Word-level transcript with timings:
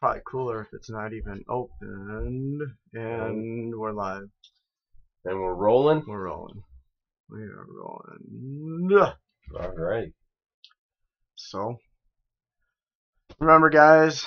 probably 0.00 0.20
cooler 0.26 0.62
if 0.62 0.68
it's 0.72 0.90
not 0.90 1.12
even 1.12 1.44
opened. 1.48 2.62
And 2.94 3.74
we're 3.76 3.92
live. 3.92 4.28
And 5.24 5.40
we're 5.40 5.54
rolling. 5.54 6.04
We're 6.06 6.24
rolling. 6.24 6.62
We 7.30 7.42
are 7.42 7.66
rolling. 7.68 8.90
All 9.58 9.74
right. 9.76 10.12
So, 11.34 11.76
remember, 13.38 13.70
guys, 13.70 14.26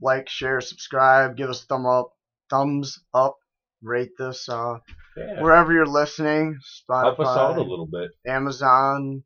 like, 0.00 0.28
share, 0.28 0.60
subscribe, 0.60 1.36
give 1.36 1.48
us 1.48 1.62
a 1.62 1.66
thumb 1.66 1.86
up, 1.86 2.10
thumbs 2.50 2.98
up, 3.14 3.36
rate 3.82 4.10
this 4.18 4.48
uh, 4.48 4.78
Yeah. 5.16 5.42
wherever 5.42 5.72
you're 5.72 5.86
listening. 5.86 6.58
Spotify, 6.90 7.02
Help 7.04 7.20
us 7.20 7.36
out 7.38 7.58
a 7.58 7.62
little 7.62 7.86
bit. 7.90 8.10
Amazon, 8.26 9.22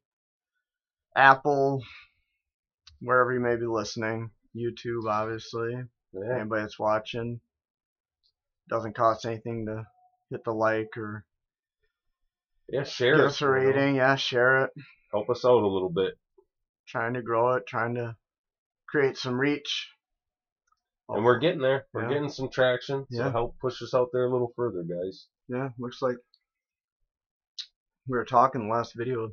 Apple, 1.16 1.82
wherever 3.00 3.32
you 3.32 3.40
may 3.40 3.56
be 3.56 3.66
listening. 3.66 4.30
YouTube, 4.56 5.08
obviously. 5.08 5.74
Yeah. 6.12 6.34
Anybody 6.36 6.62
that's 6.62 6.78
watching. 6.78 7.40
Doesn't 8.68 8.96
cost 8.96 9.24
anything 9.24 9.66
to 9.66 9.84
hit 10.30 10.44
the 10.44 10.52
like 10.52 10.96
or 10.96 11.24
Yeah. 12.68 12.84
Share 12.84 13.16
give 13.16 13.24
it, 13.24 13.28
us 13.28 13.42
a 13.42 13.48
rating. 13.48 13.96
Yeah, 13.96 14.16
share 14.16 14.64
it. 14.64 14.70
Help 15.12 15.28
us 15.30 15.44
out 15.44 15.62
a 15.62 15.66
little 15.66 15.90
bit. 15.90 16.14
Trying 16.86 17.14
to 17.14 17.22
grow 17.22 17.54
it, 17.54 17.66
trying 17.66 17.94
to 17.96 18.16
create 18.88 19.16
some 19.16 19.40
reach. 19.40 19.88
And 21.08 21.24
we're 21.24 21.40
getting 21.40 21.60
there. 21.60 21.86
We're 21.92 22.02
Yeah. 22.02 22.08
getting 22.14 22.28
some 22.28 22.50
traction. 22.50 23.06
So 23.10 23.24
Yeah. 23.24 23.30
help 23.32 23.58
push 23.58 23.82
us 23.82 23.94
out 23.94 24.10
there 24.12 24.26
a 24.26 24.30
little 24.32 24.52
further, 24.54 24.84
guys. 24.84 25.26
Yeah, 25.48 25.70
looks 25.78 26.00
like 26.00 26.16
we 28.06 28.16
were 28.16 28.24
talking 28.24 28.62
the 28.68 28.72
last 28.74 28.94
video. 28.94 29.32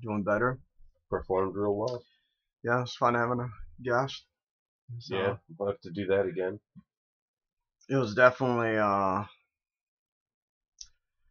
Doing 0.00 0.24
better. 0.24 0.60
Performed 1.10 1.54
real 1.54 1.76
well. 1.76 2.04
Yeah, 2.64 2.82
it's 2.82 2.96
fun 2.96 3.14
having 3.14 3.40
a 3.40 3.48
guest. 3.82 4.24
So, 4.98 5.16
Yeah. 5.16 5.36
We'll 5.58 5.70
have 5.70 5.80
to 5.82 5.90
do 5.90 6.06
that 6.06 6.26
again. 6.26 6.60
it 7.88 7.96
was 7.96 8.14
definitely 8.14 8.76
uh 8.78 9.24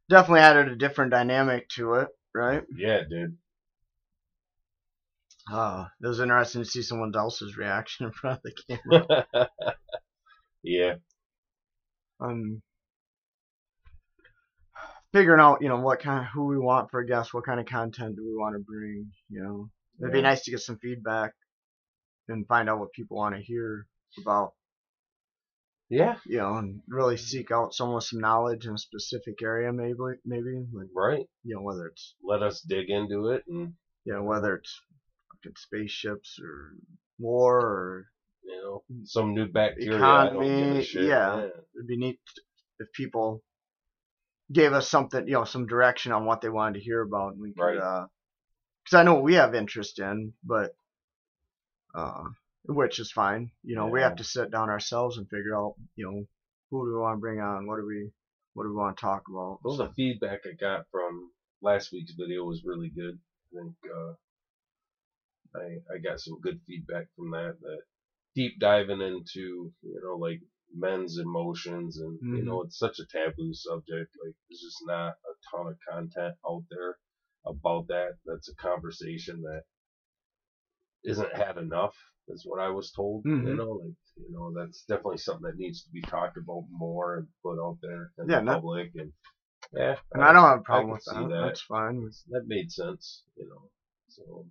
definitely 0.09 0.42
added 0.42 0.67
a 0.69 0.75
different 0.75 1.12
dynamic 1.12 1.69
to 1.69 1.95
it, 1.95 2.09
right? 2.36 2.64
Yeah, 2.75 3.02
dude. 3.09 3.38
Uh 5.52 5.86
it 6.02 6.08
was 6.08 6.19
interesting 6.19 6.64
to 6.64 6.69
see 6.69 6.81
someone 6.81 7.12
else's 7.16 7.58
reaction 7.58 8.06
in 8.08 8.12
front 8.12 8.39
of 8.39 8.44
the 8.44 8.78
camera. 8.78 9.47
yeah. 10.64 10.95
um 12.19 12.62
figuring 15.14 15.42
out, 15.42 15.62
you 15.62 15.67
know, 15.67 15.80
what 15.80 16.00
kind 16.00 16.19
of 16.19 16.25
who 16.34 16.45
we 16.45 16.58
want 16.58 16.89
for 16.89 17.00
a 17.02 17.06
guest, 17.08 17.34
what 17.34 17.44
kind 17.45 17.59
of 17.59 17.66
content 17.66 18.16
do 18.16 18.23
we 18.23 18.36
want 18.36 18.56
to 18.56 18.59
bring, 18.59 19.12
you 19.30 19.44
know. 19.44 19.69
It'd 20.00 20.14
be 20.14 20.22
nice 20.22 20.44
to 20.44 20.52
get 20.52 20.62
some 20.62 20.78
feedback 20.78 21.34
and 22.32 22.48
find 22.48 22.70
out 22.70 22.80
what 22.80 22.92
people 22.94 23.18
want 23.18 23.36
to 23.36 23.42
hear 23.42 23.86
about, 24.22 24.54
Yeah. 25.90 26.18
you 26.26 26.38
know, 26.38 26.56
and 26.58 26.82
really 26.88 27.18
seek 27.18 27.52
out 27.52 27.74
someone 27.74 27.96
with 27.96 28.06
some 28.06 28.20
knowledge 28.20 28.66
in 28.66 28.74
a 28.74 28.78
specific 28.78 29.42
area 29.42 29.72
maybe 29.74 29.96
maybe 30.26 30.66
like 30.74 30.88
Right. 30.96 31.28
you 31.44 31.56
know, 31.56 31.62
whether 31.62 31.88
it's 31.88 32.16
Let 32.24 32.42
us 32.44 32.62
dig 32.62 32.90
into 32.90 33.30
it 33.30 33.44
and 33.48 33.74
you 34.06 34.14
know, 34.14 34.24
whether 34.24 34.56
it's 34.56 34.82
fucking 35.32 35.56
spaceships 35.58 36.40
or 36.44 36.74
war 37.20 37.59
or 37.59 38.06
you 38.44 38.56
know 38.62 38.84
some 39.06 39.34
new 39.36 39.48
bacteria. 39.48 39.98
Economy, 39.98 40.84
shit. 40.84 41.06
yeah. 41.06 41.46
it'd 41.76 41.88
be 41.88 41.98
neat 41.98 42.20
if 42.80 42.92
people 42.94 43.44
gave 44.52 44.74
us 44.74 44.90
something, 44.90 45.28
you 45.28 45.34
know, 45.34 45.46
some 45.46 45.66
direction 45.68 46.12
on 46.12 46.26
what 46.26 46.42
they 46.42 46.50
wanted 46.50 46.74
to 46.80 46.84
hear 46.84 47.02
about, 47.02 47.34
and 47.34 47.42
we 47.42 47.54
could, 47.54 47.62
Right. 47.62 47.78
uh 47.78 48.08
'cause 48.86 48.96
I 49.00 49.04
know 49.04 49.20
we 49.22 49.36
have 49.36 49.54
interest 49.56 50.00
in, 50.00 50.34
but, 50.44 50.76
uh, 51.94 52.23
which 52.66 53.00
is 53.00 53.11
fine. 53.11 53.52
You 53.64 53.75
know, 53.75 53.88
we 53.88 54.02
have 54.02 54.16
to 54.17 54.23
sit 54.23 54.52
down 54.52 54.70
ourselves 54.70 55.17
and 55.17 55.30
figure 55.30 55.56
out, 55.56 55.75
you 55.95 56.06
know, 56.06 56.25
who 56.70 56.86
do 56.88 56.94
we 56.94 57.00
want 57.00 57.17
to 57.17 57.22
bring 57.22 57.39
on, 57.39 57.67
what 57.67 57.78
do 57.78 57.86
we, 57.86 58.11
what 58.53 58.64
do 58.64 58.70
we 58.70 58.75
want 58.75 58.97
to 58.97 59.02
talk 59.02 59.23
about. 59.30 59.59
Well, 59.64 59.78
So, 59.78 59.88
the 59.88 59.94
feedback 59.94 60.42
I 60.45 60.53
got 60.53 60.86
from 60.92 61.31
last 61.62 61.91
week's 61.91 62.13
video 62.13 62.44
was 62.46 62.63
really 62.63 62.90
good. 62.90 63.18
I 63.53 63.59
think 63.62 63.75
uh, 63.94 64.13
I 65.56 65.94
I 65.94 65.97
got 65.97 66.19
some 66.19 66.40
good 66.41 66.59
feedback 66.68 67.07
from 67.16 67.31
that. 67.31 67.57
That 67.62 67.81
deep 68.35 68.59
diving 68.59 69.02
into 69.02 69.73
you 69.81 70.02
know 70.03 70.16
like 70.16 70.41
men's 70.73 71.18
emotions 71.18 72.00
and 72.00 72.19
you 72.22 72.44
Mhm. 72.44 72.46
know 72.46 72.62
it's 72.62 72.78
such 72.79 73.00
a 73.00 73.06
taboo 73.06 73.53
subject. 73.53 74.16
Like 74.23 74.35
there's 74.50 74.62
just 74.62 74.85
not 74.85 75.16
a 75.31 75.34
ton 75.52 75.68
of 75.68 75.78
content 75.90 76.35
out 76.47 76.63
there 76.69 76.97
about 77.46 77.88
that. 77.88 78.18
That's 78.25 78.50
a 78.50 78.56
conversation 78.56 79.41
that 79.41 79.63
isn't 81.03 81.35
had 81.35 81.57
enough. 81.57 81.95
Is 82.28 82.45
what 82.45 82.62
I 82.62 82.69
was 82.69 82.91
told. 82.91 83.25
You 83.25 83.31
Mhm. 83.31 83.57
know, 83.57 83.72
like 83.72 83.95
you 84.16 84.31
know 84.31 84.53
that's 84.53 84.84
definitely 84.85 85.17
something 85.17 85.44
that 85.44 85.57
needs 85.57 85.84
to 85.84 85.89
be 85.91 86.01
talked 86.01 86.38
about 86.38 86.66
more 86.69 87.17
and 87.17 87.28
put 87.44 87.59
out 87.62 87.78
there 87.81 88.13
in 88.19 88.29
Yeah, 88.29 88.39
the 88.39 88.45
not- 88.45 88.53
public 88.62 88.91
and. 88.95 89.11
Yeah, 89.73 89.97
and 90.13 90.23
I 90.23 90.34
don't 90.34 90.44
have 90.44 90.59
a 90.59 90.63
problem 90.63 90.91
with 90.91 91.03
that. 91.06 91.29
that. 91.29 91.41
That's 91.45 91.61
fine. 91.61 92.09
that 92.29 92.44
made 92.47 92.72
sense, 92.72 93.23
you 93.35 93.47
know. 93.47 93.69
So 94.09 94.45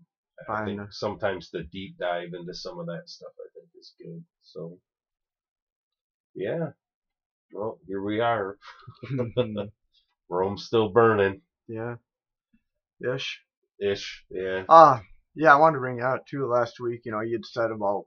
I 0.49 0.65
think 0.65 0.81
sometimes 0.93 1.51
the 1.51 1.65
deep 1.65 1.99
dive 1.99 2.33
into 2.33 2.55
some 2.55 2.79
of 2.79 2.87
that 2.87 3.09
stuff 3.09 3.33
I 3.39 3.49
think 3.55 3.69
is 3.79 3.95
good. 3.99 4.25
So 4.43 4.79
yeah. 6.35 6.73
Well, 7.53 7.79
here 7.87 8.03
we 8.03 8.21
are. 8.21 8.59
Rome's 10.29 10.65
still 10.67 10.89
burning. 10.91 11.43
yeah. 11.67 11.97
Ish. 13.03 13.41
Ish. 13.81 14.25
Yeah. 14.31 14.65
Ah, 14.69 15.03
yeah, 15.35 15.53
I 15.53 15.57
wanted 15.59 15.75
to 15.75 15.81
bring 15.81 15.99
it 15.99 16.03
out 16.05 16.27
too 16.27 16.47
last 16.47 16.81
week. 16.81 17.03
You 17.05 17.13
know, 17.13 17.21
you'd 17.21 17.47
said 17.47 17.71
about, 17.71 18.05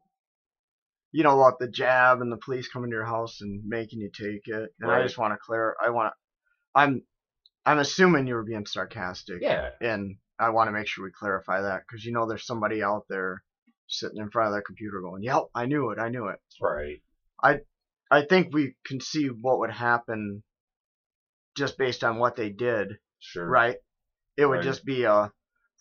you 1.11 1.23
know, 1.23 1.39
about 1.39 1.59
the 1.59 1.67
jab 1.67 2.21
and 2.21 2.31
the 2.31 2.37
police 2.37 2.67
coming 2.67 2.89
to 2.89 2.95
your 2.95 3.05
house 3.05 3.41
and 3.41 3.63
making 3.65 3.99
you 3.99 4.09
take 4.09 4.47
it. 4.47 4.69
And 4.79 4.91
I 4.91 5.01
just 5.03 5.17
want 5.17 5.33
to 5.33 5.37
clear. 5.37 5.75
I 5.83 5.89
want. 5.89 6.13
I'm. 6.75 7.03
I'm 7.65 7.79
assuming 7.79 8.27
you 8.27 8.35
were 8.35 8.43
being 8.43 8.65
sarcastic. 8.65 9.41
Yeah. 9.41 9.69
And 9.79 10.17
I 10.37 10.49
want 10.49 10.67
to 10.67 10.73
make 10.73 10.87
sure 10.87 11.05
we 11.05 11.11
clarify 11.11 11.61
that 11.61 11.83
because 11.87 12.03
you 12.03 12.11
know 12.11 12.27
there's 12.27 12.45
somebody 12.45 12.83
out 12.83 13.05
there 13.09 13.41
sitting 13.87 14.17
in 14.17 14.29
front 14.29 14.47
of 14.47 14.53
their 14.53 14.61
computer 14.61 14.99
going, 15.01 15.23
"Yep, 15.23 15.43
I 15.55 15.65
knew 15.65 15.91
it. 15.91 15.99
I 15.99 16.09
knew 16.09 16.27
it." 16.27 16.39
Right. 16.61 17.01
I 18.11 18.25
think 18.25 18.53
we 18.53 18.75
can 18.85 19.01
see 19.01 19.27
what 19.27 19.57
would 19.59 19.71
happen 19.71 20.43
just 21.57 21.79
based 21.79 22.03
on 22.03 22.17
what 22.19 22.35
they 22.35 22.49
did 22.49 22.99
Sure. 23.19 23.47
right? 23.47 23.77
It 24.37 24.45
would 24.45 24.57
Right. 24.57 24.63
just 24.63 24.85
be 24.85 25.05
a 25.05 25.31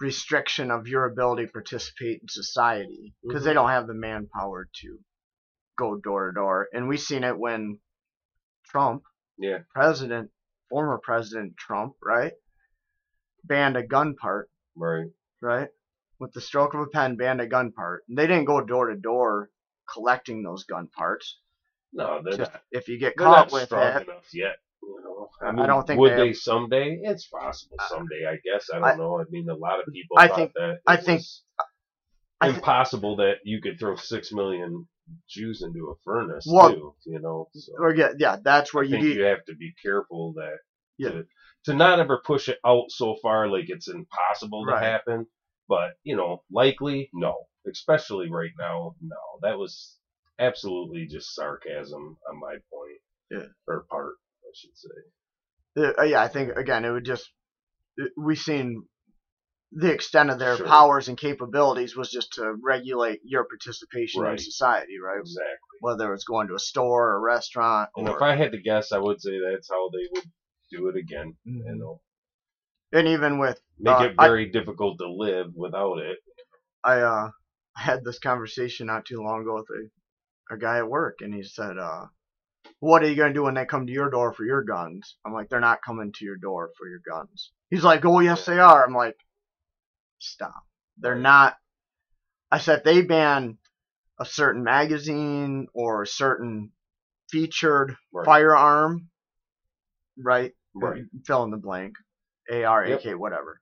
restriction 0.02 0.70
of 0.70 0.88
your 0.88 1.06
ability 1.06 1.46
to 1.46 1.52
participate 1.52 2.20
in 2.20 2.28
society 2.28 3.14
because 3.22 3.42
Mhm. 3.42 3.44
they 3.46 3.54
don't 3.54 3.68
have 3.70 3.86
the 3.86 3.94
manpower 3.94 4.68
to 4.80 4.98
go 5.78 5.96
door 5.96 6.26
to 6.28 6.34
door. 6.34 6.68
And 6.74 6.88
we've 6.88 7.00
seen 7.00 7.24
it 7.24 7.38
when 7.38 7.80
Trump, 8.64 9.04
Yeah. 9.38 9.62
President, 9.72 10.30
former 10.68 10.98
President 10.98 11.56
Trump, 11.56 11.94
right, 12.02 12.34
banned 13.44 13.76
a 13.76 13.86
gun 13.86 14.16
part, 14.16 14.50
Right. 14.74 15.10
right, 15.40 15.70
with 16.18 16.32
the 16.32 16.40
stroke 16.40 16.74
of 16.74 16.80
a 16.80 16.86
pen, 16.88 17.16
banned 17.16 17.40
a 17.40 17.46
gun 17.46 17.72
part. 17.72 18.04
And 18.08 18.18
they 18.18 18.26
didn't 18.26 18.46
go 18.46 18.60
door 18.60 18.88
to 18.88 18.96
door 18.96 19.50
collecting 19.92 20.42
those 20.42 20.64
gun 20.64 20.88
parts. 20.88 21.38
No, 21.92 22.22
they're 22.22 22.36
Just 22.38 22.52
not. 22.52 22.64
if 22.72 22.88
you 22.88 22.98
get 22.98 23.16
caught 23.16 23.50
not 23.50 23.52
with 23.52 23.72
it, 23.72 24.08
yet. 24.32 24.58
You 24.82 25.00
know. 25.04 25.28
I 25.40 25.62
I, 25.62 25.66
don't 25.66 25.86
think 25.86 25.98
would 26.00 26.12
they 26.12 26.28
they, 26.28 26.32
someday? 26.32 26.98
It's 27.02 27.26
possible 27.26 27.76
someday. 27.88 28.26
I 28.28 28.36
guess. 28.44 28.68
I 28.72 28.76
don't 28.78 28.84
I- 28.88 28.94
know. 28.96 29.20
I 29.20 29.24
mean, 29.30 29.48
a 29.48 29.54
lot 29.54 29.80
of 29.80 29.92
people 29.92 30.18
I 30.18 30.28
thought 30.28 30.36
think- 30.36 30.52
that. 30.54 30.78
I 30.86 30.96
think- 30.96 31.22
I 32.40 32.48
impossible 32.48 33.16
that 33.16 33.36
you 33.44 33.60
could 33.60 33.78
throw 33.78 33.94
six 33.94 34.32
million 34.32 34.88
Jews 35.28 35.62
into 35.62 35.90
a 35.90 35.94
furnace 36.04 36.44
Well, 36.50 36.72
too. 36.72 36.94
You 37.06 37.20
know, 37.20 37.48
so 37.54 37.72
or 37.78 37.92
get 37.94 38.18
yeah, 38.18 38.36
that's 38.42 38.74
where 38.74 38.82
I 38.84 38.88
you 38.88 38.98
need. 38.98 39.16
you 39.16 39.22
have 39.22 39.44
to 39.44 39.54
be 39.54 39.72
careful 39.80 40.32
that 40.34 40.58
Yeah. 40.98 41.10
to, 41.10 41.26
to 41.66 41.74
not 41.74 42.00
ever 42.00 42.20
push 42.24 42.48
it 42.48 42.58
out 42.66 42.86
so 42.90 43.16
far 43.22 43.48
like 43.48 43.66
it's 43.68 43.88
impossible 43.88 44.66
to 44.66 44.76
happen. 44.78 45.26
But 45.68 45.92
you 46.02 46.16
know, 46.16 46.42
likely 46.50 47.10
no, 47.12 47.46
especially 47.70 48.28
right 48.30 48.50
now. 48.58 48.96
No, 49.00 49.16
that 49.42 49.56
was 49.58 49.96
absolutely 50.40 51.06
just 51.06 51.34
sarcasm 51.36 52.16
on 52.28 52.40
my 52.40 52.54
point 52.72 53.00
Yeah. 53.30 53.46
or 53.68 53.84
part, 53.88 54.14
I 54.14 54.21
should 54.54 54.76
say. 54.76 55.92
Uh, 55.98 56.02
yeah, 56.04 56.22
I 56.22 56.28
think 56.28 56.56
again 56.56 56.84
it 56.84 56.90
would 56.90 57.04
just 57.04 57.30
we 58.16 58.36
seen 58.36 58.86
the 59.72 59.90
extent 59.90 60.30
of 60.30 60.38
their 60.38 60.56
Sure. 60.56 60.66
powers 60.66 61.08
and 61.08 61.16
capabilities 61.16 61.96
was 61.96 62.10
just 62.10 62.34
to 62.34 62.54
regulate 62.62 63.20
your 63.24 63.44
participation 63.44 64.26
in 64.26 64.38
society, 64.38 64.98
right? 65.02 65.20
Exactly. 65.20 65.78
Whether 65.80 66.12
it's 66.12 66.24
going 66.24 66.48
to 66.48 66.54
a 66.54 66.58
store 66.58 67.08
or 67.10 67.16
a 67.16 67.20
restaurant 67.20 67.88
And 67.96 68.06
or 68.08 68.16
if 68.16 68.22
I 68.22 68.36
had 68.36 68.52
to 68.52 68.60
guess, 68.60 68.92
I 68.92 68.98
would 68.98 69.20
say 69.20 69.38
that's 69.40 69.70
how 69.70 69.88
they 69.90 70.06
would 70.12 70.30
do 70.70 70.88
it 70.88 70.96
again. 70.96 71.36
Mhm. 71.46 71.78
know, 71.78 72.00
and 72.92 73.08
even 73.08 73.38
with 73.38 73.60
make 73.78 73.94
Uh, 73.94 74.04
it 74.10 74.14
I- 74.18 74.26
very 74.26 74.50
difficult 74.50 74.98
to 74.98 75.08
live 75.10 75.54
without 75.54 75.98
it. 75.98 76.18
I 76.84 77.00
uh 77.00 77.30
I 77.76 77.80
had 77.80 78.04
this 78.04 78.18
conversation 78.18 78.86
not 78.88 79.06
too 79.06 79.22
long 79.22 79.40
ago 79.42 79.54
with 79.54 79.70
a, 80.50 80.54
a 80.54 80.58
guy 80.58 80.78
at 80.78 80.88
work 80.88 81.20
and 81.22 81.32
he 81.34 81.42
said, 81.42 81.78
uh, 81.78 82.06
what 82.82 83.04
are 83.04 83.08
you 83.08 83.14
gonna 83.14 83.32
do 83.32 83.44
when 83.44 83.54
they 83.54 83.64
come 83.64 83.86
to 83.86 83.92
your 83.92 84.10
door 84.10 84.32
for 84.32 84.44
your 84.44 84.62
guns? 84.64 85.16
I'm 85.24 85.32
like, 85.32 85.48
they're 85.48 85.60
not 85.60 85.82
coming 85.86 86.10
to 86.16 86.24
your 86.24 86.36
door 86.36 86.70
for 86.76 86.88
your 86.88 86.98
guns. 87.08 87.52
He's 87.70 87.84
like, 87.84 88.04
oh 88.04 88.18
yes 88.18 88.44
they 88.44 88.58
are. 88.58 88.84
I'm 88.84 88.92
like, 88.92 89.16
stop. 90.18 90.64
They're 90.98 91.14
not. 91.14 91.54
I 92.50 92.58
said 92.58 92.82
they 92.84 93.02
ban 93.02 93.58
a 94.18 94.24
certain 94.24 94.64
magazine 94.64 95.68
or 95.74 96.02
a 96.02 96.06
certain 96.08 96.72
featured 97.30 97.94
Right. 98.12 98.26
firearm, 98.26 99.10
right? 100.18 100.52
Right. 100.74 101.04
Fill 101.24 101.44
in 101.44 101.52
the 101.52 101.56
blank. 101.58 101.94
AR, 102.50 102.84
Yep. 102.84 103.04
AK, 103.04 103.18
whatever. 103.18 103.60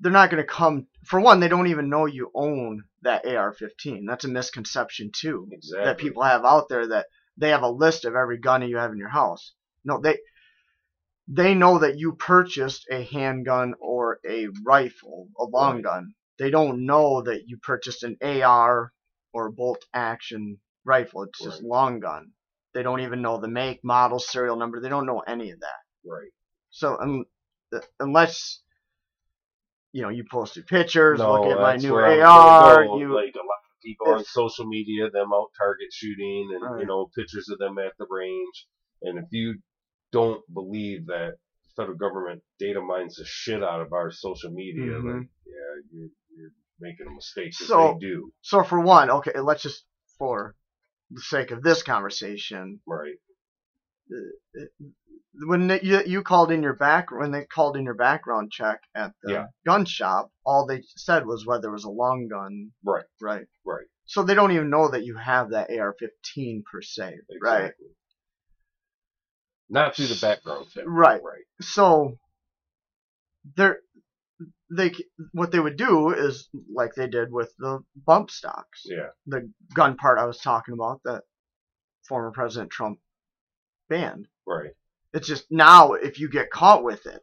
They're 0.00 0.12
not 0.12 0.30
going 0.30 0.42
to 0.42 0.46
come. 0.46 0.88
For 1.06 1.20
one, 1.20 1.40
they 1.40 1.48
don't 1.48 1.68
even 1.68 1.88
know 1.88 2.04
you 2.04 2.30
own 2.34 2.84
that 3.00 3.24
AR-15. 3.24 4.04
That's 4.06 4.26
a 4.26 4.28
misconception 4.28 5.10
too 5.18 5.48
Exactly. 5.50 5.84
that 5.84 5.98
people 5.98 6.22
have 6.22 6.44
out 6.44 6.68
there 6.68 6.86
that 6.88 7.06
they 7.38 7.50
have 7.50 7.62
a 7.62 7.70
list 7.70 8.04
of 8.04 8.14
every 8.14 8.38
gun 8.38 8.68
you 8.68 8.76
have 8.76 8.92
in 8.92 8.98
your 8.98 9.08
house. 9.08 9.52
No, 9.84 10.00
they 10.00 10.18
they 11.28 11.54
know 11.54 11.78
that 11.78 11.98
you 11.98 12.12
purchased 12.14 12.86
a 12.90 13.04
handgun 13.04 13.74
or 13.80 14.18
a 14.28 14.48
rifle, 14.64 15.28
a 15.38 15.44
long 15.44 15.76
Right. 15.76 15.84
gun. 15.84 16.14
They 16.38 16.50
don't 16.50 16.86
know 16.86 17.22
that 17.22 17.46
you 17.46 17.58
purchased 17.58 18.02
an 18.02 18.16
AR 18.22 18.92
or 19.32 19.46
a 19.46 19.52
bolt 19.52 19.84
action 19.92 20.58
rifle. 20.84 21.24
It's 21.24 21.42
just 21.42 21.62
long 21.62 22.00
gun. 22.00 22.32
They 22.74 22.82
don't 22.82 23.00
even 23.00 23.22
know 23.22 23.38
the 23.38 23.48
make, 23.48 23.84
model, 23.84 24.18
serial 24.18 24.56
number. 24.56 24.80
They 24.80 24.88
don't 24.88 25.06
know 25.06 25.20
any 25.20 25.50
of 25.50 25.60
that. 25.60 25.80
Right. 26.04 26.30
So 26.70 26.98
um, 27.00 27.24
unless 28.00 28.60
you 29.92 30.02
know 30.02 30.08
you 30.08 30.24
posted 30.30 30.66
pictures, 30.66 31.18
look 31.20 31.44
at 31.46 31.60
my 31.60 31.76
new 31.76 31.92
where 31.92 32.06
I 32.06 32.16
was 32.16 32.58
AR, 32.62 32.84
go. 32.84 32.98
you 32.98 33.14
like 33.14 33.34
a 33.34 33.38
lot 33.38 33.67
people 33.82 34.08
on 34.08 34.24
social 34.24 34.66
media, 34.66 35.10
them 35.10 35.32
out 35.32 35.48
target 35.58 35.88
shooting, 35.92 36.50
and 36.54 36.62
Right. 36.62 36.80
you 36.80 36.86
know 36.86 37.10
pictures 37.16 37.48
of 37.48 37.58
them 37.58 37.78
at 37.78 37.92
the 37.98 38.06
range. 38.10 38.66
And 39.02 39.18
if 39.18 39.26
you 39.30 39.58
don't 40.12 40.42
believe 40.52 41.06
that 41.06 41.34
federal 41.76 41.96
government 41.96 42.42
data 42.58 42.80
mines 42.80 43.16
the 43.16 43.24
shit 43.24 43.62
out 43.62 43.80
of 43.80 43.92
our 43.92 44.10
social 44.10 44.50
media, 44.50 44.92
then 44.92 45.02
mm-hmm. 45.02 45.20
yeah, 45.46 45.82
you're, 45.92 46.08
you're 46.36 46.50
making 46.80 47.06
a 47.06 47.14
mistake. 47.14 47.54
So- 47.54 47.94
they 48.00 48.06
do. 48.06 48.32
So 48.42 48.64
for 48.64 48.80
one, 48.80 49.10
okay, 49.10 49.38
let's 49.40 49.62
just 49.62 49.84
for 50.18 50.56
the 51.10 51.20
sake 51.20 51.50
of 51.52 51.62
this 51.62 51.82
conversation, 51.82 52.80
Right. 52.86 53.14
Uh, 54.10 54.60
uh, 54.60 54.86
when 55.34 55.66
they, 55.68 55.80
you 55.82 56.02
you 56.06 56.22
called 56.22 56.50
in 56.50 56.62
your 56.62 56.74
back 56.74 57.10
when 57.10 57.30
they 57.30 57.44
called 57.44 57.76
in 57.76 57.84
your 57.84 57.94
background 57.94 58.50
check 58.50 58.80
at 58.94 59.12
the 59.22 59.32
Yeah. 59.32 59.46
gun 59.66 59.84
shop, 59.84 60.30
all 60.44 60.66
they 60.66 60.82
said 60.96 61.26
was 61.26 61.46
whether 61.46 61.68
it 61.68 61.72
was 61.72 61.84
a 61.84 61.90
long 61.90 62.28
gun. 62.28 62.70
Right. 62.84 63.04
Right. 63.20 63.46
Right. 63.64 63.86
So 64.06 64.22
they 64.22 64.34
don't 64.34 64.52
even 64.52 64.70
know 64.70 64.88
that 64.88 65.04
you 65.04 65.16
have 65.16 65.50
that 65.50 65.70
AR-15 65.70 66.64
per 66.64 66.80
se. 66.80 67.18
Right. 67.42 67.60
Exactly. 67.64 67.86
Not 69.68 69.94
through 69.94 70.06
the 70.06 70.18
background 70.20 70.66
check. 70.72 70.84
Right. 70.86 71.22
Right. 71.22 71.44
So 71.60 72.16
they're 73.56 73.78
they 74.70 74.92
c- 74.92 75.06
what 75.32 75.50
they 75.52 75.60
would 75.60 75.76
do 75.76 76.10
is 76.10 76.48
like 76.74 76.94
they 76.94 77.06
did 77.06 77.30
with 77.32 77.52
the 77.58 77.80
bump 78.06 78.30
stocks. 78.30 78.82
Yeah. 78.84 79.08
the 79.26 79.50
gun 79.74 79.96
part 79.96 80.18
I 80.18 80.24
was 80.24 80.38
talking 80.38 80.74
about 80.74 81.00
that 81.04 81.24
former 82.06 82.30
President 82.30 82.70
Trump 82.70 82.98
banned. 83.88 84.26
Right. 84.46 84.70
It's 85.12 85.26
just 85.28 85.46
now 85.50 85.92
if 85.92 86.18
you 86.20 86.28
get 86.28 86.50
caught 86.50 86.84
with 86.84 87.06
it, 87.06 87.22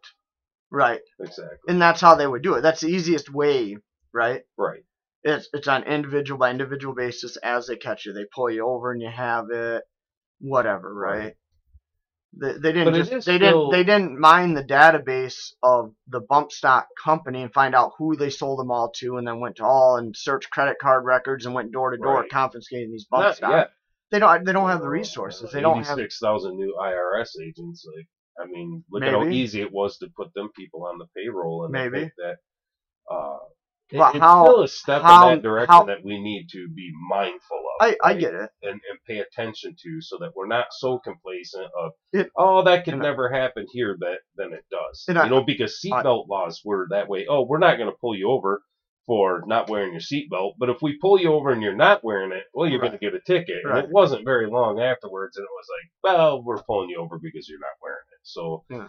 right? 0.71 1.01
Exactly. 1.19 1.57
And 1.67 1.81
that's 1.81 2.01
how 2.01 2.15
they 2.15 2.27
would 2.27 2.41
do 2.41 2.55
it. 2.55 2.61
That's 2.61 2.81
the 2.81 2.87
easiest 2.87 3.31
way, 3.31 3.77
right? 4.13 4.41
Right. 4.57 4.83
It's 5.23 5.49
it's 5.53 5.67
on 5.67 5.83
individual 5.83 6.37
by 6.37 6.51
individual 6.51 6.93
basis 6.95 7.37
as 7.37 7.67
they 7.67 7.77
catch 7.77 8.05
you. 8.05 8.13
They 8.13 8.25
pull 8.33 8.49
you 8.49 8.67
over 8.67 8.91
and 8.91 9.01
you 9.01 9.09
have 9.09 9.45
it, 9.51 9.83
whatever, 10.39 10.93
right? 10.93 11.17
Right. 11.19 11.35
They, 12.37 12.51
they 12.53 12.73
didn't 12.73 12.93
just 13.05 13.25
they 13.25 13.37
still- 13.37 13.69
didn't 13.69 13.71
they 13.71 13.83
didn't 13.83 14.19
mine 14.19 14.55
the 14.55 14.63
database 14.63 15.53
of 15.63 15.93
the 16.07 16.19
bump 16.19 16.51
stock 16.51 16.87
company 17.01 17.41
and 17.43 17.53
find 17.53 17.73
out 17.73 17.93
who 17.97 18.15
they 18.17 18.29
sold 18.29 18.59
them 18.59 18.71
all 18.71 18.91
to 18.97 19.17
and 19.17 19.25
then 19.27 19.39
went 19.39 19.55
to 19.57 19.63
all 19.63 19.97
and 19.97 20.15
searched 20.17 20.49
credit 20.49 20.77
card 20.81 21.05
records 21.05 21.45
and 21.45 21.55
went 21.55 21.71
door 21.71 21.91
to 21.91 21.97
door 21.97 22.25
confiscating 22.29 22.91
these 22.91 23.05
bump 23.05 23.23
Not 23.23 23.35
stocks. 23.37 23.71
They 24.11 24.19
don't 24.19 24.45
they 24.45 24.51
don't 24.53 24.69
have 24.69 24.81
the 24.81 24.89
resources. 24.89 25.51
They 25.51 25.61
don't 25.61 25.83
have 25.83 25.97
eighty-six 25.97 26.19
thousand 26.19 26.57
new 26.57 26.75
IRS 26.81 27.29
agents. 27.43 27.85
Like, 27.95 28.07
I 28.39 28.49
mean, 28.49 28.83
look 28.91 29.03
at 29.03 29.11
how 29.13 29.25
easy 29.27 29.61
it 29.61 29.71
was 29.71 29.97
to 29.97 30.07
put 30.15 30.33
them 30.33 30.49
people 30.55 30.85
on 30.85 30.97
the 30.97 31.05
payroll, 31.15 31.65
and 31.65 31.75
I 31.75 31.83
Maybe. 31.83 31.99
think 32.01 32.13
that 32.17 32.35
uh, 33.13 33.37
it- 33.91 33.97
But 33.97 34.15
it's 34.15 34.19
how- 34.23 34.45
still 34.45 34.61
a 34.63 34.67
step 34.67 35.01
how- 35.03 35.29
in 35.29 35.35
that 35.37 35.41
direction 35.43 35.73
how- 35.73 35.83
that 35.85 36.03
we 36.03 36.19
need 36.19 36.47
to 36.51 36.67
be 36.75 36.91
mindful 37.09 37.57
of. 37.79 37.87
I, 37.87 37.95
I 38.03 38.13
get 38.15 38.33
it. 38.33 38.49
and, 38.63 38.71
and 38.73 38.99
pay 39.07 39.19
attention 39.19 39.75
to, 39.83 40.01
so 40.01 40.17
that 40.19 40.31
we're 40.35 40.47
not 40.47 40.67
so 40.71 40.97
complacent 40.99 41.65
of, 41.77 41.91
It- 42.13 42.29
oh, 42.37 42.63
that 42.63 42.83
could 42.85 42.93
and 42.95 43.03
I- 43.03 43.09
never 43.09 43.29
happen 43.29 43.65
here, 43.71 43.95
that 43.99 44.19
then 44.35 44.53
it 44.53 44.65
does. 44.71 45.05
You 45.07 45.15
I- 45.19 45.27
know, 45.29 45.43
because 45.43 45.79
seatbelt 45.85 46.27
laws 46.27 46.61
were 46.65 46.87
that 46.89 47.07
way. 47.09 47.25
Oh, 47.29 47.43
we're 47.45 47.59
not 47.59 47.77
going 47.77 47.89
to 47.89 47.97
pull 48.01 48.15
you 48.15 48.29
over 48.31 48.61
for 49.07 49.43
not 49.45 49.69
wearing 49.69 49.91
your 49.91 50.01
seatbelt, 50.01 50.53
but 50.57 50.69
if 50.69 50.77
we 50.81 50.97
pull 50.99 51.19
you 51.19 51.31
over 51.33 51.51
and 51.51 51.61
you're 51.61 51.75
not 51.75 52.03
wearing 52.03 52.31
it, 52.31 52.43
well, 52.53 52.67
you're 52.67 52.79
Right. 52.79 52.87
going 52.89 52.99
to 52.99 53.05
get 53.05 53.13
a 53.13 53.19
ticket. 53.19 53.63
Right. 53.63 53.77
And 53.77 53.85
it 53.87 53.91
wasn't 53.91 54.25
very 54.25 54.47
long 54.49 54.79
afterwards, 54.79 55.37
and 55.37 55.43
it 55.43 55.49
was 55.51 55.67
like, 55.69 56.15
well, 56.17 56.43
we're 56.43 56.63
pulling 56.63 56.89
you 56.89 56.97
over 56.99 57.19
because 57.21 57.47
you're 57.47 57.59
not 57.59 57.77
wearing 57.83 57.97
it. 58.13 58.19
So, 58.23 58.63
Yeah. 58.69 58.87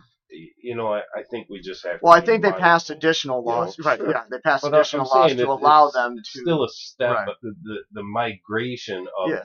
you 0.62 0.74
know, 0.74 0.88
I, 0.94 1.00
I 1.14 1.22
think 1.30 1.48
we 1.50 1.60
just 1.60 1.84
have. 1.84 2.00
Well, 2.02 2.14
I 2.14 2.20
think 2.22 2.42
they 2.42 2.50
passed 2.52 2.88
additional 2.90 3.40
you 3.40 3.50
know, 3.50 3.58
laws. 3.58 3.78
right, 3.80 3.98
sure. 3.98 4.10
yeah, 4.10 4.24
they 4.30 4.38
passed 4.38 4.62
But 4.62 4.74
additional 4.74 5.06
laws 5.06 5.32
to 5.34 5.38
it- 5.40 5.46
allow 5.48 5.90
them 5.90 6.16
to 6.16 6.40
still 6.40 6.64
a 6.64 6.68
step, 6.70 7.14
Right. 7.14 7.26
but 7.26 7.36
the, 7.42 7.54
the, 7.62 7.76
the 7.92 8.02
migration 8.02 9.06
of 9.18 9.30
Yeah. 9.30 9.44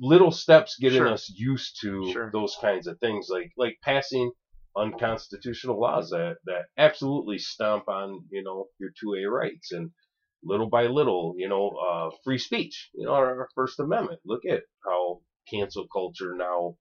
little 0.00 0.30
steps 0.30 0.76
getting 0.80 0.98
Sure. 0.98 1.08
us 1.08 1.28
used 1.28 1.80
to 1.82 2.12
Sure. 2.12 2.30
those 2.32 2.56
kinds 2.60 2.86
of 2.86 2.98
things, 3.00 3.28
like 3.28 3.50
like 3.56 3.76
passing 3.82 4.30
unconstitutional 4.76 5.80
laws 5.80 6.10
that 6.10 6.36
that 6.44 6.66
absolutely 6.78 7.38
stomp 7.38 7.88
on 7.88 8.24
you 8.30 8.42
know 8.42 8.66
your 8.78 8.90
two 9.00 9.14
A 9.14 9.28
rights 9.30 9.72
and 9.72 9.90
little 10.42 10.68
by 10.68 10.86
little, 10.86 11.34
you 11.36 11.48
know, 11.48 11.68
uh, 11.70 12.10
free 12.24 12.38
speech, 12.38 12.88
you 12.94 13.04
know, 13.04 13.12
our, 13.12 13.48
First 13.54 13.78
Amendment. 13.80 14.20
Look 14.24 14.44
at 14.48 14.62
how 14.84 15.20
cancel 15.50 15.86
culture 15.92 16.34
now. 16.34 16.76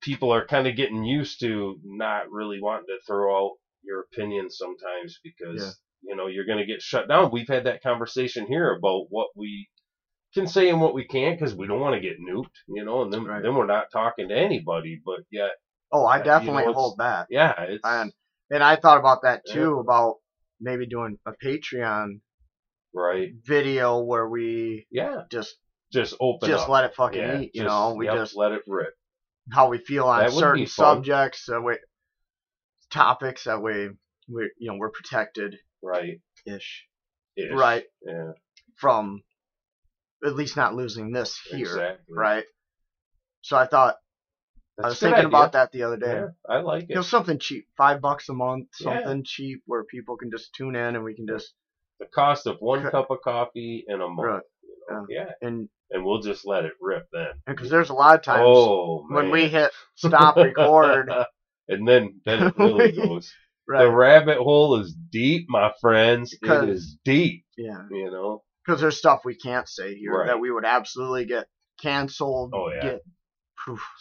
People 0.00 0.32
are 0.32 0.46
kind 0.46 0.66
of 0.66 0.76
getting 0.76 1.04
used 1.04 1.40
to 1.40 1.80
not 1.84 2.30
really 2.30 2.60
wanting 2.60 2.86
to 2.86 2.98
throw 3.06 3.36
out 3.46 3.52
your 3.82 4.00
opinion 4.00 4.50
sometimes 4.50 5.18
because 5.24 5.78
Yeah. 6.04 6.10
you 6.10 6.16
know 6.16 6.26
you're 6.26 6.46
going 6.46 6.58
to 6.58 6.66
get 6.72 6.82
shut 6.82 7.08
down. 7.08 7.30
We've 7.32 7.48
had 7.48 7.64
that 7.64 7.82
conversation 7.82 8.46
here 8.46 8.72
about 8.74 9.06
what 9.10 9.28
we 9.34 9.68
can 10.34 10.46
say 10.46 10.68
and 10.70 10.80
what 10.80 10.94
we 10.94 11.06
can't 11.06 11.38
because 11.38 11.54
we 11.54 11.66
don't 11.66 11.80
want 11.80 11.94
to 11.94 12.00
get 12.00 12.20
nuked, 12.20 12.56
you 12.68 12.84
know, 12.84 13.02
and 13.02 13.12
then 13.12 13.24
Right. 13.24 13.42
then 13.42 13.54
we're 13.54 13.66
not 13.66 13.90
talking 13.92 14.28
to 14.28 14.36
anybody. 14.36 15.00
But 15.04 15.20
yet, 15.30 15.52
Oh, 15.92 16.04
I 16.04 16.14
you 16.18 16.18
know, 16.20 16.24
definitely 16.24 16.72
hold 16.72 16.98
that. 16.98 17.26
yeah, 17.30 17.54
it's 17.62 17.80
And 17.84 18.12
and 18.50 18.62
I 18.62 18.76
thought 18.76 18.98
about 18.98 19.22
that 19.22 19.42
Yeah. 19.46 19.54
too 19.54 19.78
about 19.78 20.16
maybe 20.60 20.86
doing 20.86 21.18
a 21.26 21.32
Patreon 21.32 22.20
right. 22.94 23.32
video 23.44 24.00
where 24.02 24.28
we 24.28 24.86
Yeah, 24.90 25.22
just 25.30 25.56
just 25.92 26.14
open 26.20 26.48
just 26.48 26.64
up. 26.64 26.68
let 26.68 26.84
it 26.84 26.94
fucking 26.94 27.20
yeah, 27.20 27.38
eat, 27.40 27.50
you 27.54 27.62
just- 27.62 27.72
know, 27.72 27.94
we 27.94 28.06
yep, 28.06 28.16
just 28.16 28.36
let 28.36 28.52
it 28.52 28.62
rip. 28.66 28.94
how 29.52 29.68
we 29.68 29.78
feel 29.78 30.06
on 30.06 30.20
That 30.20 30.32
certain 30.32 30.66
subjects, 30.66 31.46
that 31.46 31.60
we 31.60 31.78
topics 32.90 33.44
that 33.44 33.60
we 33.62 33.90
we 34.28 34.50
you 34.58 34.70
know 34.70 34.76
we're 34.78 34.90
protected 34.90 35.56
Right. 35.82 36.20
ish, 36.46 36.86
Ish. 37.36 37.52
right, 37.52 37.84
Yeah. 38.02 38.32
from 38.76 39.22
at 40.24 40.34
least 40.34 40.56
not 40.56 40.74
losing 40.74 41.12
this 41.12 41.38
here, 41.40 41.60
Exactly. 41.66 42.14
right? 42.16 42.44
So 43.42 43.56
I 43.58 43.66
thought 43.66 43.96
That's 44.76 44.84
I 44.84 44.88
was 44.88 44.98
thinking 45.00 45.18
idea. 45.18 45.28
about 45.28 45.52
that 45.52 45.70
the 45.72 45.82
other 45.84 45.96
day. 45.96 46.14
Yeah, 46.14 46.26
I 46.48 46.60
like 46.60 46.84
it. 46.84 46.88
You 46.90 46.94
know, 46.96 47.02
something 47.02 47.38
cheap, 47.38 47.66
five 47.76 48.00
bucks 48.00 48.28
a 48.28 48.32
month, 48.34 48.68
Yeah. 48.80 48.98
something 49.00 49.22
cheap 49.24 49.62
where 49.66 49.84
people 49.84 50.16
can 50.16 50.30
just 50.30 50.52
tune 50.54 50.74
in 50.74 50.96
and 50.96 51.04
we 51.04 51.14
can 51.14 51.26
just 51.28 51.54
The 52.00 52.06
cost 52.06 52.46
of 52.48 52.56
one 52.58 52.82
cup 52.90 53.10
of 53.10 53.18
coffee 53.22 53.84
in 53.86 54.00
a 54.00 54.08
month. 54.08 54.18
Right. 54.28 54.42
You 54.62 54.86
know? 54.90 55.06
Yeah. 55.08 55.30
and 55.42 55.68
And 55.90 56.04
we'll 56.04 56.20
just 56.22 56.44
let 56.44 56.64
it 56.64 56.72
rip 56.80 57.06
then. 57.12 57.28
because 57.46 57.70
there's 57.70 57.90
a 57.90 57.94
lot 57.94 58.16
of 58.16 58.22
times 58.22 58.42
oh, 58.44 59.06
when 59.08 59.30
we 59.30 59.48
hit 59.48 59.70
stop 59.94 60.36
record, 60.36 61.08
and 61.68 61.86
then 61.86 62.20
then 62.24 62.42
it 62.48 62.54
really 62.58 62.92
goes. 62.92 63.32
The 63.68 63.88
rabbit 63.90 64.38
hole 64.38 64.80
is 64.80 64.92
deep, 65.12 65.46
my 65.48 65.72
friends. 65.80 66.34
It 66.42 66.68
is 66.68 66.98
deep. 67.04 67.44
Yeah, 67.56 67.86
You 67.90 68.10
know. 68.10 68.42
because 68.66 68.80
there's 68.80 68.98
stuff 68.98 69.20
we 69.24 69.36
can't 69.36 69.66
say 69.68 69.94
here 69.94 70.18
Right. 70.18 70.26
that 70.26 70.40
we 70.40 70.50
would 70.50 70.66
absolutely 70.66 71.24
get 71.26 71.46
canceled. 71.80 72.52
Oh, 72.54 72.70
yeah. 72.74 72.82
Get, 72.82 73.00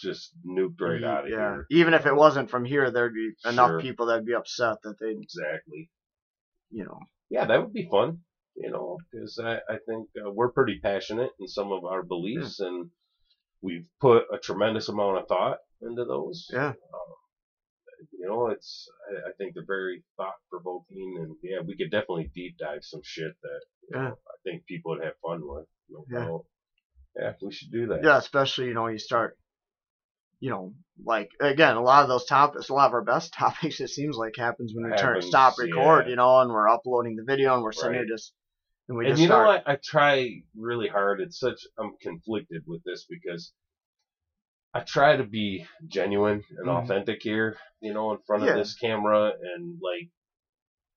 Just 0.02 0.32
nuked 0.46 0.80
right 0.82 1.00
ye- 1.00 1.06
out 1.06 1.24
of 1.26 1.30
yeah. 1.30 1.38
here. 1.38 1.68
Even 1.72 1.94
if 1.94 2.06
it 2.06 2.16
wasn't 2.16 2.50
from 2.50 2.66
here, 2.66 2.92
there'd 2.92 3.14
be 3.14 3.32
enough 3.46 3.70
Sure. 3.70 3.82
people 3.82 4.06
that'd 4.08 4.26
be 4.26 4.34
upset 4.34 4.78
that 4.84 5.00
they'd, 5.00 5.18
Exactly. 5.22 5.90
you 6.70 6.84
know, 6.86 7.00
Yeah, 7.30 7.46
that 7.46 7.62
would 7.62 7.74
be 7.74 7.88
fun. 7.90 8.20
You 8.56 8.70
know, 8.70 8.98
because 9.12 9.40
I, 9.40 9.56
I 9.68 9.78
think 9.88 10.10
uh, 10.24 10.30
we're 10.32 10.52
pretty 10.52 10.80
passionate 10.80 11.32
in 11.40 11.48
some 11.48 11.72
of 11.72 11.86
our 11.86 12.04
beliefs, 12.04 12.60
and 12.60 12.92
we've 13.62 13.88
put 14.00 14.26
a 14.32 14.38
tremendous 14.38 14.90
amount 14.90 15.18
of 15.18 15.28
thought 15.28 15.58
into 15.82 16.06
those. 16.06 16.48
Yeah. 16.54 16.68
Um, 16.70 17.14
you 18.12 18.28
know, 18.28 18.50
it's 18.50 18.88
I, 19.10 19.30
I 19.30 19.32
think 19.40 19.56
they're 19.56 19.66
very 19.66 20.04
thought 20.18 20.36
provoking, 20.52 21.16
and 21.20 21.36
yeah, 21.42 21.62
we 21.66 21.76
could 21.76 21.90
definitely 21.90 22.30
deep 22.36 22.58
dive 22.60 22.84
some 22.84 23.02
shit 23.04 23.34
that 23.42 23.62
you 23.82 23.90
Yeah. 23.98 24.10
know, 24.10 24.18
I 24.28 24.36
think 24.44 24.66
people 24.68 24.92
would 24.92 25.04
have 25.04 25.14
fun 25.26 25.42
with. 25.44 25.66
No 25.90 26.06
Yeah. 26.12 26.26
doubt. 26.26 26.46
Yeah, 27.16 27.34
we 27.42 27.52
should 27.52 27.72
do 27.72 27.88
that. 27.88 28.04
yeah, 28.04 28.18
especially 28.20 28.68
you 28.68 28.74
know 28.76 28.86
you 28.88 29.00
start, 29.00 29.36
you 30.44 30.50
know, 30.50 30.74
like 31.06 31.30
again 31.40 31.78
a 31.78 31.82
lot 31.82 32.04
of 32.04 32.10
those 32.10 32.26
topics, 32.26 32.68
a 32.68 32.74
lot 32.74 32.88
of 32.88 32.94
our 32.94 33.02
best 33.02 33.34
topics, 33.40 33.80
it 33.80 33.88
seems 33.88 34.18
like 34.18 34.36
happens 34.36 34.74
when 34.76 34.84
we 34.92 34.98
turn 34.98 35.16
Happens, 35.16 35.28
stop 35.28 35.58
record, 35.58 36.06
yeah. 36.06 36.10
you 36.10 36.16
know, 36.18 36.42
and 36.42 36.52
we're 36.52 36.68
uploading 36.68 37.16
the 37.16 37.24
video 37.24 37.54
and 37.54 37.64
we're 37.64 37.72
sitting 37.72 37.92
Right. 37.92 38.00
here 38.00 38.06
just 38.14 38.34
and 38.90 38.98
we 38.98 39.06
and 39.06 39.14
just 39.14 39.22
you 39.22 39.30
know 39.30 39.46
what? 39.46 39.64
I 39.66 39.78
try 39.82 40.42
really 40.58 40.90
hard. 40.90 41.22
It's 41.22 41.40
such 41.40 41.62
I'm 41.80 41.94
conflicted 42.02 42.64
with 42.68 42.84
this 42.84 43.06
because 43.10 43.54
I 44.74 44.82
try 44.82 45.16
to 45.16 45.24
be 45.24 45.66
genuine 45.88 46.44
and 46.58 46.68
Mhm. 46.68 46.84
authentic 46.84 47.22
here, 47.22 47.56
you 47.80 47.94
know, 47.94 48.12
in 48.12 48.18
front 48.28 48.44
Yeah. 48.44 48.50
of 48.52 48.58
this 48.58 48.74
camera, 48.74 49.32
and 49.56 49.80
like 49.82 50.10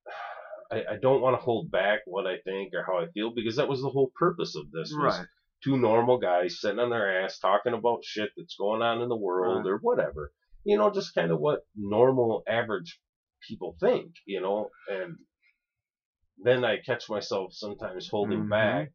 I, 0.72 0.94
I 0.94 0.96
don't 0.96 1.20
want 1.22 1.38
to 1.38 1.44
hold 1.44 1.70
back 1.70 2.00
what 2.06 2.26
I 2.26 2.38
think 2.38 2.74
or 2.74 2.82
how 2.82 2.98
I 2.98 3.06
feel 3.14 3.30
because 3.32 3.54
that 3.54 3.68
was 3.68 3.80
the 3.80 3.90
whole 3.90 4.10
purpose 4.16 4.56
of 4.56 4.72
this 4.72 4.90
was 4.90 5.16
Right. 5.16 5.26
Two 5.64 5.76
normal 5.76 6.18
guys 6.18 6.60
sitting 6.60 6.78
on 6.78 6.90
their 6.90 7.24
ass 7.24 7.38
talking 7.38 7.72
about 7.74 8.04
shit 8.04 8.30
that's 8.36 8.56
going 8.56 8.82
on 8.82 9.02
in 9.02 9.08
the 9.08 9.16
world 9.16 9.64
Right. 9.64 9.70
or 9.72 9.78
whatever. 9.78 10.32
You 10.64 10.76
know, 10.78 10.90
just 10.90 11.14
kind 11.14 11.30
of 11.30 11.38
what 11.40 11.60
normal 11.76 12.42
average 12.48 13.00
people 13.48 13.76
think, 13.80 14.12
you 14.26 14.40
know, 14.40 14.70
and 14.90 15.16
then 16.38 16.64
I 16.64 16.78
catch 16.84 17.08
myself 17.08 17.52
sometimes 17.52 18.08
holding 18.08 18.44
Mhm. 18.44 18.50
back. 18.50 18.92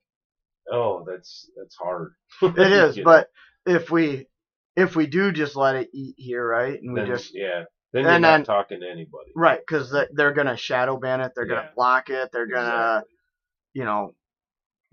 Oh, 0.71 1.03
that's 1.07 1.49
that's 1.57 1.75
hard. 1.75 2.13
It 2.41 2.57
is, 2.71 2.97
You 2.97 3.03
know? 3.03 3.05
but 3.11 3.29
if 3.65 3.89
we 3.89 4.27
if 4.75 4.95
we 4.95 5.07
do 5.07 5.31
just 5.31 5.55
let 5.55 5.75
it 5.75 5.89
eat 5.93 6.15
here, 6.17 6.45
right, 6.47 6.79
and 6.81 6.93
we 6.93 7.01
then, 7.01 7.07
just 7.09 7.31
yeah, 7.33 7.63
then 7.93 8.03
you're 8.03 8.19
not 8.19 8.21
then- 8.37 8.43
talking 8.45 8.79
to 8.81 8.87
anybody. 8.89 9.31
right, 9.35 9.59
because 9.59 9.93
they're 10.13 10.33
gonna 10.33 10.55
shadow 10.57 10.97
ban 10.97 11.21
it, 11.21 11.33
they're 11.35 11.45
gonna 11.45 11.71
block 11.75 12.09
it, 12.09 12.29
they're 12.31 12.47
gonna, 12.47 13.03
you 13.73 13.83
know, 13.83 14.13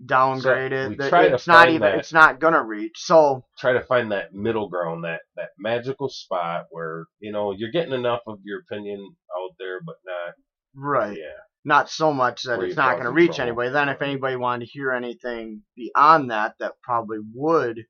downgrade 0.05 0.71
So 0.71 0.77
it. 0.91 0.97
Th- 0.97 1.09
try 1.09 1.27
to 1.27 1.35
It's 1.35 1.47
not 1.47 1.69
even. 1.69 1.81
that- 1.81 1.99
It's 1.99 2.13
not 2.13 2.39
gonna 2.39 2.63
reach. 2.63 2.97
So 2.97 3.45
Try 3.57 3.73
to 3.73 3.81
find 3.81 4.11
that 4.11 4.33
middle 4.33 4.69
ground, 4.69 5.03
that 5.03 5.21
that 5.35 5.49
magical 5.57 6.09
spot 6.09 6.67
where 6.71 7.05
you 7.19 7.31
know 7.31 7.51
you're 7.51 7.71
getting 7.71 7.93
enough 7.93 8.21
of 8.27 8.39
your 8.43 8.59
opinion 8.61 9.15
out 9.37 9.51
there, 9.59 9.81
but 9.85 9.95
not 10.05 10.33
right. 10.75 11.17
yeah. 11.17 11.25
not 11.65 11.89
so 11.89 12.13
much 12.13 12.43
that 12.43 12.57
Where 12.57 12.67
it's 12.67 12.77
not 12.77 12.93
going 12.93 13.03
to 13.05 13.11
reach 13.11 13.37
anybody. 13.39 13.69
Then, 13.69 13.89
if 13.89 14.01
anybody 14.01 14.37
wanted 14.37 14.65
to 14.65 14.71
hear 14.71 14.91
anything 14.93 15.63
beyond 15.75 16.31
that, 16.31 16.55
that 16.59 16.73
probably 16.81 17.19
would 17.33 17.85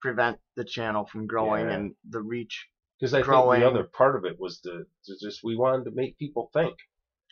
prevent 0.00 0.38
the 0.54 0.64
channel 0.64 1.04
from 1.04 1.26
growing 1.26 1.66
Yeah. 1.66 1.74
and 1.74 1.94
the 2.08 2.20
reach. 2.22 2.68
Because 3.00 3.14
I 3.14 3.22
growing. 3.22 3.60
think 3.60 3.72
the 3.72 3.80
other 3.80 3.88
part 3.88 4.14
of 4.16 4.24
it 4.24 4.38
was 4.38 4.60
to 4.60 4.84
just 5.20 5.40
we 5.42 5.56
wanted 5.56 5.84
to 5.84 5.90
make 5.92 6.16
people 6.18 6.50
think, 6.52 6.76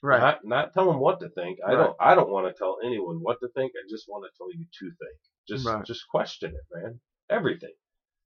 Right. 0.07 0.21
not 0.21 0.45
not 0.45 0.73
tell 0.73 0.87
them 0.87 1.01
what 1.01 1.19
to 1.21 1.29
think. 1.31 1.59
I 1.67 1.75
Right. 1.75 1.79
don't 1.79 1.97
I 1.99 2.15
don't 2.15 2.31
want 2.31 2.47
to 2.47 2.57
tell 2.57 2.79
anyone 2.85 3.17
what 3.23 3.41
to 3.41 3.49
think. 3.49 3.73
I 3.75 3.83
just 3.91 4.09
want 4.09 4.25
to 4.25 4.31
tell 4.39 4.53
you 4.53 4.65
to 4.79 4.87
think. 5.01 5.19
Just 5.49 5.67
Right. 5.67 5.85
just 5.85 6.07
question 6.09 6.55
it, 6.55 6.65
man. 6.73 7.01
Everything. 7.29 7.75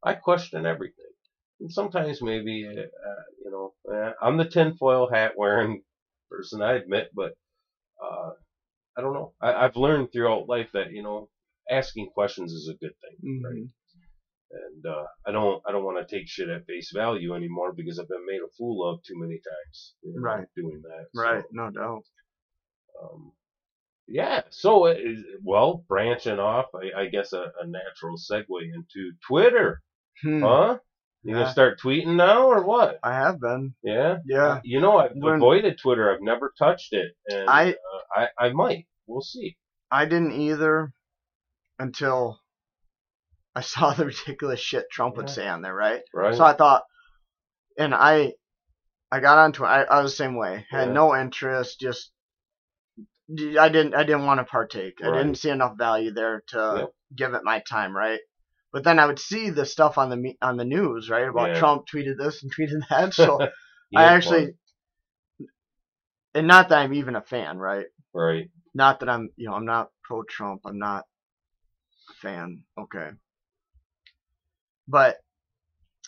I 0.03 0.13
question 0.15 0.67
everything. 0.67 1.13
And 1.61 1.73
sometimes 1.73 2.21
maybe 2.21 2.67
uh, 2.67 2.81
uh, 2.83 3.23
you 3.45 3.51
know 3.51 3.75
eh, 3.93 4.13
I'm 4.21 4.37
the 4.37 4.45
tinfoil 4.49 5.09
hat 5.09 5.33
wearing 5.37 5.83
person. 6.31 6.61
I 6.61 6.75
admit, 6.75 7.11
but 7.15 7.33
uh, 8.03 8.33
I 8.97 9.01
don't 9.01 9.15
know. 9.15 9.33
I, 9.41 9.55
I've 9.65 9.77
learned 9.77 10.13
throughout 10.13 10.49
life 10.49 10.71
that 10.73 10.93
you 10.93 11.03
know 11.03 11.29
asking 11.71 12.11
questions 12.11 12.53
is 12.53 12.69
a 12.69 12.75
good 12.75 12.95
thing. 13.01 13.43
Right. 13.43 13.71
And 14.53 14.85
uh, 14.87 15.05
I 15.27 15.31
don't 15.33 15.63
I 15.67 15.73
don't 15.73 15.85
want 15.85 16.07
to 16.07 16.17
take 16.17 16.27
shit 16.29 16.49
at 16.49 16.67
face 16.67 16.91
value 16.95 17.35
anymore 17.35 17.73
because 17.73 17.99
I've 17.99 18.09
been 18.09 18.27
made 18.27 18.41
a 18.45 18.51
fool 18.59 18.89
of 18.89 19.03
too 19.05 19.15
many 19.17 19.35
times. 19.37 19.95
you 20.03 20.13
know, 20.15 20.21
Right. 20.21 20.47
Doing 20.57 20.83
that. 20.83 21.07
So, 21.15 21.23
Right. 21.23 21.45
No 21.53 21.71
doubt. 21.71 22.03
um, 23.03 23.33
yeah. 24.09 24.43
So 24.51 24.87
it 24.87 24.99
is, 24.99 25.25
well, 25.45 25.85
branching 25.89 26.39
off, 26.41 26.67
I, 26.75 27.03
I 27.03 27.07
guess 27.07 27.33
a, 27.33 27.53
a 27.63 27.67
natural 27.67 28.17
segue 28.17 28.63
into 28.63 29.13
Twitter, 29.27 29.83
Hmm. 30.23 30.43
huh? 30.43 30.79
You 31.23 31.35
Yeah. 31.35 31.41
gonna 31.43 31.53
start 31.53 31.79
tweeting 31.81 32.17
now 32.17 32.47
or 32.49 32.65
what? 32.65 32.99
I 33.05 33.13
have 33.15 33.39
been. 33.41 33.75
Yeah. 33.85 34.19
Yeah. 34.27 34.61
You 34.65 34.81
know, 34.81 34.99
I've 34.99 35.13
When- 35.15 35.37
avoided 35.37 35.79
Twitter. 35.79 36.13
I've 36.13 36.23
never 36.23 36.53
touched 36.59 36.93
it, 36.93 37.13
and 37.29 37.49
I- 37.49 37.73
uh, 37.73 38.03
I 38.17 38.29
I 38.47 38.53
might. 38.53 38.87
We'll 39.07 39.21
see. 39.23 39.57
I 39.93 40.07
didn't 40.07 40.33
either 40.33 40.93
until 41.79 42.40
I 43.55 43.61
saw 43.63 43.93
the 43.93 44.07
ridiculous 44.13 44.61
shit 44.61 44.87
Trump 44.91 45.17
would 45.17 45.29
Yeah. 45.29 45.35
say 45.35 45.49
on 45.49 45.63
there. 45.63 45.75
Right. 45.75 46.03
Right. 46.15 46.35
So 46.37 46.45
I 46.45 46.53
thought, 46.55 46.83
and 47.79 47.95
I, 47.95 48.35
I 49.11 49.21
got 49.21 49.39
onto 49.39 49.65
it. 49.65 49.69
I, 49.69 49.83
I 49.83 50.03
was 50.03 50.13
the 50.13 50.17
same 50.17 50.37
way. 50.37 50.67
Had 50.71 50.89
Yeah. 50.89 50.93
no 50.95 51.17
interest. 51.17 51.81
Just, 51.81 52.11
I 53.31 53.69
didn't. 53.69 53.95
I 53.95 54.03
didn't 54.05 54.27
want 54.27 54.39
to 54.41 54.45
partake. 54.45 54.99
I 55.05 55.11
didn't 55.13 55.37
see 55.37 55.51
enough 55.51 55.79
value 55.79 56.13
there 56.13 56.43
to 56.49 56.75
Yep. 56.81 56.91
give 57.17 57.35
it 57.35 57.45
my 57.45 57.61
time. 57.61 57.95
Right. 57.97 58.21
But 58.73 58.85
then 58.85 58.99
I 59.01 59.07
would 59.07 59.19
see 59.19 59.51
the 59.51 59.67
stuff 59.67 59.99
on 59.99 60.11
the 60.11 60.17
me- 60.17 60.39
on 60.43 60.57
the 60.57 60.65
news, 60.65 61.11
right, 61.11 61.29
about 61.29 61.51
Yeah. 61.51 61.59
Trump 61.59 61.87
tweeted 61.93 62.19
this 62.19 62.43
and 62.43 62.53
tweeted 62.57 62.89
that. 62.89 63.15
So 63.15 63.41
I 63.97 64.03
have 64.03 64.13
actually, 64.17 64.55
and 66.35 66.47
not 66.47 66.69
that 66.69 66.79
I'm 66.79 66.95
even 66.95 67.17
a 67.17 67.23
fan, 67.23 67.59
right? 67.59 67.87
right. 68.15 68.49
Not 68.75 69.01
that 69.01 69.09
I'm, 69.09 69.31
you 69.37 69.49
know, 69.49 69.55
I'm 69.55 69.65
not 69.65 69.91
pro 70.05 70.23
Trump. 70.23 70.63
I'm 70.65 70.79
not 70.79 71.05
a 72.11 72.15
fan. 72.15 72.63
Okay. 72.79 73.11
But 74.91 75.17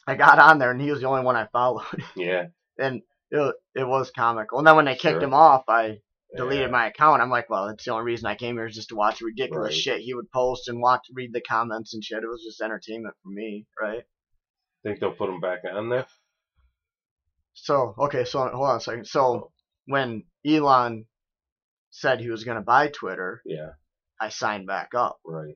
I 0.07 0.17
got 0.17 0.39
on 0.41 0.59
there 0.59 0.73
and 0.73 0.81
he 0.81 0.91
was 0.91 1.01
the 1.01 1.07
only 1.09 1.23
one 1.23 1.37
I 1.37 1.47
followed. 1.53 1.85
Yeah. 2.17 2.47
and 2.79 3.03
it, 3.31 3.55
it 3.77 3.85
was 3.87 4.11
comical. 4.11 4.59
And 4.59 4.67
then 4.67 4.75
when 4.77 4.85
they 4.87 4.95
kicked 4.97 5.21
Sure. 5.21 5.23
him 5.23 5.35
off, 5.35 5.65
I 5.69 6.01
deleted 6.37 6.67
yeah. 6.67 6.71
my 6.73 6.89
account. 6.89 7.23
I'm 7.23 7.31
like, 7.31 7.49
well, 7.49 7.69
that's 7.69 7.85
the 7.85 7.93
only 7.93 8.05
reason 8.05 8.27
I 8.27 8.35
came 8.35 8.57
here 8.57 8.67
is 8.67 8.75
just 8.75 8.89
to 8.89 8.97
watch 8.97 9.21
ridiculous 9.21 9.75
Right. 9.75 9.81
shit 9.81 10.01
he 10.01 10.15
would 10.15 10.31
post 10.33 10.69
and 10.69 10.81
watch, 10.81 11.07
read 11.15 11.33
the 11.33 11.41
comments 11.41 11.95
and 11.95 12.03
shit. 12.03 12.23
It 12.25 12.27
was 12.29 12.43
just 12.43 12.61
entertainment 12.61 13.15
for 13.23 13.29
me, 13.31 13.67
right? 13.81 14.03
Think 14.83 14.99
they'll 14.99 15.13
put 15.13 15.31
him 15.31 15.41
back 15.41 15.61
on 15.71 15.89
there? 15.89 16.07
So, 17.55 17.95
okay, 17.99 18.25
so 18.25 18.49
hold 18.49 18.69
on 18.69 18.77
a 18.79 18.81
second. 18.81 19.07
So 19.07 19.53
when 19.87 20.25
Elon 20.45 21.05
said 21.91 22.21
he 22.21 22.31
was 22.31 22.45
going 22.45 22.57
to 22.57 22.63
buy 22.63 22.89
Twitter, 22.89 23.43
Yeah. 23.45 23.71
I 24.21 24.29
signed 24.31 24.67
back 24.67 24.95
up 24.95 25.19
Right. 25.25 25.55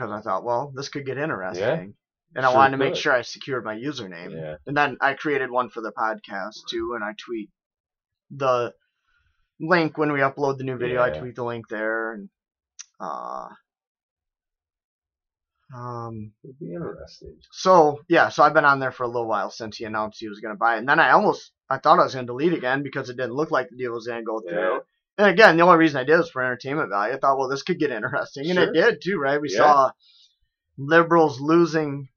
Because 0.00 0.12
I 0.12 0.22
thought, 0.22 0.44
well, 0.44 0.72
this 0.74 0.88
could 0.88 1.04
get 1.06 1.18
interesting. 1.18 1.62
Yeah. 1.62 2.36
And 2.36 2.46
I 2.46 2.50
Sure 2.50 2.56
wanted 2.56 2.70
to 2.72 2.76
make 2.78 2.92
could. 2.94 2.98
sure 3.02 3.12
I 3.12 3.22
secured 3.22 3.64
my 3.64 3.74
username. 3.74 4.32
Yeah. 4.32 4.56
And 4.66 4.76
then 4.76 4.96
I 5.00 5.14
created 5.14 5.50
one 5.50 5.68
for 5.68 5.80
the 5.80 5.92
podcast 5.92 6.54
too, 6.70 6.92
and 6.94 7.04
I 7.04 7.12
tweet 7.18 7.50
the 8.30 8.72
link 9.60 9.98
when 9.98 10.12
we 10.12 10.20
upload 10.20 10.58
the 10.58 10.64
new 10.64 10.76
video. 10.78 11.02
I 11.02 11.10
tweet 11.10 11.34
the 11.34 11.44
link 11.44 11.68
there, 11.68 12.12
and 12.12 12.28
uh, 13.00 13.48
um, 15.76 16.32
It'd 16.44 16.58
be 16.58 16.72
interesting. 16.72 17.36
so 17.52 18.00
yeah, 18.08 18.28
so 18.28 18.42
I've 18.42 18.54
been 18.54 18.64
on 18.64 18.80
there 18.80 18.92
for 18.92 19.02
a 19.04 19.08
little 19.08 19.28
while 19.28 19.50
since 19.50 19.76
he 19.76 19.84
announced 19.84 20.18
he 20.20 20.28
was 20.28 20.40
going 20.40 20.54
to 20.54 20.58
buy 20.58 20.76
it, 20.76 20.78
and 20.78 20.88
then 20.88 21.00
I 21.00 21.10
almost 21.10 21.52
I 21.68 21.78
thought 21.78 21.98
I 22.00 22.04
was 22.04 22.14
going 22.14 22.26
to 22.26 22.32
delete 22.32 22.52
again 22.54 22.82
because 22.82 23.08
it 23.10 23.16
didn't 23.16 23.34
look 23.34 23.50
like 23.50 23.68
the 23.70 23.76
deal 23.76 23.92
was 23.92 24.06
going 24.06 24.20
to 24.20 24.24
go 24.24 24.40
through. 24.40 24.58
Yeah. 24.74 24.78
And 25.20 25.28
again, 25.28 25.56
the 25.58 25.62
only 25.64 25.76
reason 25.76 26.00
I 26.00 26.04
did 26.04 26.16
was 26.16 26.30
for 26.30 26.42
entertainment 26.42 26.88
value. 26.88 27.14
I 27.14 27.18
thought, 27.18 27.36
well, 27.36 27.48
this 27.48 27.62
could 27.62 27.78
get 27.78 27.90
interesting, 27.90 28.48
and 28.48 28.58
it 28.58 28.72
did 28.72 29.02
too, 29.02 29.18
right? 29.18 29.40
We 29.40 29.48
Yeah. 29.50 29.58
saw 29.58 29.90
liberals 30.78 31.40
losing 31.40 32.08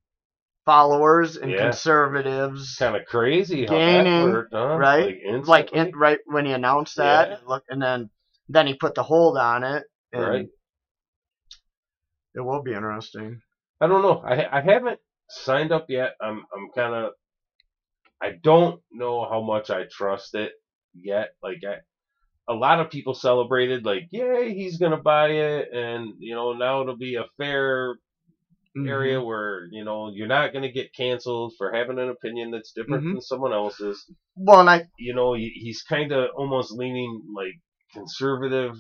followers 0.66 1.36
and 1.36 1.52
Yeah. 1.52 1.60
conservatives 1.60 2.78
Kind 2.78 2.96
of 2.96 3.06
crazy 3.06 3.66
Gaining, 3.66 4.06
that 4.06 4.24
worked, 4.24 4.54
huh? 4.54 4.78
right? 4.78 5.18
Like, 5.28 5.48
like 5.48 5.74
in, 5.74 5.92
right 5.94 6.20
when 6.26 6.46
he 6.46 6.54
announced 6.54 6.96
that 6.96 7.28
Yeah. 7.28 7.36
and 7.40 7.48
look 7.48 7.64
and 7.68 7.82
then 7.82 8.10
then 8.48 8.68
he 8.68 8.74
put 8.76 8.96
the 8.96 9.04
hold 9.04 9.38
on 9.38 9.66
it 9.66 9.84
and 10.14 10.24
Right. 10.24 10.48
it 12.36 12.40
will 12.40 12.64
be 12.64 12.74
interesting 12.74 13.42
I 13.82 13.88
don't 13.88 14.02
know. 14.02 14.20
I 14.26 14.60
I 14.60 14.62
haven't 14.62 15.02
signed 15.30 15.74
up 15.74 15.90
yet. 15.90 16.16
I'm 16.22 16.46
I'm 16.56 16.70
kind 16.74 16.96
of. 16.96 17.12
I 18.22 18.32
don't 18.42 18.82
know 18.94 19.28
how 19.30 19.42
much 19.42 19.70
I 19.70 19.84
trust 19.92 20.36
it 20.36 20.54
yet. 20.94 21.32
Like 21.44 21.58
I, 21.68 21.80
a 22.50 22.54
lot 22.54 22.80
of 22.80 22.90
people 22.92 23.14
celebrated 23.14 23.86
like, 23.86 24.08
yay, 24.12 24.54
he's 24.54 24.78
gonna 24.78 24.98
buy 25.02 25.30
it, 25.30 25.70
and 25.74 26.14
you 26.20 26.36
know 26.36 26.54
now 26.54 26.82
it'll 26.82 26.98
be 26.98 27.16
a 27.16 27.26
fair 27.38 27.96
area 28.76 29.18
Mm-hmm. 29.18 29.28
where 29.28 29.68
you 29.72 29.84
know 29.86 30.10
you're 30.12 30.28
not 30.28 30.52
gonna 30.54 30.72
get 30.72 30.96
canceled 30.96 31.54
for 31.58 31.72
having 31.72 32.00
an 32.00 32.10
opinion 32.10 32.52
that's 32.52 32.72
different 32.72 33.04
Mhm. 33.06 33.12
than 33.14 33.22
someone 33.22 33.54
else's. 33.54 34.04
well 34.36 34.62
and 34.62 34.70
i 34.70 34.88
You 34.98 35.14
know, 35.14 35.34
he, 35.34 35.50
he's 35.50 35.84
kind 35.84 36.12
of 36.12 36.30
almost 36.36 36.72
leaning 36.72 37.22
like 37.36 37.54
conservative 37.94 38.76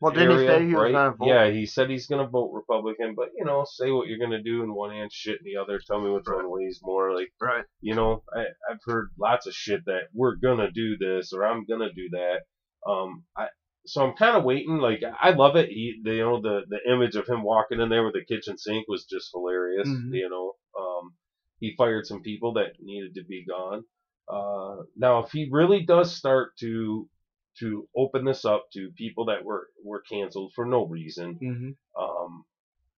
well 0.00 0.12
didn't 0.12 0.38
he 0.40 0.46
say 0.46 0.66
he 0.66 0.74
was 0.74 0.82
right? 0.82 0.92
gonna 0.92 1.12
vote 1.12 1.28
Yeah, 1.28 1.50
he 1.50 1.66
said 1.66 1.88
he's 1.88 2.08
gonna 2.08 2.26
vote 2.26 2.50
Republican, 2.52 3.14
but 3.14 3.28
you 3.36 3.44
know, 3.44 3.64
say 3.64 3.92
what 3.92 4.08
you're 4.08 4.18
gonna 4.18 4.42
do 4.42 4.64
in 4.64 4.74
one 4.74 4.90
hand, 4.90 5.12
shit 5.12 5.38
in 5.38 5.44
the 5.44 5.56
other. 5.58 5.78
Tell 5.78 6.00
me 6.00 6.10
which 6.10 6.26
one 6.26 6.50
weighs 6.50 6.80
more. 6.82 7.14
Like, 7.14 7.32
right 7.40 7.64
you 7.80 7.94
know, 7.94 8.24
I, 8.34 8.40
I've 8.68 8.80
heard 8.84 9.10
lots 9.18 9.46
of 9.46 9.54
shit 9.54 9.84
that 9.86 10.08
we're 10.12 10.34
gonna 10.34 10.70
do 10.72 10.96
this 10.98 11.32
or 11.32 11.44
I'm 11.46 11.64
gonna 11.64 11.92
do 11.92 12.08
that. 12.10 12.40
Um, 12.86 13.24
I 13.36 13.48
so 13.86 14.06
I'm 14.06 14.14
kind 14.14 14.36
of 14.36 14.44
waiting. 14.44 14.78
Like, 14.78 15.02
I 15.20 15.30
love 15.30 15.56
it. 15.56 15.68
He, 15.68 16.00
the, 16.02 16.14
you 16.14 16.22
know, 16.22 16.40
the 16.40 16.62
the 16.68 16.92
image 16.92 17.16
of 17.16 17.26
him 17.26 17.42
walking 17.42 17.80
in 17.80 17.88
there 17.88 18.04
with 18.04 18.14
the 18.14 18.24
kitchen 18.24 18.56
sink 18.58 18.86
was 18.88 19.04
just 19.04 19.30
hilarious. 19.32 19.88
Mhm. 19.88 20.14
You 20.14 20.28
know, 20.30 20.52
um, 20.78 21.14
he 21.58 21.74
fired 21.76 22.06
some 22.06 22.22
people 22.22 22.52
that 22.54 22.74
needed 22.80 23.14
to 23.16 23.24
be 23.24 23.44
gone. 23.44 23.84
Uh, 24.28 24.84
now, 24.96 25.24
if 25.24 25.32
he 25.32 25.48
really 25.50 25.84
does 25.84 26.14
start 26.14 26.56
to 26.58 27.08
to 27.58 27.86
open 27.96 28.24
this 28.24 28.44
up 28.44 28.66
to 28.72 28.90
people 28.96 29.26
that 29.26 29.44
were 29.44 29.68
were 29.84 30.02
canceled 30.02 30.52
for 30.54 30.64
no 30.64 30.86
reason, 30.86 31.38
mm-hmm. 31.42 32.02
um, 32.02 32.44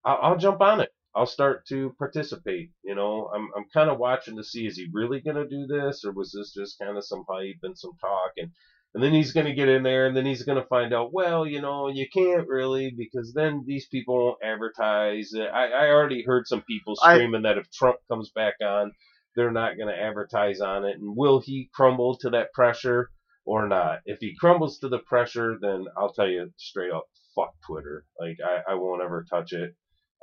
I'll, 0.04 0.18
I'll 0.22 0.38
jump 0.38 0.60
on 0.60 0.80
it. 0.80 0.90
I'll 1.14 1.26
start 1.26 1.66
to 1.68 1.94
participate. 1.98 2.70
You 2.82 2.94
know, 2.94 3.30
I'm 3.34 3.48
I'm 3.56 3.66
kind 3.72 3.88
of 3.90 3.98
watching 3.98 4.36
to 4.36 4.44
see 4.44 4.66
is 4.66 4.76
he 4.76 4.88
really 4.92 5.20
gonna 5.20 5.48
do 5.48 5.66
this 5.66 6.04
or 6.04 6.12
was 6.12 6.32
this 6.32 6.52
just 6.52 6.78
kind 6.78 6.96
of 6.96 7.04
some 7.04 7.24
hype 7.28 7.60
and 7.62 7.78
some 7.78 7.92
talk 8.00 8.32
and 8.36 8.50
And 8.94 9.02
then 9.02 9.12
he's 9.12 9.32
going 9.32 9.46
to 9.46 9.54
get 9.54 9.68
in 9.68 9.82
there 9.82 10.06
and 10.06 10.16
then 10.16 10.24
he's 10.24 10.44
going 10.44 10.60
to 10.60 10.68
find 10.68 10.94
out, 10.94 11.12
well, 11.12 11.44
you 11.44 11.60
know, 11.60 11.88
you 11.88 12.06
can't 12.12 12.46
really 12.46 12.94
because 12.96 13.32
then 13.34 13.64
these 13.66 13.86
people 13.88 14.16
won't 14.24 14.38
advertise. 14.44 15.32
I, 15.34 15.66
I 15.66 15.86
already 15.88 16.22
heard 16.22 16.46
some 16.46 16.62
people 16.62 16.94
I- 17.02 17.16
screaming 17.16 17.42
that 17.42 17.58
if 17.58 17.68
Trump 17.72 17.96
comes 18.08 18.30
back 18.30 18.54
on, 18.64 18.92
they're 19.34 19.50
not 19.50 19.76
going 19.76 19.88
to 19.88 20.00
advertise 20.00 20.60
on 20.60 20.84
it. 20.84 20.96
And 21.00 21.16
will 21.16 21.40
he 21.40 21.68
crumble 21.74 22.16
to 22.18 22.30
that 22.30 22.52
pressure 22.52 23.10
or 23.44 23.66
not? 23.66 23.98
If 24.06 24.18
he 24.20 24.36
crumbles 24.38 24.78
to 24.78 24.88
the 24.88 25.00
pressure, 25.00 25.58
then 25.60 25.86
I'll 25.98 26.12
tell 26.12 26.28
you 26.28 26.52
straight 26.56 26.92
up, 26.92 27.06
fuck 27.34 27.52
Twitter. 27.66 28.04
Like 28.20 28.36
I, 28.46 28.72
I 28.72 28.74
won't 28.76 29.02
ever 29.02 29.26
touch 29.28 29.52
it. 29.52 29.74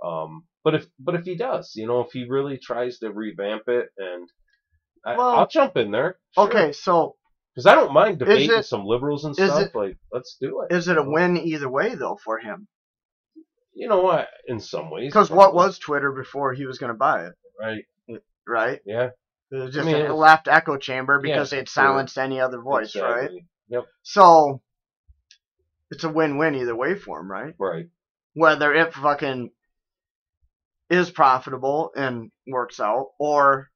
Um, 0.01 0.45
but 0.63 0.75
if 0.75 0.85
but 0.97 1.15
if 1.15 1.25
he 1.25 1.35
does, 1.35 1.73
you 1.75 1.87
know, 1.87 1.99
if 2.01 2.11
he 2.13 2.25
really 2.27 2.57
tries 2.57 2.99
to 2.99 3.11
revamp 3.11 3.63
it, 3.67 3.89
and 3.97 4.29
I, 5.05 5.17
Well- 5.17 5.29
I'll 5.39 5.47
jump 5.47 5.75
in 5.75 5.91
there. 5.91 6.17
Okay, 6.37 6.71
so 6.71 7.17
because 7.53 7.65
I 7.65 7.75
don't 7.75 7.93
mind 7.93 8.19
debating 8.19 8.59
it- 8.59 8.63
some 8.65 8.85
liberals 8.85 9.25
and 9.25 9.35
stuff. 9.35 9.61
it- 9.61 9.75
like, 9.75 9.97
let's 10.11 10.37
do 10.39 10.61
it. 10.61 10.73
is 10.73 10.87
it 10.87 10.97
a 10.97 11.03
win 11.03 11.37
either 11.37 11.69
way 11.69 11.95
though 11.95 12.17
for 12.23 12.37
him? 12.39 12.67
You 13.73 13.87
know 13.87 14.01
what? 14.01 14.27
In 14.47 14.59
some 14.59 14.89
ways, 14.91 15.07
Because 15.07 15.31
what 15.31 15.53
was 15.53 15.79
Twitter 15.79 16.11
before 16.11 16.53
he 16.53 16.65
was 16.65 16.77
going 16.77 16.91
to 16.91 16.97
buy 16.97 17.25
it, 17.27 17.33
right? 17.59 17.85
right? 18.45 18.81
Yeah, 18.85 19.11
It 19.49 19.55
was 19.55 19.73
just 19.73 19.85
mean, 19.85 20.05
a 20.05 20.13
left 20.15 20.47
echo 20.49 20.77
chamber 20.77 21.19
because 21.21 21.51
Yeah, 21.51 21.59
they'd 21.59 21.69
sure. 21.69 21.83
silenced 21.85 22.17
any 22.17 22.39
other 22.41 22.59
voice, 22.61 22.95
right? 22.95 23.31
Yep, 23.69 23.85
So 24.03 24.61
it's 25.89 26.03
a 26.03 26.09
win-win 26.09 26.55
either 26.55 26.75
way 26.75 26.95
for 26.95 27.21
him, 27.21 27.31
right? 27.31 27.55
right. 27.57 27.89
Whether 28.33 28.73
it 28.73 28.93
fucking 28.93 29.51
is 30.89 31.09
profitable 31.09 31.91
and 31.95 32.31
works 32.47 32.81
out, 32.81 33.11
or 33.17 33.70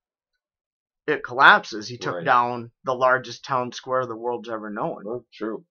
it 1.08 1.24
collapses. 1.24 1.88
He 1.88 1.98
took 1.98 2.16
Right. 2.16 2.26
down 2.26 2.72
the 2.84 2.94
largest 2.96 3.46
town 3.46 3.72
square 3.72 4.06
the 4.06 4.16
world's 4.16 4.50
ever 4.50 4.70
known, 4.70 5.04
Well, 5.06 5.26
true. 5.34 5.66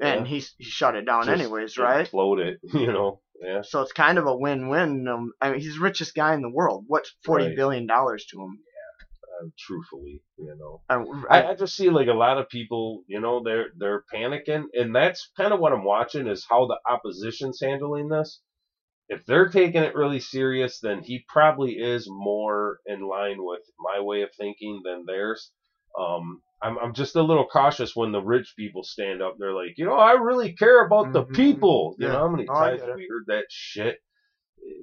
and 0.00 0.20
Yeah. 0.26 0.26
he 0.26 0.38
he 0.58 0.64
shut 0.64 0.94
it 0.96 1.04
down 1.04 1.24
Just 1.26 1.40
anyways, 1.40 1.78
right? 1.78 2.08
Implode 2.10 2.40
it. 2.40 2.60
You 2.74 2.92
know. 2.92 3.20
Yeah. 3.42 3.62
So 3.62 3.80
it's 3.80 3.92
kind 3.92 4.18
of 4.18 4.26
a 4.26 4.36
win-win. 4.36 5.08
Um, 5.08 5.32
I 5.40 5.50
mean, 5.52 5.60
he's 5.60 5.76
the 5.76 5.80
richest 5.80 6.14
guy 6.14 6.34
in 6.34 6.42
the 6.42 6.50
world. 6.50 6.84
What's 6.88 7.14
forty 7.24 7.46
Right. 7.46 7.56
billion 7.56 7.86
dollars 7.86 8.26
to 8.26 8.40
him? 8.42 8.58
Uh, 9.42 9.46
truthfully, 9.58 10.22
you 10.36 10.54
know. 10.58 10.82
I, 10.90 10.96
I, 11.38 11.50
I 11.50 11.54
just 11.54 11.74
see 11.74 11.88
like 11.88 12.08
a 12.08 12.12
lot 12.12 12.36
of 12.36 12.50
people, 12.50 13.02
you 13.06 13.18
know, 13.20 13.42
they're 13.42 13.68
they're 13.78 14.04
panicking, 14.12 14.64
and 14.74 14.94
that's 14.94 15.30
kind 15.38 15.54
of 15.54 15.60
what 15.60 15.72
I'm 15.72 15.84
watching 15.84 16.26
is 16.26 16.44
how 16.48 16.66
the 16.66 16.78
opposition's 16.86 17.60
handling 17.62 18.08
this. 18.08 18.40
If 19.12 19.26
they're 19.26 19.48
taking 19.48 19.82
it 19.82 19.94
really 19.96 20.20
serious, 20.20 20.78
then 20.80 21.02
he 21.02 21.24
probably 21.28 21.72
is 21.72 22.06
more 22.08 22.78
in 22.86 23.00
line 23.06 23.38
with 23.44 23.62
my 23.78 24.00
way 24.00 24.22
of 24.22 24.30
thinking 24.38 24.82
than 24.84 25.04
theirs. 25.06 25.50
Um, 25.98 26.42
I'm 26.62 26.78
I'm 26.78 26.94
just 26.94 27.16
a 27.16 27.22
little 27.22 27.46
cautious 27.46 27.96
when 27.96 28.12
the 28.12 28.22
rich 28.22 28.54
people 28.56 28.84
stand 28.84 29.20
up. 29.20 29.32
And 29.32 29.40
they're 29.40 29.52
like, 29.54 29.76
you 29.78 29.84
know, 29.84 29.94
I 29.96 30.12
really 30.12 30.52
care 30.54 30.84
about 30.86 31.12
the 31.12 31.24
Mhm. 31.24 31.34
people. 31.34 31.96
You 31.98 32.06
Yeah. 32.06 32.12
know 32.12 32.18
how 32.20 32.28
many 32.28 32.46
Oh, 32.48 32.54
times 32.54 32.82
we 32.94 33.08
heard 33.10 33.24
that 33.26 33.46
shit? 33.50 33.98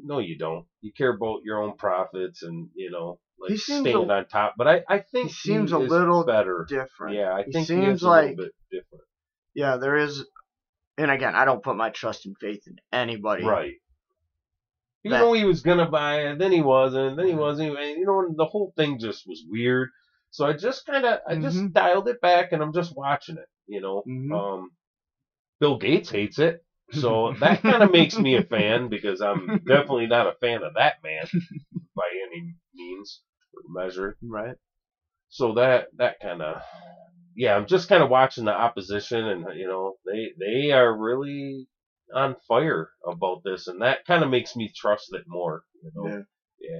No, 0.03 0.19
you 0.19 0.37
don't. 0.37 0.65
You 0.81 0.91
care 0.91 1.13
about 1.15 1.43
your 1.43 1.61
own 1.63 1.77
profits 1.77 2.43
and 2.43 2.69
you 2.75 2.91
know, 2.91 3.19
like 3.39 3.51
He 3.51 3.57
seems 3.57 3.81
staying 3.81 4.09
a- 4.09 4.13
on 4.13 4.25
top. 4.27 4.55
But 4.57 4.67
I 4.67 4.83
I 4.89 4.99
think 4.99 5.27
he 5.27 5.33
seems 5.33 5.71
a 5.71 5.79
is 5.79 5.89
little 5.89 6.25
better. 6.25 6.65
different. 6.67 7.15
Yeah, 7.15 7.31
I 7.33 7.43
He 7.43 7.51
think 7.53 7.67
he 7.69 7.75
seems 7.75 8.03
a 8.03 8.07
like- 8.09 8.35
bit 8.35 8.51
different. 8.71 9.03
Yeah, 9.53 9.77
there 9.77 9.95
is. 9.95 10.25
And 10.97 11.11
again, 11.11 11.35
I 11.35 11.45
don't 11.45 11.63
put 11.63 11.75
my 11.77 11.91
trust 11.91 12.25
and 12.25 12.35
faith 12.39 12.63
in 12.67 12.75
anybody. 12.91 13.45
Right. 13.45 13.75
You 15.11 15.17
know 15.17 15.33
he 15.33 15.45
was 15.45 15.61
gonna 15.61 15.89
buy 15.89 16.21
it, 16.27 16.39
then 16.39 16.51
he 16.51 16.61
wasn't, 16.61 17.17
then 17.17 17.27
he 17.27 17.33
Mhm. 17.33 17.37
wasn't, 17.37 17.77
and 17.79 17.97
you 17.99 18.05
know 18.05 18.33
the 18.35 18.45
whole 18.45 18.73
thing 18.75 18.99
just 18.99 19.27
was 19.27 19.43
weird. 19.47 19.89
So 20.31 20.45
I 20.45 20.53
just 20.53 20.85
kind 20.85 21.05
of 21.05 21.21
I 21.27 21.35
just 21.35 21.57
Mhm. 21.57 21.73
dialed 21.73 22.07
it 22.09 22.21
back, 22.21 22.51
and 22.51 22.61
I'm 22.61 22.73
just 22.73 22.95
watching 22.95 23.37
it. 23.37 23.47
You 23.67 23.81
know, 23.81 24.03
Mhm. 24.07 24.31
um, 24.33 24.71
Bill 25.59 25.77
Gates 25.77 26.09
hates 26.09 26.39
it, 26.39 26.63
so 26.91 27.33
that 27.41 27.63
kind 27.63 27.83
of 27.83 27.91
makes 27.91 28.17
me 28.19 28.35
a 28.35 28.43
fan 28.43 28.89
because 28.89 29.21
I'm 29.21 29.47
definitely 29.67 30.07
not 30.07 30.27
a 30.27 30.33
fan 30.41 30.63
of 30.63 30.73
that 30.75 30.95
man 31.03 31.25
by 31.95 32.09
any 32.27 32.55
means 32.75 33.21
or 33.53 33.61
measure. 33.83 34.17
Right. 34.21 34.55
so 35.29 35.53
that 35.55 35.87
that 35.97 36.19
kind 36.21 36.41
of 36.41 36.61
yeah 37.35 37.55
i'm 37.55 37.67
just 37.67 37.89
kind 37.89 38.03
of 38.03 38.09
watching 38.09 38.45
the 38.45 38.53
opposition 38.53 39.25
and 39.27 39.45
you 39.57 39.67
know 39.67 39.95
they 40.05 40.31
they 40.39 40.71
are 40.71 40.95
really 40.97 41.67
on 42.13 42.35
fire 42.47 42.89
about 43.05 43.41
this 43.43 43.67
and 43.67 43.81
that 43.81 44.05
kind 44.05 44.23
of 44.23 44.29
makes 44.29 44.55
me 44.55 44.71
trust 44.75 45.13
it 45.13 45.23
more 45.27 45.63
you 45.83 45.91
know 45.95 46.07
Yeah. 46.09 46.21
yeah 46.69 46.79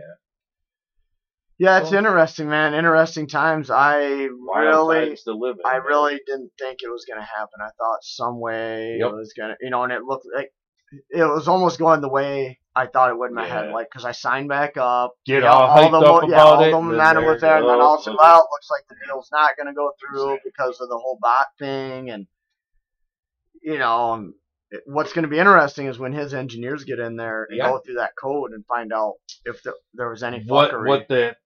Yeah, 1.60 1.80
it's 1.82 1.92
interesting, 1.92 2.50
man. 2.50 2.76
Interesting 2.76 3.28
times. 3.28 3.72
I 3.72 4.28
really, 4.56 5.08
times 5.08 5.24
in, 5.26 5.56
I 5.66 5.74
man. 5.80 5.82
really 5.88 6.20
didn't 6.28 6.52
think 6.60 6.80
it 6.84 6.90
was 6.90 7.06
gonna 7.10 7.26
happen. 7.26 7.60
I 7.60 7.70
thought 7.80 8.04
some 8.04 8.40
way 8.40 8.98
Yep. 9.00 9.10
it 9.10 9.16
was 9.16 9.34
gonna, 9.36 9.56
you 9.60 9.72
know, 9.72 9.84
and 9.84 9.92
it 9.92 10.04
looked 10.04 10.28
like 10.36 10.52
it 11.10 11.24
was 11.24 11.48
almost 11.48 11.80
going 11.80 12.02
the 12.02 12.10
way 12.10 12.60
I 12.76 12.86
thought 12.86 13.10
it 13.10 13.18
would 13.18 13.30
in 13.32 13.36
my 13.36 13.48
head. 13.48 13.72
Like, 13.74 13.90
cause 13.90 14.06
I 14.06 14.12
signed 14.12 14.50
back 14.50 14.78
up. 14.78 15.14
get 15.26 15.42
Yeah, 15.42 15.52
all 15.52 15.68
hyped 15.68 15.92
the, 15.92 15.98
up 15.98 16.22
mo- 16.24 16.30
yeah, 16.30 16.44
all 16.44 16.62
it 16.62 16.70
the 16.72 16.78
and 16.78 16.92
then 16.92 16.96
momentum 16.98 17.26
was 17.26 17.42
there, 17.42 17.58
and 17.58 17.68
then 17.68 17.82
all 17.82 17.96
of 17.96 18.00
a 18.02 18.04
sudden, 18.04 18.20
well, 18.22 18.38
it 18.38 18.48
looks 18.54 18.70
like 18.70 18.84
the 18.88 18.96
deal's 19.06 19.30
not 19.32 19.58
going 19.58 19.66
to 19.68 19.74
go 19.74 19.92
through 20.00 20.38
because 20.46 20.80
of 20.80 20.88
the 20.90 20.98
whole 20.98 21.18
bot 21.20 21.48
thing, 21.58 22.12
and 22.12 22.28
you 23.64 23.80
know, 23.80 24.32
what's 24.86 25.14
going 25.14 25.24
to 25.24 25.30
be 25.30 25.40
interesting 25.40 25.88
is 25.88 25.98
when 26.00 26.14
his 26.14 26.34
engineers 26.34 26.84
get 26.84 27.00
in 27.00 27.16
there 27.16 27.46
and 27.50 27.58
Yeah. 27.58 27.70
go 27.70 27.80
through 27.80 27.96
that 27.96 28.12
code 28.22 28.52
and 28.52 28.66
find 28.66 28.92
out 28.94 29.14
if 29.46 29.64
the, 29.64 29.74
there 29.94 30.10
was 30.10 30.24
any 30.24 30.44
what 30.46 30.72
fuckery. 30.72 30.88
what 30.88 31.08
that 31.10 31.38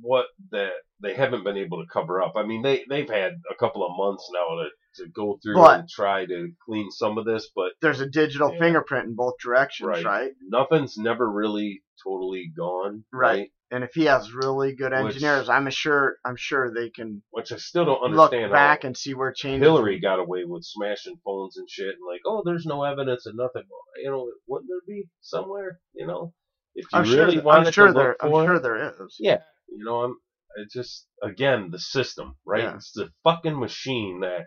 what 0.00 0.26
that 0.50 0.72
they 1.00 1.14
haven't 1.14 1.44
been 1.44 1.56
able 1.56 1.82
to 1.82 1.88
cover 1.92 2.22
up. 2.22 2.32
I 2.36 2.44
mean, 2.44 2.62
they 2.62 2.84
they've 2.88 3.08
had 3.08 3.32
a 3.50 3.54
couple 3.54 3.84
of 3.84 3.92
months 3.96 4.28
now 4.32 4.56
to 4.62 4.68
to 5.02 5.08
go 5.10 5.38
through 5.42 5.54
But- 5.56 5.80
and 5.80 5.88
try 5.88 6.24
to 6.26 6.52
clean 6.64 6.90
some 6.90 7.18
of 7.18 7.24
this, 7.24 7.50
but 7.54 7.72
There's 7.82 8.00
a 8.00 8.08
digital 8.08 8.52
Yeah. 8.52 8.58
fingerprint 8.60 9.06
in 9.08 9.14
both 9.16 9.34
directions, 9.42 9.88
Right. 9.88 10.04
right? 10.04 10.32
nothing's 10.48 10.96
never 10.96 11.28
really 11.30 11.82
totally 12.02 12.52
gone 12.56 13.04
Right. 13.12 13.38
right? 13.38 13.50
And 13.74 13.82
if 13.82 13.90
he 13.94 14.04
has 14.04 14.32
really 14.32 14.74
good 14.76 14.92
Which- 14.92 15.14
engineers, 15.16 15.48
I'm 15.48 15.68
sure 15.70 16.16
I'm 16.24 16.36
sure 16.36 16.72
they 16.72 16.90
can 16.90 17.22
Which 17.30 17.50
I 17.50 17.56
still 17.56 17.84
don't 17.84 18.02
understand. 18.04 18.42
look 18.44 18.52
back 18.52 18.82
how 18.82 18.86
and 18.88 18.96
see 18.96 19.14
where 19.14 19.32
changes. 19.32 19.66
Hillary 19.66 19.98
got 19.98 20.20
away 20.20 20.44
with 20.44 20.62
smashing 20.64 21.16
phones 21.24 21.56
and 21.56 21.68
shit, 21.68 21.88
and 21.88 22.06
like, 22.08 22.20
oh, 22.24 22.42
there's 22.44 22.66
no 22.66 22.84
evidence 22.84 23.26
and 23.26 23.36
nothing. 23.36 23.64
You 24.02 24.10
know, 24.10 24.30
wouldn't 24.46 24.68
there 24.70 24.80
be 24.86 25.04
somewhere? 25.20 25.80
You 25.92 26.06
know, 26.06 26.32
if 26.76 26.84
you 26.92 26.98
I'm 26.98 27.04
sure. 27.04 27.16
really 27.18 27.32
th- 27.32 27.44
wanted 27.44 27.66
I'm 27.66 27.72
sure 27.72 27.86
to 27.88 27.92
there. 27.92 28.08
look 28.10 28.16
I'm 28.22 28.46
sure 28.46 28.58
there 28.60 28.92
is. 29.04 29.16
yeah, 29.18 29.38
you 29.68 29.84
know, 29.84 30.02
I'm. 30.02 30.16
It's 30.56 30.72
just 30.72 31.08
again 31.20 31.70
the 31.72 31.80
system, 31.80 32.36
right? 32.46 32.62
Yeah. 32.62 32.76
It's 32.76 32.92
the 32.92 33.10
fucking 33.24 33.58
machine 33.58 34.20
that 34.20 34.42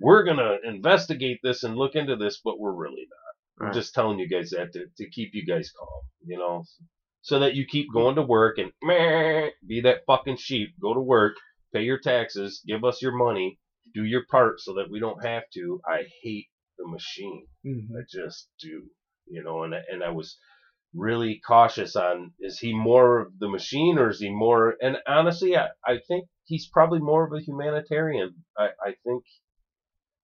we're 0.00 0.22
gonna 0.22 0.58
investigate 0.64 1.40
this 1.42 1.64
and 1.64 1.74
look 1.76 1.96
into 1.96 2.14
this, 2.14 2.40
but 2.44 2.60
we're 2.60 2.72
really 2.76 3.06
not. 3.10 3.66
I'm 3.66 3.74
just 3.74 3.92
telling 3.92 4.20
you 4.20 4.28
guys 4.28 4.50
that 4.50 4.72
to, 4.74 4.84
to 4.98 5.10
keep 5.10 5.30
you 5.32 5.44
guys 5.44 5.72
calm, 5.76 6.02
you 6.24 6.38
know, 6.38 6.62
so 7.22 7.38
that 7.40 7.54
you 7.54 7.66
keep 7.66 7.86
going 7.92 8.16
to 8.16 8.22
work 8.22 8.58
and 8.58 8.70
meh, 8.82 9.50
be 9.66 9.80
that 9.82 10.00
fucking 10.06 10.36
sheep. 10.36 10.70
Go 10.80 10.94
to 10.94 11.00
work, 11.00 11.34
pay 11.72 11.82
your 11.82 11.98
taxes, 11.98 12.62
give 12.66 12.84
us 12.84 13.02
your 13.02 13.12
money, 13.16 13.58
do 13.94 14.04
your 14.04 14.24
part 14.30 14.60
so 14.60 14.74
that 14.74 14.90
we 14.90 14.98
don't 15.00 15.24
have 15.24 15.42
to. 15.54 15.80
I 15.86 16.04
hate 16.22 16.46
the 16.78 16.86
machine. 16.88 17.46
Mhm. 17.66 17.88
I 17.98 18.02
just 18.10 18.48
do, 18.60 18.88
you 19.26 19.42
know, 19.42 19.64
and 19.64 19.74
and 19.74 20.02
I 20.02 20.10
was 20.10 20.36
really 20.94 21.40
cautious 21.46 21.96
on 21.96 22.32
is 22.40 22.58
he 22.58 22.72
more 22.72 23.20
of 23.20 23.38
the 23.38 23.48
machine 23.48 23.98
or 23.98 24.08
is 24.10 24.20
he 24.20 24.30
more 24.30 24.74
and 24.80 24.96
honestly 25.06 25.54
I, 25.56 25.68
I 25.86 25.98
think 26.08 26.24
he's 26.44 26.66
probably 26.66 26.98
more 26.98 27.24
of 27.26 27.32
a 27.32 27.40
humanitarian. 27.40 28.34
I, 28.56 28.68
I 28.82 28.94
think 29.04 29.22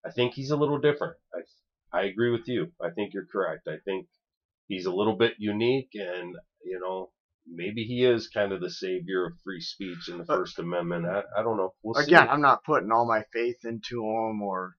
I 0.04 0.10
think 0.10 0.34
he's 0.34 0.50
a 0.50 0.56
little 0.56 0.78
different. 0.78 1.16
I 1.34 1.40
I 1.98 2.02
agree 2.04 2.30
with 2.30 2.48
you. 2.48 2.72
I 2.82 2.90
think 2.90 3.12
you're 3.12 3.26
correct. 3.30 3.68
I 3.68 3.76
think 3.84 4.06
he's 4.68 4.86
a 4.86 4.92
little 4.92 5.16
bit 5.16 5.34
unique 5.38 5.90
and 5.94 6.34
you 6.64 6.80
know 6.80 7.10
maybe 7.46 7.84
he 7.84 8.04
is 8.04 8.28
kind 8.28 8.52
of 8.52 8.60
the 8.60 8.70
savior 8.70 9.26
of 9.26 9.32
free 9.44 9.60
speech 9.60 10.08
and 10.08 10.20
the 10.20 10.24
Uh, 10.32 10.36
First 10.36 10.58
Amendment. 10.58 11.04
I, 11.06 11.22
I 11.38 11.42
don't 11.42 11.58
know. 11.58 11.74
We'll 11.82 12.02
Again, 12.02 12.22
see. 12.24 12.28
I'm 12.30 12.40
not 12.40 12.64
putting 12.64 12.90
all 12.90 13.06
my 13.06 13.22
faith 13.34 13.58
into 13.64 14.00
him, 14.02 14.40
or 14.40 14.76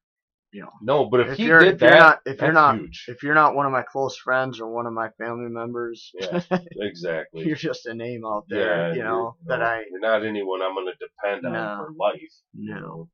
you 0.51 0.61
know, 0.61 0.71
No, 0.81 1.09
but 1.09 1.19
if, 1.19 1.27
if 1.33 1.37
he 1.37 1.45
you're- 1.45 1.63
did 1.65 1.75
if 1.75 1.81
you're 1.81 1.91
not- 1.99 2.21
if 2.25 2.41
you're 2.41 2.51
not- 2.53 2.77
huge. 2.79 3.05
if 3.09 3.21
you're 3.23 3.35
not 3.35 3.55
one 3.55 3.65
of 3.67 3.71
my 3.71 3.83
close 3.83 4.17
friends 4.17 4.59
or 4.59 4.67
one 4.73 4.87
of 4.87 4.93
my 4.93 5.09
family 5.19 5.49
members, 5.49 6.11
Yeah, 6.15 6.41
exactly. 6.79 7.45
you're 7.45 7.55
just 7.57 7.85
a 7.85 7.93
name 7.93 8.23
out 8.25 8.45
there, 8.49 8.95
you 8.95 9.03
know, 9.03 9.35
that 9.47 9.59
no, 9.59 9.65
I 9.65 9.83
You're 9.91 9.99
not 9.99 10.25
anyone 10.25 10.61
I'm 10.63 10.73
going 10.73 10.87
to 10.87 10.93
depend 11.07 11.45
on 11.45 11.77
for 11.77 11.91
life. 11.99 12.21
you 12.53 12.73
You 12.73 12.79
know. 12.81 13.09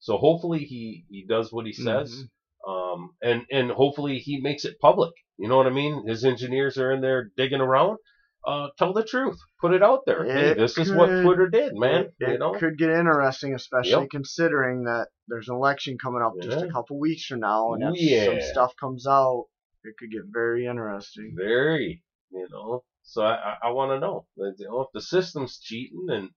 So 0.00 0.18
hopefully 0.18 0.60
he 0.66 1.04
he 1.08 1.24
does 1.26 1.52
what 1.52 1.66
he 1.66 1.72
says, 1.72 2.14
Mhm. 2.14 2.28
Um, 2.66 3.10
and 3.22 3.42
and 3.50 3.70
hopefully 3.70 4.18
he 4.18 4.40
makes 4.40 4.64
it 4.64 4.78
public. 4.80 5.12
You 5.38 5.48
know 5.48 5.56
what 5.56 5.66
I 5.66 5.70
mean? 5.70 6.06
His 6.06 6.24
engineers 6.24 6.78
are 6.78 6.92
in 6.92 7.00
there 7.00 7.30
digging 7.36 7.60
around. 7.60 7.98
Uh, 8.46 8.68
tell 8.78 8.92
the 8.92 9.02
truth. 9.04 9.38
Put 9.60 9.72
it 9.72 9.82
out 9.82 10.00
there. 10.06 10.22
hey, 10.24 10.50
It 10.50 10.58
this 10.58 10.76
is 10.76 10.92
what 10.92 11.08
could- 11.08 11.24
Twitter 11.24 11.48
did, 11.48 11.72
man. 11.74 12.10
It, 12.20 12.32
you 12.32 12.38
know. 12.38 12.52
could 12.52 12.76
get 12.76 12.90
interesting, 12.90 13.54
especially 13.54 14.02
Yep. 14.02 14.10
considering 14.10 14.84
that 14.84 15.08
there's 15.28 15.48
an 15.48 15.54
election 15.54 15.96
coming 15.96 16.20
up 16.22 16.34
just 16.42 16.62
a 16.62 16.68
couple 16.70 17.00
weeks 17.00 17.24
from 17.24 17.40
now, 17.40 17.72
and 17.72 17.96
if 17.96 18.24
some 18.26 18.50
stuff 18.52 18.72
comes 18.78 19.06
out, 19.06 19.46
it 19.82 19.94
could 19.98 20.10
get 20.10 20.22
very 20.30 20.66
interesting. 20.66 21.34
Very. 21.36 22.02
You 22.30 22.46
know. 22.50 22.84
So 23.02 23.22
I 23.22 23.34
I, 23.34 23.56
I 23.64 23.70
want 23.70 23.92
to 23.92 23.98
know. 24.00 24.26
You 24.36 24.54
know, 24.68 24.80
if 24.82 24.88
the 24.92 25.00
system's 25.00 25.58
cheating 25.58 26.06
and 26.10 26.28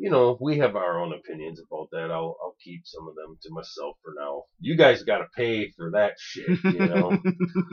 you 0.00 0.10
know, 0.10 0.38
we 0.40 0.58
have 0.58 0.76
our 0.76 1.00
own 1.00 1.12
opinions 1.12 1.60
about 1.60 1.88
that. 1.92 2.10
I'll 2.10 2.36
I'll 2.42 2.56
keep 2.64 2.82
some 2.86 3.08
of 3.08 3.14
them 3.16 3.38
to 3.42 3.50
myself 3.52 3.96
for 4.02 4.14
now. 4.18 4.44
You 4.60 4.76
guys 4.76 5.02
got 5.04 5.18
to 5.18 5.26
pay 5.36 5.70
for 5.76 5.90
that 5.92 6.14
shit, 6.18 6.58
you 6.68 6.86
know. 6.88 7.22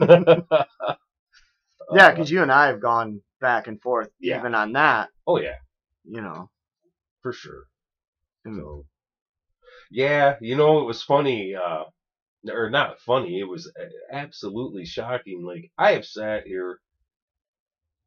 yeah, 1.92 2.10
Uh, 2.10 2.10
because 2.10 2.30
you 2.30 2.42
and 2.42 2.52
I 2.52 2.66
have 2.68 2.80
gone 2.80 3.22
back 3.40 3.66
and 3.66 3.80
forth 3.80 4.10
Yeah. 4.20 4.38
even 4.38 4.54
on 4.54 4.72
that. 4.72 5.10
oh 5.26 5.38
yeah, 5.38 5.56
You 6.04 6.20
know. 6.22 6.50
for 7.22 7.32
sure. 7.32 7.64
Mm. 8.46 8.56
So, 8.58 8.86
yeah, 9.90 10.36
you 10.40 10.56
know, 10.56 10.80
it 10.80 10.84
was 10.84 11.02
funny, 11.02 11.54
uh, 11.54 11.84
or 12.50 12.70
not 12.70 13.00
funny. 13.00 13.40
It 13.40 13.44
was 13.48 13.72
absolutely 14.12 14.84
shocking. 14.86 15.44
Like 15.44 15.70
I 15.78 15.92
have 15.92 16.06
sat 16.06 16.46
here 16.46 16.80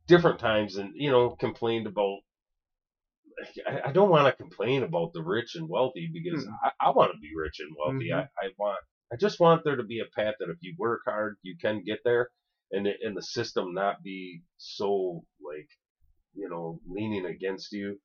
different 0.08 0.40
times 0.40 0.76
and 0.78 0.94
you 0.96 1.10
know 1.12 1.32
complained 1.32 1.88
about. 1.88 2.20
I, 3.68 3.90
I 3.90 3.92
don't 3.92 4.10
want 4.10 4.28
to 4.28 4.44
complain 4.44 4.84
about 4.84 5.14
the 5.14 5.24
rich 5.24 5.56
and 5.56 5.68
wealthy 5.70 6.10
because 6.14 6.46
Hmm. 6.46 6.54
I, 6.64 6.72
I 6.88 6.90
want 6.92 7.12
to 7.14 7.20
be 7.20 7.32
rich 7.36 7.60
and 7.60 7.76
wealthy. 7.80 8.10
Mhm. 8.10 8.20
I, 8.42 8.46
I 8.46 8.50
want. 8.58 8.80
I 9.14 9.18
just 9.18 9.40
want 9.40 9.64
there 9.64 9.76
to 9.76 9.84
be 9.84 10.00
a 10.00 10.06
path 10.20 10.36
that 10.40 10.50
if 10.50 10.58
you 10.62 10.76
work 10.78 11.02
hard, 11.06 11.38
you 11.44 11.58
can 11.58 11.84
get 11.84 12.00
there, 12.06 12.30
and 12.72 12.88
and 12.88 13.16
the 13.18 13.22
system 13.22 13.74
not 13.74 14.04
be 14.04 14.42
so 14.58 15.24
like, 15.46 15.68
you 16.36 16.50
know, 16.50 16.80
leaning 16.88 17.26
against 17.26 17.72
you. 17.74 18.00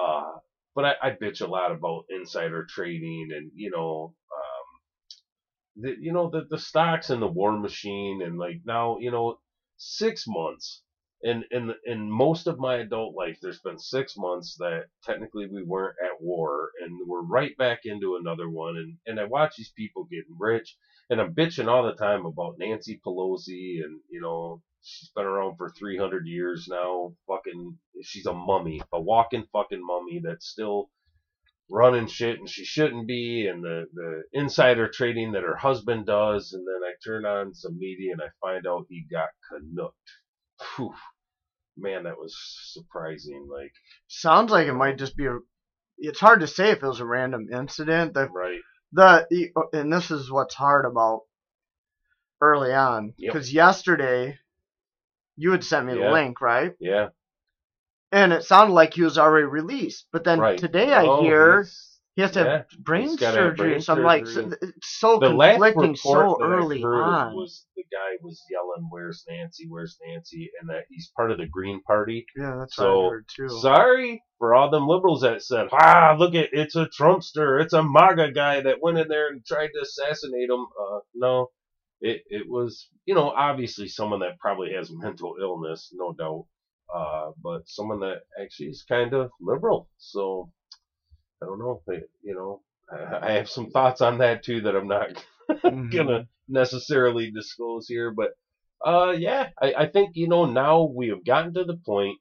Uh, 0.00 0.32
but 0.74 0.84
I, 0.84 0.94
I 1.02 1.10
bitch 1.12 1.40
a 1.42 1.46
lot 1.46 1.72
about 1.72 2.04
insider 2.10 2.66
trading 2.68 3.30
and 3.36 3.50
you 3.54 3.70
know, 3.70 4.14
um, 4.36 5.82
the 5.82 5.96
you 6.00 6.12
know 6.12 6.30
the 6.30 6.46
the 6.50 6.58
stocks 6.58 7.10
and 7.10 7.22
the 7.22 7.26
war 7.26 7.58
machine 7.58 8.22
and 8.22 8.38
like 8.38 8.60
now 8.64 8.98
you 8.98 9.10
know 9.10 9.38
six 9.76 10.24
months. 10.26 10.82
In, 11.24 11.44
in 11.50 11.74
in 11.86 12.10
most 12.10 12.46
of 12.46 12.58
my 12.60 12.76
adult 12.76 13.16
life, 13.16 13.38
there's 13.42 13.60
been 13.60 13.78
six 13.78 14.14
months 14.16 14.56
that 14.58 14.86
technically 15.04 15.48
we 15.48 15.64
weren't 15.64 15.96
at 16.04 16.20
war, 16.20 16.70
and 16.82 17.00
we're 17.08 17.22
right 17.22 17.56
back 17.58 17.80
into 17.86 18.16
another 18.16 18.50
one. 18.50 18.76
And, 18.76 18.98
and 19.06 19.20
I 19.20 19.24
watch 19.24 19.56
these 19.56 19.72
people 19.76 20.04
getting 20.04 20.36
rich, 20.38 20.76
and 21.10 21.20
I'm 21.20 21.34
bitching 21.34 21.68
all 21.68 21.84
the 21.84 21.94
time 21.94 22.26
about 22.26 22.58
Nancy 22.58 23.00
Pelosi, 23.06 23.82
and 23.84 24.00
you 24.10 24.20
know 24.20 24.62
she's 24.82 25.10
been 25.16 25.26
around 25.26 25.56
for 25.56 25.70
300 25.78 26.26
years 26.26 26.68
now. 26.70 27.14
Fucking, 27.28 27.78
she's 28.02 28.26
a 28.26 28.34
mummy, 28.34 28.82
a 28.92 29.00
walking 29.00 29.46
fucking 29.52 29.84
mummy 29.84 30.20
that's 30.24 30.48
still 30.48 30.90
running 31.70 32.06
shit 32.06 32.38
and 32.38 32.48
she 32.48 32.64
shouldn't 32.64 33.08
be, 33.08 33.46
and 33.48 33.62
the 33.64 33.86
the 33.94 34.22
insider 34.32 34.88
trading 34.88 35.32
that 35.32 35.42
her 35.42 35.56
husband 35.56 36.06
does. 36.06 36.52
And 36.52 36.66
then 36.66 36.88
I 36.88 36.92
turn 37.04 37.24
on 37.26 37.54
some 37.54 37.78
media 37.78 38.12
and 38.12 38.22
I 38.22 38.28
find 38.40 38.66
out 38.66 38.86
he 38.88 39.06
got 39.10 39.30
canucked. 39.48 39.96
Phew. 40.76 40.94
Man, 41.76 42.04
that 42.04 42.18
was 42.18 42.36
surprising. 42.72 43.48
Like, 43.50 43.72
Sounds 44.08 44.50
like 44.50 44.66
it 44.68 44.74
might 44.74 44.98
just 44.98 45.16
be 45.16 45.26
a. 45.26 45.38
It's 45.98 46.20
hard 46.20 46.40
to 46.40 46.46
say 46.46 46.70
if 46.70 46.82
it 46.82 46.86
was 46.86 47.00
a 47.00 47.04
random 47.06 47.48
incident. 47.52 48.14
The 48.14 48.28
right? 48.28 48.60
the 48.92 49.26
the- 49.30 49.50
uh, 49.56 49.62
and 49.72 49.92
this 49.92 50.10
is 50.10 50.30
what's 50.30 50.54
hard 50.54 50.84
about 50.86 51.22
early 52.40 52.72
on 52.74 53.14
Yep. 53.16 53.32
because 53.32 53.52
yesterday 53.52 54.38
you 55.36 55.50
had 55.52 55.64
sent 55.64 55.86
me 55.86 55.94
the 55.94 56.10
link 56.10 56.40
right 56.40 56.72
Yeah. 56.78 57.08
and 58.12 58.32
it 58.32 58.44
sounded 58.44 58.74
like 58.74 58.94
he 58.94 59.02
was 59.02 59.18
already 59.18 59.46
released 59.46 60.06
but 60.12 60.24
then 60.24 60.40
right. 60.40 60.58
today 60.58 60.92
i 60.92 61.04
Oh, 61.04 61.22
hear 61.22 61.66
he 62.16 62.22
has 62.22 62.30
to 62.32 62.40
yeah, 62.40 62.44
have 62.44 62.66
brain 62.84 63.16
surgery 63.18 63.54
brain 63.68 63.80
so 63.80 63.94
i'm 63.94 64.02
like 64.02 64.26
so, 64.26 64.50
so 64.82 65.18
the 65.18 65.28
last 65.28 65.56
conflicting 65.56 65.96
so 65.96 66.38
early 66.42 66.82
on 66.82 67.34
was 67.36 67.66
the 67.76 67.82
guy 67.92 68.16
was 68.22 68.40
yelling, 68.50 68.88
"Where's 68.90 69.24
Nancy? 69.28 69.66
Where's 69.68 69.98
Nancy?" 70.06 70.50
and 70.60 70.70
that 70.70 70.84
he's 70.88 71.10
part 71.16 71.30
of 71.30 71.38
the 71.38 71.46
Green 71.46 71.80
Party. 71.82 72.26
yeah 72.36 72.56
that's 72.58 72.76
So, 72.76 72.96
what 72.96 73.06
i 73.06 73.08
heard 73.10 73.28
too 73.28 73.48
Sorry 73.48 74.22
for 74.38 74.54
all 74.54 74.70
them 74.70 74.86
liberals 74.88 75.22
that 75.22 75.42
said, 75.42 75.68
"Ah, 75.72 76.16
look 76.18 76.34
at 76.34 76.50
it's 76.52 76.76
a 76.76 76.86
Trumpster, 76.86 77.60
it's 77.62 77.72
a 77.72 77.82
MAGA 77.82 78.32
guy 78.32 78.60
that 78.60 78.80
went 78.82 78.98
in 78.98 79.08
there 79.08 79.28
and 79.28 79.44
tried 79.44 79.68
to 79.74 79.80
assassinate 79.82 80.50
him." 80.50 80.66
Uh, 80.80 81.00
no, 81.14 81.50
it 82.00 82.22
it 82.28 82.48
was 82.48 82.88
you 83.06 83.14
know 83.14 83.30
obviously 83.30 83.88
someone 83.88 84.20
that 84.20 84.38
probably 84.38 84.72
has 84.72 84.90
mental 84.92 85.36
illness, 85.40 85.90
no 85.94 86.12
doubt, 86.12 86.46
uh, 86.94 87.30
but 87.42 87.68
someone 87.68 88.00
that 88.00 88.22
actually 88.40 88.68
is 88.68 88.84
kind 88.88 89.14
of 89.14 89.30
liberal. 89.40 89.88
So 89.98 90.50
I 91.44 91.46
don't 91.46 91.58
know, 91.58 91.82
it- 91.88 92.10
you 92.22 92.34
know, 92.34 92.62
I, 92.90 93.28
I 93.28 93.32
have 93.32 93.48
some 93.50 93.70
thoughts 93.70 94.00
on 94.00 94.18
that 94.18 94.42
too 94.44 94.62
that 94.62 94.76
I'm 94.76 94.88
not 94.88 95.24
Mhm. 95.64 95.90
gonna 95.94 96.26
necessarily 96.48 97.30
disclose 97.30 97.86
here, 97.86 98.10
but 98.10 98.30
uh, 98.84 99.14
yeah, 99.16 99.50
I, 99.60 99.74
I 99.74 99.86
think 99.86 100.16
you 100.16 100.28
know 100.28 100.46
now 100.46 100.84
we 100.84 101.08
have 101.08 101.24
gotten 101.24 101.54
to 101.54 101.64
the 101.64 101.76
point 101.76 102.18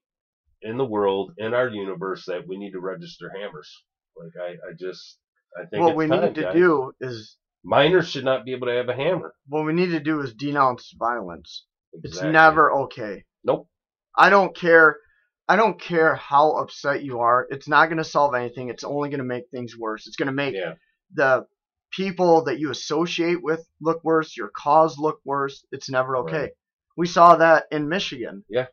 in 0.61 0.77
the 0.77 0.85
world 0.85 1.33
in 1.37 1.53
our 1.53 1.69
universe 1.69 2.25
that 2.27 2.47
we 2.47 2.57
need 2.57 2.71
to 2.71 2.79
register 2.79 3.29
hammers. 3.29 3.69
Like 4.17 4.33
I, 4.39 4.51
I 4.69 4.73
just 4.79 5.17
I 5.57 5.65
think 5.65 5.81
what 5.85 5.91
it's 5.91 5.97
we 5.97 6.07
time, 6.07 6.25
need 6.25 6.35
to 6.35 6.41
guys. 6.43 6.53
do 6.55 6.91
is 7.01 7.37
minors 7.63 8.09
should 8.09 8.25
not 8.25 8.45
be 8.45 8.53
able 8.53 8.67
to 8.67 8.73
have 8.73 8.89
a 8.89 8.95
hammer. 8.95 9.33
what 9.47 9.65
we 9.65 9.73
need 9.73 9.91
to 9.91 9.99
do 9.99 10.21
is 10.21 10.33
denounce 10.33 10.93
violence 10.99 11.65
it's 11.93 12.21
never 12.21 12.71
okay 12.73 13.23
Nope. 13.43 13.67
I 14.17 14.29
don't 14.29 14.55
care. 14.55 14.97
I 15.47 15.55
don't 15.55 15.79
care 15.79 16.15
how 16.15 16.51
upset 16.53 17.03
you 17.03 17.19
are. 17.19 17.47
It's 17.49 17.67
not 17.67 17.87
going 17.87 17.97
to 17.97 18.03
solve 18.03 18.33
anything. 18.33 18.69
It's 18.69 18.83
only 18.83 19.09
going 19.09 19.19
to 19.19 19.25
make 19.25 19.49
things 19.49 19.77
worse. 19.77 20.07
It's 20.07 20.15
going 20.15 20.27
to 20.27 20.31
make 20.33 20.55
Yeah. 20.55 20.75
the 21.13 21.45
people 21.91 22.43
that 22.45 22.59
you 22.59 22.71
associate 22.71 23.43
with 23.43 23.65
look 23.81 24.03
worse. 24.03 24.35
Your 24.37 24.49
cause 24.55 24.97
look 24.97 25.19
worse. 25.25 25.65
It's 25.71 25.89
never 25.89 26.17
okay. 26.17 26.39
Right. 26.41 26.51
We 26.95 27.07
saw 27.07 27.35
that 27.37 27.65
in 27.71 27.89
Michigan. 27.89 28.45
Yeah. 28.49 28.67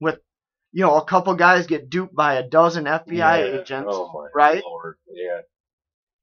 With, 0.00 0.18
you 0.72 0.82
know, 0.82 0.96
a 0.96 1.04
couple 1.04 1.34
guys 1.34 1.66
get 1.66 1.90
duped 1.90 2.14
by 2.14 2.34
a 2.34 2.48
dozen 2.48 2.84
FBI 2.86 3.08
Yeah. 3.16 3.34
Oh 3.34 3.60
agents 3.60 3.88
Oh 3.92 4.28
right? 4.34 4.62
lord. 4.64 4.96
Yeah. 5.12 5.40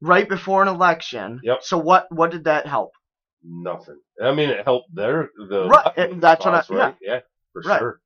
right 0.01 0.27
before 0.27 0.63
an 0.63 0.67
election. 0.67 1.39
Yep. 1.43 1.59
So 1.63 1.77
what? 1.77 2.07
What 2.11 2.31
did 2.31 2.45
that 2.45 2.65
help? 2.65 2.91
Nothing. 3.43 3.99
I 4.21 4.33
mean, 4.33 4.49
it 4.49 4.63
helped 4.65 4.93
their 4.95 5.29
the 5.37 5.67
Right, 5.67 6.19
that's 6.19 6.43
what 6.45 6.71
I- 6.71 6.75
right? 6.75 6.95
yeah, 7.01 7.19
for 7.53 7.61
Right. 7.65 7.79
sure. 7.79 8.01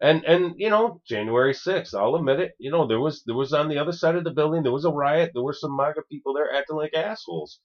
And 0.00 0.24
and 0.24 0.54
you 0.58 0.70
know, 0.70 1.00
January 1.08 1.52
sixth, 1.54 1.92
I'll 1.94 2.14
admit 2.14 2.38
it. 2.38 2.52
You 2.58 2.70
know, 2.70 2.86
there 2.86 3.00
was 3.00 3.22
there 3.26 3.34
was 3.34 3.52
on 3.52 3.68
the 3.68 3.78
other 3.78 3.90
side 3.92 4.14
of 4.14 4.22
the 4.24 4.30
building, 4.30 4.62
there 4.62 4.72
was 4.72 4.84
a 4.84 4.90
riot. 4.90 5.32
There 5.34 5.42
were 5.42 5.52
some 5.52 5.76
MAGA 5.76 6.02
people 6.10 6.34
there 6.34 6.54
acting 6.54 6.76
like 6.76 6.94
assholes. 6.94 7.60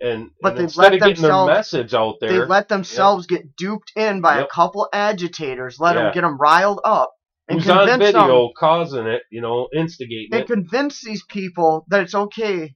And, 0.00 0.24
Hmm. 0.24 0.28
But 0.42 0.48
and 0.50 0.58
they 0.58 0.62
instead 0.64 0.82
let 0.82 0.92
of 0.94 0.98
getting 1.00 1.22
their 1.22 1.30
themselves- 1.30 1.48
message 1.48 1.94
out 1.94 2.16
there, 2.20 2.30
They 2.30 2.38
let 2.46 2.68
themselves 2.68 3.26
get 3.26 3.56
duped 3.56 3.92
in 3.96 4.20
by 4.20 4.38
a 4.40 4.46
couple 4.46 4.86
agitators. 4.92 5.80
Let 5.80 5.96
Yeah. 5.96 6.02
them 6.04 6.12
get 6.14 6.20
them 6.20 6.36
riled 6.38 6.80
up 6.84 7.12
and 7.48 7.58
who's 7.58 7.70
on 7.70 7.88
convince 7.88 8.12
them 8.12 8.22
video 8.26 8.50
causing 8.58 9.06
it, 9.06 9.22
you 9.30 9.40
know, 9.40 9.68
instigating 9.74 10.28
and 10.32 10.42
it. 10.42 10.46
convince 10.46 11.00
these 11.02 11.24
people 11.24 11.86
that 11.88 12.02
it's 12.02 12.14
okay 12.14 12.74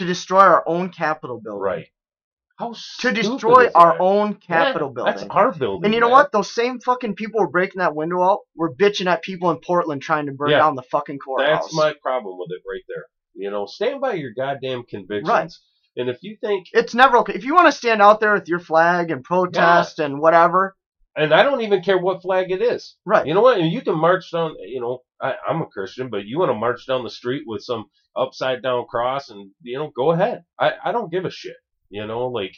to 0.00 0.04
destroy 0.04 0.40
our 0.40 0.64
own 0.66 0.90
Capitol 0.90 1.40
building. 1.42 1.62
Right. 1.62 1.86
How 2.60 2.74
To 3.00 3.12
destroy 3.12 3.66
is 3.68 3.72
our 3.74 3.94
that? 3.94 4.00
own 4.00 4.34
Capitol 4.34 4.88
Yeah, 4.88 4.94
building. 4.94 5.04
That's 5.16 5.22
our 5.30 5.52
building. 5.52 5.84
and 5.86 5.94
you 5.94 6.00
know 6.00 6.06
man. 6.08 6.12
what? 6.12 6.32
Those 6.32 6.52
same 6.54 6.78
fucking 6.80 7.14
people 7.14 7.40
were 7.40 7.48
breaking 7.48 7.78
that 7.80 7.94
window 7.96 8.22
out. 8.22 8.40
Were 8.54 8.74
bitching 8.74 9.06
at 9.06 9.22
people 9.22 9.50
in 9.50 9.58
Portland 9.66 10.02
trying 10.02 10.26
to 10.26 10.32
burn 10.32 10.50
Yeah. 10.50 10.58
down 10.58 10.74
the 10.76 10.82
fucking 10.82 11.18
courthouse. 11.18 11.64
That's 11.64 11.74
my 11.74 11.94
problem 12.02 12.38
with 12.38 12.50
it 12.50 12.62
right 12.70 12.82
there. 12.86 13.04
You 13.34 13.50
know, 13.50 13.64
stand 13.66 14.00
by 14.00 14.14
your 14.14 14.32
goddamn 14.36 14.82
convictions. 14.84 15.28
Right. 15.28 15.50
And 15.96 16.08
if 16.10 16.18
you 16.22 16.36
think, 16.40 16.66
It's 16.72 16.94
never 16.94 17.16
okay. 17.18 17.32
If 17.34 17.44
you 17.44 17.54
want 17.54 17.66
to 17.66 17.72
stand 17.72 18.02
out 18.02 18.20
there 18.20 18.34
with 18.34 18.46
your 18.48 18.60
flag 18.60 19.10
and 19.10 19.24
protest 19.24 19.98
and 19.98 20.20
whatever, 20.20 20.76
and 21.16 21.34
I 21.34 21.42
don't 21.42 21.62
even 21.62 21.82
care 21.82 21.98
what 21.98 22.22
flag 22.22 22.50
it 22.52 22.62
is. 22.62 22.96
right? 23.04 23.26
You 23.26 23.34
know 23.34 23.40
what? 23.40 23.58
And 23.58 23.72
you 23.72 23.80
can 23.80 23.96
march 23.98 24.30
down. 24.30 24.54
You 24.60 24.80
know, 24.80 25.00
I, 25.20 25.34
I'm 25.48 25.60
a 25.62 25.66
Christian, 25.66 26.08
but 26.10 26.24
you 26.26 26.38
want 26.38 26.50
to 26.50 26.54
march 26.54 26.86
down 26.86 27.02
the 27.04 27.10
street 27.10 27.42
with 27.46 27.62
some 27.62 27.86
upside 28.14 28.62
down 28.62 28.84
cross, 28.88 29.28
and 29.30 29.50
you 29.62 29.78
know, 29.78 29.90
go 29.96 30.12
ahead. 30.12 30.44
I, 30.58 30.74
I 30.84 30.92
don't 30.92 31.10
give 31.10 31.24
a 31.24 31.30
shit. 31.30 31.56
You 31.90 32.06
know, 32.06 32.28
like, 32.28 32.56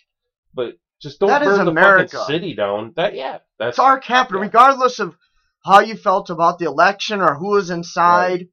but 0.55 0.75
just 1.01 1.19
don't 1.19 1.31
That 1.31 1.43
is 1.43 1.49
burn 1.57 1.65
the 1.65 1.71
America. 1.73 2.17
fucking 2.19 2.35
city 2.35 2.55
down. 2.55 2.93
That 2.97 3.15
yeah, 3.15 3.39
that's 3.59 3.75
It's 3.75 3.79
our 3.79 3.99
capital, 3.99 4.41
Yeah. 4.41 4.47
regardless 4.47 4.99
of 5.01 5.17
how 5.65 5.81
you 5.81 5.97
felt 5.97 6.31
about 6.31 6.59
the 6.59 6.67
election 6.67 7.21
or 7.21 7.35
who 7.35 7.51
was 7.53 7.71
inside. 7.71 8.49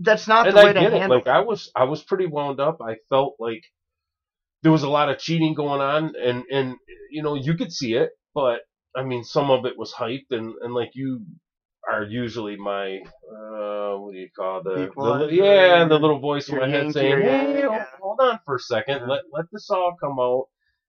That's 0.00 0.26
not 0.26 0.46
and 0.48 0.56
the 0.56 0.62
way 0.62 0.70
I 0.70 0.72
to 0.72 0.80
get 0.80 0.92
it. 0.94 1.00
handle 1.00 1.18
Like 1.18 1.26
I 1.28 1.40
was, 1.40 1.70
I 1.76 1.84
was 1.84 2.02
pretty 2.02 2.26
wound 2.26 2.58
up. 2.58 2.78
I 2.80 2.96
felt 3.10 3.36
like 3.38 3.62
there 4.62 4.72
was 4.72 4.82
a 4.82 4.88
lot 4.88 5.10
of 5.10 5.18
cheating 5.18 5.54
going 5.54 5.80
on, 5.82 6.14
and 6.16 6.44
and 6.50 6.76
you 7.10 7.22
know 7.22 7.34
you 7.34 7.54
could 7.54 7.70
see 7.72 7.94
it, 7.94 8.10
but 8.34 8.60
I 8.96 9.02
mean 9.04 9.22
some 9.24 9.50
of 9.50 9.66
it 9.66 9.78
was 9.78 9.92
hyped, 9.92 10.30
and 10.30 10.54
and 10.62 10.72
like 10.74 10.92
you 10.94 11.24
are 11.90 12.04
usually 12.04 12.56
my 12.56 12.98
uh 13.30 13.96
what 13.98 14.12
do 14.12 14.18
you 14.18 14.28
call 14.36 14.62
the, 14.62 14.90
the 14.96 15.28
yeah 15.30 15.84
the 15.86 15.98
little 15.98 16.18
voice 16.18 16.48
in 16.48 16.58
my 16.58 16.68
head 16.68 16.92
saying 16.92 17.20
hey 17.20 17.62
hold- 17.62 17.72
yeah. 17.72 17.86
hold 18.00 18.20
on 18.20 18.38
for 18.44 18.56
a 18.56 18.60
second. 18.60 19.00
Yeah. 19.00 19.06
let 19.06 19.22
let 19.32 19.46
this 19.52 19.70
all 19.70 19.94
come 20.00 20.18
out. 20.20 20.46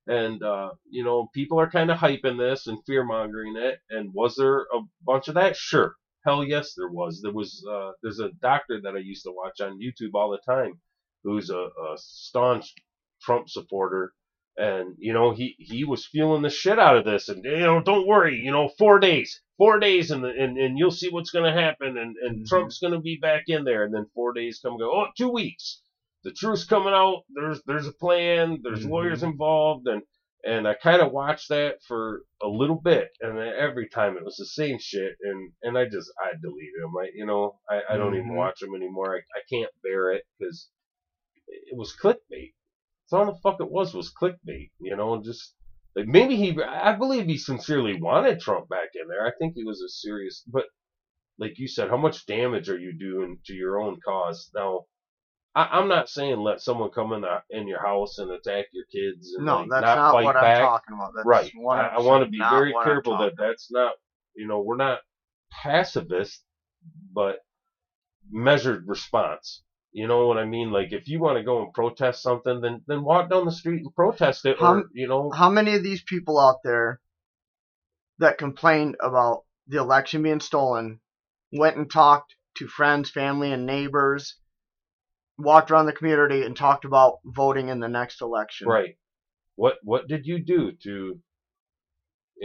And 0.07 0.41
uh 0.43 0.71
you 0.89 1.03
know 1.03 1.27
people 1.33 1.59
are 1.59 1.69
kind 1.69 1.91
of 1.91 1.97
hyping 1.97 2.37
this 2.37 2.67
and 2.67 2.77
fear 2.85 3.03
mongering 3.03 3.55
it. 3.57 3.79
And 3.89 4.13
was 4.13 4.35
there 4.35 4.61
a 4.61 4.81
bunch 5.05 5.27
of 5.27 5.35
that? 5.35 5.55
Sure. 5.55 5.95
Hell 6.25 6.43
yes 6.43 6.73
there 6.75 6.89
was. 6.89 7.21
There 7.21 7.33
was 7.33 7.65
uh 7.69 7.91
there's 8.01 8.19
a 8.19 8.29
doctor 8.41 8.79
that 8.81 8.95
I 8.95 8.99
used 8.99 9.23
to 9.23 9.31
watch 9.31 9.61
on 9.61 9.79
YouTube 9.79 10.13
all 10.13 10.31
the 10.31 10.39
time 10.51 10.79
who's 11.23 11.49
a, 11.49 11.57
a 11.57 11.95
staunch 11.97 12.73
Trump 13.21 13.49
supporter 13.49 14.13
and 14.57 14.95
you 14.97 15.13
know 15.13 15.33
he 15.33 15.55
he 15.59 15.83
was 15.85 16.05
feeling 16.05 16.41
the 16.41 16.49
shit 16.49 16.79
out 16.79 16.97
of 16.97 17.05
this, 17.05 17.29
and 17.29 17.43
you 17.43 17.59
know 17.59 17.81
don't 17.81 18.07
worry, 18.07 18.37
you 18.43 18.51
know 18.51 18.69
four 18.77 18.99
days, 18.99 19.41
four 19.57 19.79
days, 19.79 20.11
and 20.11 20.25
and, 20.25 20.57
and 20.57 20.77
you'll 20.77 20.91
see 20.91 21.09
what's 21.09 21.31
going 21.31 21.45
to 21.51 21.61
happen, 21.61 21.97
and 21.97 22.15
and 22.17 22.39
Mhm. 22.41 22.47
Trump's 22.47 22.79
going 22.79 22.93
to 22.93 22.99
be 22.99 23.17
back 23.17 23.43
in 23.47 23.63
there, 23.65 23.83
and 23.83 23.93
then 23.93 24.07
four 24.13 24.33
days 24.33 24.59
come 24.63 24.77
go, 24.77 24.91
oh 24.91 25.07
two 25.17 25.29
weeks, 25.29 25.81
the 26.23 26.31
truth's 26.31 26.65
coming 26.65 26.93
out, 26.93 27.23
there's 27.29 27.61
there's 27.65 27.87
a 27.87 27.93
plan, 27.93 28.61
there's 28.63 28.85
Mhm. 28.85 28.89
lawyers 28.91 29.23
involved, 29.23 29.87
and 29.87 30.03
and 30.45 30.67
I 30.67 30.75
kind 30.75 31.01
of 31.01 31.11
watched 31.11 31.49
that 31.49 31.81
for 31.87 32.23
a 32.41 32.47
little 32.47 32.79
bit, 32.79 33.09
and 33.21 33.37
then 33.37 33.47
every 33.57 33.89
time 33.89 34.15
it 34.17 34.23
was 34.25 34.37
the 34.37 34.45
same 34.45 34.77
shit, 34.79 35.15
and 35.21 35.51
and 35.63 35.77
I 35.77 35.85
just 35.85 36.11
I 36.19 36.31
deleted 36.41 36.81
them. 36.81 36.93
I 36.97 37.09
you 37.15 37.25
know 37.25 37.59
I, 37.69 37.81
I 37.91 37.97
don't 37.97 38.15
even 38.15 38.31
Mhm. 38.31 38.37
watch 38.37 38.59
them 38.61 38.75
anymore. 38.75 39.15
I, 39.15 39.19
I 39.37 39.41
can't 39.51 39.71
bear 39.83 40.11
it 40.13 40.23
because 40.39 40.69
it 41.47 41.77
was 41.77 41.95
clickbait. 41.95 42.54
That's 43.05 43.19
all 43.19 43.25
the 43.25 43.39
fuck 43.41 43.59
it 43.59 43.71
was 43.71 43.93
was 43.93 44.11
clickbait. 44.11 44.71
You 44.79 44.95
know, 44.95 45.13
and 45.13 45.23
just 45.23 45.53
like 45.95 46.07
maybe 46.07 46.35
he 46.35 46.61
I 46.61 46.93
believe 46.93 47.25
he 47.25 47.37
sincerely 47.37 47.99
wanted 48.01 48.39
Trump 48.39 48.69
back 48.69 48.89
in 48.99 49.07
there. 49.07 49.25
I 49.25 49.31
think 49.39 49.53
he 49.55 49.63
was 49.63 49.81
a 49.81 49.89
serious, 49.89 50.43
but 50.47 50.65
like 51.37 51.57
you 51.57 51.67
said, 51.67 51.89
how 51.89 51.97
much 51.97 52.25
damage 52.25 52.69
are 52.69 52.79
you 52.79 52.97
doing 52.97 53.39
to 53.45 53.53
your 53.53 53.79
own 53.81 53.99
cause 54.05 54.49
now? 54.55 54.81
I, 55.53 55.69
I'm 55.71 55.87
not 55.87 56.09
saying 56.09 56.37
let 56.39 56.61
someone 56.61 56.89
come 56.91 57.13
in 57.13 57.21
the, 57.21 57.41
in 57.49 57.67
your 57.67 57.81
house 57.81 58.17
and 58.17 58.29
attack 58.31 58.65
your 58.73 58.85
kids 58.91 59.33
and 59.35 59.45
No, 59.45 59.59
like, 59.59 59.69
that's 59.69 59.85
not, 59.85 59.95
not, 59.95 60.23
what 60.23 60.35
back. 60.35 60.59
I'm 60.59 60.65
talking 60.65 60.95
about. 60.95 61.11
That's 61.15 61.25
Right. 61.25 61.51
I, 61.71 61.95
I 61.95 61.99
want 62.01 62.25
to 62.25 62.29
be 62.29 62.39
very 62.39 62.73
careful 62.83 63.17
that 63.19 63.33
that's 63.37 63.71
not, 63.71 63.93
you 64.35 64.47
know, 64.47 64.59
we're 64.59 64.75
not 64.75 64.99
pacifist, 65.51 66.43
but 67.13 67.37
measured 68.29 68.87
response. 68.87 69.61
You 69.95 70.07
know 70.07 70.27
what 70.27 70.37
I 70.37 70.43
mean? 70.43 70.71
Like 70.71 70.91
if 70.91 71.07
you 71.07 71.21
want 71.21 71.37
to 71.37 71.43
go 71.43 71.63
and 71.63 71.73
protest 71.73 72.21
something, 72.21 72.59
then 72.59 72.81
then 72.85 73.01
walk 73.01 73.29
down 73.29 73.45
the 73.45 73.51
street 73.51 73.81
and 73.81 73.95
protest 73.95 74.45
it, 74.45 74.57
or 74.59 74.65
How- 74.65 74.83
you 74.91 75.07
know, 75.07 75.31
how 75.31 75.49
many 75.49 75.73
of 75.73 75.83
these 75.83 76.03
people 76.03 76.37
out 76.37 76.57
there 76.65 76.99
that 78.17 78.37
complained 78.37 78.97
about 79.01 79.45
the 79.67 79.77
election 79.77 80.21
being 80.21 80.41
stolen 80.41 80.99
went 81.53 81.77
and 81.77 81.89
talked 81.89 82.35
to 82.55 82.67
friends, 82.67 83.09
family, 83.09 83.53
and 83.53 83.65
neighbors, 83.65 84.37
walked 85.37 85.71
around 85.71 85.85
the 85.85 85.93
community 85.93 86.43
and 86.43 86.57
talked 86.57 86.83
about 86.83 87.19
voting 87.23 87.69
in 87.69 87.79
the 87.79 87.87
next 87.87 88.21
election? 88.21 88.67
right? 88.67 88.97
What 89.55 89.77
what 89.81 90.09
did 90.09 90.25
you 90.25 90.43
do 90.43 90.73
to 90.83 91.21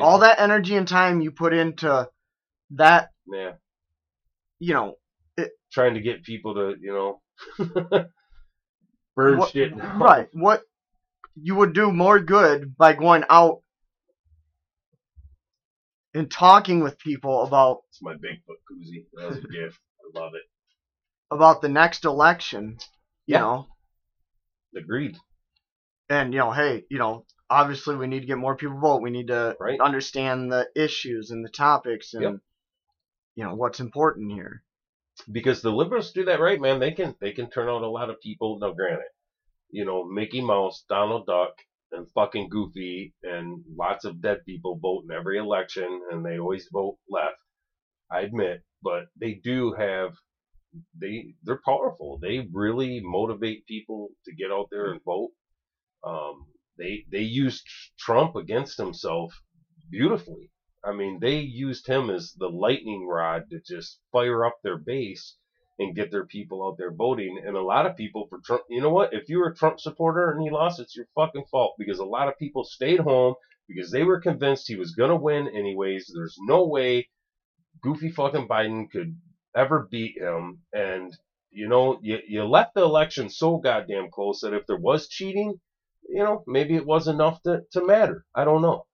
All 0.00 0.20
that 0.20 0.38
energy 0.38 0.76
and 0.76 0.86
time 0.86 1.20
you 1.20 1.32
put 1.32 1.52
into 1.52 2.08
that, 2.70 3.10
Yeah, 3.26 3.54
you 4.60 4.72
know, 4.74 4.98
trying 5.72 5.94
to 5.94 6.00
get 6.00 6.22
people 6.22 6.54
to 6.54 6.76
you 6.80 6.92
know 6.92 7.20
burn 9.16 9.38
what, 9.38 9.50
shit. 9.50 9.72
right? 9.74 10.28
What 10.32 10.62
you 11.36 11.54
would 11.56 11.72
do 11.72 11.92
more 11.92 12.18
good 12.20 12.76
by 12.76 12.92
going 12.92 13.24
out 13.30 13.62
and 16.14 16.30
talking 16.30 16.80
with 16.80 16.98
people 16.98 17.42
about 17.44 17.78
It's 17.90 18.02
my 18.02 18.14
Bigfoot 18.14 18.58
koozie. 18.70 19.06
That 19.14 19.28
was 19.28 19.38
a 19.38 19.42
gift. 19.42 19.78
I 20.00 20.18
love 20.18 20.32
it. 20.34 20.42
about 21.32 21.62
the 21.62 21.68
next 21.68 22.04
election, 22.04 22.76
you 23.26 23.34
Yeah. 23.36 23.40
know, 23.40 23.68
Agreed. 24.76 25.16
and 26.08 26.32
you 26.34 26.40
know, 26.40 26.50
hey, 26.50 26.84
you 26.90 26.98
know, 26.98 27.24
obviously 27.48 27.94
we 27.96 28.08
need 28.08 28.20
to 28.20 28.26
get 28.26 28.36
more 28.38 28.56
people 28.56 28.78
vote. 28.80 29.00
We 29.02 29.10
need 29.10 29.28
to 29.28 29.56
Right. 29.60 29.80
understand 29.80 30.50
the 30.50 30.68
issues 30.74 31.30
and 31.30 31.44
the 31.44 31.48
topics 31.50 32.14
and 32.14 32.22
Yep. 32.22 32.40
you 33.36 33.44
know 33.44 33.54
what's 33.54 33.78
important 33.80 34.32
here. 34.32 34.64
Because 35.32 35.62
the 35.62 35.70
liberals 35.72 36.12
do 36.12 36.24
that 36.26 36.40
right, 36.40 36.60
man. 36.60 36.80
They 36.80 36.92
can 36.92 37.14
they 37.20 37.32
can 37.32 37.50
turn 37.50 37.68
out 37.68 37.82
a 37.82 37.88
lot 37.88 38.10
of 38.10 38.20
people. 38.20 38.58
Now, 38.60 38.72
granted, 38.72 39.08
you 39.70 39.84
know 39.84 40.04
Mickey 40.04 40.40
Mouse, 40.42 40.84
Donald 40.88 41.26
Duck, 41.26 41.52
and 41.92 42.10
fucking 42.12 42.48
Goofy, 42.50 43.14
and 43.22 43.62
lots 43.76 44.04
of 44.04 44.22
dead 44.22 44.40
people 44.46 44.78
vote 44.78 45.04
in 45.08 45.16
every 45.16 45.38
election, 45.38 46.02
and 46.10 46.24
they 46.24 46.38
always 46.38 46.68
vote 46.72 46.98
left. 47.08 47.36
I 48.10 48.20
admit, 48.22 48.62
but 48.82 49.06
they 49.20 49.34
do 49.34 49.72
have 49.74 50.12
they 51.00 51.34
they're 51.44 51.60
powerful. 51.64 52.18
They 52.20 52.48
really 52.52 53.00
motivate 53.02 53.66
people 53.66 54.10
to 54.26 54.34
get 54.34 54.52
out 54.52 54.68
there 54.70 54.92
and 54.92 55.02
vote. 55.04 55.30
Um, 56.04 56.46
they 56.78 57.04
they 57.10 57.22
used 57.22 57.64
Trump 57.98 58.36
against 58.36 58.78
himself 58.78 59.34
beautifully. 59.90 60.50
I 60.84 60.92
mean, 60.92 61.18
they 61.20 61.40
used 61.40 61.86
him 61.86 62.10
as 62.10 62.32
the 62.32 62.48
lightning 62.48 63.06
rod 63.06 63.50
to 63.50 63.60
just 63.60 64.00
fire 64.12 64.44
up 64.44 64.56
their 64.62 64.78
base 64.78 65.36
and 65.78 65.94
get 65.94 66.10
their 66.10 66.26
people 66.26 66.66
out 66.66 66.76
there 66.78 66.92
voting. 66.92 67.42
And 67.44 67.56
a 67.56 67.62
lot 67.62 67.86
of 67.86 67.96
people 67.96 68.26
for 68.28 68.38
Trump, 68.44 68.62
you 68.68 68.80
know 68.80 68.90
what? 68.90 69.12
If 69.12 69.28
you 69.28 69.38
were 69.38 69.48
a 69.48 69.54
Trump 69.54 69.80
supporter 69.80 70.30
and 70.30 70.42
he 70.42 70.50
lost, 70.50 70.80
it's 70.80 70.96
your 70.96 71.06
fucking 71.14 71.44
fault 71.50 71.74
because 71.78 71.98
a 71.98 72.04
lot 72.04 72.28
of 72.28 72.38
people 72.38 72.64
stayed 72.64 73.00
home 73.00 73.34
because 73.68 73.90
they 73.90 74.02
were 74.04 74.20
convinced 74.20 74.68
he 74.68 74.76
was 74.76 74.94
going 74.94 75.10
to 75.10 75.16
win 75.16 75.48
anyways. 75.48 76.10
There's 76.14 76.36
no 76.40 76.66
way 76.66 77.08
goofy 77.82 78.10
fucking 78.10 78.48
Biden 78.48 78.90
could 78.90 79.16
ever 79.56 79.88
beat 79.90 80.18
him. 80.18 80.60
And, 80.72 81.16
you 81.50 81.68
know, 81.68 81.98
you, 82.02 82.18
you 82.26 82.44
left 82.44 82.74
the 82.74 82.82
election 82.82 83.30
so 83.30 83.58
goddamn 83.58 84.10
close 84.10 84.40
that 84.40 84.54
if 84.54 84.66
there 84.66 84.76
was 84.76 85.08
cheating, 85.08 85.60
you 86.08 86.22
know, 86.22 86.42
maybe 86.46 86.74
it 86.74 86.86
was 86.86 87.08
enough 87.08 87.42
to, 87.42 87.62
to 87.72 87.84
matter. 87.84 88.24
I 88.34 88.44
don't 88.44 88.62
know. 88.62 88.86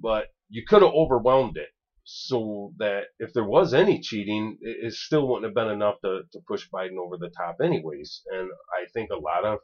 But 0.00 0.26
you 0.52 0.62
could 0.68 0.82
have 0.82 0.92
overwhelmed 0.92 1.56
it 1.56 1.70
so 2.04 2.72
that 2.78 3.04
if 3.18 3.32
there 3.32 3.44
was 3.44 3.72
any 3.72 4.00
cheating, 4.00 4.58
it, 4.60 4.86
it 4.88 4.92
still 4.92 5.26
wouldn't 5.26 5.46
have 5.46 5.54
been 5.54 5.72
enough 5.72 5.96
to, 6.04 6.22
to 6.32 6.40
push 6.46 6.68
Biden 6.72 6.98
over 7.02 7.16
the 7.16 7.30
top 7.36 7.56
anyways. 7.62 8.22
And 8.30 8.48
I 8.80 8.84
think 8.92 9.10
a 9.10 9.16
lot 9.18 9.44
of 9.44 9.58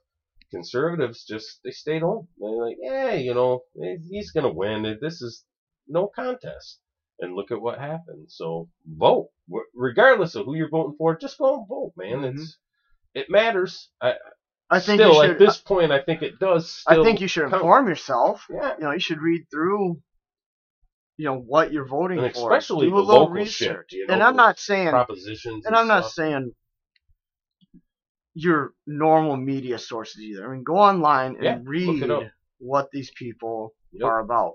conservatives 0.51 1.24
just, 1.24 1.61
they 1.64 1.70
stayed 1.70 2.03
home. 2.03 2.29
They're 2.38 2.51
like, 2.51 2.77
yeah, 2.81 3.14
you 3.14 3.35
know, 3.35 3.61
he's 4.09 4.31
going 4.31 4.44
to 4.44 4.53
win. 4.53 4.96
This 5.01 5.20
is 5.20 5.44
no 5.87 6.09
contest. 6.14 6.81
And 7.20 7.35
look 7.35 7.51
at 7.51 7.61
what 7.61 7.79
happened. 7.81 8.27
So 8.29 8.68
vote, 8.87 9.31
regardless 9.74 10.37
of 10.37 10.46
who 10.46 10.55
you're 10.55 10.70
voting 10.70 10.94
for. 10.96 11.18
Just 11.18 11.38
go 11.38 11.59
and 11.59 11.68
vote, 11.68 11.92
man. 11.96 12.22
Mhm. 12.22 12.35
It's 12.35 12.57
it 13.14 13.27
matters. 13.29 13.90
I, 14.01 14.14
I 14.70 14.79
think 14.79 15.01
still 15.01 15.20
should. 15.22 15.31
at 15.31 15.38
this 15.40 15.59
point, 15.59 15.90
I 15.90 16.01
think 16.01 16.22
it 16.22 16.38
does. 16.38 16.83
I 16.87 17.03
think 17.03 17.20
you 17.20 17.27
should 17.27 17.51
count. 17.51 17.55
inform 17.55 17.88
yourself. 17.88 18.46
Yeah, 18.48 18.74
You 18.79 18.85
know, 18.85 18.92
you 18.92 19.01
should 19.01 19.20
read 19.20 19.46
through. 19.51 20.01
You 21.18 21.24
know 21.26 21.38
what 21.38 21.72
you're 21.72 21.85
voting 21.87 22.20
and 22.20 22.33
for. 22.33 22.52
especially 22.54 22.87
Do 22.88 22.94
a 22.94 23.00
little 23.00 23.20
local 23.22 23.35
research. 23.35 23.90
shit. 23.90 23.98
You 23.98 24.07
know, 24.07 24.14
and 24.14 24.22
I'm 24.22 24.37
not 24.37 24.59
saying 24.59 24.90
propositions. 24.90 25.66
and 25.66 25.74
I'm 25.76 25.88
not 25.88 26.11
saying 26.11 26.52
your 28.35 28.72
normal 28.87 29.37
media 29.37 29.78
sources 29.78 30.22
either. 30.22 30.48
I 30.48 30.54
mean, 30.54 30.62
go 30.62 30.76
online 30.76 31.35
and 31.37 31.44
Yeah, 31.44 31.59
read 31.64 32.31
what 32.59 32.88
these 32.92 33.11
people 33.11 33.74
Yep. 33.92 34.04
are 34.04 34.18
about, 34.20 34.52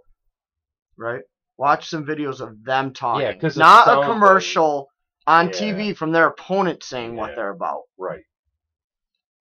right? 0.98 1.24
Watch 1.58 1.90
some 1.90 2.06
videos 2.06 2.40
of 2.40 2.64
them 2.64 2.94
talking. 2.94 3.40
Yeah, 3.42 3.50
not 3.58 3.88
a 3.88 4.06
commercial 4.06 4.90
on 5.28 5.48
Yeah. 5.48 5.52
TV 5.52 5.94
from 5.94 6.12
their 6.12 6.28
opponent 6.28 6.84
saying 6.84 7.16
what 7.16 7.36
they're 7.36 7.50
about. 7.52 7.84
Right. 7.98 8.24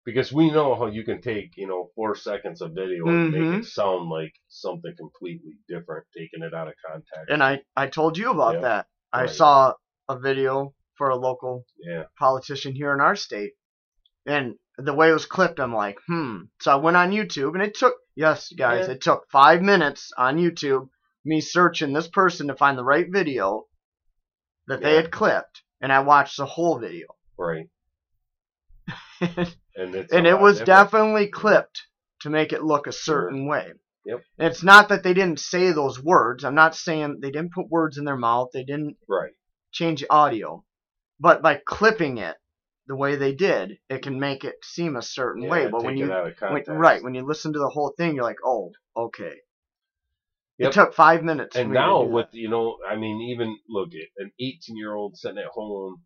Because 0.05 0.33
we 0.33 0.51
know 0.51 0.75
how 0.75 0.87
you 0.87 1.05
can 1.05 1.21
take, 1.21 1.57
you 1.57 1.67
know, 1.69 1.91
four 1.95 2.17
seconds 2.17 2.61
of 2.61 2.73
video 2.73 3.07
and 3.07 3.31
make 3.31 3.43
Mhm. 3.43 3.61
it 3.61 3.65
sound 3.67 4.09
like 4.11 4.35
something 4.49 4.95
completely 4.97 5.59
different, 5.69 6.07
taking 6.17 6.43
it 6.43 6.53
out 6.55 6.67
of 6.69 6.75
context. 6.85 7.29
And 7.29 7.43
I 7.43 7.62
I 7.77 7.87
told 7.87 8.19
you 8.19 8.31
about 8.31 8.55
Yeah, 8.55 8.61
that. 8.62 8.87
I 9.12 9.21
right. 9.23 9.31
saw 9.31 9.75
a 10.09 10.19
video 10.19 10.75
for 10.95 11.11
a 11.11 11.17
local 11.17 11.65
yeah, 11.79 12.05
politician 12.19 12.75
here 12.75 12.93
in 12.93 13.01
our 13.01 13.15
state. 13.15 13.53
And 14.27 14.59
the 14.79 14.93
way 14.95 15.11
it 15.11 15.12
was 15.12 15.27
clipped, 15.27 15.61
I'm 15.61 15.75
like, 15.75 15.99
hmm. 16.09 16.43
So 16.61 16.73
I 16.73 16.77
went 16.77 16.97
on 16.97 17.11
YouTube, 17.12 17.55
and 17.55 17.62
it 17.62 17.75
took, 17.75 17.95
yes, 18.17 18.53
guys, 18.53 18.87
Yeah. 18.88 18.95
it 18.95 19.01
took 19.03 19.29
five 19.31 19.62
minutes 19.62 20.12
on 20.17 20.37
YouTube, 20.38 20.88
me 21.25 21.41
searching 21.41 21.93
this 21.93 22.09
person 22.09 22.49
to 22.49 22.57
find 22.57 22.77
the 22.77 22.85
right 22.85 23.07
video 23.11 23.67
that 24.67 24.81
they 24.81 24.95
had 24.97 25.11
clipped, 25.12 25.62
and 25.81 25.93
I 25.93 26.01
watched 26.01 26.37
the 26.38 26.47
whole 26.47 26.79
video. 26.79 27.07
right. 27.37 27.69
and 29.76 29.94
And 30.12 30.26
it 30.26 30.38
was 30.40 30.58
different. 30.58 30.66
definitely 30.66 31.28
clipped 31.28 31.82
to 32.20 32.30
make 32.30 32.52
it 32.52 32.62
look 32.62 32.87
a 32.87 32.92
Sure. 32.92 33.22
certain 33.22 33.46
way. 33.46 33.72
Yep. 34.04 34.24
And 34.38 34.48
it's 34.48 34.62
not 34.62 34.88
that 34.88 35.02
they 35.02 35.14
didn't 35.14 35.38
say 35.40 35.72
those 35.72 36.02
words. 36.02 36.44
I'm 36.44 36.54
not 36.54 36.74
saying 36.74 37.20
they 37.20 37.30
didn't 37.30 37.52
put 37.52 37.70
words 37.70 37.98
in 37.98 38.04
their 38.04 38.16
mouth. 38.16 38.50
They 38.52 38.64
didn't 38.64 38.96
right. 39.08 39.32
change 39.70 40.00
the 40.00 40.11
audio. 40.11 40.64
But 41.20 41.42
by 41.42 41.61
clipping 41.64 42.18
it 42.18 42.37
the 42.88 42.96
way 42.96 43.16
they 43.16 43.32
did, 43.35 43.78
it 43.88 44.02
can 44.02 44.18
make 44.18 44.44
it 44.44 44.56
seem 44.64 44.96
a 44.96 45.02
certain 45.02 45.44
Yeah, 45.44 45.50
way. 45.50 45.68
But 45.68 45.85
when 45.85 45.96
you 45.96 46.08
when, 46.08 46.64
right 46.66 47.02
when 47.02 47.14
you 47.14 47.24
listen 47.24 47.52
to 47.52 47.58
the 47.61 47.68
whole 47.70 47.94
thing, 47.96 48.14
you're 48.16 48.24
like, 48.24 48.44
oh, 48.44 48.72
okay. 48.96 49.35
Yep. 50.58 50.70
It 50.70 50.74
took 50.74 50.94
five 50.94 51.22
minutes. 51.22 51.56
and 51.56 51.66
for 51.66 51.70
me 51.70 51.76
to 51.76 51.80
now 51.80 52.02
with 52.02 52.28
you 52.32 52.48
know, 52.50 52.78
I 52.88 52.96
mean, 52.96 53.20
even 53.32 53.56
look 53.68 53.90
at 53.94 54.22
an 54.22 54.32
18 54.40 54.76
year 54.76 54.94
old 54.94 55.16
sitting 55.16 55.38
at 55.38 55.46
home 55.46 56.02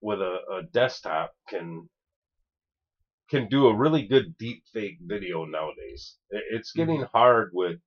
with 0.00 0.20
a, 0.20 0.38
a 0.58 0.62
desktop 0.72 1.32
can 1.48 1.88
can 3.30 3.48
do 3.48 3.66
a 3.68 3.76
really 3.76 4.06
good 4.06 4.36
deep 4.38 4.62
fake 4.72 4.98
video 5.00 5.44
nowadays. 5.44 6.16
It- 6.30 6.44
It's 6.50 6.72
Mm-hmm. 6.72 6.78
getting 6.86 7.02
hard 7.12 7.50
with 7.52 7.78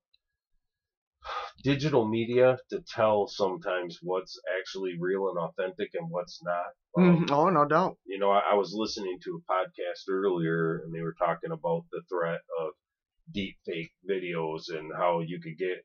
digital 1.64 2.08
media 2.08 2.58
to 2.70 2.82
tell 2.82 3.28
sometimes 3.28 4.00
what's 4.02 4.40
actually 4.60 4.98
real 5.00 5.30
and 5.30 5.38
authentic 5.40 5.90
and 5.94 6.10
what's 6.10 6.42
not. 6.44 6.72
Um, 6.98 7.26
Mhm. 7.26 7.32
oh 7.32 7.50
no 7.50 7.66
doubt. 7.66 7.98
you 8.06 8.18
know, 8.20 8.32
I, 8.32 8.42
I 8.52 8.54
was 8.56 8.74
listening 8.74 9.18
to 9.24 9.36
a 9.40 9.52
podcast 9.54 10.10
earlier 10.10 10.80
and 10.84 10.94
they 10.94 11.02
were 11.02 11.16
talking 11.18 11.52
about 11.52 11.84
the 11.92 12.02
threat 12.10 12.42
of 12.60 12.74
deep 13.32 13.58
fake 13.66 13.92
videos 14.10 14.70
and 14.70 14.92
how 14.96 15.22
you 15.22 15.40
could 15.40 15.58
get 15.58 15.84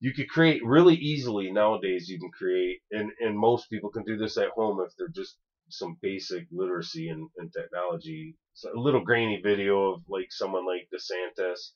you 0.00 0.12
could 0.14 0.28
create 0.28 0.62
really 0.64 0.94
easily 0.96 1.50
nowadays 1.50 2.08
you 2.08 2.18
can 2.18 2.30
create 2.30 2.80
and 2.90 3.10
and 3.20 3.36
most 3.38 3.68
people 3.70 3.90
can 3.90 4.04
do 4.04 4.16
this 4.16 4.36
at 4.38 4.48
home 4.50 4.80
if 4.80 4.90
they're 4.96 5.08
just 5.08 5.36
some 5.70 5.96
basic 6.02 6.46
literacy 6.52 7.08
and, 7.08 7.28
and 7.38 7.52
technology. 7.52 8.36
So 8.54 8.70
a 8.74 8.78
little 8.78 9.04
grainy 9.04 9.40
video 9.42 9.92
of 9.92 10.02
like 10.08 10.28
someone 10.30 10.66
like 10.66 10.88
desantis 10.92 11.70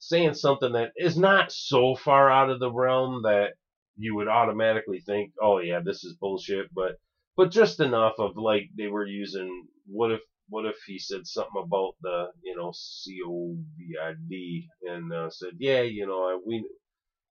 saying 0.00 0.34
something 0.34 0.72
that 0.72 0.92
is 0.96 1.16
not 1.18 1.52
so 1.52 1.94
far 1.94 2.30
out 2.30 2.50
of 2.50 2.58
the 2.58 2.72
realm 2.72 3.22
that 3.22 3.52
you 3.96 4.16
would 4.16 4.28
automatically 4.28 5.00
think 5.00 5.30
oh 5.42 5.58
yeah 5.58 5.80
this 5.84 6.04
is 6.04 6.14
bullshit 6.14 6.66
but 6.74 6.96
but 7.36 7.50
just 7.50 7.80
enough 7.80 8.14
of 8.18 8.36
like 8.36 8.68
they 8.76 8.86
were 8.86 9.06
using 9.06 9.66
what 9.86 10.10
if 10.10 10.20
what 10.48 10.64
if 10.64 10.76
he 10.86 10.98
said 10.98 11.26
something 11.26 11.62
about 11.62 11.92
the 12.02 12.28
you 12.42 12.56
know 12.56 12.72
COVID 12.72 14.64
and 14.82 15.12
uh, 15.12 15.30
said 15.30 15.52
yeah 15.58 15.82
you 15.82 16.06
know 16.06 16.40
we 16.46 16.64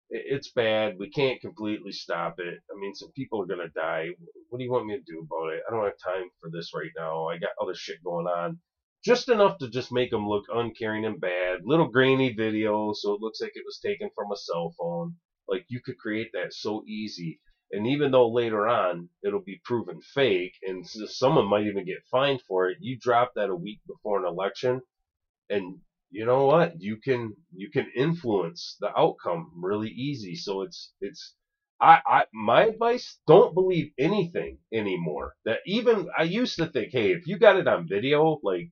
it's 0.09 0.51
bad 0.51 0.97
we 0.97 1.09
can't 1.09 1.39
completely 1.41 1.91
stop 1.91 2.35
it 2.39 2.59
I 2.71 2.79
mean 2.79 2.95
some 2.95 3.11
people 3.11 3.41
are 3.41 3.45
gonna 3.45 3.69
die 3.75 4.09
what 4.49 4.57
do 4.57 4.63
you 4.63 4.71
want 4.71 4.87
me 4.87 4.97
to 4.97 5.03
do 5.03 5.19
about 5.19 5.53
it? 5.53 5.61
I 5.67 5.71
don't 5.71 5.83
have 5.83 5.93
time 6.03 6.29
for 6.41 6.49
this 6.51 6.71
right 6.73 6.91
now 6.97 7.27
I 7.27 7.37
got 7.37 7.51
other 7.61 7.75
shit 7.75 8.03
going 8.03 8.25
on. 8.25 8.59
Just 9.03 9.29
enough 9.29 9.59
to 9.59 9.69
just 9.69 9.91
make 9.91 10.09
them 10.11 10.27
look 10.27 10.45
uncaring 10.53 11.05
and 11.05 11.21
bad 11.21 11.59
little 11.63 11.87
grainy 11.87 12.33
video 12.33 12.91
so 12.93 13.13
it 13.13 13.21
looks 13.21 13.39
like 13.39 13.51
it 13.53 13.65
was 13.65 13.79
taken 13.79 14.09
from 14.15 14.31
a 14.31 14.35
cell 14.35 14.73
phone 14.77 15.15
like 15.47 15.65
you 15.67 15.81
could 15.81 15.97
create 15.97 16.31
that 16.33 16.53
so 16.53 16.83
easy. 16.87 17.39
And 17.71 17.87
even 17.87 18.11
though 18.11 18.29
later 18.29 18.67
on 18.67 19.09
it'll 19.23 19.43
be 19.43 19.61
proven 19.63 20.01
fake 20.01 20.55
and 20.63 20.85
someone 20.87 21.45
might 21.45 21.67
even 21.67 21.85
get 21.85 22.03
fined 22.09 22.41
for 22.47 22.69
it, 22.69 22.77
you 22.81 22.97
drop 22.99 23.33
that 23.35 23.49
a 23.49 23.55
week 23.55 23.79
before 23.87 24.19
an 24.19 24.25
election 24.25 24.81
and 25.49 25.79
you 26.11 26.25
know 26.25 26.45
what? 26.45 26.73
You 26.79 26.97
can 26.97 27.33
you 27.53 27.69
can 27.71 27.87
influence 27.95 28.77
the 28.79 28.89
outcome 28.97 29.51
really 29.55 29.89
easy. 29.89 30.35
So 30.35 30.61
it's 30.63 30.91
it's 31.01 31.33
I, 31.81 31.99
I 32.07 32.23
my 32.33 32.63
advice, 32.63 33.17
don't 33.27 33.53
believe 33.53 33.91
anything 33.99 34.59
anymore. 34.73 35.33
That 35.45 35.59
even 35.65 36.07
I 36.17 36.23
used 36.23 36.57
to 36.57 36.67
think, 36.67 36.89
hey, 36.91 37.11
if 37.11 37.27
you 37.27 37.37
got 37.37 37.57
it 37.57 37.67
on 37.67 37.87
video, 37.87 38.39
like 38.43 38.69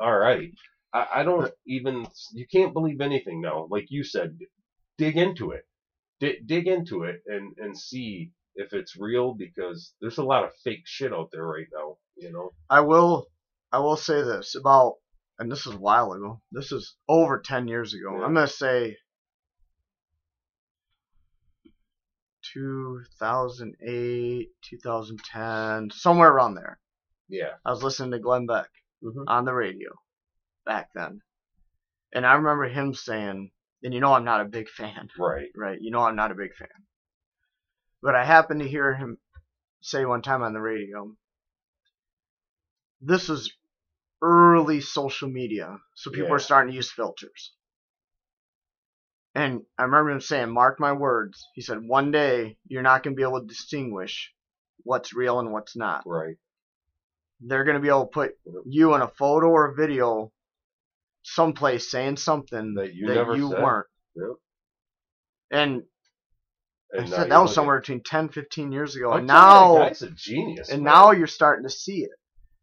all 0.00 0.16
right. 0.16 0.50
I, 0.94 1.06
I 1.16 1.24
don't 1.24 1.50
even 1.66 2.06
you 2.34 2.46
can't 2.52 2.74
believe 2.74 3.00
anything 3.00 3.40
now. 3.40 3.66
Like 3.70 3.86
you 3.90 4.04
said, 4.04 4.38
dig 4.98 5.16
into 5.18 5.52
it. 5.52 5.62
D- 6.20 6.40
dig 6.46 6.68
into 6.68 7.04
it 7.04 7.20
and 7.26 7.54
and 7.58 7.76
see 7.78 8.30
if 8.56 8.72
it's 8.74 8.96
real 8.98 9.34
because 9.34 9.92
there's 10.00 10.18
a 10.18 10.24
lot 10.24 10.44
of 10.44 10.50
fake 10.64 10.82
shit 10.86 11.12
out 11.12 11.28
there 11.32 11.46
right 11.46 11.66
now. 11.74 11.96
You 12.16 12.32
know. 12.32 12.50
I 12.70 12.80
will 12.80 13.26
I 13.72 13.78
will 13.80 13.96
say 13.96 14.22
this 14.22 14.54
about 14.56 14.94
and 15.38 15.50
this 15.50 15.66
is 15.66 15.74
a 15.74 15.78
while 15.78 16.12
ago. 16.12 16.40
This 16.52 16.72
is 16.72 16.94
over 17.08 17.40
ten 17.40 17.68
years 17.68 17.94
ago. 17.94 18.18
Yeah. 18.18 18.24
I'm 18.24 18.34
gonna 18.34 18.46
say 18.48 18.96
2008, 23.34 24.48
2010, 24.62 25.90
somewhere 25.90 26.30
around 26.30 26.54
there. 26.54 26.78
Yeah. 27.28 27.52
I 27.64 27.70
was 27.70 27.82
listening 27.82 28.12
to 28.12 28.18
Glenn 28.18 28.46
Beck 28.46 28.68
Mm-hmm. 29.04 29.24
on 29.28 29.44
the 29.44 29.52
radio 29.52 29.90
back 30.64 30.88
then. 30.94 31.20
And 32.14 32.24
I 32.24 32.32
remember 32.32 32.64
him 32.64 32.94
saying, 32.94 33.50
and 33.82 33.92
you 33.92 34.00
know 34.00 34.14
I'm 34.14 34.24
not 34.24 34.40
a 34.40 34.46
big 34.46 34.70
fan, 34.70 35.10
Right. 35.18 35.48
right? 35.54 35.78
You 35.78 35.90
know 35.90 36.00
I'm 36.00 36.16
not 36.16 36.30
a 36.32 36.34
big 36.34 36.54
fan. 36.58 36.68
But 38.02 38.14
I 38.14 38.24
happened 38.24 38.60
to 38.62 38.68
hear 38.68 38.94
him 38.94 39.18
say 39.82 40.06
one 40.06 40.22
time 40.22 40.42
on 40.42 40.54
the 40.54 40.62
radio, 40.62 41.14
this 43.02 43.28
is 43.28 43.52
early 44.22 44.80
social 44.80 45.28
media, 45.28 45.78
so 45.94 46.10
people 46.10 46.28
Yeah. 46.28 46.34
are 46.34 46.38
starting 46.40 46.70
to 46.72 46.76
use 46.76 46.90
filters. 46.90 47.52
And 49.34 49.62
I 49.78 49.82
remember 49.82 50.10
him 50.12 50.20
saying, 50.20 50.50
mark 50.50 50.80
my 50.80 50.92
words, 50.92 51.46
he 51.54 51.60
said, 51.60 51.78
one 51.86 52.10
day 52.10 52.56
you're 52.66 52.82
not 52.82 53.02
going 53.02 53.14
to 53.14 53.16
be 53.16 53.22
able 53.22 53.40
to 53.42 53.46
distinguish 53.46 54.32
what's 54.82 55.12
real 55.12 55.40
and 55.40 55.52
what's 55.52 55.76
not. 55.76 56.04
Right. 56.06 56.36
They're 57.40 57.64
going 57.64 57.74
to 57.76 57.82
be 57.82 57.88
able 57.88 58.06
to 58.06 58.10
put 58.12 58.38
you 58.64 58.94
in 58.94 59.02
a 59.02 59.08
photo 59.08 59.48
or 59.50 59.66
a 59.70 59.74
video 59.74 60.32
someplace 61.22 61.90
saying 61.90 62.16
something 62.16 62.74
That 62.74 62.94
you 62.94 63.08
that 63.08 63.14
never 63.14 63.36
you 63.36 63.50
said. 63.50 63.62
weren't. 63.62 63.86
Yep. 64.14 64.36
And 65.50 65.82
And 66.92 67.08
said 67.10 67.30
that 67.30 67.38
was 67.38 67.52
somewhere 67.52 67.76
at- 67.76 67.82
between 67.82 68.02
10, 68.04 68.30
15 68.30 68.72
years 68.72 68.96
ago. 68.96 69.12
I'm 69.12 69.18
and 69.18 69.26
now, 69.26 69.76
guy's 69.78 70.00
a 70.02 70.10
genius. 70.12 70.70
and 70.70 70.82
man. 70.82 70.92
now 70.94 71.10
you're 71.10 71.26
starting 71.26 71.64
to 71.64 71.70
see 71.70 72.04
it. 72.04 72.10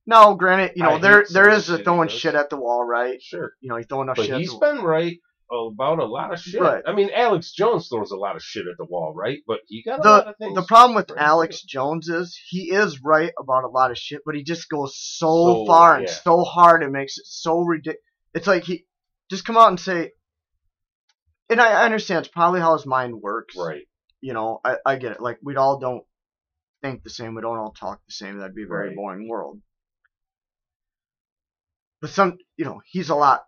Now, 0.06 0.34
granted, 0.34 0.74
you 0.76 0.84
know 0.84 0.96
I 0.96 1.00
there 1.00 1.20
hate 1.20 1.30
there 1.34 1.46
the 1.46 1.52
is 1.56 1.68
the 1.68 1.74
shit 1.74 1.80
he 1.80 1.84
throwing 1.86 2.08
does. 2.10 2.18
shit 2.20 2.36
at 2.36 2.50
the 2.50 2.58
wall, 2.58 2.84
right? 2.86 3.22
sure, 3.22 3.54
You 3.62 3.70
know, 3.70 3.78
he's 3.78 3.86
throwing 3.88 4.06
enough 4.08 4.18
but 4.18 4.26
shit. 4.26 4.38
he's 4.38 4.50
at 4.54 4.60
the 4.60 4.66
wall. 4.66 4.72
He's 4.74 4.80
been 4.82 4.86
right 4.86 5.18
about 5.52 6.00
a 6.00 6.06
lot 6.06 6.34
of 6.34 6.39
shit. 6.39 6.60
Right. 6.60 6.84
I 6.88 6.94
mean, 6.94 7.10
Alex 7.13 7.52
Jones 7.52 7.88
throws 7.88 8.10
a 8.12 8.16
lot 8.18 8.36
of 8.36 8.42
shit 8.42 8.66
at 8.66 8.76
the 8.78 8.86
wall, 8.86 9.13
right? 9.16 9.39
But 9.46 9.60
he 9.68 9.84
got 9.84 10.00
a 10.00 10.02
The- 10.02 10.10
lot 10.10 10.28
of 10.28 10.36
things. 10.38 10.56
The 10.56 10.63
problem 10.63 10.96
with 10.96 11.12
right. 11.12 11.22
Alex 11.22 11.62
Jones 11.62 12.10
is 12.10 12.38
he 12.50 12.72
is 12.72 13.02
right 13.04 13.32
about 13.39 13.63
a 13.63 13.68
lot 13.70 13.92
of 13.92 13.98
shit, 13.98 14.22
but 14.26 14.36
he 14.36 14.44
just 14.44 14.68
goes 14.68 14.98
so, 14.98 15.28
So, 15.28 15.66
far 15.68 15.96
and 15.98 16.08
yeah. 16.08 16.13
so 16.13 16.44
hard 16.44 16.82
and 16.84 16.92
makes 16.92 17.18
it 17.20 17.26
so 17.28 17.62
ridiculous. 17.62 18.02
It's 18.34 18.48
like 18.48 18.63
he 18.63 18.86
just 19.30 19.46
come 19.46 19.56
out 19.58 19.68
and 19.70 19.80
say, 19.80 20.12
and 21.50 21.62
I 21.62 21.82
I 21.82 21.86
understand 21.86 22.26
it's 22.26 22.34
probably 22.34 22.60
how 22.62 22.74
his 22.74 22.86
mind 22.86 23.16
works. 23.22 23.56
right. 23.56 23.84
You 24.22 24.34
know, 24.34 24.60
I, 24.66 24.78
I 24.86 24.96
get 24.96 25.12
it. 25.12 25.22
Like 25.22 25.38
we 25.44 25.56
all 25.56 25.78
don't 25.80 26.04
think 26.82 27.04
the 27.04 27.10
same. 27.10 27.36
We 27.36 27.42
don't 27.42 27.58
all 27.58 27.74
talk 27.74 28.02
the 28.08 28.13
same. 28.13 28.39
That'd 28.39 28.56
be 28.56 28.63
a 28.63 28.68
very 28.68 28.88
Right. 28.89 28.96
boring 28.96 29.28
world. 29.30 29.62
But 32.04 32.10
some, 32.10 32.38
you 32.58 32.66
know, 32.66 32.82
he's 32.86 33.08
a 33.08 33.16
lot 33.16 33.44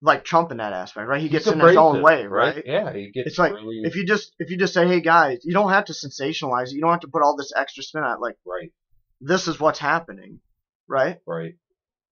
like 0.00 0.24
Trump 0.24 0.50
in 0.50 0.56
that 0.56 0.72
aspect, 0.72 1.06
right? 1.06 1.22
He 1.22 1.28
gets 1.28 1.46
in 1.46 1.60
his 1.60 1.76
own 1.76 2.02
way, 2.02 2.26
right? 2.26 2.60
Yeah, 2.66 2.92
he 2.92 3.12
gets 3.12 3.28
It's 3.28 3.38
like, 3.38 3.52
really 3.52 3.82
If 3.84 3.94
you 3.94 4.04
just 4.04 4.32
if 4.40 4.50
you 4.50 4.58
just 4.58 4.74
say, 4.74 4.88
hey 4.88 5.00
guys, 5.00 5.42
you 5.44 5.54
don't 5.54 5.70
have 5.70 5.84
to 5.84 5.92
sensationalize 5.92 6.70
it. 6.70 6.72
You 6.72 6.80
don't 6.80 6.90
have 6.90 7.02
to 7.02 7.06
put 7.06 7.22
all 7.22 7.36
this 7.36 7.52
extra 7.56 7.84
spin 7.84 8.02
on 8.02 8.16
it. 8.16 8.20
Like 8.20 8.34
right, 8.44 8.72
this 9.20 9.46
is 9.46 9.60
what's 9.60 9.78
happening, 9.78 10.40
right? 10.88 11.18
right. 11.28 11.54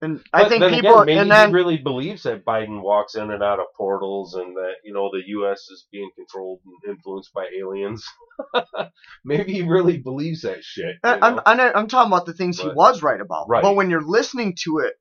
And 0.00 0.20
I 0.32 0.48
think 0.48 0.62
people, 0.72 1.00
again, 1.00 1.06
maybe 1.06 1.18
and 1.18 1.30
then 1.32 1.48
he 1.48 1.54
really 1.54 1.76
believes 1.78 2.22
that 2.22 2.44
Biden 2.44 2.82
walks 2.82 3.16
in 3.16 3.28
and 3.28 3.42
out 3.42 3.58
of 3.58 3.66
portals, 3.76 4.34
and 4.34 4.56
that 4.56 4.74
you 4.84 4.94
know 4.94 5.10
the 5.12 5.22
U.S. 5.26 5.58
is 5.72 5.88
being 5.90 6.08
controlled 6.16 6.60
and 6.64 6.94
influenced 6.94 7.32
by 7.34 7.48
aliens. 7.60 8.06
maybe 9.24 9.54
he 9.54 9.62
really 9.62 9.98
believes 9.98 10.42
that 10.42 10.62
shit. 10.62 10.98
I'm? 11.02 11.40
I'm 11.44 11.60
I'm 11.60 11.88
talking 11.88 12.12
about 12.12 12.26
the 12.26 12.32
things 12.32 12.60
he 12.60 12.68
was 12.68 13.02
right 13.02 13.20
about. 13.20 13.48
Right. 13.48 13.62
But 13.64 13.74
when 13.74 13.90
you're 13.90 14.06
listening 14.06 14.54
to 14.62 14.78
it 14.78 14.94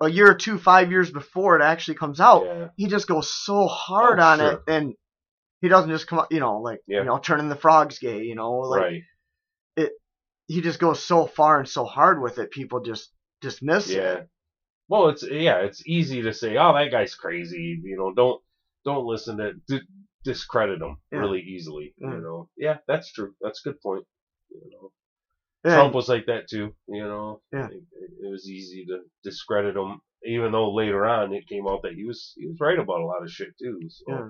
a 0.00 0.08
year 0.08 0.30
or 0.30 0.34
two, 0.34 0.58
five 0.58 0.90
years 0.90 1.10
before 1.10 1.58
it 1.58 1.62
actually 1.62 1.96
comes 1.96 2.20
out, 2.20 2.44
yeah, 2.44 2.68
he 2.76 2.86
just 2.86 3.06
goes 3.06 3.32
so 3.32 3.62
oh, 3.62 3.68
hard 3.68 4.20
Oh, 4.20 4.22
on 4.24 4.38
sure. 4.38 4.52
it, 4.52 4.60
and 4.68 4.94
he 5.60 5.68
doesn't 5.68 5.90
just 5.90 6.06
come 6.06 6.18
out, 6.18 6.28
you 6.30 6.40
know, 6.40 6.60
like 6.60 6.80
Yeah. 6.86 7.00
you 7.00 7.04
know, 7.04 7.18
turning 7.18 7.48
the 7.48 7.56
frogs 7.56 7.98
gay, 7.98 8.22
you 8.22 8.34
know, 8.34 8.52
like 8.52 8.80
right. 9.76 9.90
he 10.46 10.60
just 10.60 10.78
goes 10.78 11.02
so 11.02 11.26
far 11.26 11.58
and 11.58 11.68
so 11.68 11.84
hard 11.84 12.20
with 12.20 12.38
it, 12.38 12.50
people 12.50 12.80
just 12.80 13.10
dismiss 13.40 13.90
Yeah. 13.90 14.14
it. 14.14 14.28
Well, 14.88 15.08
it's 15.08 15.22
yeah, 15.22 15.60
it's 15.60 15.86
easy 15.86 16.22
to 16.22 16.34
say, 16.34 16.56
oh, 16.58 16.74
that 16.74 16.90
guy's 16.90 17.14
crazy. 17.14 17.80
You 17.82 17.96
know, 17.96 18.12
don't 18.12 18.42
don't 18.84 19.06
listen 19.06 19.38
to 19.38 19.54
d- 19.66 19.88
discredit 20.24 20.82
him 20.82 20.98
Yeah. 21.10 21.20
really 21.20 21.40
easily. 21.40 21.94
Yeah. 21.96 22.08
You 22.08 22.14
mm. 22.16 22.22
know, 22.22 22.50
yeah, 22.56 22.78
that's 22.86 23.10
true. 23.12 23.34
That's 23.40 23.64
a 23.64 23.70
good 23.70 23.80
point. 23.80 24.04
You 24.50 24.70
know, 24.70 24.92
And- 25.64 25.72
Trump 25.72 25.94
was 25.94 26.08
like 26.08 26.26
that 26.26 26.48
too. 26.48 26.74
You 26.88 27.02
know, 27.04 27.40
Yeah. 27.52 27.66
it, 27.68 27.82
it 28.22 28.30
was 28.30 28.48
easy 28.48 28.84
to 28.86 28.98
discredit 29.22 29.76
him, 29.76 30.00
even 30.26 30.52
though 30.52 30.72
later 30.72 31.04
on 31.06 31.32
it 31.32 31.48
came 31.48 31.66
out 31.66 31.82
that 31.82 31.94
he 31.94 32.04
was 32.04 32.32
he 32.36 32.46
was 32.46 32.58
right 32.60 32.78
about 32.78 33.00
a 33.00 33.06
lot 33.06 33.22
of 33.22 33.30
shit 33.30 33.48
too. 33.58 33.80
So, 33.88 34.04
yeah. 34.08 34.28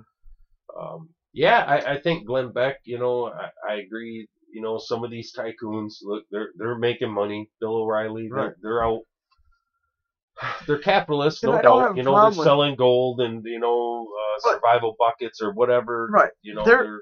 um, 0.81 1.09
yeah, 1.33 1.65
I, 1.65 1.95
I 1.95 2.01
think 2.01 2.27
Glenn 2.27 2.53
Beck. 2.53 2.77
You 2.85 2.99
know, 2.99 3.27
I, 3.27 3.51
I 3.69 3.75
agree. 3.77 4.29
You 4.53 4.63
know, 4.63 4.79
some 4.79 5.03
of 5.03 5.11
these 5.11 5.35
tycoons, 5.37 5.95
look, 6.03 6.25
they're 6.31 6.51
they're 6.57 6.79
making 6.79 7.11
money. 7.13 7.51
Bill 7.61 7.77
O'Reilly, 7.83 8.29
Right. 8.31 8.43
they're, 8.45 8.57
they're 8.63 8.85
out. 8.85 9.01
They're 10.67 10.79
capitalists, 10.79 11.43
no 11.45 11.61
doubt. 11.61 11.97
You 11.97 12.03
know, 12.03 12.15
they're 12.17 12.31
with- 12.39 12.45
selling 12.47 12.75
gold 12.77 13.21
and 13.21 13.43
you 13.45 13.59
know 13.61 14.07
uh, 14.09 14.41
But- 14.45 14.55
survival 14.55 14.97
buckets 14.99 15.41
or 15.43 15.53
whatever. 15.53 16.09
Right. 16.13 16.31
You 16.43 16.55
know, 16.55 16.65
They're- 16.65 16.83
they're 16.85 17.01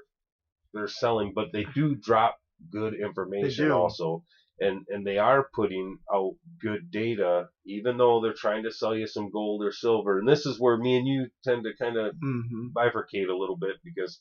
they're 0.73 0.87
selling, 0.87 1.33
but 1.35 1.47
they 1.53 1.65
do 1.75 1.93
drop 1.95 2.35
good 2.71 2.93
information 2.95 3.71
also, 3.71 4.23
and 4.59 4.85
and 4.89 5.05
they 5.05 5.17
are 5.17 5.47
putting 5.53 5.97
out 6.13 6.33
good 6.61 6.91
data, 6.91 7.47
even 7.65 7.97
though 7.97 8.21
they're 8.21 8.33
trying 8.33 8.63
to 8.63 8.71
sell 8.71 8.95
you 8.95 9.07
some 9.07 9.29
gold 9.31 9.63
or 9.63 9.71
silver. 9.71 10.19
And 10.19 10.27
this 10.27 10.45
is 10.45 10.59
where 10.59 10.77
me 10.77 10.97
and 10.97 11.07
you 11.07 11.27
tend 11.43 11.63
to 11.63 11.73
kind 11.75 11.97
of 11.97 12.15
hmm 12.21 12.67
bifurcate 12.75 13.29
a 13.29 13.35
little 13.37 13.57
bit 13.57 13.77
because 13.83 14.19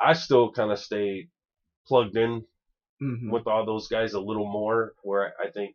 I 0.00 0.14
still 0.14 0.52
kind 0.52 0.70
of 0.72 0.78
stay 0.78 1.28
plugged 1.86 2.16
in 2.16 2.44
hmm 3.00 3.30
with 3.30 3.46
all 3.46 3.64
those 3.64 3.88
guys 3.88 4.14
a 4.14 4.20
little 4.20 4.50
more. 4.50 4.92
Where 5.02 5.32
I 5.40 5.50
think, 5.50 5.74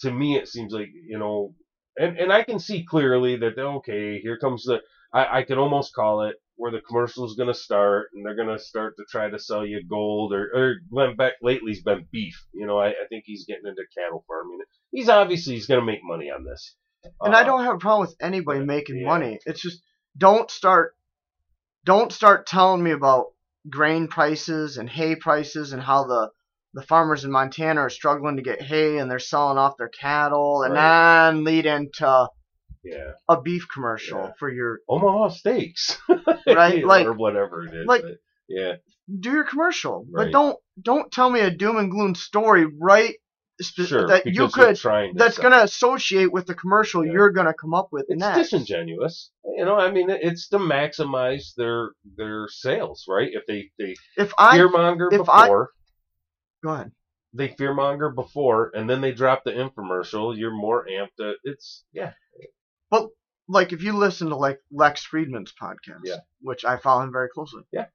to 0.00 0.10
me, 0.10 0.36
it 0.36 0.48
seems 0.48 0.72
like 0.72 0.88
you 0.92 1.18
know, 1.18 1.54
and 1.98 2.16
and 2.18 2.32
I 2.32 2.42
can 2.42 2.58
see 2.58 2.84
clearly 2.84 3.36
that 3.36 3.58
okay, 3.58 4.18
here 4.20 4.38
comes 4.38 4.64
the. 4.64 4.80
I, 5.12 5.38
I 5.38 5.42
can 5.42 5.58
almost 5.58 5.94
call 5.94 6.22
it 6.22 6.36
where 6.58 6.72
the 6.72 6.80
commercial's 6.80 7.36
going 7.36 7.48
to 7.48 7.54
start, 7.54 8.08
and 8.12 8.26
they're 8.26 8.34
going 8.36 8.54
to 8.54 8.62
start 8.62 8.96
to 8.96 9.04
try 9.08 9.30
to 9.30 9.38
sell 9.38 9.64
you 9.64 9.82
gold 9.88 10.32
or 10.32 10.50
or 10.54 10.74
Glenn 10.90 11.16
Beck 11.16 11.34
lately's 11.40 11.82
been 11.82 12.06
beef. 12.12 12.36
You 12.52 12.66
know, 12.66 12.78
I, 12.78 12.88
I 12.88 13.06
think 13.08 13.24
he's 13.26 13.46
getting 13.46 13.66
into 13.66 13.82
cattle 13.96 14.24
farming. 14.26 14.58
He's 14.90 15.08
obviously 15.08 15.54
he's 15.54 15.66
going 15.66 15.80
to 15.80 15.86
make 15.86 16.00
money 16.02 16.30
on 16.30 16.44
this. 16.44 16.74
And 17.20 17.34
I 17.34 17.42
Uh, 17.42 17.44
don't 17.44 17.64
have 17.64 17.76
a 17.76 17.78
problem 17.78 18.06
with 18.08 18.16
anybody 18.20 18.60
making 18.60 18.98
yeah. 18.98 19.06
money. 19.06 19.38
It's 19.46 19.62
just 19.62 19.82
don't 20.16 20.50
start 20.50 20.96
don't 21.84 22.12
start 22.12 22.46
telling 22.46 22.82
me 22.82 22.90
about 22.90 23.26
grain 23.70 24.08
prices 24.08 24.78
and 24.78 24.90
hay 24.90 25.14
prices 25.14 25.72
and 25.72 25.82
how 25.82 26.04
the 26.04 26.30
the 26.74 26.82
farmers 26.82 27.24
in 27.24 27.30
Montana 27.30 27.82
are 27.82 27.90
struggling 27.90 28.36
to 28.36 28.42
get 28.42 28.60
hay 28.60 28.98
and 28.98 29.10
they're 29.10 29.18
selling 29.18 29.58
off 29.58 29.76
their 29.78 29.88
cattle 29.88 30.62
and 30.62 30.76
then 30.76 31.44
lead 31.44 31.66
into 31.66 32.28
Yeah. 32.84 33.12
a 33.28 33.40
beef 33.40 33.66
commercial 33.72 34.18
Yeah. 34.20 34.32
for 34.38 34.50
your 34.50 34.80
Omaha 34.88 35.28
Steaks. 35.30 35.98
Right, 36.46 36.84
like- 36.84 37.06
or 37.06 37.12
whatever 37.12 37.64
it 37.66 37.74
is. 37.74 37.86
like- 37.86 38.02
but, 38.02 38.18
yeah. 38.48 38.74
do 39.20 39.30
your 39.30 39.44
commercial 39.44 40.06
but 40.10 40.30
don't 40.32 40.56
don't 40.80 41.12
tell 41.12 41.28
me 41.28 41.40
a 41.40 41.50
doom 41.50 41.76
and 41.76 41.90
gloom 41.90 42.14
story 42.14 42.64
right 42.80 43.16
spe- 43.60 43.82
Sure. 43.82 44.06
that 44.08 44.24
you 44.24 44.48
could 44.48 44.78
that's 45.14 45.36
going 45.38 45.52
to 45.52 45.62
associate 45.62 46.32
with 46.32 46.46
the 46.46 46.54
commercial 46.54 47.04
Yeah. 47.04 47.12
you're 47.12 47.30
going 47.30 47.46
to 47.46 47.52
come 47.54 47.74
up 47.74 47.88
with 47.92 48.06
it's 48.08 48.18
next 48.20 48.38
disingenuous. 48.50 49.30
You 49.56 49.64
know, 49.66 49.76
I 49.76 49.90
mean, 49.90 50.08
it's 50.08 50.48
to 50.48 50.58
maximize 50.58 51.54
their 51.56 51.90
their 52.16 52.46
sales, 52.48 53.04
right? 53.08 53.28
If 53.32 53.44
they 53.46 53.70
they 53.78 53.96
if 54.16 54.32
i 54.38 54.56
fearmonger 54.58 55.12
if 55.12 55.28
I- 55.28 55.42
before, 55.46 55.70
go 56.64 56.70
ahead 56.70 56.92
they 57.34 57.48
fearmonger 57.48 58.14
before, 58.14 58.70
and 58.74 58.88
then 58.88 59.02
they 59.02 59.12
drop 59.12 59.44
the 59.44 59.50
infomercial, 59.50 60.34
you're 60.36 60.50
more 60.50 60.86
amped. 60.90 61.16
To, 61.18 61.34
it's 61.44 61.84
yeah, 61.92 62.12
But 62.90 63.08
like 63.48 63.72
if 63.72 63.82
you 63.82 63.92
listen 63.94 64.28
to 64.28 64.36
like 64.36 64.60
Lex 64.70 65.06
Fridman's 65.06 65.52
podcast, 65.60 66.00
Yeah. 66.04 66.18
which 66.40 66.64
I 66.64 66.76
follow 66.78 67.02
him 67.02 67.12
very 67.12 67.28
closely. 67.28 67.62
Yeah. 67.72 67.86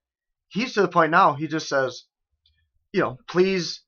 He's 0.49 0.73
to 0.73 0.81
the 0.81 0.87
point 0.87 1.11
now 1.11 1.33
he 1.33 1.47
just 1.47 1.67
says, 1.67 2.03
you 2.91 3.01
know, 3.01 3.17
please 3.27 3.81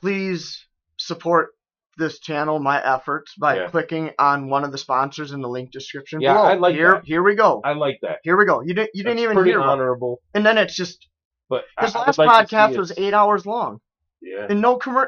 please 0.00 0.64
support 0.96 1.50
this 1.96 2.20
channel, 2.20 2.60
my 2.60 2.80
efforts 2.84 3.34
by 3.34 3.56
Yeah. 3.56 3.68
clicking 3.70 4.12
on 4.20 4.48
one 4.48 4.62
of 4.62 4.70
the 4.70 4.78
sponsors 4.78 5.32
in 5.32 5.40
the 5.40 5.48
link 5.48 5.72
description 5.72 6.20
Yeah, 6.20 6.34
below. 6.34 6.44
I 6.44 6.54
like 6.54 6.74
here 6.76 6.92
that. 6.92 7.04
here 7.04 7.22
we 7.24 7.34
go. 7.34 7.60
I 7.64 7.72
like 7.72 7.98
that. 8.02 8.18
here 8.22 8.36
we 8.36 8.44
go. 8.46 8.60
You 8.62 8.74
didn't 8.74 8.90
you 8.94 9.02
didn't 9.02 9.18
even 9.18 9.34
pretty 9.34 9.50
hear 9.50 9.60
honorable. 9.60 10.20
and 10.34 10.46
then 10.46 10.58
it's 10.58 10.74
just 10.76 11.08
But 11.48 11.64
his 11.80 11.94
last 11.94 12.18
like 12.18 12.28
podcast 12.48 12.76
was 12.76 12.92
eight 12.96 13.14
hours 13.14 13.46
long. 13.46 13.80
Yeah, 14.20 14.46
And 14.48 14.60
no 14.60 14.78
commer 14.78 15.06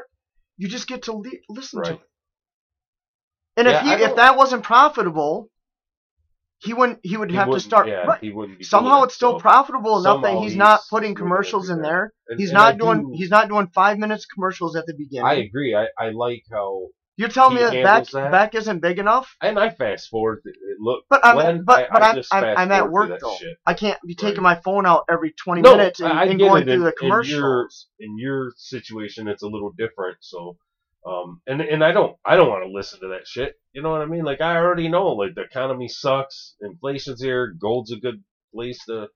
you 0.57 0.67
just 0.67 0.87
get 0.87 1.03
to 1.03 1.13
le- 1.13 1.29
listen 1.49 1.81
to 1.83 1.91
Right. 1.91 1.99
it. 2.01 2.07
And 3.57 3.67
if 3.67 3.81
he, 3.81 3.91
if 3.91 4.15
that 4.15 4.37
wasn't 4.37 4.63
profitable, 4.63 5.49
he 6.59 6.73
wouldn't 6.73 6.99
he 7.03 7.17
would 7.17 7.31
He 7.31 7.35
have 7.37 7.51
to 7.51 7.59
start 7.59 7.87
Yeah, 7.87 8.03
right. 8.05 8.21
he 8.21 8.31
wouldn't 8.31 8.59
be 8.59 8.63
somehow 8.63 9.03
it's 9.03 9.15
still 9.15 9.33
so- 9.33 9.39
profitable 9.39 9.97
enough 9.99 10.21
that 10.21 10.29
somehow 10.29 10.41
he's 10.43 10.55
not 10.55 10.81
putting 10.89 11.15
commercials 11.15 11.69
in 11.69 11.81
there. 11.81 12.13
And- 12.27 12.39
He's 12.39 12.49
and 12.49 12.57
not 12.57 12.75
I 12.75 12.77
doing 12.77 13.01
do- 13.11 13.13
he's 13.17 13.29
not 13.31 13.49
doing 13.49 13.67
five 13.73 13.97
minutes 13.97 14.25
commercials 14.25 14.75
at 14.75 14.85
the 14.85 14.93
beginning. 14.93 15.25
I 15.25 15.33
agree. 15.35 15.75
I, 15.75 15.87
I 15.97 16.11
like 16.11 16.43
how, 16.51 16.87
You're 17.17 17.29
telling 17.29 17.55
me 17.55 17.61
that 17.61 17.71
Beck 17.73 17.83
handles 17.83 18.11
that. 18.11 18.31
Beck 18.31 18.55
isn't 18.55 18.79
big 18.79 18.99
enough? 18.99 19.35
and 19.41 19.57
I 19.59 19.71
fast 19.71 20.09
forward. 20.09 20.41
It 20.45 20.55
look, 20.79 21.03
But 21.09 21.25
I'm 21.25 21.35
Glenn, 21.35 21.63
but, 21.65 21.89
but 21.91 22.01
I 22.03 22.11
I'm 22.11 22.23
I'm, 22.31 22.57
I'm 22.57 22.71
at 22.71 22.89
work 22.91 23.19
though. 23.19 23.35
shit. 23.37 23.57
I 23.65 23.73
can't 23.73 23.99
be 24.05 24.13
taking 24.15 24.43
Right. 24.43 24.55
my 24.57 24.61
phone 24.61 24.85
out 24.85 25.05
every 25.09 25.31
20 25.33 25.61
No, 25.61 25.75
minutes 25.77 25.99
and, 25.99 26.13
I- 26.13 26.21
I 26.21 26.25
and 26.25 26.39
going 26.39 26.61
it. 26.61 26.65
through 26.65 26.73
the 26.73 26.75
in 26.77 26.81
your- 26.83 26.91
commercials. 26.93 27.87
in 27.99 28.17
your 28.19 28.53
situation 28.55 29.27
it's 29.27 29.41
a 29.43 29.47
little 29.47 29.71
different 29.77 30.17
so 30.21 30.57
um 31.05 31.41
and 31.47 31.61
and 31.61 31.83
I 31.83 31.91
don't 31.91 32.15
I 32.25 32.35
don't 32.35 32.49
want 32.49 32.63
to 32.65 32.71
listen 32.71 32.99
to 33.01 33.07
that 33.09 33.27
shit 33.27 33.55
you 33.73 33.81
know 33.81 33.91
what 33.91 34.01
I 34.01 34.05
mean? 34.05 34.23
Like 34.23 34.41
I 34.41 34.57
already 34.57 34.89
know 34.89 35.07
like 35.07 35.35
the 35.35 35.41
economy 35.41 35.87
sucks 35.87 36.55
inflation's 36.61 37.21
here 37.21 37.53
gold's 37.59 37.91
a 37.91 37.97
good 37.97 38.23
place 38.53 38.83
to 38.85 39.07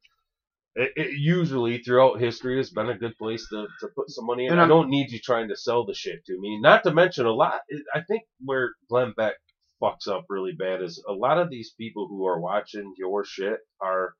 it, 0.75 0.91
it 0.95 1.11
usually 1.17 1.79
throughout 1.79 2.19
history 2.19 2.57
has 2.57 2.69
been 2.69 2.89
a 2.89 2.97
good 2.97 3.17
place 3.17 3.47
to, 3.49 3.67
to 3.79 3.87
put 3.95 4.09
some 4.09 4.25
money 4.25 4.45
in. 4.45 4.51
And 4.51 4.61
I 4.61 4.67
don't 4.67 4.89
need 4.89 5.09
you 5.09 5.19
trying 5.19 5.47
to 5.47 5.55
sell 5.55 5.85
the 5.85 5.93
shit 5.93 6.25
to 6.25 6.39
me. 6.39 6.59
Not 6.59 6.83
to 6.83 6.93
mention 6.93 7.25
a 7.25 7.33
lot 7.33 7.61
I 7.93 8.01
think 8.01 8.23
where 8.43 8.73
Glenn 8.89 9.13
Beck 9.15 9.35
fucks 9.81 10.07
up 10.07 10.25
really 10.29 10.53
bad 10.53 10.81
is 10.81 11.03
a 11.07 11.13
lot 11.13 11.37
of 11.37 11.49
these 11.49 11.73
people 11.77 12.07
who 12.07 12.25
are 12.25 12.39
watching 12.39 12.93
your 12.97 13.25
shit 13.25 13.59
are 13.81 14.15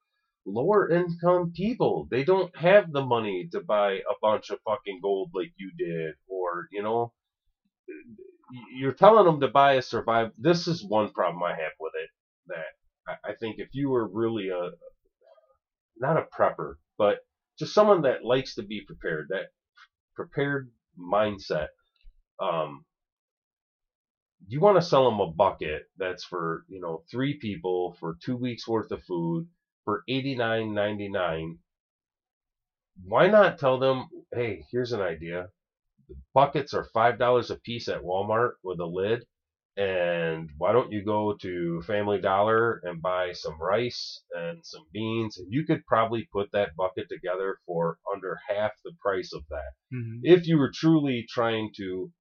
lower 0.46 0.90
income 0.90 1.52
people. 1.56 2.08
They 2.12 2.24
don't 2.24 2.56
have 2.58 2.92
the 2.92 3.06
money 3.06 3.48
to 3.52 3.62
buy 3.62 3.94
a 3.94 4.16
bunch 4.22 4.50
of 4.50 4.60
fucking 4.66 5.00
gold 5.02 5.32
like 5.34 5.54
you 5.58 5.72
did, 5.78 6.16
or 6.28 6.68
you 6.72 6.84
know, 6.84 7.14
you're 8.74 8.94
telling 8.94 9.26
them 9.26 9.40
to 9.42 9.48
buy 9.48 9.74
a 9.74 9.82
survive. 9.82 10.32
This 10.38 10.68
is 10.68 10.86
one 10.86 11.12
problem 11.12 11.44
I 11.44 11.52
have 11.52 11.74
with 11.80 11.94
it. 11.96 12.10
That 12.48 12.66
I, 13.08 13.32
I 13.32 13.36
think 13.36 13.56
if 13.60 13.70
you 13.74 13.90
were 13.90 14.08
really 14.08 14.50
a 14.50 14.72
not 15.98 16.18
a 16.18 16.28
prepper, 16.38 16.76
but 16.98 17.20
just 17.58 17.74
someone 17.74 18.02
that 18.04 18.26
likes 18.26 18.56
to 18.56 18.64
be 18.64 18.82
prepared, 18.86 19.28
that 19.30 19.48
prepared 20.16 20.72
mindset. 21.00 21.68
Um, 22.40 22.86
you 24.48 24.60
want 24.60 24.78
to 24.78 24.82
sell 24.82 25.10
them 25.10 25.20
a 25.20 25.32
bucket 25.32 25.84
that's 25.98 26.24
for 26.24 26.66
you 26.68 26.80
know 26.80 27.04
three 27.10 27.38
people 27.38 27.96
for 28.00 28.18
two 28.24 28.38
weeks 28.38 28.68
worth 28.68 28.92
of 28.92 29.04
food 29.04 29.48
for 29.86 30.04
eighty 30.08 30.36
nine 30.36 30.74
ninety 30.74 31.10
nine. 31.10 31.60
Why 33.04 33.28
not 33.28 33.60
tell 33.60 33.78
them, 33.78 34.08
hey, 34.34 34.64
here's 34.72 34.94
an 34.94 35.02
idea. 35.02 35.50
The 36.08 36.16
buckets 36.34 36.74
are 36.74 36.84
five 36.94 37.18
dollars 37.20 37.52
a 37.52 37.56
piece 37.58 37.88
at 37.88 38.02
Walmart 38.02 38.54
with 38.64 38.80
a 38.80 38.86
lid, 38.86 39.26
and 39.78 40.50
why 40.58 40.72
don't 40.72 40.92
you 40.92 41.04
go 41.04 41.36
to 41.42 41.82
Family 41.84 42.20
Dollar 42.20 42.80
and 42.84 43.02
buy 43.02 43.32
some 43.34 43.60
rice 43.62 44.24
and 44.32 44.66
some 44.66 44.86
beans, 44.94 45.38
and 45.38 45.48
you 45.52 45.66
could 45.66 45.86
probably 45.86 46.28
put 46.32 46.52
that 46.54 46.76
bucket 46.76 47.08
together 47.10 47.58
for 47.66 47.98
under 48.14 48.38
half 48.48 48.72
the 48.84 48.92
price 49.02 49.34
of 49.34 49.44
that 49.50 49.72
Mhm. 49.94 50.20
if 50.24 50.48
you 50.48 50.58
were 50.58 50.72
truly 50.74 51.26
trying 51.30 51.72
to 51.78 52.12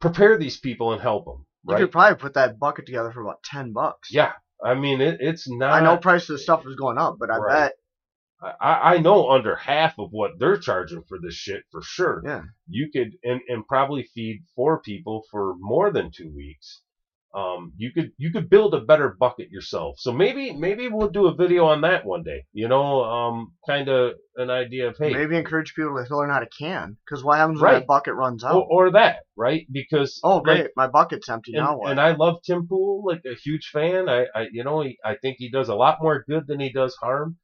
prepare 0.00 0.36
these 0.36 0.58
people 0.58 0.92
and 0.92 1.00
help 1.00 1.24
them, 1.24 1.46
You 1.66 1.72
right? 1.74 1.78
could 1.82 1.92
probably 1.92 2.16
put 2.18 2.34
that 2.34 2.58
bucket 2.58 2.86
together 2.86 3.10
for 3.12 3.22
about 3.22 3.42
10 3.42 3.72
bucks. 3.72 4.12
yeah, 4.12 4.32
I 4.62 4.74
mean 4.74 5.00
it, 5.00 5.18
it's 5.20 5.48
not. 5.50 5.72
I 5.72 5.80
know 5.80 5.96
price 5.96 6.28
of 6.28 6.34
the 6.34 6.38
stuff 6.38 6.66
is 6.66 6.76
going 6.76 6.98
up, 6.98 7.16
but 7.18 7.30
I 7.30 7.38
Right. 7.38 7.52
bet 7.54 7.72
I, 8.60 8.94
I 8.94 8.98
know 8.98 9.30
under 9.30 9.56
half 9.56 9.98
of 9.98 10.08
what 10.10 10.32
they're 10.38 10.58
charging 10.58 11.02
for 11.04 11.18
this 11.18 11.34
shit 11.34 11.64
for 11.70 11.82
sure. 11.82 12.22
yeah. 12.24 12.42
You 12.68 12.90
could 12.92 13.16
and, 13.22 13.40
and 13.48 13.66
probably 13.66 14.08
feed 14.14 14.44
four 14.54 14.80
people 14.80 15.24
for 15.30 15.54
more 15.58 15.90
than 15.90 16.10
two 16.14 16.32
weeks. 16.34 16.80
Um, 17.34 17.72
you 17.76 17.90
could 17.92 18.12
you 18.16 18.30
could 18.30 18.48
build 18.48 18.74
a 18.74 18.80
better 18.80 19.16
bucket 19.18 19.50
yourself. 19.50 19.96
So 19.98 20.12
maybe 20.12 20.52
maybe 20.52 20.86
we'll 20.86 21.08
do 21.08 21.26
a 21.26 21.34
video 21.34 21.66
on 21.66 21.80
that 21.80 22.04
one 22.04 22.22
day. 22.22 22.44
You 22.52 22.68
know, 22.68 23.02
um, 23.02 23.54
kind 23.66 23.88
of 23.88 24.12
an 24.36 24.50
idea 24.50 24.88
of 24.88 24.96
hey, 24.96 25.12
Maybe 25.12 25.36
encourage 25.36 25.74
people 25.74 26.04
to 26.04 26.16
learn 26.16 26.30
how 26.30 26.38
to 26.38 26.46
can. 26.46 26.96
Because 27.04 27.24
what 27.24 27.38
happens 27.38 27.60
when 27.60 27.72
that 27.72 27.88
bucket 27.88 28.14
runs 28.14 28.44
out? 28.44 28.54
or, 28.54 28.66
or 28.70 28.92
that 28.92 29.24
right 29.36 29.66
because 29.72 30.20
oh, 30.22 30.36
like, 30.36 30.44
great. 30.44 30.70
My 30.76 30.86
bucket's 30.86 31.28
empty 31.28 31.54
and, 31.54 31.64
now. 31.64 31.78
What? 31.78 31.90
and 31.90 32.00
I 32.00 32.14
love 32.14 32.36
Tim 32.46 32.68
Pool, 32.68 33.02
like 33.04 33.22
a 33.26 33.34
huge 33.34 33.68
fan. 33.72 34.08
I, 34.08 34.26
I 34.32 34.46
you 34.52 34.62
know, 34.62 34.82
he, 34.82 34.98
I 35.04 35.16
think 35.16 35.38
he 35.40 35.50
does 35.50 35.68
a 35.68 35.74
lot 35.74 35.98
more 36.00 36.24
good 36.28 36.46
than 36.46 36.60
he 36.60 36.70
does 36.70 36.94
harm 37.02 37.36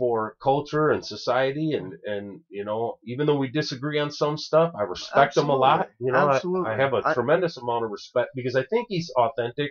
for 0.00 0.34
culture 0.42 0.88
and 0.90 1.04
society. 1.04 1.72
And, 1.74 1.92
and 2.06 2.40
you 2.48 2.64
know, 2.64 2.94
even 3.04 3.26
though 3.26 3.36
we 3.36 3.50
disagree 3.50 3.98
on 4.00 4.10
some 4.10 4.38
stuff, 4.38 4.72
I 4.74 4.84
respect 4.84 5.36
him 5.36 5.50
a 5.50 5.54
lot. 5.56 5.90
You 6.00 6.12
know, 6.12 6.26
I- 6.30 6.36
Absolutely. 6.36 6.70
I, 6.72 6.76
have 6.76 6.94
a 6.94 7.02
I- 7.04 7.12
tremendous 7.12 7.58
amount 7.58 7.84
of 7.84 7.90
respect 7.90 8.30
because 8.34 8.56
I 8.56 8.64
think 8.64 8.86
he's 8.88 9.12
authentic. 9.16 9.70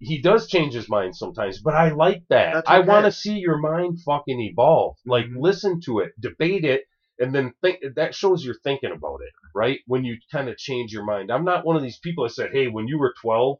He 0.00 0.22
does 0.22 0.48
change 0.48 0.72
his 0.74 0.88
mind 0.88 1.14
sometimes, 1.14 1.60
but 1.60 1.74
I 1.74 1.90
like 1.90 2.22
that. 2.30 2.54
That's 2.54 2.70
I 2.70 2.80
want 2.80 3.04
to 3.04 3.12
see 3.12 3.36
your 3.36 3.58
mind 3.58 3.98
fucking 4.04 4.40
evolve. 4.40 4.96
Like, 5.06 5.26
Mhm. 5.26 5.36
listen 5.38 5.80
to 5.84 5.98
it, 6.00 6.10
debate 6.18 6.64
it, 6.64 6.82
and 7.20 7.34
then 7.34 7.52
think 7.60 7.78
that 7.94 8.14
shows 8.14 8.44
you're 8.44 8.58
thinking 8.64 8.90
about 8.90 9.20
it, 9.26 9.32
right? 9.54 9.78
When 9.86 10.02
you 10.04 10.16
kind 10.32 10.48
of 10.48 10.56
change 10.56 10.92
your 10.92 11.04
mind. 11.04 11.30
I'm 11.30 11.44
not 11.44 11.64
one 11.66 11.76
of 11.76 11.82
these 11.82 11.98
people 12.02 12.24
that 12.24 12.30
said, 12.30 12.50
"Hey, 12.52 12.66
when 12.68 12.88
you 12.88 12.98
were 12.98 13.14
12, 13.20 13.58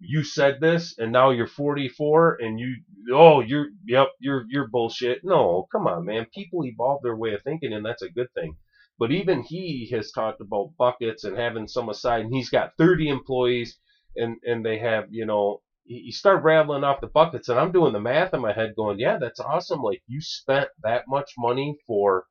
you 0.00 0.24
said 0.24 0.60
this, 0.60 0.94
and 0.98 1.12
now 1.12 1.30
you're 1.30 1.46
44, 1.46 2.38
and 2.40 2.58
you, 2.58 2.76
oh, 3.12 3.40
you're, 3.40 3.68
yep, 3.86 4.08
you're, 4.18 4.44
you're 4.48 4.68
bullshit." 4.68 5.20
No, 5.22 5.66
come 5.72 5.86
on, 5.86 6.04
man. 6.06 6.26
People 6.34 6.64
evolve 6.64 7.02
their 7.02 7.16
way 7.16 7.34
of 7.34 7.42
thinking, 7.42 7.72
and 7.72 7.84
that's 7.84 8.02
a 8.02 8.10
good 8.10 8.32
thing. 8.34 8.56
But 8.98 9.12
even 9.12 9.42
he 9.42 9.88
has 9.92 10.10
talked 10.10 10.40
about 10.40 10.72
buckets 10.78 11.24
and 11.24 11.36
having 11.36 11.68
some 11.68 11.88
aside, 11.88 12.24
and 12.24 12.34
he's 12.34 12.50
got 12.50 12.72
30 12.78 13.08
employees, 13.08 13.76
and 14.16 14.36
and 14.44 14.64
they 14.64 14.78
have, 14.78 15.06
you 15.10 15.24
know, 15.24 15.60
you 15.86 16.12
start 16.12 16.44
rattling 16.44 16.84
off 16.84 17.00
the 17.00 17.08
buckets, 17.08 17.48
and 17.48 17.58
I'm 17.58 17.72
doing 17.72 17.92
the 17.92 17.98
math 18.00 18.32
in 18.34 18.40
my 18.40 18.52
head, 18.52 18.74
going, 18.76 18.98
"Yeah, 18.98 19.16
that's 19.16 19.40
awesome. 19.40 19.82
Like 19.82 20.02
you 20.06 20.20
spent 20.20 20.68
that 20.82 21.04
much 21.08 21.32
money 21.38 21.76
for 21.86 22.24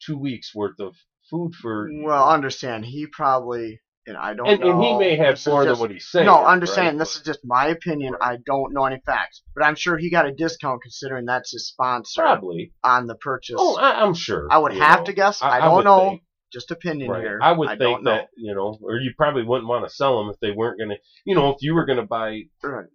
two 0.00 0.18
weeks 0.18 0.54
worth 0.54 0.80
of 0.80 0.94
food 1.30 1.54
for." 1.54 1.88
well, 1.92 2.28
understand. 2.28 2.86
He 2.86 3.06
probably, 3.06 3.80
and 4.06 4.16
I 4.16 4.34
don't 4.34 4.46
and, 4.48 4.60
know. 4.60 4.70
and 4.72 4.82
he 4.82 4.98
may 4.98 5.16
have 5.16 5.34
this 5.34 5.40
is 5.42 5.46
more 5.46 5.64
just- 5.64 5.78
than 5.78 5.80
what 5.80 5.90
he's 5.90 6.06
saying. 6.10 6.26
No, 6.26 6.36
i 6.36 6.52
understand. 6.52 6.96
right? 6.96 6.98
This 6.98 7.16
is 7.16 7.22
just 7.22 7.40
my 7.44 7.66
opinion. 7.68 8.14
I 8.20 8.38
don't 8.44 8.72
know 8.72 8.84
any 8.84 9.00
facts, 9.06 9.42
but 9.54 9.64
I'm 9.64 9.74
sure 9.74 9.96
he 9.96 10.10
got 10.10 10.26
a 10.26 10.32
discount 10.32 10.82
considering 10.82 11.24
that's 11.24 11.52
his 11.52 11.68
sponsor 11.68 12.22
probably. 12.22 12.72
on 12.82 13.06
the 13.06 13.14
purchase. 13.14 13.56
Oh, 13.58 13.76
I, 13.76 14.02
I'm 14.04 14.14
sure. 14.14 14.46
I 14.50 14.58
would 14.58 14.74
have 14.74 15.00
know. 15.00 15.04
to 15.06 15.12
guess. 15.12 15.42
I, 15.42 15.58
I 15.58 15.60
don't 15.60 15.76
would 15.76 15.84
know. 15.84 16.08
think. 16.10 16.22
Just 16.52 16.70
opinion 16.70 17.10
Right. 17.10 17.20
here. 17.20 17.40
I 17.42 17.50
would 17.50 17.66
don't 17.66 17.78
think 17.78 18.02
know. 18.04 18.10
that 18.12 18.28
you 18.36 18.54
know, 18.54 18.78
or 18.80 18.96
you 18.98 19.12
probably 19.16 19.42
wouldn't 19.42 19.68
want 19.68 19.88
to 19.88 19.92
sell 19.92 20.18
them 20.18 20.30
if 20.32 20.38
they 20.38 20.52
weren't 20.52 20.78
going 20.78 20.90
to. 20.90 20.96
You 21.24 21.34
know, 21.34 21.50
if 21.50 21.56
you 21.62 21.74
were 21.74 21.84
going 21.84 21.98
to 21.98 22.06
buy 22.06 22.42
Right. 22.62 22.86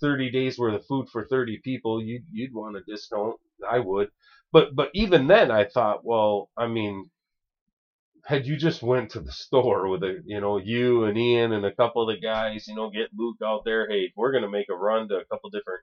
30 0.00 0.30
days 0.32 0.58
worth 0.58 0.74
of 0.74 0.84
food 0.86 1.08
for 1.10 1.24
30 1.24 1.60
people, 1.62 2.02
you'd 2.02 2.24
you'd 2.32 2.52
want 2.52 2.76
a 2.76 2.80
discount. 2.88 3.36
I 3.70 3.78
would. 3.78 4.08
But 4.52 4.74
but 4.74 4.90
even 4.94 5.28
then, 5.28 5.52
I 5.52 5.64
thought, 5.64 6.04
well, 6.04 6.50
I 6.56 6.66
mean, 6.66 7.08
had 8.26 8.46
you 8.46 8.56
just 8.56 8.82
went 8.82 9.10
to 9.12 9.20
the 9.20 9.32
store 9.32 9.88
with 9.88 10.02
a, 10.02 10.20
you 10.24 10.40
know, 10.40 10.56
you 10.58 11.04
and 11.04 11.16
Ian 11.18 11.52
and 11.52 11.64
a 11.66 11.74
couple 11.74 12.08
of 12.08 12.14
the 12.14 12.20
guys, 12.20 12.66
you 12.68 12.74
know, 12.74 12.90
get 12.90 13.10
Luke 13.16 13.36
out 13.44 13.64
there. 13.64 13.88
Hey, 13.88 14.12
we're 14.16 14.32
gonna 14.32 14.50
make 14.50 14.68
a 14.70 14.74
run 14.76 15.08
to 15.08 15.16
a 15.16 15.24
couple 15.26 15.50
different 15.50 15.80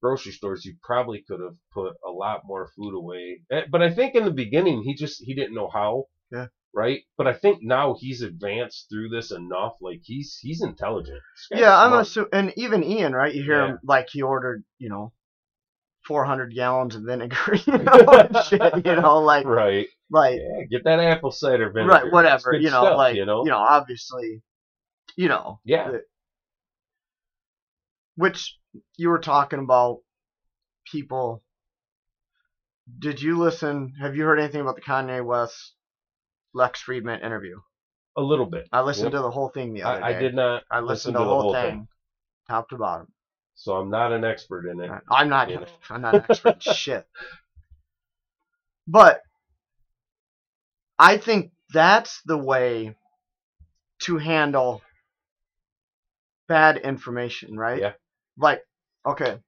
grocery 0.00 0.32
stores, 0.32 0.64
you 0.64 0.74
probably 0.82 1.22
could 1.28 1.40
have 1.40 1.54
put 1.72 1.94
a 2.06 2.10
lot 2.10 2.40
more 2.44 2.70
food 2.76 2.94
away. 2.94 3.42
Eh, 3.50 3.64
But 3.70 3.82
I 3.82 3.90
think 3.92 4.14
in 4.14 4.24
the 4.24 4.30
beginning, 4.30 4.82
he 4.82 4.94
just 4.94 5.22
he 5.22 5.34
didn't 5.34 5.54
know 5.54 5.68
how. 5.72 6.04
Yeah. 6.32 6.46
Right. 6.72 7.02
But 7.18 7.26
I 7.26 7.34
think 7.34 7.62
now 7.62 7.96
he's 7.98 8.22
advanced 8.22 8.86
through 8.90 9.08
this 9.10 9.30
enough. 9.32 9.74
Like 9.80 10.00
he's 10.04 10.38
he's 10.40 10.62
intelligent. 10.62 11.20
Yeah, 11.50 11.76
I'm 11.76 11.92
assuming, 11.94 12.30
and 12.32 12.52
even 12.56 12.84
Ian, 12.84 13.12
right? 13.12 13.34
You 13.34 13.42
hear 13.42 13.60
Yeah. 13.60 13.66
him 13.72 13.78
like 13.82 14.08
he 14.10 14.22
ordered, 14.22 14.62
you 14.78 14.88
know, 14.88 15.12
400 16.06 16.54
gallons 16.54 16.94
of 16.94 17.02
vinegar, 17.02 17.54
you 17.66 17.78
know, 17.78 18.28
shit, 18.48 18.86
you 18.86 18.96
know, 18.96 19.18
like, 19.18 19.44
Right. 19.44 19.88
Like, 20.10 20.40
Yeah. 20.40 20.64
Get 20.70 20.84
that 20.84 20.98
apple 20.98 21.30
cider 21.30 21.70
vinegar. 21.70 21.92
right, 21.92 22.12
whatever, 22.12 22.52
you 22.54 22.70
know, 22.70 22.82
stuff, 22.84 22.96
like, 22.96 23.14
you 23.16 23.24
know. 23.24 23.44
obviously, 23.52 24.42
you 25.16 25.28
know, 25.28 25.60
Yeah. 25.64 25.90
the- 25.92 26.04
which 28.16 28.56
you 28.96 29.08
were 29.08 29.18
talking 29.20 29.58
about 29.60 29.98
people. 30.90 31.42
Did 32.98 33.22
you 33.22 33.38
listen? 33.38 33.92
Have 34.00 34.16
you 34.16 34.24
heard 34.24 34.40
anything 34.40 34.60
about 34.60 34.74
the 34.76 34.82
Kanye 34.82 35.24
West 35.24 35.74
Lex 36.54 36.82
Fridman 36.82 37.22
interview? 37.24 37.60
A 38.16 38.20
little 38.22 38.46
bit. 38.46 38.68
I 38.72 38.80
listened 38.82 39.12
Yep. 39.12 39.20
to 39.20 39.22
the 39.22 39.30
whole 39.30 39.48
thing 39.50 39.72
the 39.72 39.84
other 39.84 40.02
I, 40.02 40.16
I 40.16 40.18
did 40.18 40.34
not. 40.34 40.64
I 40.70 40.80
listened 40.80 41.14
to 41.14 41.18
to 41.20 41.24
the 41.24 41.30
whole, 41.30 41.52
thing, 41.52 41.70
thing. 41.70 41.88
top 42.48 42.68
to 42.70 42.76
bottom. 42.76 43.12
So 43.54 43.76
I'm 43.76 43.90
not 43.90 44.12
an 44.12 44.24
expert 44.24 44.66
in 44.68 44.80
it. 44.80 44.90
I'm 45.08 45.28
not. 45.28 45.48
I'm 45.88 46.00
not 46.02 46.14
an 46.16 46.24
expert 46.28 46.66
in 46.66 46.72
shit. 46.74 47.06
But 48.88 49.22
I 51.00 51.16
think 51.16 51.52
that's 51.72 52.20
the 52.26 52.36
way 52.36 52.94
to 54.02 54.18
handle 54.18 54.82
bad 56.46 56.76
information, 56.76 57.56
right? 57.56 57.80
Yeah. 57.80 57.92
Like, 58.36 58.62
okay. 59.06 59.38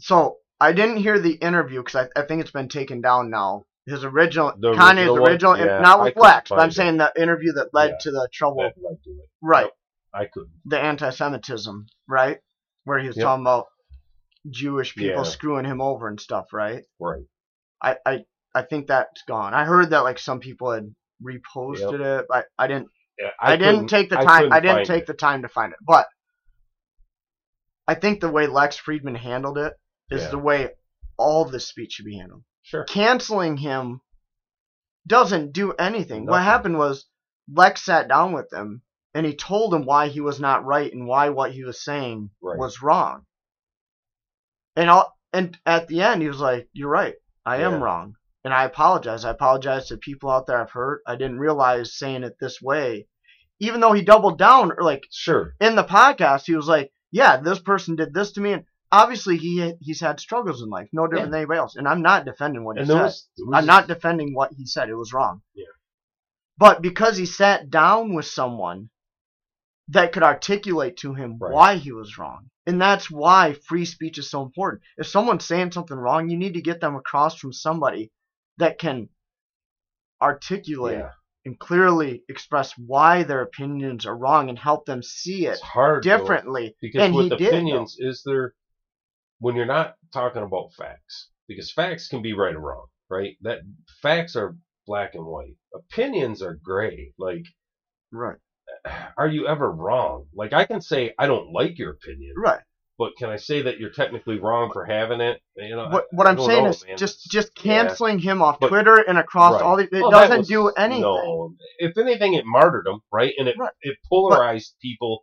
So 0.00 0.36
I 0.60 0.72
didn't 0.72 0.98
hear 0.98 1.18
the 1.18 1.32
interview 1.32 1.82
because 1.82 2.08
I, 2.16 2.20
I 2.20 2.24
think 2.26 2.42
it's 2.42 2.50
been 2.50 2.68
taken 2.68 3.00
down 3.00 3.30
now. 3.30 3.64
His 3.86 4.04
original, 4.04 4.52
The 4.58 4.72
Kanye's 4.74 4.98
original 4.98 5.20
one? 5.20 5.30
original, 5.30 5.58
Yeah, 5.58 5.80
not 5.80 6.00
with 6.02 6.14
couldn't 6.14 6.48
but 6.50 6.58
I'm 6.60 6.68
it. 6.68 6.72
saying 6.74 6.98
the 6.98 7.12
interview 7.16 7.52
that 7.54 7.72
led 7.72 7.92
Yeah. 7.92 7.96
to 8.02 8.10
the 8.10 8.28
trouble, 8.32 8.70
to 8.76 8.90
it. 8.90 9.28
right? 9.40 9.64
Yep. 9.64 9.72
I 10.12 10.24
couldn't. 10.26 10.50
the 10.66 10.78
anti-Semitism, 10.78 11.86
right? 12.08 12.40
Where 12.84 12.98
he 12.98 13.08
was 13.08 13.16
Yep. 13.16 13.24
talking 13.24 13.42
about 13.44 13.68
Jewish 14.50 14.94
people 14.94 15.22
Yeah. 15.24 15.30
screwing 15.30 15.64
him 15.64 15.80
over 15.80 16.08
and 16.08 16.20
stuff, 16.20 16.52
right? 16.52 16.84
Right. 16.98 17.24
I, 17.82 17.96
I, 18.04 18.24
I 18.54 18.62
think 18.62 18.88
that's 18.88 19.22
gone. 19.28 19.54
I 19.54 19.64
heard 19.64 19.90
that 19.90 20.00
like 20.00 20.18
some 20.18 20.40
people 20.40 20.72
had 20.72 20.94
reposted 21.22 22.00
it. 22.00 22.26
I, 22.32 22.42
I 22.58 22.66
didn't. 22.66 22.88
Yeah, 23.18 23.30
I, 23.40 23.56
didn't 23.56 23.88
take 23.88 24.08
the 24.08 24.16
time. 24.16 24.26
couldn't 24.44 24.52
I, 24.52 24.60
didn't 24.60 24.86
take 24.86 25.02
it. 25.02 25.06
the 25.06 25.14
time 25.14 25.42
to 25.42 25.48
find 25.48 25.72
it. 25.72 25.78
But 25.86 26.06
I 27.86 27.94
think 27.94 28.20
the 28.20 28.30
way 28.30 28.46
Lex 28.46 28.80
Fridman 28.80 29.16
handled 29.16 29.58
it 29.58 29.74
is 30.10 30.22
Yeah. 30.22 30.30
the 30.30 30.38
way 30.38 30.70
all 31.18 31.44
this 31.44 31.68
speech 31.68 31.92
should 31.92 32.06
be 32.06 32.16
handled. 32.16 32.44
Sure. 32.62 32.84
Canceling 32.84 33.58
him 33.58 34.00
doesn't 35.06 35.52
do 35.52 35.72
anything. 35.72 36.24
What 36.26 36.42
happened 36.42 36.78
was 36.78 37.06
Lex 37.52 37.84
sat 37.84 38.08
down 38.08 38.32
with 38.32 38.50
him 38.52 38.82
and 39.14 39.26
he 39.26 39.34
told 39.36 39.74
him 39.74 39.84
why 39.84 40.08
he 40.08 40.20
was 40.20 40.40
not 40.40 40.64
right 40.64 40.90
and 40.92 41.06
why 41.06 41.28
what 41.30 41.52
he 41.52 41.64
was 41.64 41.82
saying 41.84 42.30
Right. 42.42 42.58
was 42.58 42.80
wrong. 42.80 43.26
And 44.76 44.88
all, 44.88 45.12
and 45.32 45.58
at 45.66 45.88
the 45.88 46.00
end 46.02 46.22
he 46.22 46.28
was 46.28 46.40
like, 46.40 46.68
"You're 46.72 46.88
right. 46.88 47.16
I 47.44 47.58
am 47.58 47.82
wrong." 47.82 48.14
And 48.44 48.54
I 48.54 48.64
apologize. 48.64 49.24
I 49.24 49.30
apologize 49.30 49.88
to 49.88 49.96
people 49.98 50.30
out 50.30 50.46
there 50.46 50.60
I've 50.60 50.70
hurt. 50.70 51.02
I 51.06 51.16
didn't 51.16 51.38
realize 51.40 51.94
saying 51.94 52.22
it 52.24 52.36
this 52.40 52.60
way. 52.62 53.06
Even 53.58 53.80
though 53.80 53.92
he 53.92 54.00
doubled 54.02 54.38
down, 54.38 54.72
or 54.72 54.82
like 54.82 55.04
Sure. 55.10 55.54
in 55.60 55.76
the 55.76 55.84
podcast, 55.84 56.46
he 56.46 56.54
was 56.56 56.66
like, 56.66 56.90
"Yeah, 57.10 57.36
this 57.36 57.58
person 57.58 57.96
did 57.96 58.14
this 58.14 58.32
to 58.32 58.40
me," 58.40 58.52
and 58.54 58.64
obviously 58.90 59.36
he 59.36 59.74
he's 59.80 60.00
had 60.00 60.18
struggles 60.20 60.62
in 60.62 60.70
life, 60.70 60.88
no 60.92 61.06
different 61.06 61.26
Yeah. 61.26 61.30
than 61.32 61.40
anybody 61.40 61.58
else. 61.58 61.76
And 61.76 61.86
I'm 61.86 62.00
not 62.00 62.24
defending 62.24 62.64
what 62.64 62.78
he 62.78 62.86
said. 62.86 62.94
was, 62.94 63.28
was 63.38 63.58
I'm 63.58 63.66
not 63.66 63.88
defending 63.88 64.32
what 64.34 64.52
he 64.54 64.64
said. 64.66 64.88
It 64.88 64.94
was 64.94 65.12
wrong. 65.12 65.42
Yeah. 65.54 65.66
But 66.56 66.80
because 66.80 67.18
he 67.18 67.26
sat 67.26 67.68
down 67.70 68.14
with 68.14 68.24
someone 68.26 68.88
that 69.88 70.12
could 70.12 70.22
articulate 70.22 70.96
to 70.98 71.12
him 71.14 71.36
Right. 71.38 71.52
why 71.52 71.76
he 71.76 71.92
was 71.92 72.16
wrong. 72.16 72.48
And 72.66 72.80
that's 72.80 73.10
why 73.10 73.54
free 73.54 73.84
speech 73.84 74.16
is 74.18 74.30
so 74.30 74.42
important. 74.42 74.82
If 74.96 75.08
someone's 75.08 75.44
saying 75.44 75.72
something 75.72 75.96
wrong, 75.96 76.28
you 76.30 76.36
need 76.38 76.54
to 76.54 76.62
get 76.62 76.80
them 76.80 76.94
across 76.96 77.34
from 77.36 77.52
somebody 77.52 78.10
that 78.60 78.78
can 78.78 79.08
articulate 80.22 80.98
Yeah. 80.98 81.10
and 81.44 81.58
clearly 81.58 82.22
express 82.28 82.72
why 82.78 83.22
their 83.22 83.42
opinions 83.42 84.06
are 84.06 84.16
wrong 84.16 84.48
and 84.48 84.58
help 84.58 84.84
them 84.86 85.02
see 85.02 85.46
it 85.46 85.52
It's 85.52 85.60
hard 85.60 86.04
though, 86.04 86.18
differently. 86.18 86.76
because 86.80 87.04
and 87.04 87.14
with 87.14 87.30
did, 87.30 87.42
opinions, 87.42 87.96
is 87.98 88.22
there 88.24 88.54
when 89.38 89.56
you're 89.56 89.66
not 89.66 89.94
talking 90.12 90.42
about 90.42 90.72
facts 90.76 91.30
because 91.48 91.72
facts 91.72 92.08
can 92.08 92.22
be 92.22 92.34
right 92.34 92.54
or 92.54 92.60
wrong, 92.60 92.86
right? 93.08 93.36
That 93.40 93.60
facts 94.02 94.36
are 94.36 94.56
black 94.86 95.14
and 95.14 95.24
white. 95.24 95.56
Opinions 95.74 96.42
are 96.42 96.54
gray. 96.62 97.12
Like, 97.18 97.44
Right. 98.12 98.38
are 99.16 99.28
you 99.28 99.46
ever 99.46 99.70
wrong? 99.70 100.26
Like, 100.34 100.52
I 100.52 100.64
can 100.66 100.80
say 100.82 101.14
I 101.18 101.26
don't 101.26 101.52
like 101.52 101.78
your 101.78 101.92
opinion, 101.92 102.34
Right. 102.36 102.62
But 103.00 103.12
can 103.18 103.30
I 103.30 103.36
say 103.36 103.62
that 103.62 103.78
you're 103.78 103.90
technically 104.02 104.38
wrong 104.38 104.70
for 104.72 104.84
having 104.84 105.22
it? 105.22 105.40
You 105.56 105.74
know, 105.74 105.88
What 105.88 106.04
what 106.12 106.26
I'm 106.26 106.38
saying 106.38 106.64
know, 106.64 106.68
is 106.70 106.84
man. 106.86 106.98
just 106.98 107.30
just 107.30 107.50
Yeah. 107.56 107.62
canceling 107.84 108.18
him 108.18 108.42
off 108.42 108.60
But- 108.60 108.68
Twitter 108.68 108.96
and 108.96 109.16
across 109.16 109.54
Right. 109.54 109.62
all 109.62 109.76
the 109.78 109.84
it 109.84 109.90
Well, 110.02 110.10
doesn't 110.10 110.38
was- 110.40 110.48
do 110.48 110.68
anything. 110.68 111.00
No, 111.02 111.54
if 111.78 111.96
anything, 111.96 112.34
it 112.34 112.44
martyred 112.44 112.84
them, 112.84 113.00
right? 113.10 113.32
And 113.38 113.48
it 113.48 113.56
Right. 113.58 113.72
it 113.80 113.96
polarized 114.08 114.76
people. 114.82 115.22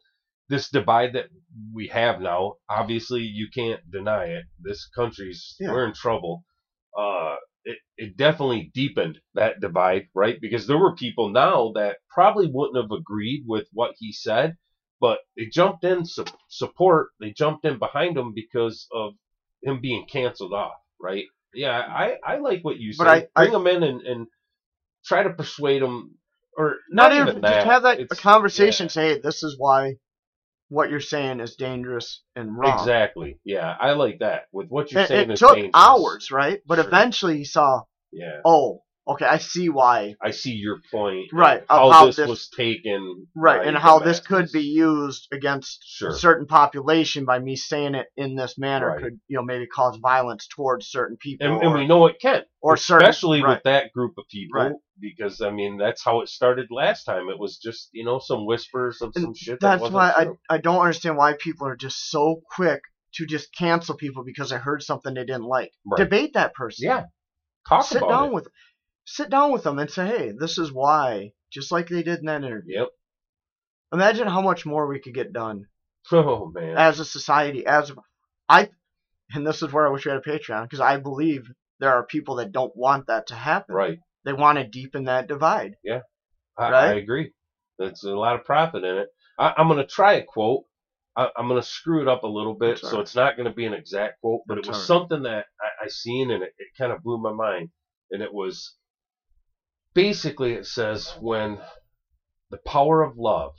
This 0.49 0.69
divide 0.69 1.13
that 1.13 1.27
we 1.73 1.87
have 1.89 2.19
now, 2.19 2.55
obviously, 2.69 3.21
you 3.21 3.47
can't 3.53 3.81
deny 3.91 4.25
it. 4.25 4.45
This 4.59 4.87
country's 4.95 5.55
Yeah. 5.59 5.71
we're 5.71 5.85
in 5.85 5.93
trouble. 5.93 6.43
Uh, 6.97 7.35
it 7.63 7.77
it 7.95 8.17
definitely 8.17 8.71
deepened 8.73 9.19
that 9.35 9.59
divide, 9.59 10.07
right? 10.15 10.39
Because 10.41 10.65
there 10.65 10.79
were 10.79 10.95
people 10.95 11.29
now 11.29 11.71
that 11.75 11.97
probably 12.09 12.49
wouldn't 12.51 12.81
have 12.81 12.91
agreed 12.91 13.43
with 13.45 13.67
what 13.71 13.93
he 13.99 14.11
said, 14.11 14.55
but 14.99 15.19
they 15.37 15.45
jumped 15.45 15.83
in 15.83 16.05
su- 16.05 16.25
support. 16.49 17.09
They 17.19 17.31
jumped 17.31 17.65
in 17.65 17.77
behind 17.79 18.17
him 18.17 18.33
because 18.33 18.87
of 18.93 19.13
him 19.63 19.79
being 19.81 20.05
canceled 20.11 20.53
off, 20.53 20.73
right? 21.01 21.25
Yeah, 21.53 21.77
I, 21.77 22.17
I 22.25 22.37
like 22.37 22.63
what 22.63 22.77
you 22.79 22.93
said. 22.93 23.03
But 23.03 23.07
I- 23.09 23.27
I- 23.41 23.45
Bring 23.47 23.59
him 23.61 23.67
in 23.67 23.83
and, 23.83 24.01
and 24.01 24.27
try 25.05 25.23
to 25.23 25.31
persuade 25.31 25.81
him, 25.81 26.15
or 26.57 26.77
Not, 26.89 27.11
not, 27.11 27.13
even, 27.13 27.27
just 27.27 27.41
that. 27.41 27.65
have 27.65 27.83
that 27.83 27.99
It's- 27.99 28.19
conversation. 28.19 28.85
yeah, 28.85 28.89
Say, 28.91 29.13
hey, 29.15 29.19
this 29.21 29.43
is 29.43 29.55
why 29.57 29.95
what 30.69 30.89
you're 30.89 30.99
saying 30.99 31.39
is 31.39 31.55
dangerous 31.55 32.23
and 32.35 32.57
wrong. 32.57 32.77
exactly. 32.77 33.39
Yeah, 33.45 33.75
I 33.79 33.93
like 33.93 34.19
that. 34.19 34.47
With 34.51 34.67
what 34.67 34.91
you're 34.91 35.03
It, 35.03 35.07
saying, 35.07 35.31
it 35.31 35.37
took 35.37 35.53
dangerous. 35.55 35.71
hours, 35.73 36.29
right? 36.31 36.59
But 36.67 36.75
Sure. 36.79 36.87
eventually 36.87 37.37
he 37.37 37.45
saw, 37.45 37.83
Yeah, 38.11 38.41
oh, 38.43 38.83
okay, 39.07 39.25
I 39.25 39.37
see 39.37 39.69
why. 39.69 40.15
I 40.21 40.31
see 40.31 40.51
your 40.51 40.79
point. 40.91 41.27
Right, 41.33 41.63
How, 41.69 41.89
how 41.91 42.05
this, 42.07 42.17
this- 42.17 42.27
was 42.29 42.49
taken. 42.49 43.27
Right, 43.35 43.65
and 43.65 43.77
how 43.77 43.99
this 43.99 44.19
could 44.19 44.51
be 44.51 44.61
used 44.63 45.27
against 45.31 45.83
Sure. 45.85 46.09
a 46.09 46.13
certain 46.13 46.45
population 46.47 47.25
by 47.25 47.39
me 47.39 47.55
saying 47.55 47.95
it 47.95 48.07
in 48.17 48.35
this 48.35 48.57
manner 48.57 48.87
Right. 48.89 49.03
could, 49.03 49.19
you 49.27 49.37
know, 49.37 49.43
maybe 49.43 49.67
cause 49.67 49.97
violence 49.97 50.47
towards 50.47 50.87
certain 50.87 51.17
people. 51.17 51.47
And, 51.47 51.55
or, 51.57 51.63
and 51.63 51.73
we 51.73 51.87
know 51.87 52.05
it 52.07 52.17
can, 52.21 52.43
or 52.61 52.77
certain- 52.77 53.07
especially 53.07 53.41
right. 53.41 53.55
with 53.55 53.63
that 53.63 53.91
group 53.93 54.15
of 54.17 54.25
people, 54.29 54.59
Right. 54.59 54.71
because 54.99 55.41
I 55.41 55.51
mean 55.51 55.77
that's 55.77 56.03
how 56.03 56.21
it 56.21 56.29
started 56.29 56.67
last 56.71 57.03
time. 57.05 57.29
It 57.29 57.39
was 57.39 57.57
just 57.57 57.89
you 57.93 58.03
know 58.03 58.19
some 58.19 58.45
whispers 58.45 59.01
of 59.01 59.11
And 59.15 59.23
some 59.23 59.33
shit. 59.35 59.59
that 59.59 59.67
That's 59.69 59.81
wasn't 59.81 59.95
why 59.95 60.13
I, 60.15 60.23
true. 60.25 60.37
I 60.49 60.57
don't 60.57 60.79
understand 60.79 61.17
why 61.17 61.33
people 61.39 61.67
are 61.67 61.75
just 61.75 62.09
so 62.09 62.41
quick 62.55 62.81
to 63.15 63.25
just 63.25 63.53
cancel 63.55 63.95
people 63.95 64.23
because 64.23 64.49
they 64.49 64.57
heard 64.57 64.83
something 64.83 65.13
they 65.13 65.25
didn't 65.25 65.43
like. 65.45 65.71
Right. 65.85 65.97
Debate 65.97 66.33
that 66.33 66.53
person. 66.53 66.85
Yeah, 66.87 67.05
talk 67.67 67.83
sit 67.85 68.01
down 68.01 68.27
it. 68.27 68.33
with 68.33 68.47
sit 69.07 69.29
down 69.29 69.51
with 69.53 69.63
them 69.63 69.79
and 69.79 69.89
say, 69.89 70.05
hey, 70.05 70.33
this 70.37 70.57
is 70.57 70.71
why, 70.71 71.31
just 71.51 71.71
like 71.71 71.87
they 71.87 72.03
did 72.03 72.19
in 72.19 72.25
that 72.25 72.43
interview. 72.43 72.79
Yep. 72.79 72.89
Imagine 73.93 74.27
how 74.27 74.41
much 74.41 74.65
more 74.65 74.85
we 74.85 74.99
could 74.99 75.13
get 75.13 75.31
done 75.33 75.65
Oh 76.11 76.51
man. 76.53 76.77
as 76.77 76.99
a 76.99 77.05
society. 77.05 77.65
As 77.65 77.91
I, 78.49 78.69
and 79.33 79.47
this 79.47 79.61
is 79.63 79.71
where 79.71 79.87
I 79.87 79.91
wish 79.91 80.05
we 80.05 80.11
had 80.11 80.21
a 80.25 80.29
Patreon 80.29 80.63
because 80.63 80.81
I 80.81 80.97
believe 80.97 81.49
there 81.79 81.93
are 81.93 82.05
people 82.05 82.35
that 82.35 82.51
don't 82.51 82.75
want 82.75 83.07
that 83.07 83.27
to 83.27 83.35
happen. 83.35 83.75
right. 83.75 83.99
They 84.25 84.33
want 84.33 84.57
to 84.57 84.67
deepen 84.67 85.05
that 85.05 85.27
divide. 85.29 85.75
I, 86.57 86.71
Right? 86.71 86.89
I 86.89 86.93
agree. 86.95 87.31
There's 87.79 88.03
a 88.03 88.09
lot 88.09 88.35
of 88.35 88.43
profit 88.43 88.83
in 88.83 88.97
it. 88.97 89.07
I, 89.39 89.53
I'm 89.55 89.67
going 89.67 89.79
to 89.79 89.87
try 89.87 90.13
a 90.15 90.23
quote. 90.23 90.63
I, 91.15 91.29
I'm 91.37 91.47
going 91.47 91.61
to 91.61 91.67
screw 91.67 92.01
it 92.01 92.09
up 92.09 92.23
a 92.23 92.27
little 92.27 92.55
bit, 92.55 92.79
so 92.79 92.99
it's 92.99 93.15
not 93.15 93.37
going 93.37 93.47
to 93.47 93.55
be 93.55 93.65
an 93.65 93.73
exact 93.73 94.19
quote, 94.19 94.41
but 94.47 94.55
That's 94.55 94.67
it 94.67 94.71
was 94.71 94.77
right. 94.79 94.85
something 94.85 95.23
that 95.23 95.45
I, 95.61 95.85
I 95.85 95.87
seen 95.87 96.31
and 96.31 96.43
it, 96.43 96.51
it 96.57 96.67
kind 96.77 96.91
of 96.91 97.01
blew 97.03 97.19
my 97.19 97.31
mind. 97.31 97.69
And 98.11 98.21
it 98.21 98.33
was 98.33 98.75
basically 99.97 100.53
it 100.53 100.67
says 100.67 101.11
when 101.19 101.59
the 102.51 102.57
power 102.67 103.01
of 103.01 103.17
love 103.17 103.53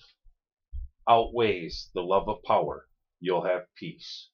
outweighs 1.09 1.91
the 1.95 2.01
love 2.01 2.29
of 2.29 2.37
power, 2.47 2.87
you'll 3.19 3.45
have 3.45 3.63
peace. 3.77 4.29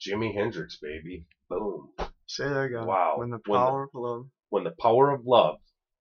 Jimi 0.00 0.32
Hendrix, 0.34 0.78
baby. 0.80 1.26
Boom. 1.50 1.90
Say 2.26 2.44
that 2.48 2.60
again. 2.60 2.86
Wow. 2.86 3.16
When 3.18 3.28
the 3.28 3.38
When 3.46 3.60
the- 3.60 3.66
power 3.66 3.82
of 3.82 3.90
love. 3.92 4.26
When 4.48 4.64
the 4.64 4.74
power 4.80 5.10
of 5.10 5.20
love 5.26 5.56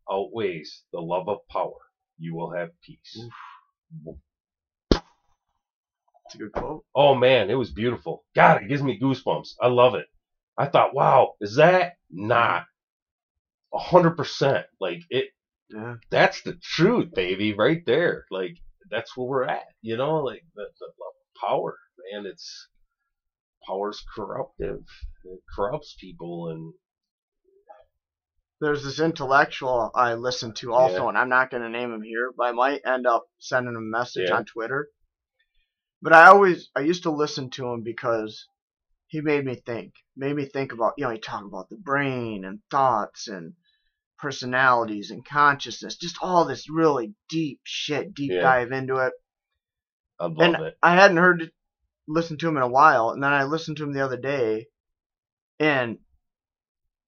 outweighs 0.09 0.83
the 0.93 1.01
love 1.01 1.27
of 1.27 1.39
power, 1.51 1.81
you 2.17 2.33
will 2.33 2.53
have 2.53 2.69
peace. 2.81 3.27
It's 6.25 6.35
a 6.35 6.37
good 6.37 6.53
quote. 6.53 6.85
Oh 6.95 7.13
man, 7.13 7.49
it 7.49 7.55
was 7.55 7.71
beautiful. 7.71 8.23
God, 8.35 8.61
it 8.61 8.69
gives 8.69 8.81
me 8.81 8.97
goosebumps. 8.97 9.49
I 9.61 9.67
love 9.67 9.95
it. 9.95 10.05
I 10.57 10.65
thought, 10.67 10.95
wow, 10.95 11.33
is 11.41 11.57
that 11.57 11.95
not 12.09 12.63
hundred 13.73 14.11
percent? 14.17 14.65
Like 14.79 15.01
it, 15.09 15.29
Yeah. 15.69 15.95
that's 16.09 16.41
the 16.41 16.55
truth, 16.55 17.13
baby, 17.13 17.53
right 17.53 17.85
there. 17.85 18.25
Like 18.31 18.57
that's 18.89 19.15
where 19.17 19.27
we're 19.27 19.43
at. 19.45 19.67
You 19.81 19.97
know, 19.97 20.17
like 20.23 20.43
the, 20.55 20.65
the, 20.79 20.87
the 20.97 21.47
power, 21.47 21.77
man. 22.13 22.25
It's 22.25 22.69
power's 23.67 24.03
corruptive. 24.15 24.83
It 25.25 25.39
corrupts 25.55 25.95
people, 25.99 26.49
and 26.49 26.73
There's 28.59 28.83
this 28.83 28.99
intellectual 28.99 29.91
I 29.93 30.15
listen 30.15 30.53
to 30.55 30.73
also, 30.73 31.03
Yeah. 31.03 31.09
and 31.09 31.17
I'm 31.17 31.29
not 31.29 31.51
going 31.51 31.63
to 31.63 31.69
name 31.69 31.93
him 31.93 32.01
here, 32.01 32.31
but 32.35 32.45
I 32.45 32.51
might 32.53 32.81
end 32.85 33.05
up 33.05 33.25
sending 33.37 33.75
him 33.75 33.77
a 33.93 33.97
message 33.99 34.29
Yeah. 34.29 34.37
on 34.37 34.45
Twitter. 34.45 34.89
But 36.01 36.13
I 36.13 36.27
always, 36.27 36.69
I 36.75 36.79
used 36.81 37.03
to 37.03 37.11
listen 37.11 37.49
to 37.51 37.67
him 37.67 37.83
because 37.83 38.47
he 39.07 39.21
made 39.21 39.45
me 39.45 39.55
think, 39.55 39.93
made 40.15 40.35
me 40.35 40.45
think 40.45 40.73
about, 40.73 40.93
you 40.97 41.05
know, 41.05 41.11
he 41.11 41.19
talked 41.19 41.45
about 41.45 41.69
the 41.69 41.77
brain 41.77 42.43
and 42.45 42.59
thoughts 42.69 43.27
and 43.27 43.53
personalities 44.19 45.11
and 45.11 45.25
consciousness, 45.25 45.95
just 45.95 46.17
all 46.21 46.45
this 46.45 46.69
really 46.69 47.13
deep 47.29 47.61
shit, 47.63 48.13
deep 48.13 48.33
Yeah. 48.33 48.41
dive 48.41 48.71
into 48.71 48.97
it. 48.97 49.13
I 50.19 50.25
love 50.25 50.55
And 50.55 50.55
it. 50.67 50.77
I 50.83 50.95
hadn't 50.95 51.17
heard 51.17 51.41
it, 51.43 51.53
listened 52.07 52.39
to 52.41 52.47
him 52.47 52.57
in 52.57 52.63
a 52.63 52.67
while, 52.67 53.11
and 53.11 53.23
then 53.23 53.31
I 53.31 53.43
listened 53.43 53.77
to 53.77 53.83
him 53.83 53.93
the 53.93 54.03
other 54.03 54.17
day, 54.17 54.67
and 55.59 55.99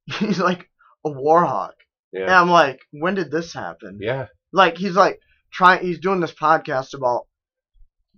he's 0.20 0.40
like 0.40 0.70
a 1.06 1.10
war 1.10 1.46
hawk. 1.46 1.76
And 2.14 2.22
Yeah, 2.22 2.42
I'm 2.42 2.50
like, 2.50 2.80
when 2.92 3.16
did 3.16 3.32
this 3.32 3.54
happen? 3.54 4.00
yeah, 4.02 4.28
Like 4.52 4.78
he's 4.78 4.96
like 4.96 5.20
trying, 5.52 5.86
he's 5.86 6.00
doing 6.00 6.20
this 6.20 6.34
podcast 6.34 6.94
about 6.94 7.28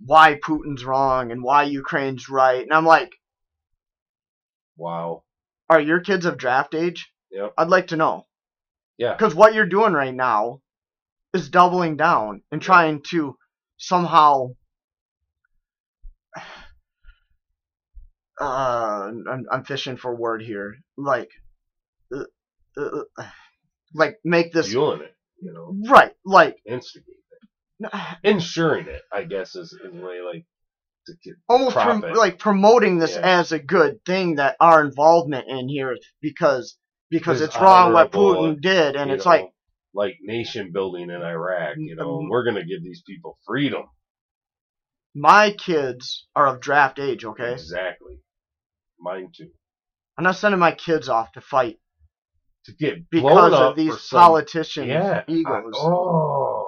why 0.04 0.38
Putin's 0.44 0.84
wrong 0.84 1.30
and 1.30 1.42
why 1.42 1.64
Ukraine's 1.64 2.28
right, 2.28 2.62
and 2.62 2.72
I'm 2.72 2.86
like, 2.86 3.12
wow, 4.82 5.22
are 5.70 5.80
your 5.80 6.00
kids 6.00 6.26
of 6.26 6.36
draft 6.36 6.74
age? 6.74 7.10
Yep. 7.30 7.54
I'd 7.56 7.68
like 7.68 7.88
to 7.88 7.96
know. 7.96 8.26
Yeah. 8.98 9.12
Because 9.14 9.34
what 9.34 9.54
you're 9.54 9.66
doing 9.66 9.92
right 9.92 10.14
now 10.14 10.60
is 11.32 11.48
doubling 11.48 11.96
down 11.96 12.42
and 12.50 12.60
trying 12.60 13.02
to 13.10 13.36
somehow. 13.78 14.54
Uh, 18.40 19.12
I'm, 19.30 19.44
I'm 19.52 19.64
fishing 19.64 19.96
for 19.96 20.10
a 20.10 20.16
word 20.16 20.42
here. 20.42 20.74
Like, 20.96 21.30
uh, 22.12 22.24
uh, 22.76 23.02
uh, 23.16 23.24
like 23.94 24.18
make 24.24 24.52
this 24.52 24.70
fueling 24.70 25.02
it. 25.02 25.14
You 25.40 25.52
know, 25.52 25.76
right. 25.88 26.12
Like, 26.24 26.56
instigate 26.66 27.14
it, 27.78 27.90
ensuring 28.24 28.88
it. 28.88 29.02
I 29.12 29.24
guess 29.24 29.54
is 29.54 29.72
is 29.72 29.78
the 29.84 30.04
way 30.04 30.22
like 30.22 30.44
almost 31.48 31.76
prom- 31.76 32.00
like 32.14 32.38
promoting 32.38 32.98
this 32.98 33.14
Yeah. 33.16 33.40
as 33.40 33.52
a 33.52 33.58
good 33.58 34.04
thing 34.04 34.36
that 34.36 34.56
our 34.60 34.84
involvement 34.84 35.48
in 35.48 35.68
here 35.68 35.96
because 36.20 36.76
because 37.10 37.40
Is 37.40 37.48
it's 37.48 37.60
wrong 37.60 37.92
what 37.92 38.10
Putin 38.10 38.60
did 38.60 38.96
and 38.96 39.10
it's 39.10 39.24
know, 39.26 39.30
like 39.30 39.52
like 39.94 40.14
nation 40.22 40.72
building 40.72 41.10
in 41.10 41.22
Iraq. 41.22 41.74
You 41.76 41.96
know, 41.96 42.06
Mm, 42.20 42.30
we're 42.30 42.44
gonna 42.44 42.64
give 42.64 42.82
these 42.82 43.02
people 43.06 43.38
freedom. 43.46 43.82
my 45.14 45.50
kids 45.52 46.26
are 46.34 46.46
of 46.46 46.60
draft 46.60 46.98
age 46.98 47.24
okay 47.24 47.52
Exactly. 47.52 48.18
Mine 48.98 49.30
too. 49.36 49.50
I'm 50.16 50.24
not 50.24 50.36
sending 50.36 50.58
my 50.60 50.72
kids 50.72 51.08
off 51.08 51.32
to 51.32 51.40
fight 51.40 51.78
To 52.66 52.72
get 52.72 53.10
because 53.10 53.52
of 53.52 53.76
these 53.76 54.08
politicians 54.08 54.88
yeah, 54.88 55.24
egos 55.26 55.74
I- 55.76 55.78
oh 55.82 56.61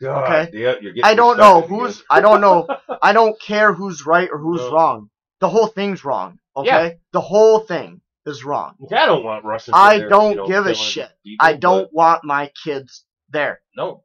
God. 0.00 0.24
Okay. 0.24 0.58
Yeah, 0.58 0.74
you're 0.80 0.92
getting 0.92 1.04
I 1.04 1.14
don't 1.14 1.36
know 1.36 1.60
who's. 1.62 2.02
I 2.10 2.20
don't 2.20 2.40
know 2.40 2.66
I 3.02 3.12
don't 3.12 3.40
care 3.40 3.72
who's 3.72 4.06
right 4.06 4.28
or 4.30 4.38
who's 4.38 4.60
No. 4.60 4.72
wrong 4.72 5.10
the 5.40 5.48
whole 5.48 5.66
thing's 5.68 6.04
wrong 6.04 6.38
okay 6.56 6.66
Yeah. 6.68 6.90
the 7.12 7.20
whole 7.20 7.60
thing 7.60 8.00
is 8.26 8.44
wrong 8.44 8.76
I 8.92 9.06
don't 9.06 9.24
want 9.24 9.44
Russians. 9.44 9.74
I 9.74 10.00
don't 10.00 10.46
give 10.46 10.66
a 10.66 10.74
shit. 10.74 11.10
people, 11.24 11.46
I 11.46 11.54
don't 11.54 11.90
want 11.92 12.24
my 12.24 12.50
kids 12.64 13.04
there 13.30 13.60
No, 13.76 14.04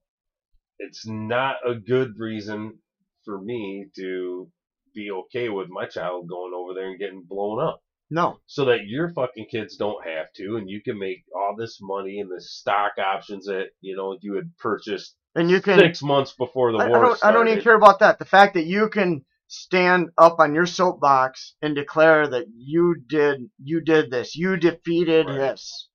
it's 0.79 1.05
not 1.05 1.55
a 1.67 1.75
good 1.75 2.13
reason 2.17 2.79
for 3.25 3.41
me 3.41 3.87
to 3.97 4.49
be 4.93 5.11
okay 5.11 5.49
with 5.49 5.67
my 5.69 5.85
child 5.87 6.29
going 6.29 6.53
over 6.55 6.73
there 6.73 6.87
and 6.89 6.99
getting 6.99 7.23
blown 7.27 7.59
up. 7.61 7.81
no 8.09 8.39
so 8.45 8.63
that 8.65 8.85
your 8.87 9.09
fucking 9.13 9.47
kids 9.51 9.75
don't 9.75 10.05
have 10.07 10.27
to, 10.37 10.55
and 10.57 10.69
you 10.69 10.81
can 10.81 10.97
make 10.97 11.23
all 11.35 11.53
this 11.57 11.79
money 11.81 12.19
and 12.21 12.29
the 12.31 12.39
stock 12.41 12.93
options 12.97 13.45
that 13.47 13.65
you 13.81 13.95
know 13.97 14.17
you 14.21 14.35
had 14.35 14.55
purchased 14.57 15.15
and 15.35 15.49
you 15.49 15.61
can 15.61 15.79
six 15.79 16.01
months 16.01 16.33
before 16.33 16.71
the 16.71 16.79
I, 16.79 16.85
I 16.85 16.87
war 16.87 17.01
don't, 17.01 17.25
I 17.25 17.31
don't 17.31 17.47
even 17.47 17.63
care 17.63 17.75
about 17.75 17.99
that. 17.99 18.19
The 18.19 18.25
fact 18.25 18.53
that 18.55 18.65
you 18.65 18.89
can 18.89 19.23
stand 19.47 20.09
up 20.17 20.37
on 20.39 20.55
your 20.55 20.65
soapbox 20.65 21.55
and 21.61 21.75
declare 21.75 22.27
that 22.27 22.45
you 22.55 22.95
did 23.07 23.49
you 23.63 23.81
did 23.81 24.09
this, 24.11 24.35
you 24.35 24.57
defeated 24.57 25.27
Right. 25.27 25.37
this. 25.37 25.87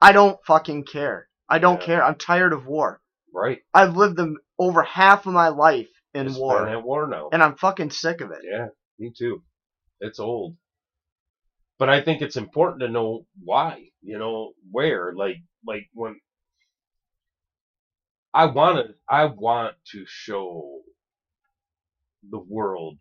I 0.00 0.12
don't 0.12 0.38
fucking 0.46 0.84
care. 0.84 1.28
I 1.48 1.58
don't 1.58 1.80
Yeah. 1.80 1.86
care. 1.86 2.04
I'm 2.04 2.16
tired 2.16 2.52
of 2.52 2.66
war. 2.66 3.00
Right? 3.32 3.62
I've 3.74 3.96
lived 3.96 4.16
them 4.16 4.38
over 4.58 4.82
half 4.82 5.26
of 5.26 5.32
my 5.32 5.48
life 5.48 5.88
in 6.14 6.26
It's 6.26 6.38
war, 6.38 6.64
been 6.64 6.74
at 6.74 6.82
war 6.82 7.06
now. 7.06 7.28
and 7.32 7.42
I'm 7.42 7.56
fucking 7.56 7.90
sick 7.90 8.20
of 8.20 8.30
it. 8.30 8.40
Yeah, 8.42 8.68
me 8.98 9.12
too. 9.16 9.42
It's 10.00 10.18
old. 10.18 10.56
But 11.78 11.90
I 11.90 12.00
think 12.00 12.22
it's 12.22 12.36
important 12.36 12.80
to 12.80 12.88
know 12.88 13.26
why, 13.44 13.90
you 14.00 14.18
know, 14.18 14.52
where, 14.70 15.12
like, 15.14 15.36
like 15.66 15.88
when 15.92 16.18
I 18.36 18.46
want 18.46 18.86
to, 18.86 18.94
I 19.08 19.24
want 19.26 19.74
to 19.92 20.04
show 20.06 20.80
the 22.30 22.38
world, 22.38 22.98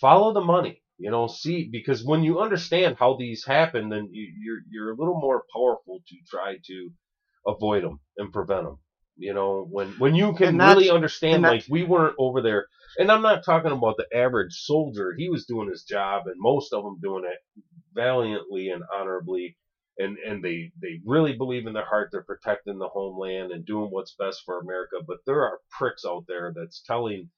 follow 0.00 0.32
the 0.32 0.40
money, 0.40 0.82
you 0.98 1.10
know, 1.10 1.26
see, 1.26 1.68
because 1.70 2.04
when 2.04 2.22
you 2.22 2.40
understand 2.40 2.96
how 2.98 3.16
these 3.16 3.44
happen, 3.44 3.88
then 3.88 4.08
you, 4.12 4.32
you're, 4.42 4.60
you're 4.70 4.92
a 4.92 4.96
little 4.96 5.20
more 5.20 5.44
powerful 5.54 6.00
to 6.06 6.16
try 6.30 6.56
to 6.66 6.90
avoid 7.46 7.84
them 7.84 8.00
and 8.16 8.32
prevent 8.32 8.64
them. 8.64 8.78
You 9.16 9.34
know, 9.34 9.66
when, 9.68 9.88
when 9.98 10.14
you 10.14 10.34
can 10.34 10.56
really 10.56 10.90
understand, 10.90 11.42
like 11.42 11.64
we 11.68 11.84
weren't 11.84 12.16
over 12.18 12.40
there 12.40 12.66
and 12.98 13.10
I'm 13.10 13.22
not 13.22 13.44
talking 13.44 13.72
about 13.72 13.96
the 13.96 14.06
average 14.16 14.52
soldier. 14.52 15.14
He 15.16 15.28
was 15.28 15.46
doing 15.46 15.68
his 15.68 15.84
job, 15.84 16.24
and 16.26 16.36
most 16.38 16.72
of 16.72 16.82
them 16.82 16.98
doing 17.00 17.24
it 17.24 17.38
valiantly 17.94 18.68
and 18.70 18.82
honorably. 18.94 19.56
And 20.00 20.16
and 20.18 20.42
they 20.42 20.72
they 20.80 21.00
really 21.04 21.34
believe 21.36 21.66
in 21.66 21.74
their 21.74 21.84
heart 21.84 22.08
they're 22.10 22.22
protecting 22.22 22.78
the 22.78 22.88
homeland 22.88 23.52
and 23.52 23.66
doing 23.66 23.90
what's 23.90 24.14
best 24.18 24.42
for 24.44 24.58
America. 24.58 24.96
But 25.06 25.18
there 25.26 25.42
are 25.42 25.60
pricks 25.76 26.04
out 26.06 26.24
there 26.26 26.52
that's 26.54 26.82
telling 26.86 27.30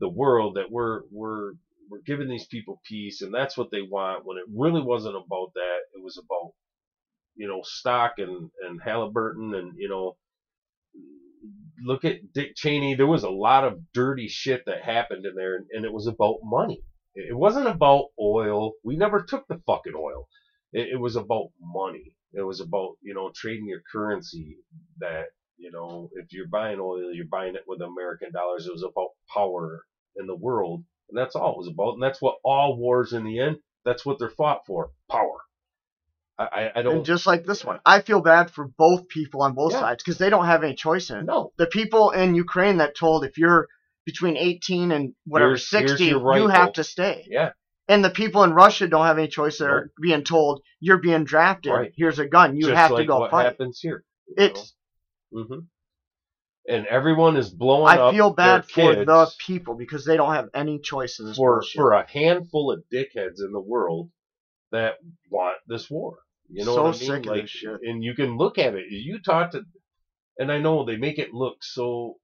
the 0.00 0.08
world 0.08 0.56
that 0.56 0.70
we're 0.70 1.02
we're 1.10 1.52
we're 1.88 2.02
giving 2.04 2.28
these 2.28 2.46
people 2.46 2.80
peace, 2.88 3.22
and 3.22 3.32
that's 3.32 3.56
what 3.56 3.70
they 3.70 3.82
want. 3.82 4.24
When 4.24 4.38
it 4.38 4.44
really 4.52 4.82
wasn't 4.82 5.16
about 5.16 5.52
that. 5.54 5.78
It 5.94 6.02
was 6.02 6.18
about 6.18 6.52
you 7.36 7.48
know 7.48 7.60
stock 7.62 8.14
and 8.18 8.50
and 8.66 8.80
Halliburton 8.82 9.54
and 9.54 9.72
you 9.76 9.88
know 9.88 10.16
look 11.84 12.04
at 12.04 12.32
Dick 12.32 12.56
Cheney. 12.56 12.94
There 12.94 13.06
was 13.06 13.24
a 13.24 13.30
lot 13.30 13.64
of 13.64 13.80
dirty 13.92 14.28
shit 14.28 14.64
that 14.66 14.82
happened 14.82 15.26
in 15.26 15.34
there, 15.34 15.56
and, 15.56 15.66
and 15.72 15.84
it 15.84 15.92
was 15.92 16.06
about 16.06 16.36
money. 16.42 16.82
It 17.14 17.30
it 17.30 17.36
wasn't 17.36 17.68
about 17.68 18.06
oil. 18.20 18.72
We 18.82 18.96
never 18.96 19.22
took 19.22 19.46
the 19.48 19.60
fucking 19.66 19.94
oil. 19.96 20.28
It, 20.72 20.88
it 20.94 21.00
was 21.00 21.16
about 21.16 21.48
money. 21.60 22.12
It 22.32 22.42
was 22.42 22.60
about 22.60 22.96
you 23.02 23.14
know 23.14 23.30
trading 23.34 23.68
your 23.68 23.82
currency. 23.90 24.58
That 24.98 25.26
you 25.56 25.70
know 25.70 26.10
if 26.14 26.32
you're 26.32 26.48
buying 26.48 26.78
oil, 26.80 27.12
you're 27.12 27.26
buying 27.30 27.54
it 27.54 27.64
with 27.66 27.80
American 27.80 28.32
dollars. 28.32 28.66
It 28.66 28.72
was 28.72 28.82
about 28.82 29.10
power 29.32 29.82
in 30.16 30.26
the 30.26 30.36
world, 30.36 30.84
and 31.08 31.16
that's 31.18 31.36
all 31.36 31.52
it 31.52 31.58
was 31.58 31.68
about. 31.72 31.94
And 31.94 32.02
that's 32.02 32.20
what 32.20 32.36
all 32.44 32.76
wars 32.76 33.12
in 33.12 33.24
the 33.24 33.40
end. 33.40 33.56
That's 33.84 34.04
what 34.04 34.18
they're 34.18 34.30
fought 34.30 34.66
for. 34.66 34.90
Power. 35.10 35.38
I 36.38 36.70
I, 36.74 36.82
don't 36.82 36.96
And 36.96 37.04
just 37.06 37.26
like 37.26 37.44
this 37.44 37.64
one, 37.64 37.80
I 37.86 38.00
feel 38.02 38.20
bad 38.20 38.50
for 38.50 38.68
both 38.76 39.08
people 39.08 39.42
on 39.42 39.54
both 39.54 39.72
Yeah. 39.72 39.80
sides 39.80 40.02
because 40.02 40.18
they 40.18 40.28
don't 40.28 40.44
have 40.44 40.62
any 40.64 40.74
choice 40.74 41.08
in 41.08 41.18
it. 41.20 41.24
No. 41.24 41.52
The 41.56 41.66
people 41.66 42.10
in 42.10 42.34
Ukraine 42.34 42.76
that 42.78 42.94
told 42.94 43.24
if 43.24 43.38
you're 43.38 43.68
between 44.04 44.36
18 44.36 44.92
and 44.92 45.14
whatever 45.24 45.52
Here's- 45.52 45.70
here's 45.70 45.90
60, 45.92 46.04
your 46.06 46.36
you 46.36 46.48
have 46.48 46.74
to 46.74 46.84
stay. 46.84 47.26
Yeah. 47.30 47.52
And 47.88 48.04
the 48.04 48.10
people 48.10 48.42
in 48.42 48.52
Russia 48.52 48.88
don't 48.88 49.06
have 49.06 49.18
any 49.18 49.28
choice. 49.28 49.58
They're 49.58 49.82
Nope. 49.82 49.90
being 50.00 50.24
told 50.24 50.62
you're 50.80 50.98
being 50.98 51.24
drafted. 51.24 51.72
Right. 51.72 51.92
Here's 51.96 52.18
a 52.18 52.26
gun. 52.26 52.56
You 52.56 52.62
just 52.62 52.74
have 52.74 52.90
like 52.92 53.02
to 53.02 53.06
go 53.06 53.14
fight 53.14 53.20
what 53.20 53.30
fight. 53.30 53.44
happens 53.44 53.78
here. 53.80 54.04
It's. 54.36 54.74
hmm 55.32 55.60
And 56.68 56.86
everyone 56.86 57.36
is 57.36 57.48
blowing 57.50 57.96
up. 57.98 58.12
I 58.12 58.12
feel 58.12 58.30
bad 58.32 58.64
for 58.68 58.94
the 58.94 59.30
people 59.38 59.74
because 59.74 60.04
they 60.04 60.16
don't 60.16 60.34
have 60.34 60.48
any 60.52 60.80
choice 60.80 61.20
in 61.20 61.26
this 61.26 61.36
for 61.36 61.60
bullshit. 61.60 61.78
for 61.78 61.92
a 61.92 62.10
handful 62.10 62.72
of 62.72 62.82
dickheads 62.92 63.40
in 63.40 63.52
the 63.52 63.60
world 63.60 64.10
that 64.72 64.94
want 65.30 65.56
this 65.68 65.88
war. 65.88 66.18
You 66.50 66.64
know 66.64 66.74
So 66.74 66.84
what 66.84 66.96
I 66.96 66.98
mean? 66.98 67.08
sick 67.08 67.26
of 67.26 67.34
this 67.34 67.50
shit. 67.50 67.80
and 67.82 68.02
you 68.02 68.14
can 68.14 68.36
look 68.36 68.58
at 68.58 68.74
it. 68.74 68.86
You 68.90 69.20
talk 69.20 69.52
to, 69.52 69.62
and 70.38 70.50
I 70.50 70.58
know 70.58 70.84
they 70.84 70.96
make 70.96 71.18
it 71.18 71.32
look 71.32 71.62
so. 71.62 72.16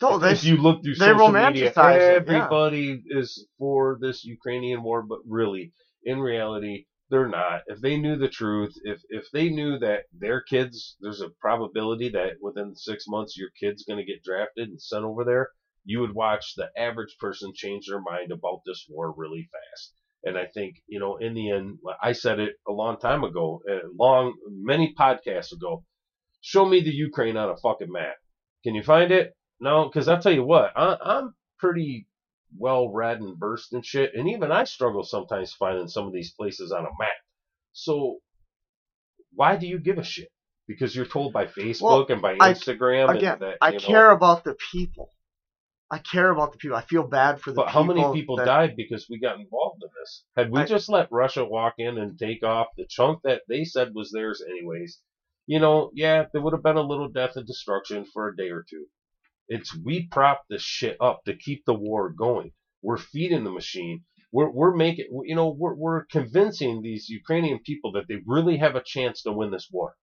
No, 0.00 0.16
if, 0.16 0.22
they, 0.22 0.32
if 0.32 0.44
you 0.44 0.56
look 0.56 0.82
through 0.82 0.94
they 0.94 1.06
social 1.06 1.28
media, 1.32 1.66
it, 1.66 1.76
yeah. 1.76 2.34
everybody 2.36 3.02
is 3.06 3.46
for 3.58 3.98
this 4.00 4.24
Ukrainian 4.24 4.82
war, 4.82 5.02
but 5.02 5.18
really, 5.26 5.72
in 6.04 6.20
reality, 6.20 6.86
they're 7.10 7.28
not. 7.28 7.62
If 7.66 7.80
they 7.80 7.96
knew 7.96 8.16
the 8.16 8.28
truth, 8.28 8.74
if 8.84 9.00
if 9.10 9.24
they 9.32 9.50
knew 9.50 9.78
that 9.80 10.04
their 10.12 10.40
kids, 10.40 10.96
there's 11.00 11.20
a 11.20 11.28
probability 11.40 12.08
that 12.10 12.34
within 12.40 12.74
six 12.76 13.04
months 13.08 13.36
your 13.36 13.50
kid's 13.60 13.84
going 13.84 13.98
to 13.98 14.10
get 14.10 14.22
drafted 14.22 14.68
and 14.68 14.80
sent 14.80 15.04
over 15.04 15.24
there, 15.24 15.50
you 15.84 16.00
would 16.00 16.14
watch 16.14 16.54
the 16.54 16.70
average 16.76 17.16
person 17.18 17.52
change 17.54 17.86
their 17.88 18.00
mind 18.00 18.30
about 18.32 18.60
this 18.64 18.86
war 18.88 19.12
really 19.16 19.48
fast. 19.52 19.94
And 20.22 20.36
I 20.38 20.46
think, 20.52 20.76
you 20.86 21.00
know, 21.00 21.16
in 21.16 21.34
the 21.34 21.50
end, 21.50 21.78
I 22.02 22.12
said 22.12 22.38
it 22.40 22.52
a 22.68 22.72
long 22.72 22.98
time 22.98 23.24
ago, 23.24 23.62
uh, 23.70 23.88
long, 23.98 24.34
many 24.48 24.94
podcasts 24.98 25.52
ago. 25.52 25.84
Show 26.42 26.66
me 26.66 26.80
the 26.80 26.90
Ukraine 26.90 27.36
on 27.36 27.50
a 27.50 27.56
fucking 27.56 27.90
map. 27.90 28.16
Can 28.64 28.74
you 28.74 28.82
find 28.82 29.10
it? 29.10 29.32
No, 29.60 29.84
because 29.86 30.08
I'll 30.08 30.20
tell 30.20 30.32
you 30.32 30.44
what, 30.44 30.72
I, 30.76 30.96
I'm 31.00 31.34
pretty 31.58 32.06
well 32.58 32.88
read 32.88 33.20
and 33.20 33.38
versed 33.38 33.72
in 33.74 33.82
shit, 33.82 34.12
and 34.14 34.28
even 34.28 34.50
I 34.50 34.64
struggle 34.64 35.04
sometimes 35.04 35.52
finding 35.52 35.88
some 35.88 36.06
of 36.06 36.12
these 36.12 36.32
places 36.32 36.72
on 36.72 36.80
a 36.80 36.90
map. 36.98 37.10
So 37.72 38.18
why 39.34 39.56
do 39.56 39.66
you 39.66 39.78
give 39.78 39.98
a 39.98 40.02
shit? 40.04 40.28
Because 40.66 40.94
you're 40.94 41.04
told 41.06 41.32
by 41.32 41.46
Facebook 41.46 41.82
Well, 41.82 42.06
and 42.08 42.22
by 42.22 42.36
I- 42.40 42.52
Instagram 42.54 43.14
again, 43.16 43.32
and 43.34 43.42
that 43.42 43.58
I 43.60 43.72
know, 43.72 43.78
care 43.78 44.10
about 44.10 44.44
the 44.44 44.56
people. 44.72 45.10
I 45.92 45.98
care 45.98 46.30
about 46.30 46.52
the 46.52 46.58
people. 46.58 46.76
I 46.76 46.82
feel 46.82 47.02
bad 47.02 47.40
for 47.40 47.50
the 47.50 47.56
But 47.56 47.66
people. 47.66 47.82
how 47.82 47.86
many 47.92 48.12
people 48.12 48.36
that, 48.36 48.44
died 48.46 48.76
because 48.76 49.08
we 49.10 49.18
got 49.18 49.40
involved 49.40 49.82
in 49.82 49.88
this? 50.00 50.24
Had 50.36 50.50
we 50.52 50.60
I- 50.60 50.64
just 50.66 50.88
let 50.88 51.10
Russia 51.10 51.44
walk 51.44 51.74
in 51.78 51.98
and 51.98 52.18
take 52.18 52.44
off 52.44 52.68
the 52.76 52.86
chunk 52.88 53.22
that 53.24 53.42
they 53.48 53.64
said 53.64 53.92
was 53.94 54.10
theirs 54.12 54.40
anyways, 54.48 55.00
you 55.46 55.58
know, 55.58 55.90
yeah, 55.92 56.26
there 56.32 56.40
would 56.40 56.52
have 56.52 56.62
been 56.62 56.76
a 56.76 56.80
little 56.82 57.08
death 57.08 57.36
and 57.36 57.46
destruction 57.46 58.04
for 58.04 58.28
a 58.28 58.36
day 58.36 58.50
or 58.50 58.64
two. 58.68 58.86
It's 59.52 59.76
we 59.76 60.06
prop 60.06 60.44
this 60.48 60.62
shit 60.62 60.96
up 61.00 61.24
to 61.24 61.34
keep 61.34 61.64
the 61.64 61.74
war 61.74 62.08
going. 62.08 62.52
We're 62.82 62.98
feeding 62.98 63.42
the 63.42 63.50
machine. 63.50 64.04
We're 64.30 64.48
we're 64.48 64.76
making 64.76 65.06
you 65.24 65.34
know 65.34 65.48
we're 65.50 65.74
we're 65.74 66.04
convincing 66.04 66.80
these 66.80 67.08
Ukrainian 67.08 67.58
people 67.58 67.90
that 67.92 68.06
they 68.06 68.22
really 68.24 68.58
have 68.58 68.76
a 68.76 68.82
chance 68.94 69.22
to 69.22 69.32
win 69.32 69.50
this 69.50 69.68
war. 69.68 69.96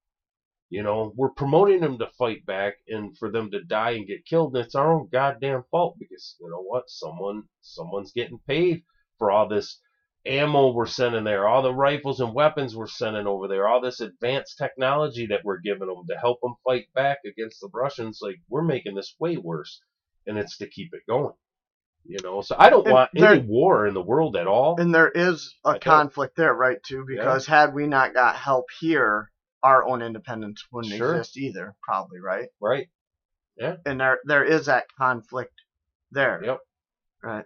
You 0.69 0.83
know, 0.83 1.13
we're 1.15 1.29
promoting 1.29 1.79
them 1.79 1.97
to 1.99 2.09
fight 2.19 2.45
back 2.45 2.73
and 2.89 3.17
for 3.17 3.31
them 3.31 3.49
to 3.51 3.63
die 3.63 3.91
and 3.91 4.05
get 4.05 4.25
killed. 4.25 4.53
And 4.53 4.65
it's 4.65 4.75
our 4.75 4.91
own 4.93 5.07
goddamn 5.09 5.63
fault 5.71 5.95
because 5.97 6.35
you 6.41 6.49
know 6.49 6.61
what? 6.61 6.89
Someone 6.89 7.43
someone's 7.61 8.11
getting 8.11 8.39
paid 8.45 8.83
for 9.17 9.31
all 9.31 9.47
this 9.47 9.79
ammo 10.25 10.71
we're 10.71 10.85
sending 10.87 11.23
there, 11.23 11.47
all 11.47 11.61
the 11.61 11.73
rifles 11.73 12.19
and 12.19 12.33
weapons 12.33 12.75
we're 12.75 12.87
sending 12.87 13.27
over 13.27 13.47
there, 13.47 13.67
all 13.67 13.79
this 13.81 14.01
advanced 14.01 14.57
technology 14.57 15.27
that 15.27 15.41
we're 15.43 15.59
giving 15.59 15.87
them 15.87 16.05
to 16.09 16.17
help 16.17 16.39
them 16.41 16.55
fight 16.65 16.87
back 16.93 17.19
against 17.25 17.61
the 17.61 17.69
Russians. 17.73 18.19
Like 18.21 18.37
we're 18.49 18.61
making 18.63 18.95
this 18.95 19.15
way 19.19 19.37
worse, 19.37 19.81
and 20.25 20.37
it's 20.37 20.57
to 20.57 20.67
keep 20.69 20.93
it 20.93 21.03
going. 21.07 21.33
You 22.05 22.17
know, 22.23 22.41
so 22.41 22.55
I 22.57 22.69
don't 22.69 22.85
And 22.85 22.93
want 22.93 23.09
there- 23.13 23.33
any 23.33 23.41
war 23.45 23.85
in 23.85 23.93
the 23.93 24.01
world 24.01 24.37
at 24.37 24.47
all. 24.47 24.79
and 24.79 24.93
there 24.95 25.11
is 25.11 25.53
a 25.65 25.77
conflict 25.77 26.37
there, 26.37 26.53
right? 26.53 26.81
Too, 26.83 27.03
because 27.05 27.45
had 27.45 27.73
we 27.73 27.85
not 27.85 28.13
got 28.13 28.35
help 28.37 28.65
here, 28.79 29.29
our 29.61 29.85
own 29.85 30.01
independence 30.01 30.63
wouldn't 30.71 30.93
Sure. 30.93 31.15
exist 31.15 31.35
either. 31.37 31.75
Probably, 31.81 32.19
right? 32.21 32.47
right? 32.61 32.87
Yeah. 33.57 33.77
And 33.85 33.99
there 33.99 34.19
there 34.25 34.43
is 34.45 34.67
that 34.67 34.85
conflict 34.97 35.53
there. 36.11 36.41
Yep. 36.43 36.59
Right. 37.23 37.45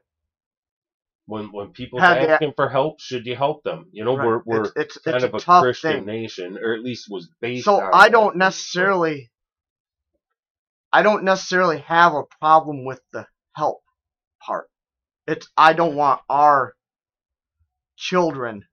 When 1.32 1.46
when 1.54 1.70
people 1.72 2.02
asking 2.02 2.52
for 2.58 2.68
help, 2.68 3.00
should 3.00 3.26
you 3.26 3.38
help 3.38 3.64
them? 3.64 3.86
You 3.94 4.04
know, 4.04 4.16
Right. 4.16 4.28
we're 4.28 4.42
we're 4.46 4.66
it's 4.66 4.74
it's, 4.76 4.98
kind 4.98 5.24
it's 5.24 5.34
of 5.34 5.34
a 5.34 5.38
a 5.38 5.62
Christian 5.62 6.00
thing. 6.00 6.06
nation, 6.06 6.58
or 6.62 6.74
at 6.74 6.82
least 6.82 7.10
was 7.10 7.30
based. 7.40 7.64
So 7.64 7.80
I 7.94 8.10
don't 8.10 8.36
necessarily 8.36 9.32
I 10.92 11.04
don't 11.04 11.24
necessarily 11.24 11.80
have 11.88 12.14
a 12.16 12.24
problem 12.42 12.84
with 12.84 13.00
the 13.14 13.28
help 13.56 13.82
part. 14.46 14.68
It's 15.26 15.48
I 15.56 15.72
don't 15.72 15.96
want 15.96 16.20
our 16.30 16.74
children 17.96 18.66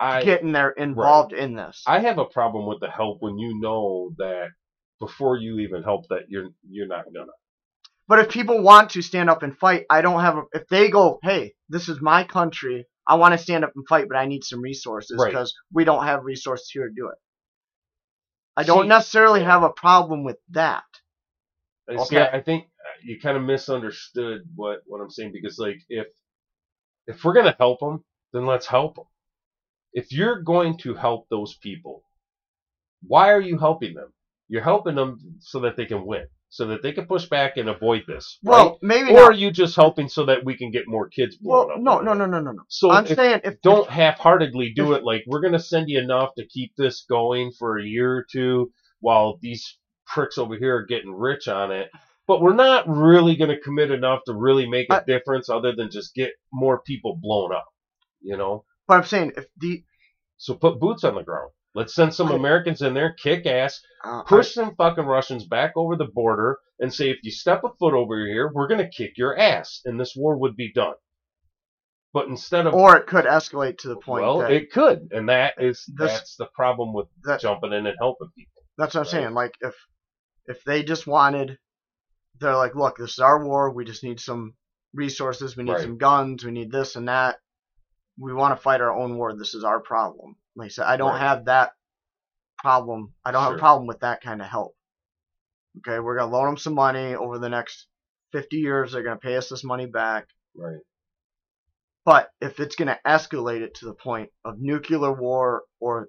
I 0.00 0.24
getting 0.24 0.52
there 0.52 0.70
involved 0.70 1.34
in 1.34 1.56
this. 1.56 1.84
I 1.86 1.98
have 2.00 2.16
a 2.16 2.24
problem 2.24 2.64
with 2.66 2.80
the 2.80 2.90
help 2.90 3.20
when 3.20 3.36
you 3.38 3.60
know 3.60 4.12
that 4.16 4.48
before 4.98 5.36
you 5.36 5.58
even 5.58 5.82
help 5.82 6.08
that 6.08 6.30
you're 6.30 6.48
you're 6.66 6.86
not 6.86 7.04
gonna. 7.12 7.32
But 8.08 8.20
if 8.20 8.30
people 8.30 8.62
want 8.62 8.90
to 8.90 9.02
stand 9.02 9.28
up 9.30 9.42
and 9.42 9.56
fight, 9.56 9.84
I 9.90 10.00
don't 10.00 10.20
have 10.20 10.36
a 10.38 10.42
if 10.52 10.66
they 10.68 10.88
go, 10.90 11.18
"Hey, 11.22 11.54
this 11.68 11.88
is 11.88 12.00
my 12.00 12.24
country. 12.24 12.86
I 13.06 13.14
want 13.16 13.32
to 13.32 13.38
stand 13.38 13.64
up 13.64 13.72
and 13.76 13.86
fight, 13.86 14.08
but 14.08 14.16
I 14.16 14.26
need 14.26 14.44
some 14.44 14.60
resources 14.62 15.18
Right. 15.20 15.30
because 15.30 15.54
we 15.72 15.84
don't 15.84 16.04
have 16.04 16.24
resources 16.24 16.70
here 16.70 16.88
to 16.88 16.94
do 16.94 17.08
it." 17.08 17.18
I 18.56 18.62
don't 18.64 18.84
See- 18.84 18.88
necessarily 18.88 19.44
have 19.44 19.62
a 19.62 19.70
problem 19.70 20.24
with 20.24 20.38
that. 20.50 20.84
Okay. 21.88 22.20
I 22.22 22.38
I 22.38 22.42
think 22.42 22.64
uh, 22.64 22.98
you 23.02 23.20
kind 23.20 23.36
of 23.36 23.42
misunderstood 23.44 24.42
what 24.54 24.82
what 24.86 25.00
I'm 25.00 25.10
saying 25.10 25.32
because 25.32 25.58
like 25.58 25.80
if 25.88 26.06
if 27.06 27.24
we're 27.24 27.34
gonna 27.34 27.56
help 27.58 27.80
them, 27.80 28.04
then 28.32 28.46
let's 28.46 28.66
help 28.66 28.96
them. 28.96 29.04
If 29.92 30.12
you're 30.12 30.42
going 30.42 30.76
to 30.78 30.94
help 30.94 31.28
those 31.28 31.56
people, 31.56 32.04
why 33.06 33.32
are 33.32 33.40
you 33.40 33.58
helping 33.58 33.94
them? 33.94 34.12
You're 34.48 34.62
helping 34.62 34.94
them 34.94 35.18
so 35.40 35.60
that 35.60 35.76
they 35.76 35.86
can 35.86 36.04
win, 36.04 36.26
so 36.50 36.66
that 36.68 36.82
they 36.82 36.92
can 36.92 37.06
push 37.06 37.26
back 37.26 37.56
and 37.56 37.68
avoid 37.68 38.04
this, 38.08 38.38
right? 38.42 38.52
Well, 38.52 38.78
maybe 38.82 39.10
or 39.10 39.14
not. 39.14 39.30
are 39.30 39.32
you 39.32 39.50
just 39.50 39.76
helping 39.76 40.08
so 40.08 40.24
that 40.26 40.44
we 40.44 40.56
can 40.56 40.70
get 40.70 40.88
more 40.88 41.08
kids 41.08 41.36
blown 41.36 41.68
Well, 41.68 41.76
up? 41.76 41.82
no, 41.82 42.00
no, 42.00 42.14
no, 42.14 42.26
no, 42.26 42.40
no, 42.40 42.52
no. 42.52 42.62
So 42.68 42.90
I'm 42.90 43.04
if, 43.06 43.16
saying 43.16 43.40
if 43.44 43.60
don't 43.62 43.88
half-heartedly 43.88 44.72
do 44.74 44.94
it 44.94 45.04
like 45.04 45.24
we're 45.26 45.42
gonna 45.42 45.58
send 45.58 45.88
you 45.90 45.98
enough 45.98 46.30
to 46.38 46.46
keep 46.46 46.72
this 46.76 47.04
going 47.08 47.52
for 47.58 47.78
a 47.78 47.84
year 47.84 48.14
or 48.16 48.26
two 48.30 48.72
while 49.00 49.38
these 49.42 49.78
pricks 50.06 50.38
over 50.38 50.56
here 50.56 50.76
are 50.76 50.86
getting 50.86 51.12
rich 51.12 51.48
on 51.48 51.70
it. 51.70 51.90
But 52.26 52.40
we're 52.42 52.54
not 52.54 52.88
really 52.88 53.36
gonna 53.36 53.58
commit 53.60 53.90
enough 53.90 54.20
to 54.26 54.34
really 54.34 54.68
make 54.68 54.90
a 54.90 55.02
I- 55.02 55.04
difference 55.04 55.48
other 55.50 55.74
than 55.74 55.90
just 55.90 56.14
get 56.14 56.32
more 56.52 56.80
people 56.80 57.18
blown 57.20 57.52
up. 57.54 57.66
You 58.22 58.36
know? 58.38 58.64
But 58.86 58.94
I'm 58.94 59.04
saying 59.04 59.32
if 59.36 59.46
the 59.58 59.84
So 60.38 60.54
put 60.54 60.80
boots 60.80 61.04
on 61.04 61.14
the 61.14 61.22
ground. 61.22 61.50
Let's 61.74 61.94
send 61.94 62.14
some 62.14 62.28
I- 62.32 62.34
Americans 62.36 62.82
in 62.82 62.94
there, 62.94 63.12
kick 63.22 63.46
ass, 63.46 63.80
uh, 64.04 64.22
push 64.22 64.52
some 64.54 64.74
fucking 64.76 65.04
Russians 65.04 65.46
back 65.46 65.72
over 65.76 65.96
the 65.96 66.06
border, 66.06 66.58
and 66.80 66.92
say 66.92 67.10
if 67.10 67.18
you 67.22 67.30
step 67.30 67.62
a 67.64 67.68
foot 67.78 67.94
over 67.94 68.18
here, 68.26 68.50
we're 68.52 68.68
gonna 68.68 68.88
kick 68.88 69.12
your 69.16 69.36
ass, 69.38 69.80
and 69.84 70.00
this 70.00 70.14
war 70.16 70.36
would 70.38 70.56
be 70.56 70.72
done. 70.72 70.94
But 72.14 72.28
instead 72.28 72.66
of 72.66 72.74
or 72.74 72.96
it 72.96 73.06
could 73.06 73.26
escalate 73.26 73.78
to 73.78 73.88
the 73.88 73.96
point 73.96 74.24
well, 74.24 74.40
it 74.40 74.72
could, 74.72 75.08
and 75.12 75.28
that 75.28 75.54
is 75.58 75.84
This- 75.94 76.10
that's 76.12 76.36
the 76.36 76.46
problem 76.54 76.92
with 76.94 77.06
that 77.24 77.40
jumping 77.40 77.72
in 77.72 77.86
and 77.86 77.96
helping 77.98 78.30
people. 78.36 78.62
that's 78.78 78.94
what 78.94 79.00
I'm 79.00 79.06
saying. 79.06 79.34
Like 79.34 79.54
if 79.60 79.74
if 80.46 80.64
they 80.64 80.82
just 80.82 81.06
wanted, 81.06 81.58
they're 82.40 82.56
like, 82.56 82.74
look, 82.74 82.96
this 82.96 83.12
is 83.12 83.18
our 83.18 83.44
war. 83.44 83.70
We 83.70 83.84
just 83.84 84.02
need 84.02 84.18
some 84.18 84.54
resources. 84.94 85.54
We 85.56 85.64
need 85.64 85.72
Right. 85.72 85.82
some 85.82 85.98
guns. 85.98 86.42
We 86.42 86.50
need 86.50 86.72
this 86.72 86.96
and 86.96 87.08
that. 87.08 87.38
We 88.18 88.32
want 88.32 88.56
to 88.56 88.62
fight 88.62 88.80
our 88.80 88.90
own 88.92 89.18
war. 89.18 89.36
This 89.36 89.54
is 89.54 89.62
our 89.62 89.80
problem. 89.80 90.36
Like 90.58 90.66
I 90.66 90.68
said, 90.68 90.86
I 90.86 90.96
don't 90.96 91.12
Right. 91.12 91.20
have 91.20 91.46
that 91.46 91.72
problem. 92.58 93.14
I 93.24 93.30
don't 93.30 93.42
have 93.44 93.54
a 93.54 93.58
problem 93.58 93.86
with 93.86 94.00
that 94.00 94.20
kind 94.20 94.42
of 94.42 94.48
help. 94.48 94.76
Okay, 95.78 96.00
we're 96.00 96.16
gonna 96.18 96.30
loan 96.32 96.46
them 96.46 96.56
some 96.56 96.74
money 96.74 97.14
over 97.14 97.38
the 97.38 97.48
next 97.48 97.86
50 98.32 98.58
years. 98.58 98.92
They're 98.92 99.02
gonna 99.02 99.16
pay 99.16 99.36
us 99.36 99.48
this 99.48 99.64
money 99.64 99.86
back. 99.86 100.28
Right. 100.54 100.80
But 102.04 102.30
if 102.40 102.58
it's 102.58 102.74
going 102.74 102.88
to 102.88 102.98
escalate 103.06 103.60
it 103.60 103.74
to 103.74 103.84
the 103.84 103.92
point 103.92 104.30
of 104.42 104.58
nuclear 104.58 105.12
war 105.12 105.64
or 105.78 106.08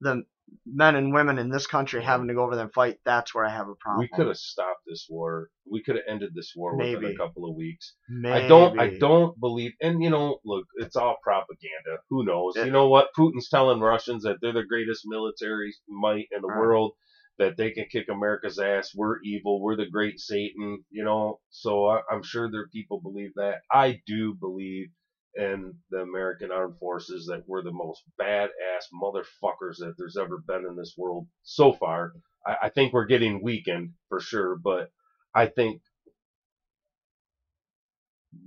the 0.00 0.24
men 0.66 0.96
and 0.96 1.12
women 1.12 1.38
in 1.38 1.50
this 1.50 1.66
country 1.66 2.02
having 2.02 2.28
to 2.28 2.34
go 2.34 2.42
over 2.44 2.54
there 2.54 2.64
and 2.64 2.72
fight, 2.72 2.98
that's 3.04 3.34
where 3.34 3.44
I 3.44 3.50
have 3.50 3.68
a 3.68 3.74
problem. 3.74 4.00
We 4.00 4.08
could 4.16 4.26
have 4.28 4.36
stopped 4.36 4.80
this 4.86 5.06
war. 5.08 5.48
We 5.70 5.82
could 5.82 5.96
have 5.96 6.04
ended 6.08 6.30
this 6.34 6.52
war 6.56 6.76
within 6.76 7.04
a 7.04 7.16
couple 7.16 7.48
of 7.48 7.56
weeks. 7.56 7.94
Maybe. 8.08 8.44
I 8.44 8.48
don't. 8.48 8.78
I 8.78 8.98
don't 8.98 9.38
believe. 9.40 9.72
And 9.80 10.02
you 10.02 10.10
know, 10.10 10.38
look, 10.44 10.66
it's 10.76 10.96
all 10.96 11.16
propaganda. 11.22 11.98
Who 12.10 12.24
knows? 12.24 12.56
It- 12.56 12.66
you 12.66 12.72
know 12.72 12.88
what? 12.88 13.08
Putin's 13.18 13.48
telling 13.48 13.80
Russians 13.80 14.22
that 14.24 14.36
they're 14.40 14.52
the 14.52 14.64
greatest 14.64 15.02
military 15.06 15.74
might 15.88 16.26
in 16.34 16.42
the 16.42 16.48
Right. 16.48 16.58
world. 16.58 16.92
That 17.38 17.56
they 17.56 17.70
can 17.70 17.86
kick 17.90 18.08
America's 18.10 18.58
ass. 18.58 18.90
We're 18.94 19.16
evil. 19.24 19.62
We're 19.62 19.76
the 19.76 19.88
great 19.88 20.20
Satan. 20.20 20.84
You 20.90 21.04
know. 21.04 21.40
So 21.50 21.86
I, 21.86 22.02
I'm 22.10 22.22
sure 22.22 22.50
there 22.50 22.62
are 22.62 22.68
people 22.72 23.00
believe 23.00 23.30
that. 23.36 23.60
I 23.72 24.00
do 24.06 24.34
believe 24.38 24.88
in 25.36 25.74
the 25.90 25.98
American 26.00 26.50
Armed 26.52 26.78
Forces 26.78 27.26
that 27.26 27.42
we're 27.46 27.62
the 27.62 27.72
most 27.72 28.02
badass 28.20 28.50
motherfuckers 28.94 29.78
that 29.78 29.94
there's 29.98 30.16
ever 30.16 30.38
been 30.46 30.66
in 30.66 30.76
this 30.76 30.94
world 30.96 31.26
so 31.42 31.72
far. 31.72 32.12
I, 32.46 32.56
I 32.64 32.68
think 32.70 32.92
we're 32.92 33.06
getting 33.06 33.42
weakened 33.42 33.92
for 34.08 34.20
sure, 34.20 34.56
but 34.56 34.90
I 35.34 35.46
think 35.46 35.80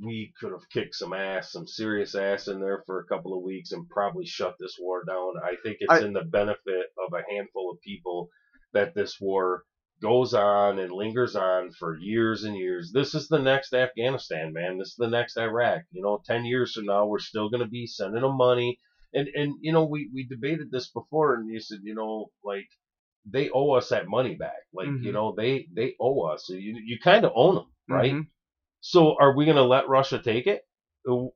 we 0.02 0.32
could 0.40 0.52
have 0.52 0.70
kicked 0.70 0.96
some 0.96 1.14
ass, 1.14 1.52
some 1.52 1.68
serious 1.68 2.16
ass 2.16 2.48
in 2.48 2.60
there 2.60 2.84
for 2.86 3.00
a 3.00 3.06
couple 3.06 3.36
of 3.38 3.44
weeks 3.44 3.72
and 3.72 3.90
probably 3.90 4.26
shut 4.26 4.56
this 4.60 4.78
war 4.80 5.04
down. 5.06 5.34
I 5.44 5.56
think 5.64 5.78
it's 5.80 5.92
I- 5.92 6.00
in 6.02 6.14
the 6.14 6.24
benefit 6.24 6.88
of 6.98 7.14
a 7.14 7.24
handful 7.34 7.72
of 7.72 7.82
people 7.82 8.30
that 8.74 8.96
this 8.96 9.18
war 9.20 9.64
goes 10.04 10.34
on 10.36 10.78
and 10.80 10.92
lingers 10.92 11.36
on 11.36 11.72
for 11.72 11.98
years 11.98 12.44
and 12.44 12.56
years. 12.56 12.92
This 12.94 13.16
is 13.16 13.28
the 13.30 13.40
next 13.40 13.74
Afghanistan, 13.74 14.54
man. 14.54 14.78
This 14.78 14.90
is 14.90 14.96
the 14.98 15.08
next 15.10 15.38
Iraq. 15.38 15.84
You 15.92 16.04
know, 16.04 16.22
10 16.26 16.46
years 16.46 16.74
from 16.74 16.86
now, 16.86 17.06
we're 17.08 17.20
still 17.20 17.50
going 17.50 17.64
to 17.64 17.70
be 17.70 17.88
sending 17.88 18.22
them 18.22 18.38
money. 18.38 18.78
And, 19.16 19.28
and, 19.36 19.56
you 19.62 19.72
know, 19.72 19.86
we, 19.86 20.10
we 20.14 20.28
debated 20.28 20.70
this 20.72 20.90
before 20.92 21.36
and 21.36 21.50
you 21.50 21.60
said, 21.62 21.80
you 21.84 21.96
know, 21.96 22.28
like, 22.44 22.68
they 23.26 23.50
owe 23.52 23.72
us 23.72 23.90
that 23.90 24.08
money 24.08 24.36
back. 24.36 24.62
Like, 24.74 24.88
you 24.88 25.12
Mhm. 25.12 25.14
know, 25.14 25.34
they, 25.36 25.68
they 25.74 25.96
owe 26.00 26.22
us. 26.34 26.50
You, 26.50 26.76
you 26.86 27.00
kind 27.02 27.24
of 27.26 27.32
own 27.36 27.56
them, 27.56 27.68
right? 27.88 28.14
Mhm. 28.14 28.28
So 28.82 29.16
are 29.20 29.36
we 29.36 29.46
going 29.46 29.58
to 29.58 29.64
let 29.64 29.88
Russia 29.88 30.22
take 30.22 30.46
it? 30.48 30.62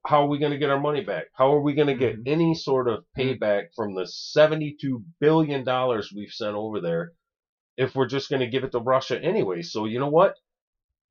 How 0.05 0.23
are 0.23 0.27
we 0.27 0.39
going 0.39 0.51
to 0.53 0.57
get 0.57 0.69
our 0.69 0.79
money 0.79 1.03
back? 1.03 1.25
How 1.33 1.53
are 1.53 1.61
we 1.61 1.73
going 1.73 1.87
to 1.87 1.95
get 1.95 2.17
Mhm. 2.17 2.27
any 2.27 2.55
sort 2.55 2.87
of 2.89 3.05
payback 3.17 3.67
from 3.75 3.95
the 3.95 4.07
72 4.07 5.03
billion 5.19 5.63
dollars 5.63 6.11
we've 6.15 6.31
sent 6.31 6.55
over 6.55 6.79
there 6.81 7.13
if 7.77 7.95
we're 7.95 8.05
just 8.07 8.29
going 8.29 8.41
to 8.41 8.47
give 8.47 8.63
it 8.63 8.71
to 8.73 8.79
Russia 8.79 9.21
anyway? 9.21 9.61
So 9.63 9.85
you 9.85 9.99
know 9.99 10.09
what? 10.09 10.33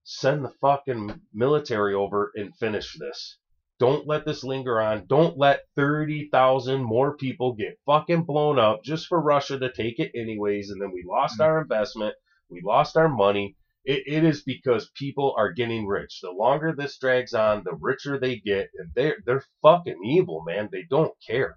send 0.04 0.44
the 0.44 0.50
fucking 0.60 1.20
military 1.32 1.94
over 1.94 2.30
and 2.34 2.54
finish 2.56 2.96
this. 2.98 3.36
Don't 3.78 4.06
let 4.06 4.24
this 4.26 4.44
linger 4.44 4.80
on. 4.80 5.06
Don't 5.08 5.36
let 5.38 5.60
30,000 5.76 6.82
more 6.82 7.16
people 7.16 7.52
get 7.52 7.74
fucking 7.86 8.22
blown 8.24 8.58
up 8.58 8.78
just 8.84 9.06
for 9.06 9.20
Russia 9.20 9.58
to 9.58 9.70
take 9.72 9.98
it 9.98 10.10
anyways. 10.14 10.70
And 10.70 10.80
then 10.80 10.90
we 10.92 11.02
lost 11.06 11.40
our 11.40 11.58
investment. 11.58 12.14
We 12.50 12.60
lost 12.62 12.96
our 12.96 13.08
money. 13.08 13.54
It, 13.84 14.02
it 14.06 14.24
is 14.24 14.42
because 14.42 14.90
people 14.96 15.34
are 15.38 15.50
getting 15.50 15.86
rich. 15.86 16.20
The 16.22 16.30
longer 16.30 16.72
this 16.76 16.98
drags 16.98 17.32
on, 17.32 17.62
the 17.64 17.74
richer 17.80 18.18
they 18.18 18.36
get. 18.36 18.66
And 18.78 18.90
they're, 18.94 19.16
they're 19.24 19.42
fucking 19.62 19.96
evil, 20.04 20.42
man. 20.46 20.68
They 20.70 20.84
don't 20.90 21.12
care. 21.26 21.54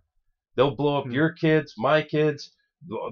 They'll 0.55 0.75
blow 0.75 0.97
up 0.99 1.05
Hmm. 1.05 1.11
your 1.11 1.31
kids, 1.31 1.73
my 1.77 2.01
kids, 2.01 2.49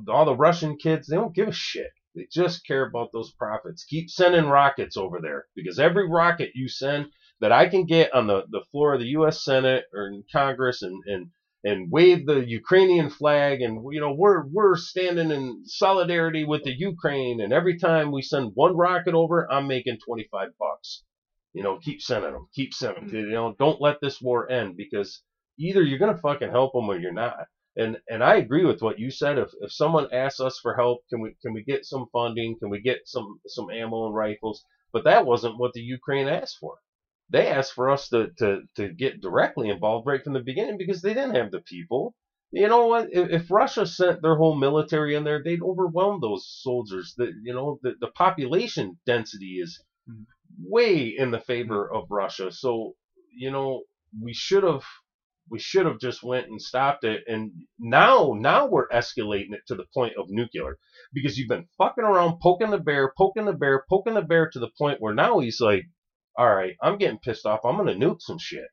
all 0.07 0.25
the 0.25 0.35
Russian 0.35 0.77
kids. 0.77 1.07
They 1.07 1.15
don't 1.15 1.35
give 1.35 1.47
a 1.47 1.53
shit. 1.53 1.91
They 2.15 2.27
just 2.31 2.65
care 2.65 2.87
about 2.87 3.11
those 3.13 3.31
profits. 3.33 3.83
Keep 3.83 4.09
sending 4.09 4.45
rockets 4.45 4.97
over 4.97 5.19
there 5.21 5.45
because 5.55 5.79
every 5.79 6.09
rocket 6.09 6.51
you 6.55 6.67
send 6.67 7.07
that 7.39 7.51
I 7.51 7.67
can 7.69 7.85
get 7.85 8.13
on 8.13 8.27
the, 8.27 8.45
the 8.49 8.63
floor 8.71 8.95
of 8.95 8.99
the 8.99 9.07
U.S. 9.07 9.43
Senate 9.43 9.85
or 9.93 10.07
in 10.07 10.23
Congress 10.31 10.81
and, 10.81 11.03
and 11.05 11.27
and 11.63 11.91
wave 11.91 12.25
the 12.25 12.47
Ukrainian 12.47 13.09
flag 13.09 13.61
and 13.61 13.83
you 13.91 13.99
know 13.99 14.13
we're 14.13 14.45
we're 14.47 14.75
standing 14.75 15.31
in 15.31 15.63
solidarity 15.65 16.45
with 16.45 16.63
the 16.63 16.71
Ukraine 16.71 17.41
and 17.41 17.51
every 17.51 17.77
time 17.77 18.11
we 18.11 18.21
send 18.21 18.51
one 18.53 18.75
rocket 18.77 19.13
over 19.13 19.51
I'm 19.51 19.67
making 19.67 19.97
25 20.05 20.49
bucks. 20.59 21.03
You 21.53 21.63
know, 21.63 21.79
keep 21.79 22.01
sending 22.01 22.33
them, 22.33 22.47
keep 22.53 22.73
sending 22.73 23.07
them. 23.07 23.15
Mm-hmm. 23.15 23.29
You 23.29 23.31
know, 23.31 23.55
don't 23.57 23.81
let 23.81 23.97
this 24.01 24.21
war 24.21 24.49
end 24.49 24.77
because 24.77 25.21
either 25.57 25.81
you're 25.81 25.99
gonna 25.99 26.17
fucking 26.17 26.51
help 26.51 26.73
them 26.73 26.89
or 26.89 26.97
you're 26.97 27.11
not. 27.11 27.47
And 27.77 28.01
and 28.09 28.23
I 28.23 28.35
agree 28.35 28.65
with 28.65 28.81
what 28.81 28.99
you 28.99 29.09
said. 29.09 29.37
If 29.37 29.53
if 29.61 29.71
someone 29.71 30.11
asks 30.13 30.41
us 30.41 30.59
for 30.59 30.75
help, 30.75 31.03
can 31.09 31.21
we 31.21 31.35
can 31.41 31.53
we 31.53 31.63
get 31.63 31.85
some 31.85 32.07
funding? 32.11 32.59
Can 32.59 32.69
we 32.69 32.81
get 32.81 33.07
some 33.07 33.39
some 33.47 33.69
ammo 33.69 34.07
and 34.07 34.15
rifles? 34.15 34.65
But 34.91 35.05
that 35.05 35.25
wasn't 35.25 35.57
what 35.59 35.71
the 35.73 35.81
Ukraine 35.81 36.27
asked 36.27 36.57
for. 36.59 36.79
They 37.29 37.47
asked 37.47 37.73
for 37.73 37.89
us 37.89 38.09
to 38.09 38.31
to 38.39 38.63
to 38.75 38.89
get 38.93 39.21
directly 39.21 39.69
involved 39.69 40.07
right 40.07 40.23
from 40.23 40.33
the 40.33 40.41
beginning 40.41 40.77
because 40.77 41.01
they 41.01 41.13
didn't 41.13 41.35
have 41.35 41.51
the 41.51 41.61
people. 41.61 42.15
You 42.51 42.67
know 42.67 42.87
what? 42.87 43.09
If, 43.13 43.29
if 43.29 43.51
Russia 43.51 43.85
sent 43.85 44.21
their 44.21 44.35
whole 44.35 44.55
military 44.55 45.15
in 45.15 45.23
there, 45.23 45.41
they'd 45.43 45.61
overwhelm 45.61 46.19
those 46.19 46.47
soldiers. 46.63 47.13
The 47.15 47.31
you 47.43 47.53
know 47.53 47.79
the 47.83 47.93
the 48.01 48.11
population 48.11 48.99
density 49.05 49.59
is 49.61 49.81
Mhm. 50.09 50.25
way 50.59 51.07
in 51.07 51.31
the 51.31 51.39
favor 51.39 51.89
of 51.93 52.09
Russia. 52.09 52.51
So 52.51 52.95
you 53.35 53.51
know 53.51 53.83
we 54.21 54.33
should 54.33 54.63
have 54.63 54.83
we 55.49 55.59
should 55.59 55.85
have 55.85 55.99
just 55.99 56.23
went 56.23 56.47
and 56.47 56.61
stopped 56.61 57.03
it. 57.03 57.23
And 57.27 57.51
now 57.79 58.33
now 58.37 58.67
we're 58.67 58.89
escalating 58.89 59.53
it 59.53 59.61
to 59.67 59.75
the 59.75 59.85
point 59.93 60.13
of 60.17 60.29
nuclear 60.29 60.77
because 61.13 61.37
you've 61.37 61.49
been 61.49 61.67
fucking 61.77 62.03
around 62.03 62.39
poking 62.41 62.71
the 62.71 62.77
bear 62.77 63.13
poking 63.17 63.45
the 63.45 63.53
bear 63.53 63.83
poking 63.89 64.15
the 64.15 64.21
bear 64.21 64.49
to 64.49 64.59
the 64.59 64.71
point 64.77 65.01
where 65.01 65.13
now 65.13 65.39
he's 65.39 65.61
like 65.61 65.85
all 66.37 66.53
right 66.53 66.75
i'm 66.81 66.97
getting 66.97 67.19
pissed 67.19 67.45
off. 67.45 67.61
I'm 67.63 67.77
gonna 67.77 67.93
nuke 67.93 68.21
some 68.21 68.39
shit. 68.39 68.67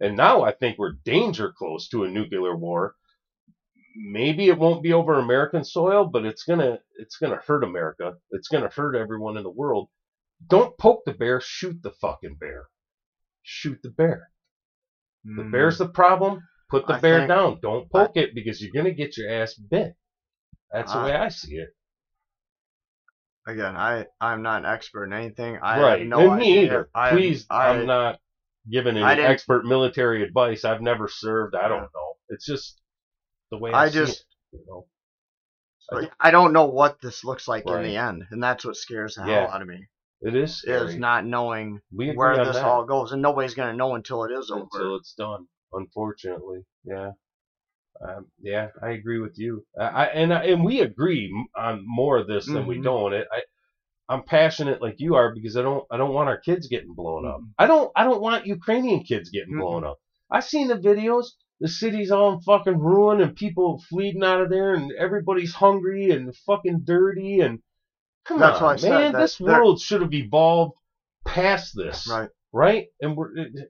And 0.00 0.16
now 0.16 0.42
i 0.42 0.52
think 0.52 0.78
we're 0.78 0.94
danger 1.04 1.52
close 1.56 1.88
to 1.88 2.04
a 2.04 2.10
nuclear 2.10 2.56
war. 2.56 2.94
Maybe 3.96 4.48
it 4.48 4.58
won't 4.58 4.82
be 4.82 4.92
over 4.92 5.18
american 5.18 5.64
soil 5.64 6.04
but 6.06 6.24
it's 6.24 6.44
gonna 6.44 6.78
it's 6.98 7.16
gonna 7.16 7.40
hurt 7.46 7.64
america. 7.64 8.14
It's 8.30 8.48
gonna 8.48 8.70
hurt 8.70 8.96
everyone 8.96 9.36
in 9.36 9.42
the 9.42 9.50
world. 9.50 9.88
Don't 10.46 10.76
poke 10.78 11.02
the 11.04 11.12
bear. 11.12 11.40
Shoot 11.40 11.82
the 11.82 11.92
fucking 11.92 12.36
bear. 12.36 12.66
Shoot 13.42 13.80
the 13.82 13.90
bear 13.90 14.31
the 15.24 15.42
Mm. 15.42 15.52
bear's 15.52 15.78
the 15.78 15.88
problem. 15.88 16.42
Put 16.70 16.86
the 16.86 16.94
I 16.94 17.00
bear 17.00 17.18
think- 17.20 17.28
down. 17.28 17.58
Don't 17.60 17.90
poke 17.90 18.16
it 18.16 18.34
because 18.34 18.62
you're 18.62 18.72
gonna 18.72 18.92
get 18.94 19.16
your 19.16 19.30
ass 19.30 19.54
bit. 19.54 19.94
That's 20.70 20.92
the 20.92 20.98
I- 20.98 21.04
way 21.04 21.12
I 21.14 21.28
see 21.28 21.56
it. 21.56 21.68
again. 23.46 23.76
I 23.76 24.06
I'm 24.20 24.42
not 24.42 24.64
an 24.64 24.70
expert 24.70 25.04
in 25.06 25.12
anything. 25.12 25.58
I 25.62 25.80
right. 25.80 25.98
have 26.00 26.08
no 26.08 26.20
and 26.20 26.40
idea. 26.40 26.54
me 26.54 26.64
either. 26.64 26.90
I, 26.94 27.10
Please, 27.10 27.46
I, 27.50 27.68
I'm 27.70 27.86
not 27.86 28.20
giving 28.70 28.96
any 28.96 29.20
expert 29.22 29.64
military 29.64 30.22
advice. 30.22 30.64
I've 30.64 30.80
never 30.80 31.08
served. 31.08 31.54
I 31.54 31.68
don't 31.68 31.82
Yeah. 31.82 31.88
know. 31.94 32.12
It's 32.28 32.46
just 32.46 32.80
the 33.50 33.58
way 33.58 33.72
I, 33.72 33.84
I 33.84 33.88
see 33.88 33.94
just 33.98 34.20
it, 34.52 34.58
you 34.58 34.64
know. 34.66 34.86
I 36.18 36.30
don't 36.30 36.52
know 36.54 36.66
what 36.66 37.00
this 37.02 37.22
looks 37.24 37.46
like 37.46 37.66
in 37.66 37.82
the 37.82 37.96
end, 37.96 38.22
and 38.30 38.42
that's 38.42 38.64
what 38.64 38.76
scares 38.76 39.16
the 39.16 39.26
Yeah. 39.26 39.40
hell 39.42 39.50
out 39.50 39.60
of 39.62 39.68
me. 39.68 39.88
It 40.22 40.34
is 40.36 40.56
scary. 40.58 40.92
Is 40.94 40.96
not 40.96 41.26
knowing 41.26 41.80
we 41.92 42.12
where 42.14 42.36
this 42.44 42.56
that 42.56 42.64
all 42.64 42.84
goes, 42.84 43.12
and 43.12 43.20
nobody's 43.20 43.54
gonna 43.54 43.74
know 43.76 43.94
until 43.94 44.24
it 44.24 44.32
is 44.32 44.50
over. 44.50 44.62
until 44.62 44.96
it's 44.96 45.14
done. 45.14 45.46
Unfortunately, 45.72 46.60
yeah. 46.84 47.12
Um, 48.00 48.26
yeah, 48.40 48.68
I 48.82 48.90
agree 48.90 49.18
with 49.20 49.38
you. 49.38 49.64
I, 49.78 49.84
I 49.84 50.04
and 50.06 50.32
I, 50.34 50.44
and 50.44 50.64
we 50.64 50.80
agree 50.80 51.32
on 51.56 51.82
more 51.86 52.18
of 52.18 52.26
this 52.26 52.46
than 52.46 52.66
we 52.66 52.78
Mhm. 52.78 52.82
don't. 52.84 53.12
It, 53.12 53.28
I 53.32 53.42
I'm 54.08 54.24
passionate 54.24 54.82
like 54.82 54.96
you 54.98 55.14
are 55.14 55.32
because 55.34 55.56
I 55.56 55.62
don't 55.62 55.86
I 55.90 55.96
don't 55.96 56.12
want 56.14 56.28
our 56.28 56.38
kids 56.38 56.68
getting 56.68 56.94
blown 56.94 57.26
up. 57.26 57.40
Mhm. 57.40 57.50
I 57.58 57.66
don't 57.66 57.90
I 57.96 58.04
don't 58.04 58.20
want 58.20 58.46
Ukrainian 58.46 59.04
kids 59.04 59.30
getting 59.30 59.54
Mhm. 59.54 59.60
blown 59.60 59.84
up. 59.84 59.98
I've 60.30 60.44
seen 60.44 60.68
the 60.68 60.76
videos. 60.76 61.26
The 61.60 61.68
city's 61.68 62.10
all 62.10 62.32
in 62.32 62.40
fucking 62.40 62.78
ruin 62.78 63.20
and 63.20 63.36
people 63.36 63.80
fleeing 63.88 64.22
out 64.24 64.40
of 64.40 64.50
there 64.50 64.74
and 64.74 64.90
everybody's 64.92 65.54
hungry 65.54 66.10
and 66.10 66.34
fucking 66.38 66.80
dirty 66.84 67.40
and 67.40 67.62
come 68.24 68.38
That's 68.38 68.60
on, 68.60 68.62
why 68.62 68.74
I 68.74 68.90
man. 69.00 69.12
that 69.12 69.18
This 69.20 69.36
they're- 69.38 69.48
world 69.48 69.80
should 69.80 70.02
have 70.02 70.14
evolved 70.14 70.74
past 71.26 71.72
this, 71.76 72.06
Right. 72.08 72.30
right? 72.52 72.86
And 73.00 73.16
we're 73.16 73.36
it- 73.36 73.68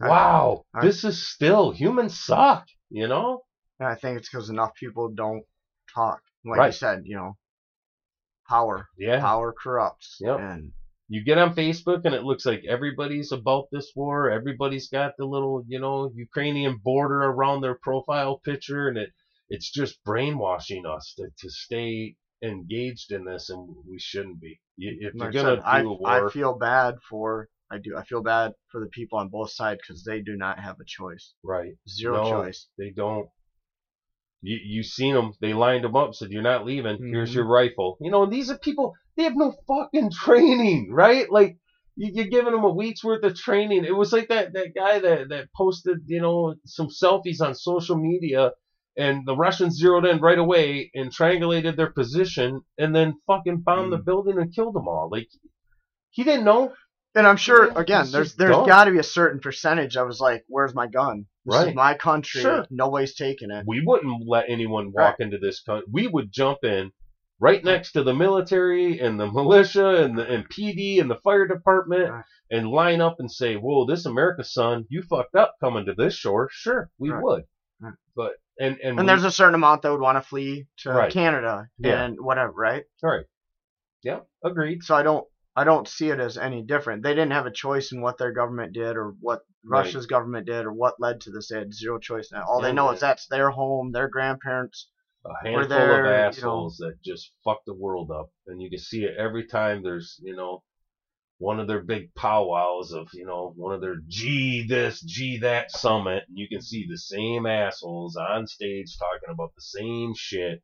I- 0.00 0.08
wow, 0.08 0.64
I- 0.74 0.84
this 0.84 1.04
is 1.04 1.26
still 1.26 1.70
humans 1.70 2.18
suck, 2.18 2.66
you 2.90 3.06
know? 3.08 3.42
And 3.78 3.88
I 3.88 3.94
think 3.96 4.18
it's 4.18 4.28
because 4.28 4.50
enough 4.50 4.74
people 4.74 5.10
don't 5.10 5.44
talk. 5.94 6.20
Like 6.44 6.66
you 6.68 6.72
said, 6.72 7.02
you 7.04 7.16
know, 7.16 7.36
power, 8.48 8.88
Yeah. 8.98 9.20
power 9.20 9.52
corrupts. 9.52 10.18
Yep. 10.20 10.38
And 10.40 10.72
You 11.06 11.22
get 11.22 11.36
on 11.36 11.54
Facebook 11.54 12.00
and 12.06 12.14
it 12.14 12.22
looks 12.24 12.46
like 12.46 12.64
everybody's 12.66 13.30
about 13.30 13.66
this 13.70 13.92
war. 13.94 14.30
Everybody's 14.30 14.88
got 14.88 15.12
the 15.18 15.26
little, 15.26 15.62
you 15.68 15.78
know, 15.78 16.10
Ukrainian 16.14 16.78
border 16.78 17.22
around 17.24 17.60
their 17.60 17.74
profile 17.74 18.38
picture, 18.38 18.88
and 18.88 18.96
it 18.96 19.10
it's 19.50 19.70
just 19.70 20.02
brainwashing 20.04 20.86
us 20.86 21.12
to, 21.18 21.28
to 21.40 21.50
stay 21.50 22.16
engaged 22.42 23.12
in 23.12 23.24
this, 23.24 23.50
and 23.50 23.74
we 23.88 23.98
shouldn't 23.98 24.40
be. 24.40 24.60
If 24.78 25.14
you're 25.14 25.30
gonna 25.30 25.62
I, 25.64 25.82
do 25.82 25.90
a 25.90 25.94
war, 25.94 26.28
I 26.28 26.32
feel 26.32 26.56
bad 26.58 26.96
for 27.08 27.48
I 27.70 27.78
do 27.78 27.96
I 27.96 28.04
feel 28.04 28.22
bad 28.22 28.52
for 28.70 28.80
the 28.80 28.88
people 28.88 29.18
on 29.18 29.28
both 29.28 29.50
sides 29.50 29.80
because 29.86 30.04
they 30.04 30.20
do 30.20 30.36
not 30.36 30.58
have 30.58 30.76
a 30.80 30.84
choice. 30.86 31.34
right? 31.42 31.72
Zero 31.88 32.22
No. 32.22 32.30
choice. 32.30 32.66
They 32.78 32.90
don't. 32.90 33.28
You 34.42 34.58
you 34.62 34.82
seen 34.82 35.14
them? 35.14 35.32
They 35.40 35.54
lined 35.54 35.84
them 35.84 35.96
up, 35.96 36.14
said 36.14 36.30
you're 36.30 36.42
not 36.42 36.66
leaving. 36.66 36.98
Here's 36.98 37.30
Mhm. 37.30 37.34
your 37.36 37.46
rifle. 37.46 37.96
You 38.00 38.10
know, 38.10 38.24
and 38.24 38.32
these 38.32 38.50
are 38.50 38.58
people. 38.58 38.92
They 39.16 39.22
have 39.24 39.36
no 39.36 39.54
fucking 39.66 40.10
training, 40.10 40.92
right? 40.92 41.30
Like 41.30 41.56
you, 41.96 42.10
you're 42.12 42.26
giving 42.26 42.52
them 42.52 42.64
a 42.64 42.70
week's 42.70 43.02
worth 43.04 43.24
of 43.24 43.34
training. 43.36 43.84
It 43.84 43.92
was 43.96 44.12
like 44.12 44.28
that 44.28 44.52
that 44.52 44.74
guy 44.74 44.98
that 44.98 45.28
that 45.30 45.48
posted, 45.56 45.98
you 46.06 46.20
know, 46.20 46.54
some 46.66 46.88
selfies 46.88 47.40
on 47.40 47.54
social 47.54 47.96
media, 47.96 48.50
and 48.96 49.26
the 49.26 49.36
Russians 49.36 49.76
zeroed 49.76 50.04
in 50.06 50.20
right 50.20 50.38
away 50.38 50.90
and 50.94 51.10
triangulated 51.10 51.76
their 51.76 51.90
position, 51.90 52.62
and 52.78 52.94
then 52.94 53.14
fucking 53.26 53.60
bombed 53.62 53.92
the 53.92 53.98
Mhm. 53.98 54.04
building 54.04 54.38
and 54.38 54.54
killed 54.54 54.74
them 54.74 54.88
all. 54.88 55.08
Like 55.10 55.28
he 56.10 56.22
didn't 56.24 56.44
know. 56.44 56.72
And 57.16 57.26
I'm 57.28 57.36
sure 57.36 57.66
Yeah, 57.68 57.78
again, 57.80 58.00
it's 58.02 58.12
there's 58.12 58.26
just 58.28 58.38
there's 58.38 58.50
dumb. 58.56 58.66
got 58.66 58.84
to 58.84 58.90
be 58.90 58.98
a 58.98 59.02
certain 59.04 59.38
percentage. 59.40 59.96
I 59.96 60.02
was 60.02 60.20
like, 60.20 60.44
"Where's 60.48 60.74
my 60.74 60.86
gun? 60.88 61.26
This 61.44 61.54
Right. 61.56 61.68
is 61.68 61.74
my 61.74 61.94
country. 61.94 62.40
Sure. 62.40 62.66
Nobody's 62.70 63.14
taking 63.14 63.50
it." 63.52 63.64
we 63.68 63.82
wouldn't 63.86 64.26
let 64.26 64.48
anyone 64.48 64.86
walk 64.92 65.16
Right. 65.18 65.20
into 65.20 65.38
this 65.38 65.60
country. 65.62 65.86
We 65.92 66.08
would 66.08 66.32
jump 66.32 66.64
in 66.64 66.90
right 67.40 67.62
next 67.62 67.92
to 67.92 68.02
the 68.02 68.14
military 68.14 68.98
and 69.00 69.18
the 69.20 69.26
militia 69.30 70.02
and 70.04 70.18
the 70.18 70.26
and 70.28 70.48
PD 70.48 71.00
and 71.00 71.08
the 71.10 71.16
fire 71.22 71.46
department 71.46 72.10
Right. 72.10 72.24
and 72.50 72.68
line 72.68 73.00
up 73.00 73.16
and 73.20 73.30
say, 73.30 73.54
"Whoa, 73.56 73.84
this 73.86 74.06
America, 74.06 74.42
son, 74.42 74.84
you 74.88 75.02
fucked 75.02 75.36
up 75.36 75.54
coming 75.60 75.86
to 75.86 75.94
this 75.94 76.14
shore." 76.14 76.48
Sure, 76.50 76.90
we 76.98 77.10
Right. 77.10 77.22
would. 77.22 77.44
Right. 77.80 77.94
But 78.16 78.32
and 78.58 78.76
and, 78.78 78.98
And 78.98 78.98
we, 79.00 79.06
there's 79.06 79.24
a 79.24 79.30
certain 79.30 79.54
amount 79.54 79.82
that 79.82 79.90
would 79.92 80.00
want 80.00 80.16
to 80.22 80.28
flee 80.28 80.66
to 80.78 80.90
Right. 80.90 81.12
Canada 81.12 81.68
Yeah. 81.78 82.02
and 82.04 82.16
whatever, 82.20 82.52
right? 82.52 82.84
right. 83.02 83.24
Yeah, 84.02 84.20
agreed. 84.44 84.82
So 84.82 84.94
I 84.94 85.02
don't 85.02 85.26
I 85.56 85.64
don't 85.64 85.86
see 85.88 86.08
it 86.10 86.20
as 86.20 86.36
any 86.36 86.62
different. 86.62 87.02
They 87.02 87.14
didn't 87.14 87.32
have 87.32 87.46
a 87.46 87.50
choice 87.52 87.92
in 87.92 88.00
what 88.00 88.18
their 88.18 88.32
government 88.32 88.72
did 88.74 88.96
or 88.96 89.14
what 89.20 89.40
Right. 89.66 89.78
Russia's 89.78 90.04
government 90.06 90.46
did 90.46 90.66
or 90.66 90.72
what 90.74 90.96
led 91.00 91.22
to 91.22 91.30
this. 91.30 91.48
They 91.48 91.58
had 91.58 91.72
zero 91.72 91.98
choice 91.98 92.28
now. 92.30 92.44
All 92.46 92.60
Yeah, 92.60 92.68
they 92.68 92.72
know 92.74 92.86
man. 92.86 92.94
is 92.94 93.00
that's 93.00 93.26
their 93.28 93.50
home, 93.50 93.92
their 93.92 94.08
grandparents. 94.08 94.88
A 95.24 95.30
handful 95.42 95.68
there, 95.68 96.00
of 96.00 96.04
you 96.06 96.12
know- 96.12 96.26
assholes 96.28 96.76
that 96.78 96.96
just 97.02 97.32
fuck 97.44 97.60
the 97.64 97.72
world 97.72 98.10
up, 98.10 98.28
and 98.46 98.60
you 98.60 98.68
can 98.68 98.78
see 98.78 99.04
it 99.04 99.16
every 99.18 99.46
time. 99.46 99.82
There's 99.82 100.20
you 100.22 100.36
know 100.36 100.62
one 101.44 101.60
of 101.60 101.66
their 101.66 101.82
big 101.82 102.14
powwows 102.14 102.92
of 102.92 103.06
you 103.12 103.26
know 103.26 103.52
one 103.56 103.74
of 103.74 103.82
their 103.82 103.98
G 104.08 104.66
this 104.66 105.02
G 105.02 105.36
that 105.40 105.70
summit, 105.70 106.24
and 106.26 106.38
you 106.38 106.48
can 106.48 106.62
see 106.62 106.86
the 106.88 106.96
same 106.96 107.44
assholes 107.44 108.16
on 108.16 108.46
stage 108.46 108.96
talking 108.98 109.28
about 109.30 109.54
the 109.54 109.60
same 109.60 110.14
shit, 110.16 110.62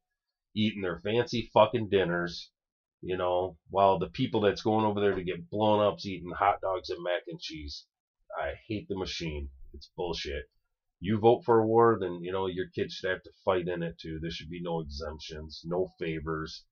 eating 0.56 0.80
their 0.80 0.98
fancy 1.00 1.50
fucking 1.52 1.90
dinners, 1.90 2.50
you 3.02 3.18
know, 3.18 3.58
while 3.68 3.98
the 3.98 4.08
people 4.08 4.40
that's 4.40 4.62
going 4.62 4.86
over 4.86 5.00
there 5.00 5.14
to 5.14 5.22
get 5.22 5.50
blown 5.50 5.86
up's 5.86 6.06
eating 6.06 6.30
hot 6.30 6.62
dogs 6.62 6.88
and 6.88 7.04
mac 7.04 7.24
and 7.28 7.38
cheese. 7.38 7.84
I 8.40 8.54
hate 8.66 8.88
the 8.88 8.96
machine. 8.96 9.50
It's 9.74 9.90
bullshit 9.94 10.44
you 11.02 11.18
vote 11.18 11.42
for 11.44 11.58
a 11.58 11.66
war, 11.66 11.98
then 11.98 12.22
you 12.22 12.30
know 12.30 12.46
your 12.46 12.68
kids 12.68 12.94
should 12.94 13.10
have 13.10 13.22
to 13.22 13.30
fight 13.44 13.68
in 13.68 13.82
it 13.82 13.98
too. 13.98 14.18
There 14.20 14.30
should 14.30 14.50
be 14.50 14.60
no 14.60 14.80
exemptions, 14.80 15.62
no 15.64 15.92
favors, 15.98 16.64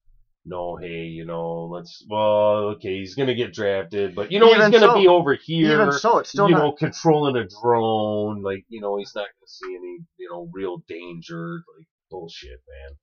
no, 0.48 0.76
hey, 0.76 1.04
you 1.04 1.24
know, 1.24 1.66
let's, 1.66 2.04
well, 2.08 2.74
okay, 2.76 2.98
he's 2.98 3.14
going 3.14 3.28
to 3.28 3.34
get 3.34 3.52
drafted, 3.52 4.14
but, 4.14 4.32
you 4.32 4.40
know, 4.40 4.48
Even 4.48 4.60
he's 4.62 4.70
going 4.70 4.82
to 4.82 4.94
so- 4.96 5.00
be 5.00 5.08
over 5.08 5.34
here, 5.34 5.72
Even 5.72 5.92
so, 5.92 6.18
it's 6.18 6.30
still 6.30 6.48
you 6.48 6.54
not. 6.54 6.60
know, 6.62 6.72
controlling 6.72 7.36
a 7.36 7.46
drone. 7.46 8.42
Like, 8.42 8.64
you 8.68 8.80
know, 8.80 8.96
he's 8.98 9.14
not 9.14 9.22
going 9.22 9.46
to 9.46 9.50
see 9.50 9.74
any, 9.76 9.98
you 10.16 10.28
know, 10.30 10.48
real 10.52 10.82
danger. 10.88 11.62
Like, 11.76 11.86
bullshit, 12.10 12.60
man. 12.68 12.96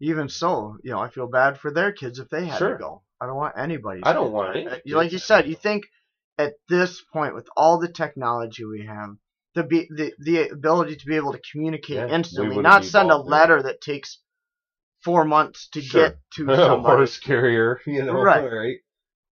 Even 0.00 0.28
so, 0.28 0.76
you 0.82 0.90
know, 0.90 0.98
I 0.98 1.08
feel 1.08 1.28
bad 1.28 1.58
for 1.58 1.70
their 1.72 1.92
kids 1.92 2.18
if 2.18 2.28
they 2.28 2.46
had 2.46 2.58
Sure. 2.58 2.72
to 2.72 2.78
go. 2.78 3.02
I 3.20 3.26
don't 3.26 3.36
want 3.36 3.54
anybody. 3.56 4.00
I 4.02 4.12
don't 4.12 4.32
want 4.32 4.56
any 4.56 4.68
Like 4.92 5.12
you 5.12 5.18
said, 5.18 5.48
you 5.48 5.54
think 5.54 5.84
at 6.38 6.54
this 6.68 7.00
point 7.12 7.34
with 7.34 7.48
all 7.56 7.78
the 7.78 7.86
technology 7.92 8.64
we 8.64 8.84
have, 8.86 9.10
the 9.54 9.62
be 9.62 9.86
the, 9.94 10.12
the 10.18 10.48
ability 10.48 10.96
to 10.96 11.06
be 11.06 11.14
able 11.16 11.32
to 11.32 11.40
communicate 11.52 11.98
Yeah, 11.98 12.08
instantly, 12.08 12.56
wouldn't 12.56 12.84
send 12.84 13.10
a 13.10 13.14
involved 13.14 13.28
in 13.28 13.32
it. 13.32 13.36
letter 13.36 13.62
that 13.62 13.80
takes 13.80 14.18
four 15.04 15.24
months 15.24 15.68
to 15.70 15.80
Sure. 15.80 16.02
get 16.02 16.16
to 16.36 16.48
a 16.52 16.56
somebody. 16.56 16.96
horse 16.96 17.18
carrier, 17.18 17.80
you 17.86 18.04
know, 18.04 18.22
Right. 18.22 18.50
right? 18.50 18.76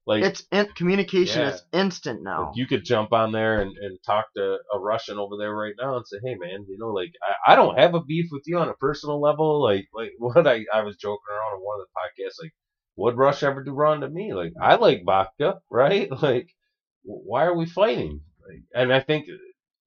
Like, 0.07 0.25
It's 0.25 0.45
in, 0.51 0.67
communication 0.75 1.43
Yeah. 1.43 1.51
is 1.51 1.63
instant 1.73 2.23
now. 2.23 2.47
Like 2.49 2.57
you 2.57 2.67
could 2.67 2.85
jump 2.85 3.13
on 3.13 3.33
there 3.33 3.61
and, 3.61 3.77
and 3.79 3.99
talk 4.05 4.27
to 4.37 4.59
a 4.75 4.79
Russian 4.79 5.19
over 5.19 5.37
there 5.39 5.55
right 5.55 5.75
now 5.79 5.97
and 5.97 6.07
say, 6.07 6.19
hey 6.25 6.35
man, 6.37 6.65
you 6.69 6.79
know, 6.79 6.89
like 6.89 7.13
I, 7.47 7.53
I 7.53 7.57
don't 7.57 7.79
have 7.79 7.95
a 7.95 8.03
beef 8.03 8.27
with 8.33 8.43
you 8.47 8.59
on 8.59 8.69
a 8.69 8.75
personal 8.75 9.21
level. 9.21 9.63
Like 9.63 9.87
like 9.95 10.13
what 10.19 10.47
I, 10.47 10.65
I 10.73 10.83
was 10.83 10.97
joking 10.97 11.21
around 11.31 11.59
on 11.59 11.61
one 11.65 11.81
of 11.81 11.87
the 11.87 12.23
podcasts, 12.25 12.43
like, 12.43 12.53
would 12.97 13.17
Rush 13.17 13.43
ever 13.43 13.63
do 13.63 13.73
wrong 13.73 14.01
to 14.01 14.09
me? 14.09 14.35
Like 14.35 14.53
I 14.61 14.75
like 14.77 15.05
vodka, 15.05 15.61
right? 15.71 16.09
Like 16.23 16.49
why 17.05 17.45
are 17.45 17.57
we 17.57 17.67
fighting? 17.67 18.21
Like, 18.47 18.63
and 18.75 18.93
I 18.93 19.01
think 19.01 19.27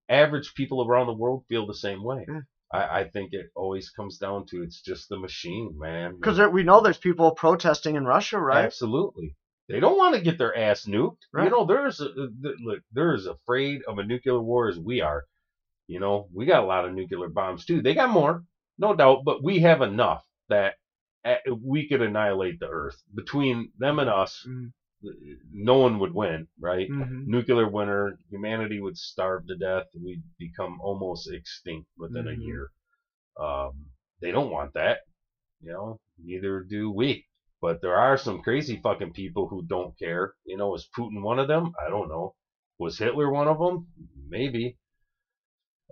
average 0.10 0.54
people 0.56 0.86
around 0.88 1.08
the 1.08 1.14
world 1.14 1.46
feel 1.50 1.68
the 1.68 1.74
same 1.76 2.04
way. 2.04 2.26
Yeah. 2.28 2.42
I, 2.74 3.00
I 3.02 3.10
think 3.10 3.34
it 3.34 3.52
always 3.56 3.90
comes 3.90 4.18
down 4.18 4.46
to 4.48 4.64
it's 4.64 4.82
just 4.82 5.08
the 5.10 5.18
machine, 5.18 5.76
man. 5.78 6.16
Because 6.20 6.40
we 6.52 6.64
know 6.64 6.82
there's 6.82 6.98
people 6.98 7.32
protesting 7.32 7.96
in 7.96 8.06
Russia, 8.06 8.40
right? 8.40 8.66
Absolutely. 8.66 9.36
They 9.70 9.80
don't 9.80 9.98
want 9.98 10.16
to 10.16 10.22
get 10.22 10.38
their 10.38 10.58
ass 10.58 10.86
nuked. 10.86 11.18
Right. 11.32 11.46
You 11.46 11.50
know, 11.52 11.66
there's 11.66 12.00
a, 12.02 12.10
look, 12.64 12.80
they're 12.92 13.14
as 13.14 13.28
afraid 13.28 13.82
of 13.88 13.98
a 13.98 14.04
nuclear 14.04 14.42
war 14.42 14.68
as 14.68 14.78
we 14.78 15.02
are. 15.02 15.24
You 15.88 16.00
know, 16.00 16.28
we 16.34 16.46
got 16.46 16.64
a 16.64 16.68
lot 16.68 16.86
of 16.86 16.94
nuclear 16.94 17.30
bombs 17.30 17.66
too. 17.66 17.82
They 17.82 17.94
got 17.94 18.10
more, 18.10 18.44
no 18.78 18.94
doubt, 18.96 19.24
but 19.24 19.44
we 19.44 19.60
have 19.60 19.82
enough 19.82 20.26
that 20.50 20.76
uh, 21.24 21.36
we 21.62 21.88
could 21.88 22.02
annihilate 22.02 22.60
the 22.60 22.68
Earth. 22.68 23.02
Between 23.14 23.72
them 23.78 24.00
and 24.00 24.10
us, 24.10 24.46
Mm. 24.48 24.72
No 25.52 25.78
one 25.78 26.00
would 26.00 26.14
win, 26.14 26.48
right? 26.60 26.88
hmm 26.88 27.24
Nuclear 27.28 27.68
winter, 27.70 28.18
humanity 28.30 28.80
would 28.80 28.98
starve 28.98 29.48
to 29.48 29.56
death. 29.56 29.86
We'd 29.96 30.24
become 30.40 30.80
almost 30.82 31.32
extinct 31.32 31.88
within 31.98 32.26
Mhm. 32.26 32.34
a 32.38 32.42
year. 32.42 32.72
Um, 33.40 33.88
they 34.22 34.32
don't 34.32 34.52
want 34.52 34.74
that. 34.74 35.02
You 35.62 35.72
know, 35.74 36.00
neither 36.18 36.62
do 36.64 36.92
we. 36.92 37.26
But 37.62 37.82
there 37.82 37.96
are 37.98 38.18
some 38.18 38.42
crazy 38.44 38.78
fucking 38.82 39.14
people 39.14 39.48
who 39.48 39.64
don't 39.64 39.98
care. 39.98 40.36
You 40.46 40.58
know, 40.58 40.76
is 40.76 40.88
Putin 40.98 41.22
one 41.24 41.40
of 41.40 41.48
them? 41.48 41.74
I 41.86 41.90
don't 41.90 42.10
know. 42.10 42.36
Was 42.80 42.98
Hitler 43.00 43.32
one 43.32 43.48
of 43.48 43.60
them? 43.60 43.88
Maybe. 44.30 44.78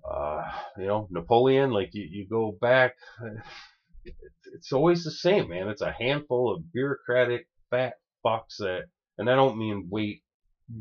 Uh, 0.09 0.43
you 0.78 0.88
know, 0.88 1.07
Napoleon, 1.12 1.72
like 1.72 1.89
you, 1.93 2.03
you 2.09 2.28
go 2.28 2.57
back, 2.59 2.95
it's 4.53 4.72
always 4.72 5.03
the 5.03 5.12
same, 5.12 5.49
man. 5.49 5.70
It's 5.70 5.82
a 5.82 5.91
handful 5.91 6.53
of 6.53 6.72
bureaucratic 6.74 7.47
fat 7.70 7.93
fucks 8.26 8.57
that, 8.59 8.86
and 9.18 9.30
I 9.30 9.36
don't 9.36 9.57
mean 9.57 9.88
weight, 9.89 10.22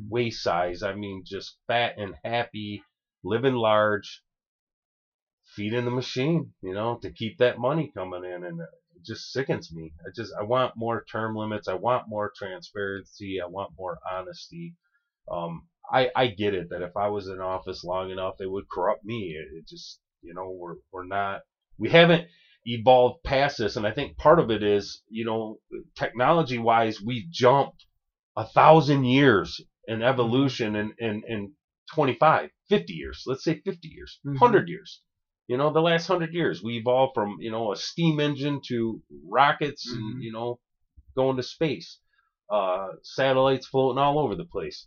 waist 0.09 0.43
size. 0.43 0.83
I 0.83 0.95
mean 0.95 1.25
just 1.27 1.57
fat 1.67 1.95
and 1.99 2.15
happy, 2.25 2.83
living 3.23 3.55
large, 3.55 4.23
feeding 5.55 5.85
the 5.85 5.91
machine, 5.91 6.53
you 6.63 6.75
know, 6.75 6.99
to 7.03 7.11
keep 7.11 7.39
that 7.39 7.59
money 7.59 7.91
coming 7.95 8.25
in. 8.25 8.45
And 8.45 8.61
it 8.61 9.05
just 9.05 9.33
sickens 9.33 9.73
me. 9.73 9.93
I 10.07 10.11
just, 10.15 10.33
I 10.39 10.45
want 10.45 10.75
more 10.77 11.05
term 11.11 11.35
limits. 11.35 11.69
I 11.69 11.75
want 11.75 12.09
more 12.09 12.33
transparency. 12.37 13.41
I 13.43 13.47
want 13.47 13.73
more 13.79 13.99
honesty. 14.11 14.75
Um, 15.31 15.67
I, 15.93 16.09
I 16.15 16.29
get 16.29 16.55
it 16.55 16.69
that 16.71 16.83
if 16.83 16.97
I 16.97 17.09
was 17.09 17.27
in 17.27 17.41
office 17.41 17.83
long 17.83 18.11
enough, 18.11 18.35
it 18.41 18.51
would 18.51 18.69
corrupt 18.73 19.05
me. 19.05 19.37
It, 19.37 19.59
it 19.59 19.69
just, 19.69 19.99
you 20.23 20.35
know, 20.35 20.51
we're, 20.51 20.77
we're 20.93 21.07
not, 21.07 21.41
we 21.79 21.89
haven't 21.89 22.27
evolved 22.65 23.25
past 23.25 23.59
this. 23.59 23.77
And 23.77 23.87
I 23.87 23.91
think 23.91 24.17
part 24.17 24.39
of 24.39 24.51
it 24.51 24.63
is, 24.63 25.03
you 25.09 25.25
know, 25.25 25.59
technology 25.97 26.59
wise, 26.59 27.01
we 27.01 27.27
jumped 27.31 27.87
a 28.41 28.47
thousand 28.47 29.05
years 29.05 29.61
in 29.87 30.03
evolution 30.03 30.75
in, 30.77 30.95
in, 30.99 31.23
in 31.29 31.53
25, 31.95 32.49
50 32.69 32.93
years, 32.95 33.23
let's 33.27 33.45
say 33.45 33.61
50 33.61 33.89
years, 33.89 34.19
Mhm. 34.25 34.39
100 34.41 34.69
years. 34.69 35.03
You 35.49 35.57
know, 35.59 35.71
the 35.73 35.83
last 35.83 36.09
100 36.09 36.33
years, 36.33 36.63
we 36.63 36.77
evolved 36.79 37.13
from, 37.15 37.37
you 37.41 37.51
know, 37.51 37.73
a 37.73 37.77
steam 37.77 38.19
engine 38.21 38.61
to 38.69 39.03
rockets 39.29 39.83
Mhm. 39.93 39.97
and, 39.97 40.23
you 40.23 40.33
know, 40.33 40.59
going 41.17 41.37
to 41.37 41.43
space, 41.43 41.99
uh, 42.51 42.89
satellites 43.03 43.67
floating 43.67 43.99
all 43.99 44.19
over 44.19 44.35
the 44.35 44.45
place. 44.57 44.87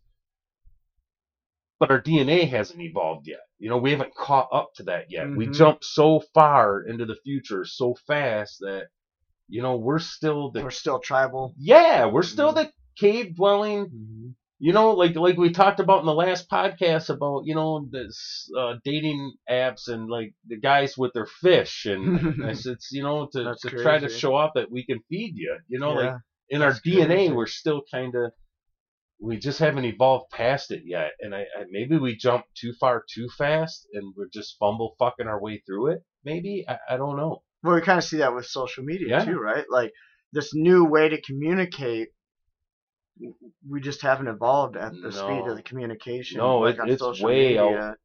But 1.79 1.91
our 1.91 2.01
DNA 2.01 2.45
hasn't 2.47 2.81
evolved 2.81 3.27
yet. 3.27 3.41
You 3.59 3.69
know, 3.69 3.77
we 3.77 3.91
haven't 3.91 4.15
caught 4.15 4.47
up 4.51 4.69
to 4.77 4.83
that 4.83 5.11
yet. 5.11 5.27
We 5.35 5.45
Mhm. 5.47 5.53
jumped 5.53 5.85
so 5.85 6.21
far 6.33 6.81
into 6.81 7.05
the 7.05 7.17
future 7.23 7.65
so 7.65 7.93
fast 8.07 8.59
that, 8.61 8.87
you 9.47 9.61
know, 9.61 9.75
we're 9.75 9.99
still 9.99 10.49
the 10.49 10.63
We're 10.63 10.71
still 10.71 10.99
tribal. 10.99 11.53
yeah, 11.57 12.05
we're 12.05 12.23
still 12.23 12.53
the 12.53 12.71
cave 12.97 13.35
dwelling. 13.35 13.85
Mm-hmm. 13.85 14.27
You 14.59 14.71
know, 14.71 14.91
like 14.91 15.15
like 15.15 15.37
we 15.37 15.51
talked 15.51 15.81
about 15.81 15.99
in 15.99 16.05
the 16.05 16.13
last 16.13 16.49
podcast 16.49 17.09
about 17.09 17.41
you 17.45 17.53
know 17.53 17.85
this 17.91 18.49
uh, 18.57 18.75
dating 18.85 19.33
apps 19.49 19.89
and 19.89 20.09
like 20.09 20.33
the 20.47 20.57
guys 20.57 20.97
with 20.97 21.11
their 21.13 21.25
fish 21.25 21.85
and 21.85 22.43
I 22.45 22.53
said, 22.53 22.73
it's, 22.73 22.89
you 22.91 23.03
know, 23.03 23.27
to, 23.33 23.43
That's 23.43 23.61
to 23.63 23.69
try 23.71 23.99
to 23.99 24.07
show 24.07 24.35
off 24.35 24.51
that 24.55 24.71
we 24.71 24.85
can 24.85 24.99
feed 25.09 25.33
you. 25.35 25.57
You 25.67 25.79
know, 25.79 25.93
like 25.93 26.05
Yeah. 26.05 26.17
in 26.49 26.61
our 26.61 26.71
That's 26.71 26.87
DNA, 26.87 27.05
crazy. 27.07 27.33
we're 27.33 27.47
still 27.47 27.81
kind 27.93 28.15
of 28.15 28.31
we 29.21 29.37
just 29.37 29.59
haven't 29.59 29.85
evolved 29.85 30.31
past 30.31 30.71
it 30.71 30.83
yet, 30.85 31.11
and 31.19 31.33
I, 31.35 31.41
I 31.41 31.65
maybe 31.69 31.97
we 31.97 32.15
jump 32.15 32.45
too 32.57 32.73
far 32.79 33.03
too 33.13 33.27
fast 33.37 33.87
and 33.93 34.13
we're 34.15 34.29
just 34.33 34.55
fumble 34.59 34.95
fucking 34.97 35.27
our 35.27 35.41
way 35.41 35.61
through 35.65 35.87
it. 35.91 36.03
Maybe 36.23 36.63
I, 36.69 36.77
I 36.91 36.97
don't 36.97 37.17
know. 37.17 37.41
Well, 37.63 37.75
we 37.75 37.81
kind 37.81 37.97
of 37.97 38.03
see 38.05 38.17
that 38.17 38.33
with 38.35 38.45
social 38.45 38.83
media 38.85 39.07
Yeah. 39.09 39.25
too, 39.25 39.39
right? 39.39 39.65
Like 39.69 39.91
this 40.31 40.51
new 40.53 40.85
way 40.85 41.09
to 41.09 41.21
communicate. 41.21 42.09
We 43.69 43.81
just 43.81 44.01
haven't 44.01 44.27
evolved 44.27 44.75
at 44.75 44.91
the 44.91 45.11
speed 45.11 45.47
of 45.47 45.55
the 45.57 45.63
communication. 45.63 46.37
No, 46.37 46.59
like 46.59 46.75
it- 46.77 46.91
it's 46.91 47.21
way 47.21 47.57
out 47.57 47.95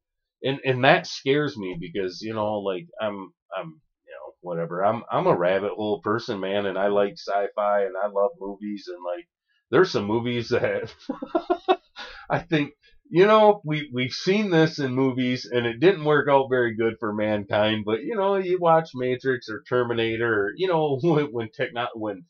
and 0.43 0.59
and 0.65 0.83
that 0.83 1.07
scares 1.07 1.57
me 1.57 1.77
because 1.79 2.21
you 2.21 2.33
know 2.33 2.59
like 2.59 2.87
i'm 3.01 3.33
i'm 3.57 3.67
you 4.07 4.13
know 4.15 4.33
whatever 4.41 4.85
i'm 4.85 5.03
i'm 5.11 5.27
a 5.27 5.35
rabbit 5.35 5.73
hole 5.73 6.01
person 6.01 6.39
man 6.39 6.65
and 6.65 6.77
i 6.77 6.87
like 6.87 7.13
sci-fi 7.13 7.81
and 7.83 7.95
i 8.01 8.07
love 8.07 8.31
movies 8.39 8.87
and 8.87 9.03
like 9.03 9.27
there's 9.71 9.91
some 9.91 10.05
movies 10.05 10.49
that 10.49 10.93
i 12.29 12.39
think 12.39 12.71
you 13.09 13.25
know 13.25 13.61
we 13.65 13.89
we've 13.93 14.11
seen 14.13 14.49
this 14.49 14.79
in 14.79 14.93
movies 14.93 15.45
and 15.51 15.65
it 15.65 15.79
didn't 15.79 16.05
work 16.05 16.27
out 16.29 16.47
very 16.49 16.75
good 16.75 16.95
for 16.99 17.13
mankind 17.13 17.83
but 17.85 18.01
you 18.03 18.15
know 18.15 18.35
you 18.35 18.59
watch 18.59 18.89
matrix 18.95 19.49
or 19.49 19.63
terminator 19.67 20.45
or 20.45 20.51
you 20.55 20.67
know 20.67 20.97
when 21.03 21.25
when 21.33 21.49
techno 21.51 21.87
when 21.95 22.23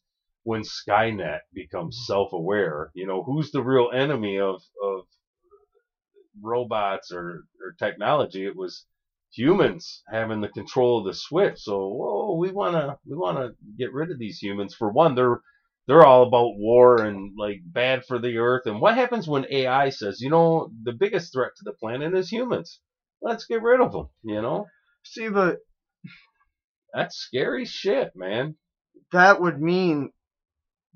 when 0.49 0.61
skynet 0.63 1.39
becomes 1.53 1.95
mm-hmm. 1.95 2.11
self-aware 2.11 2.91
you 2.93 3.05
know 3.07 3.23
who's 3.23 3.51
the 3.51 3.63
real 3.63 3.89
enemy 3.93 4.39
of 4.39 4.61
of 4.83 5.05
robots 6.41 7.11
or, 7.11 7.43
or 7.61 7.75
technology. 7.77 8.45
It 8.45 8.55
was 8.55 8.85
humans 9.31 10.03
having 10.11 10.41
the 10.41 10.49
control 10.49 10.99
of 10.99 11.05
the 11.05 11.13
switch. 11.13 11.59
So, 11.59 11.87
whoa, 11.87 12.35
we 12.37 12.51
wanna 12.51 12.97
we 13.05 13.15
wanna 13.15 13.51
get 13.77 13.93
rid 13.93 14.11
of 14.11 14.19
these 14.19 14.39
humans. 14.39 14.75
For 14.75 14.91
one, 14.91 15.15
they're 15.15 15.41
they're 15.87 16.05
all 16.05 16.27
about 16.27 16.57
war 16.57 17.01
and 17.01 17.33
like 17.37 17.61
bad 17.65 18.05
for 18.05 18.19
the 18.19 18.37
earth. 18.37 18.65
And 18.65 18.79
what 18.79 18.95
happens 18.95 19.27
when 19.27 19.45
AI 19.49 19.89
says, 19.89 20.21
you 20.21 20.29
know, 20.29 20.71
the 20.83 20.93
biggest 20.93 21.33
threat 21.33 21.51
to 21.57 21.63
the 21.63 21.73
planet 21.73 22.13
is 22.15 22.29
humans? 22.29 22.79
Let's 23.21 23.45
get 23.45 23.61
rid 23.61 23.81
of 23.81 23.91
them. 23.91 24.09
You 24.23 24.41
know, 24.41 24.67
See, 25.03 25.29
but 25.29 25.57
that's 26.93 27.17
scary 27.17 27.65
shit, 27.65 28.11
man. 28.15 28.55
that 29.11 29.41
would 29.41 29.61
mean. 29.61 30.11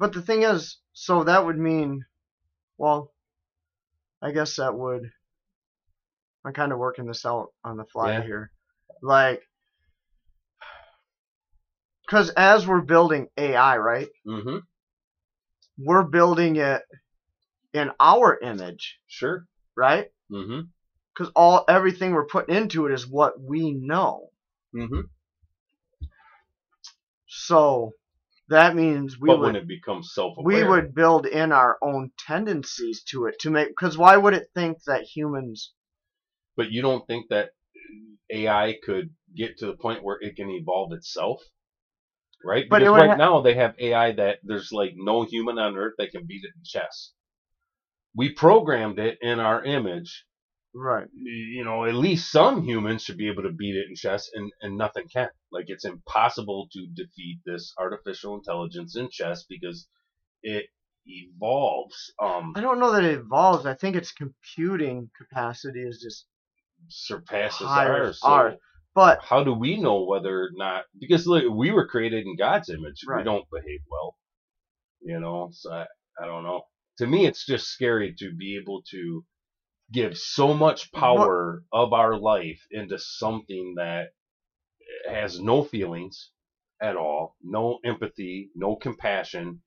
But 0.04 0.12
the 0.12 0.22
thing 0.22 0.44
is, 0.44 0.80
so 0.92 1.24
that 1.24 1.46
would 1.46 1.58
mean, 1.58 2.04
well, 2.78 3.14
I 4.22 4.34
guess 4.34 4.58
that 4.58 4.78
would. 4.78 5.10
I'm 6.44 6.52
kind 6.52 6.74
of 6.74 6.78
working 6.78 7.06
this 7.06 7.26
out 7.26 7.54
on 7.64 7.78
the 7.78 7.86
fly 7.86 8.12
Yeah. 8.16 8.24
here, 8.24 8.52
like, 9.02 9.42
because 12.06 12.32
as 12.32 12.68
we're 12.68 12.82
building 12.82 13.30
AI, 13.38 13.78
right? 13.78 14.10
Mm-hmm. 14.28 14.58
We're 15.78 16.04
building 16.04 16.58
it 16.58 16.82
in 17.74 17.90
our 17.98 18.38
image, 18.38 19.00
Sure. 19.08 19.46
right? 19.78 20.12
Mm-hmm. 20.30 20.64
Because 21.16 21.32
all 21.34 21.64
everything 21.70 22.12
we're 22.12 22.26
putting 22.28 22.54
into 22.54 22.88
it 22.88 22.92
is 22.92 23.08
what 23.08 23.40
we 23.40 23.72
know. 23.72 24.32
Mm-hmm. 24.76 25.00
So 27.26 27.94
that 28.50 28.76
means 28.76 29.20
we 29.20 29.30
but 29.30 29.40
would 29.40 29.54
when 29.54 29.56
it 29.56 29.68
becomes 29.68 30.14
self-aware, 30.14 30.46
we 30.48 30.64
would 30.64 30.96
build 30.96 31.26
in 31.26 31.52
our 31.52 31.78
own 31.82 32.12
tendencies 32.18 33.04
to 33.04 33.26
it 33.26 33.40
to 33.40 33.50
make 33.50 33.70
because 33.70 33.98
why 33.98 34.18
would 34.18 34.34
it 34.34 34.50
think 34.54 34.84
that 34.86 35.04
humans 35.04 35.74
But 36.56 36.72
you 36.72 36.82
don't 36.82 37.06
think 37.08 37.30
that 37.30 37.52
AI 38.32 38.78
could 38.84 39.10
get 39.36 39.58
to 39.60 39.66
the 39.68 39.76
point 39.78 40.04
where 40.04 40.18
it 40.22 40.36
can 40.36 40.50
evolve 40.50 40.94
itself? 40.94 41.42
right? 42.44 42.66
But 42.70 42.80
Because 42.80 42.94
right 42.94 43.10
ha- 43.10 43.18
now 43.18 43.42
they 43.42 43.54
have 43.56 43.76
AI 43.80 44.12
that 44.14 44.40
there's 44.44 44.72
like 44.72 44.94
no 44.96 45.24
human 45.24 45.58
on 45.58 45.78
earth 45.78 45.94
that 45.98 46.12
can 46.12 46.26
beat 46.26 46.44
it 46.44 46.52
in 46.56 46.64
chess. 46.64 47.14
We 48.16 48.34
programmed 48.34 49.00
it 49.00 49.18
in 49.22 49.40
our 49.40 49.64
image. 49.64 50.26
Right. 50.76 51.08
You 51.14 51.64
know, 51.64 51.86
at 51.86 51.94
least 51.94 52.32
some 52.32 52.64
humans 52.64 53.04
should 53.04 53.18
be 53.18 53.30
able 53.30 53.44
to 53.44 53.52
beat 53.52 53.76
it 53.76 53.88
in 53.90 53.96
chess, 53.96 54.30
and, 54.34 54.52
and 54.62 54.78
nothing 54.78 55.08
can. 55.08 55.30
Like 55.52 55.66
it's 55.68 55.86
impossible 55.86 56.68
to 56.74 56.88
defeat 56.96 57.40
this 57.46 57.74
artificial 57.78 58.36
intelligence 58.36 58.96
in 58.96 59.10
chess 59.12 59.44
because 59.48 59.88
it 60.42 60.66
evolves. 61.06 62.14
Um, 62.20 62.54
I 62.56 62.62
don't 62.62 62.80
know 62.80 62.92
that 62.94 63.04
it 63.04 63.20
evolves. 63.20 63.66
I 63.66 63.76
think 63.76 63.96
its 63.96 64.12
computing 64.12 65.10
capacity 65.16 65.82
is 65.82 66.00
just 66.02 66.26
surpasses 66.88 67.68
ours. 67.68 68.20
So 68.20 68.28
ours. 68.28 68.56
But 68.96 69.20
how 69.22 69.44
do 69.44 69.54
we 69.54 69.78
know 69.78 70.04
whether 70.04 70.44
or 70.44 70.50
not? 70.54 70.86
Because 71.00 71.26
look, 71.28 71.44
we 71.52 71.72
were 71.72 71.88
created 71.88 72.26
in 72.26 72.36
God's 72.36 72.70
image. 72.70 73.04
We 73.08 73.24
don't 73.24 73.46
behave 73.52 73.80
well, 73.90 74.16
you 75.02 75.20
know. 75.20 75.50
So 75.52 75.72
I, 75.72 75.86
I 76.22 76.26
don't 76.26 76.44
know. 76.44 76.62
To 77.00 77.08
me, 77.08 77.26
it's 77.26 77.46
just 77.46 77.68
scary 77.68 78.14
to 78.20 78.32
be 78.36 78.58
able 78.62 78.84
to 78.92 79.26
give 79.94 80.18
so 80.18 80.54
much 80.54 80.92
power 80.92 81.64
of 81.72 81.94
our 81.94 82.18
life 82.18 82.60
into 82.72 82.98
something 83.00 83.76
that 83.78 84.08
has 85.08 85.40
no 85.40 85.64
feelings 85.64 86.32
at 86.82 86.98
all, 86.98 87.36
no 87.44 87.80
empathy, 87.86 88.50
no 88.56 88.76
compassion. 88.76 89.62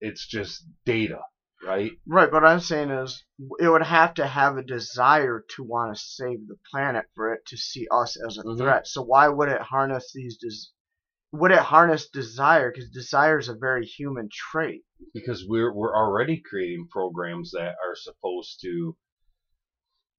It's 0.00 0.26
just 0.26 0.64
data, 0.84 1.20
right? 1.64 1.92
right, 2.06 2.30
what 2.30 2.44
I'm 2.44 2.60
saying 2.60 2.90
is 2.90 3.24
it 3.58 3.68
would 3.68 3.82
have 3.82 4.14
to 4.14 4.26
have 4.26 4.56
a 4.56 4.62
desire 4.62 5.44
to 5.56 5.62
want 5.64 5.96
to 5.96 6.00
save 6.00 6.46
the 6.46 6.56
planet 6.70 7.04
for 7.14 7.32
it 7.32 7.40
to 7.46 7.56
see 7.56 7.86
us 7.90 8.16
as 8.26 8.36
a 8.38 8.42
Mhm. 8.42 8.58
threat. 8.58 8.86
So 8.86 9.02
why 9.02 9.28
would 9.28 9.48
it 9.48 9.60
harness 9.62 10.12
these 10.12 10.36
des- 10.36 10.70
would 11.38 11.50
it 11.52 11.58
harness 11.60 12.08
desire? 12.10 12.70
Because 12.70 12.90
desire 12.90 13.38
is 13.38 13.48
a 13.48 13.54
very 13.54 13.86
human 13.86 14.28
trait. 14.30 14.82
because 15.14 15.44
we're 15.48 15.72
we're 15.74 15.96
already 15.96 16.40
creating 16.40 16.86
programs 16.88 17.50
that 17.52 17.74
are 17.84 17.96
supposed 17.96 18.60
to 18.62 18.96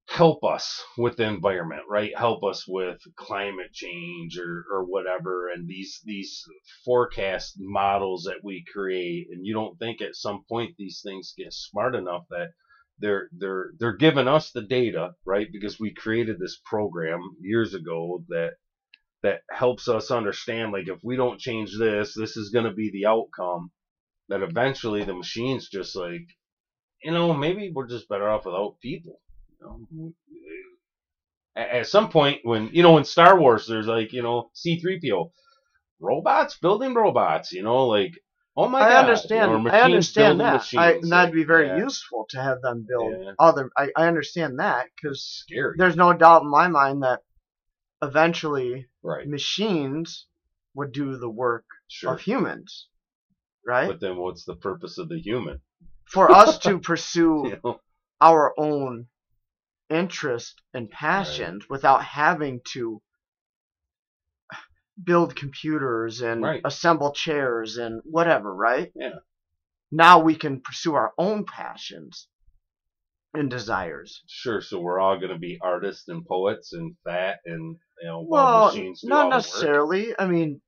help 0.08 0.44
us 0.44 0.82
with 0.98 1.16
the 1.16 1.24
environment, 1.24 1.82
right? 1.88 2.16
Help 2.16 2.44
us 2.44 2.64
with 2.68 2.98
climate 3.16 3.72
change 3.72 4.38
or, 4.38 4.64
or 4.70 4.84
whatever 4.84 5.48
and 5.48 5.68
these 5.68 6.00
these 6.04 6.44
forecast 6.84 7.54
models 7.58 8.24
that 8.24 8.38
we 8.42 8.64
create 8.72 9.26
and 9.30 9.46
you 9.46 9.54
don't 9.54 9.78
think 9.78 10.00
at 10.00 10.14
some 10.14 10.40
point 10.48 10.74
these 10.78 11.00
things 11.04 11.34
get 11.36 11.52
smart 11.52 11.94
enough 11.94 12.22
that 12.30 12.48
they're 12.98 13.28
they're 13.32 13.70
they're 13.78 13.96
giving 13.96 14.28
us 14.28 14.50
the 14.52 14.62
data, 14.62 15.10
right? 15.24 15.48
Because 15.50 15.80
we 15.80 15.92
created 15.94 16.38
this 16.38 16.58
program 16.64 17.20
years 17.40 17.74
ago 17.74 18.22
that 18.28 18.52
that 19.22 19.40
helps 19.50 19.88
us 19.88 20.10
understand 20.10 20.72
like 20.72 20.88
if 20.88 20.98
we 21.02 21.16
don't 21.16 21.40
change 21.40 21.76
this, 21.78 22.14
this 22.14 22.36
is 22.36 22.50
going 22.50 22.66
to 22.66 22.72
be 22.72 22.90
the 22.90 23.06
outcome 23.06 23.70
that 24.28 24.42
eventually 24.42 25.04
the 25.04 25.14
machines 25.14 25.68
just 25.68 25.96
like, 25.96 26.26
you 27.02 27.12
know, 27.12 27.34
maybe 27.34 27.70
we're 27.74 27.88
just 27.88 28.08
better 28.08 28.28
off 28.28 28.46
without 28.46 28.74
people. 28.82 29.20
Mm-hmm. 29.64 30.06
Know? 30.06 30.12
At, 31.56 31.86
some 31.86 32.10
point, 32.10 32.40
when 32.42 32.70
you 32.72 32.82
know, 32.82 32.98
in 32.98 33.04
Star 33.04 33.38
Wars, 33.38 33.66
there's 33.68 33.86
like, 33.86 34.12
you 34.12 34.22
know, 34.22 34.50
C-3PO, 34.54 35.30
robots 36.00 36.56
building 36.58 36.94
robots. 36.94 37.52
You 37.52 37.62
know, 37.62 37.86
like, 37.86 38.12
oh 38.56 38.68
my 38.68 38.80
I 38.80 38.88
god, 38.88 39.04
understand. 39.04 39.52
you 39.52 39.58
know, 39.58 39.70
I 39.70 39.82
understand 39.82 40.40
that. 40.40 40.52
I, 40.52 40.56
machines, 40.56 41.02
and 41.04 41.12
that'd 41.12 41.34
be 41.34 41.44
very 41.44 41.68
yeah, 41.68 41.78
useful 41.78 42.26
to 42.30 42.42
have 42.42 42.60
them 42.60 42.86
build 42.88 43.14
Yeah. 43.20 43.32
other. 43.38 43.70
I, 43.76 43.88
I 43.96 44.08
understand 44.08 44.58
that 44.58 44.88
because 44.96 45.44
there's 45.76 45.96
no 45.96 46.12
doubt 46.12 46.42
in 46.42 46.50
my 46.50 46.66
mind 46.66 47.04
that 47.04 47.20
eventually 48.02 48.86
right? 49.02 49.26
machines 49.28 50.26
would 50.74 50.92
do 50.92 51.16
the 51.16 51.30
work 51.30 51.64
Sure. 51.86 52.14
of 52.14 52.20
humans, 52.20 52.88
right? 53.64 53.86
But 53.86 54.00
then, 54.00 54.16
what's 54.16 54.44
the 54.44 54.56
purpose 54.56 54.98
of 54.98 55.08
the 55.08 55.18
human? 55.20 55.60
For 56.06 56.32
us 56.32 56.58
to 56.58 56.78
pursue 56.90 57.42
You 57.48 57.60
know? 57.62 57.80
our 58.20 58.52
own 58.58 59.06
interest 59.94 60.60
and 60.74 60.90
passions 60.90 61.68
without 61.70 62.04
having 62.04 62.60
to 62.72 63.00
build 65.02 65.34
computers 65.34 66.20
and 66.20 66.42
Right. 66.42 66.60
assemble 66.64 67.12
chairs 67.12 67.76
and 67.78 68.00
whatever, 68.04 68.54
right? 68.54 68.92
Yeah. 68.94 69.18
Now 69.90 70.18
we 70.20 70.34
can 70.36 70.60
pursue 70.60 70.94
our 70.94 71.12
own 71.18 71.44
passions 71.46 72.28
and 73.32 73.50
desires. 73.50 74.22
Sure. 74.28 74.60
So 74.60 74.80
we're 74.80 75.00
all 75.00 75.18
going 75.18 75.32
to 75.32 75.38
be 75.38 75.58
artists 75.62 76.08
and 76.08 76.24
poets 76.26 76.72
and 76.72 76.96
fat 77.04 77.40
and 77.44 77.76
you 78.00 78.06
know, 78.08 78.20
Well, 78.28 78.66
machines 78.66 79.02
not 79.04 79.24
all 79.24 79.30
the 79.30 79.36
work. 79.36 79.44
necessarily. 79.44 80.14
I 80.18 80.26
mean, 80.26 80.60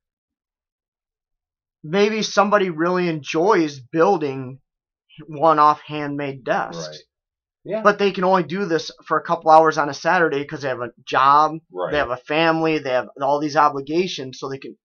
maybe 1.83 2.23
somebody 2.23 2.71
really 2.71 3.09
enjoys 3.09 3.79
building 3.81 4.61
one-off 5.29 5.81
handmade 5.83 6.45
desks. 6.45 6.89
Right. 6.89 7.01
Yeah. 7.67 7.83
But 7.83 7.99
they 7.99 8.13
can 8.13 8.23
only 8.25 8.45
do 8.45 8.65
this 8.65 8.93
for 9.07 9.19
a 9.19 9.23
couple 9.23 9.51
hours 9.51 9.77
on 9.77 9.89
a 9.89 9.95
Saturday 9.95 10.39
because 10.39 10.63
they 10.63 10.69
have 10.69 10.81
a 10.81 10.93
job, 11.05 11.59
right. 11.73 11.91
they 11.91 11.99
have 11.99 12.11
a 12.11 12.17
family, 12.17 12.79
they 12.79 12.91
have 12.91 13.09
all 13.21 13.41
these 13.41 13.57
obligations, 13.57 14.39
so 14.39 14.49
they 14.49 14.59
can. 14.59 14.77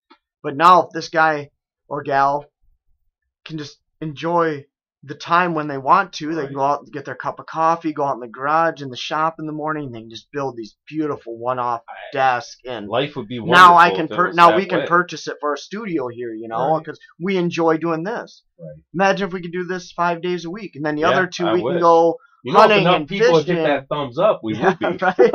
But 0.41 0.57
now, 0.57 0.83
if 0.83 0.89
this 0.91 1.09
guy 1.09 1.51
or 1.87 2.01
gal 2.01 2.45
can 3.45 3.59
just 3.59 3.77
enjoy 4.01 4.65
the 5.03 5.15
time 5.15 5.53
when 5.55 5.67
they 5.67 5.77
want 5.77 6.13
to, 6.13 6.27
they 6.33 6.41
Right. 6.41 6.45
can 6.47 6.55
go 6.55 6.61
out 6.63 6.81
and 6.81 6.91
get 6.91 7.05
their 7.05 7.15
cup 7.15 7.39
of 7.39 7.45
coffee, 7.47 7.91
go 7.93 8.03
out 8.03 8.13
in 8.15 8.19
the 8.19 8.27
garage, 8.27 8.81
in 8.81 8.89
the 8.89 8.97
shop 8.97 9.35
in 9.39 9.45
the 9.47 9.51
morning, 9.51 9.91
they 9.91 9.99
can 10.01 10.09
just 10.11 10.31
build 10.31 10.55
these 10.55 10.75
beautiful 10.87 11.37
one-off 11.39 11.81
desks. 12.13 12.57
And 12.67 12.87
Life 12.87 13.15
would 13.15 13.27
be 13.27 13.39
now 13.39 13.75
I 13.77 13.91
can 13.95 14.07
pur- 14.07 14.31
now 14.33 14.55
we 14.55 14.65
can 14.67 14.79
way. 14.81 14.85
purchase 14.87 15.27
it 15.27 15.37
for 15.39 15.53
a 15.53 15.57
studio 15.57 16.07
here, 16.07 16.33
you 16.33 16.47
know, 16.47 16.73
Right. 16.75 16.83
because 16.85 16.99
we 17.19 17.37
enjoy 17.37 17.77
doing 17.77 18.03
this. 18.03 18.43
Right. 18.59 18.77
Imagine 18.93 19.27
if 19.27 19.33
we 19.33 19.41
could 19.41 19.51
do 19.51 19.65
this 19.65 19.91
five 19.91 20.21
days 20.21 20.45
a 20.45 20.51
week, 20.51 20.75
and 20.75 20.85
then 20.85 20.95
the 20.95 21.01
Yeah, 21.01 21.09
other 21.11 21.27
two 21.27 21.47
I 21.47 21.53
we 21.53 21.61
can 21.61 21.79
go 21.79 22.17
You 22.43 22.53
know, 22.53 22.63
if 22.63 22.71
enough 22.81 22.95
and 22.95 23.07
people 23.07 23.31
would 23.33 23.45
fishing. 23.45 23.55
get 23.63 23.67
that 23.67 23.87
thumbs 23.89 24.17
up, 24.17 24.41
we 24.43 24.55
Yeah, 24.55 24.75
would 24.79 24.79
be. 24.79 24.85
right, 25.05 25.33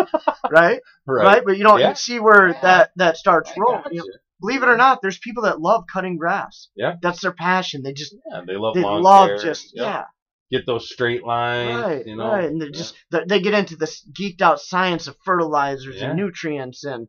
right, 0.50 0.80
right. 1.06 1.42
But 1.44 1.56
you 1.58 1.64
know, 1.64 1.76
Yeah. 1.76 1.92
see 1.94 2.18
where 2.18 2.48
Yeah. 2.48 2.60
that 2.62 2.90
that 2.96 3.16
starts 3.16 3.52
rolling. 3.56 3.82
gotcha. 3.82 3.94
You 3.94 4.00
know, 4.00 4.06
believe 4.40 4.62
it 4.62 4.68
or 4.68 4.76
not, 4.76 5.00
there's 5.02 5.18
people 5.18 5.44
that 5.44 5.60
love 5.60 5.84
cutting 5.92 6.16
grass. 6.18 6.68
Yeah. 6.76 6.94
that's 7.02 7.20
their 7.22 7.32
passion. 7.32 7.82
They 7.82 7.92
just 7.92 8.14
Yeah, 8.30 8.40
they 8.46 8.56
love 8.56 8.74
they 8.74 8.82
lawn 8.82 9.02
love 9.02 9.28
care. 9.28 9.38
just 9.38 9.72
Yep. 9.74 9.84
yeah, 9.86 10.04
Get 10.50 10.66
those 10.66 10.90
straight 10.90 11.24
lines. 11.24 11.80
right, 11.80 12.06
you 12.06 12.16
know. 12.16 12.28
right. 12.28 12.44
And 12.44 12.60
they 12.60 12.66
Yeah. 12.66 12.72
just 12.72 12.94
they 13.10 13.24
they 13.26 13.40
get 13.40 13.54
into 13.54 13.76
this 13.76 14.04
geeked 14.12 14.42
out 14.42 14.60
science 14.60 15.06
of 15.06 15.16
fertilizers 15.24 15.96
Yeah. 16.00 16.08
and 16.08 16.16
nutrients 16.16 16.84
and 16.84 17.08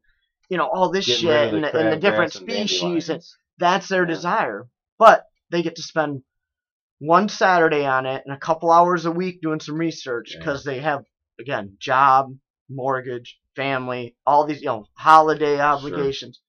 you 0.49 0.57
know 0.57 0.67
all 0.71 0.91
this 0.91 1.07
Getting 1.07 1.21
shit 1.23 1.47
of 1.47 1.53
and, 1.55 1.63
the 1.63 1.71
the- 1.71 1.79
and 1.79 1.91
the 1.91 1.97
different 1.97 2.35
and 2.35 2.49
species 2.49 3.09
and 3.09 3.21
that's 3.57 3.87
their 3.87 4.03
Yeah. 4.03 4.13
desire. 4.13 4.67
But 4.99 5.23
they 5.49 5.63
get 5.63 5.75
to 5.77 5.81
spend 5.81 6.21
one 6.99 7.29
Saturday 7.29 7.85
on 7.85 8.05
it 8.05 8.23
and 8.25 8.35
a 8.35 8.39
couple 8.39 8.71
hours 8.71 9.05
a 9.05 9.11
week 9.11 9.41
doing 9.41 9.59
some 9.59 9.75
research 9.77 10.31
Yeah. 10.33 10.39
because 10.39 10.63
they 10.63 10.79
have 10.79 11.03
again 11.39 11.77
job, 11.79 12.35
mortgage, 12.69 13.39
family, 13.55 14.15
all 14.25 14.45
these 14.45 14.61
you 14.61 14.67
know 14.67 14.85
holiday 14.97 15.59
obligations. 15.59 16.37
Sure. 16.37 16.43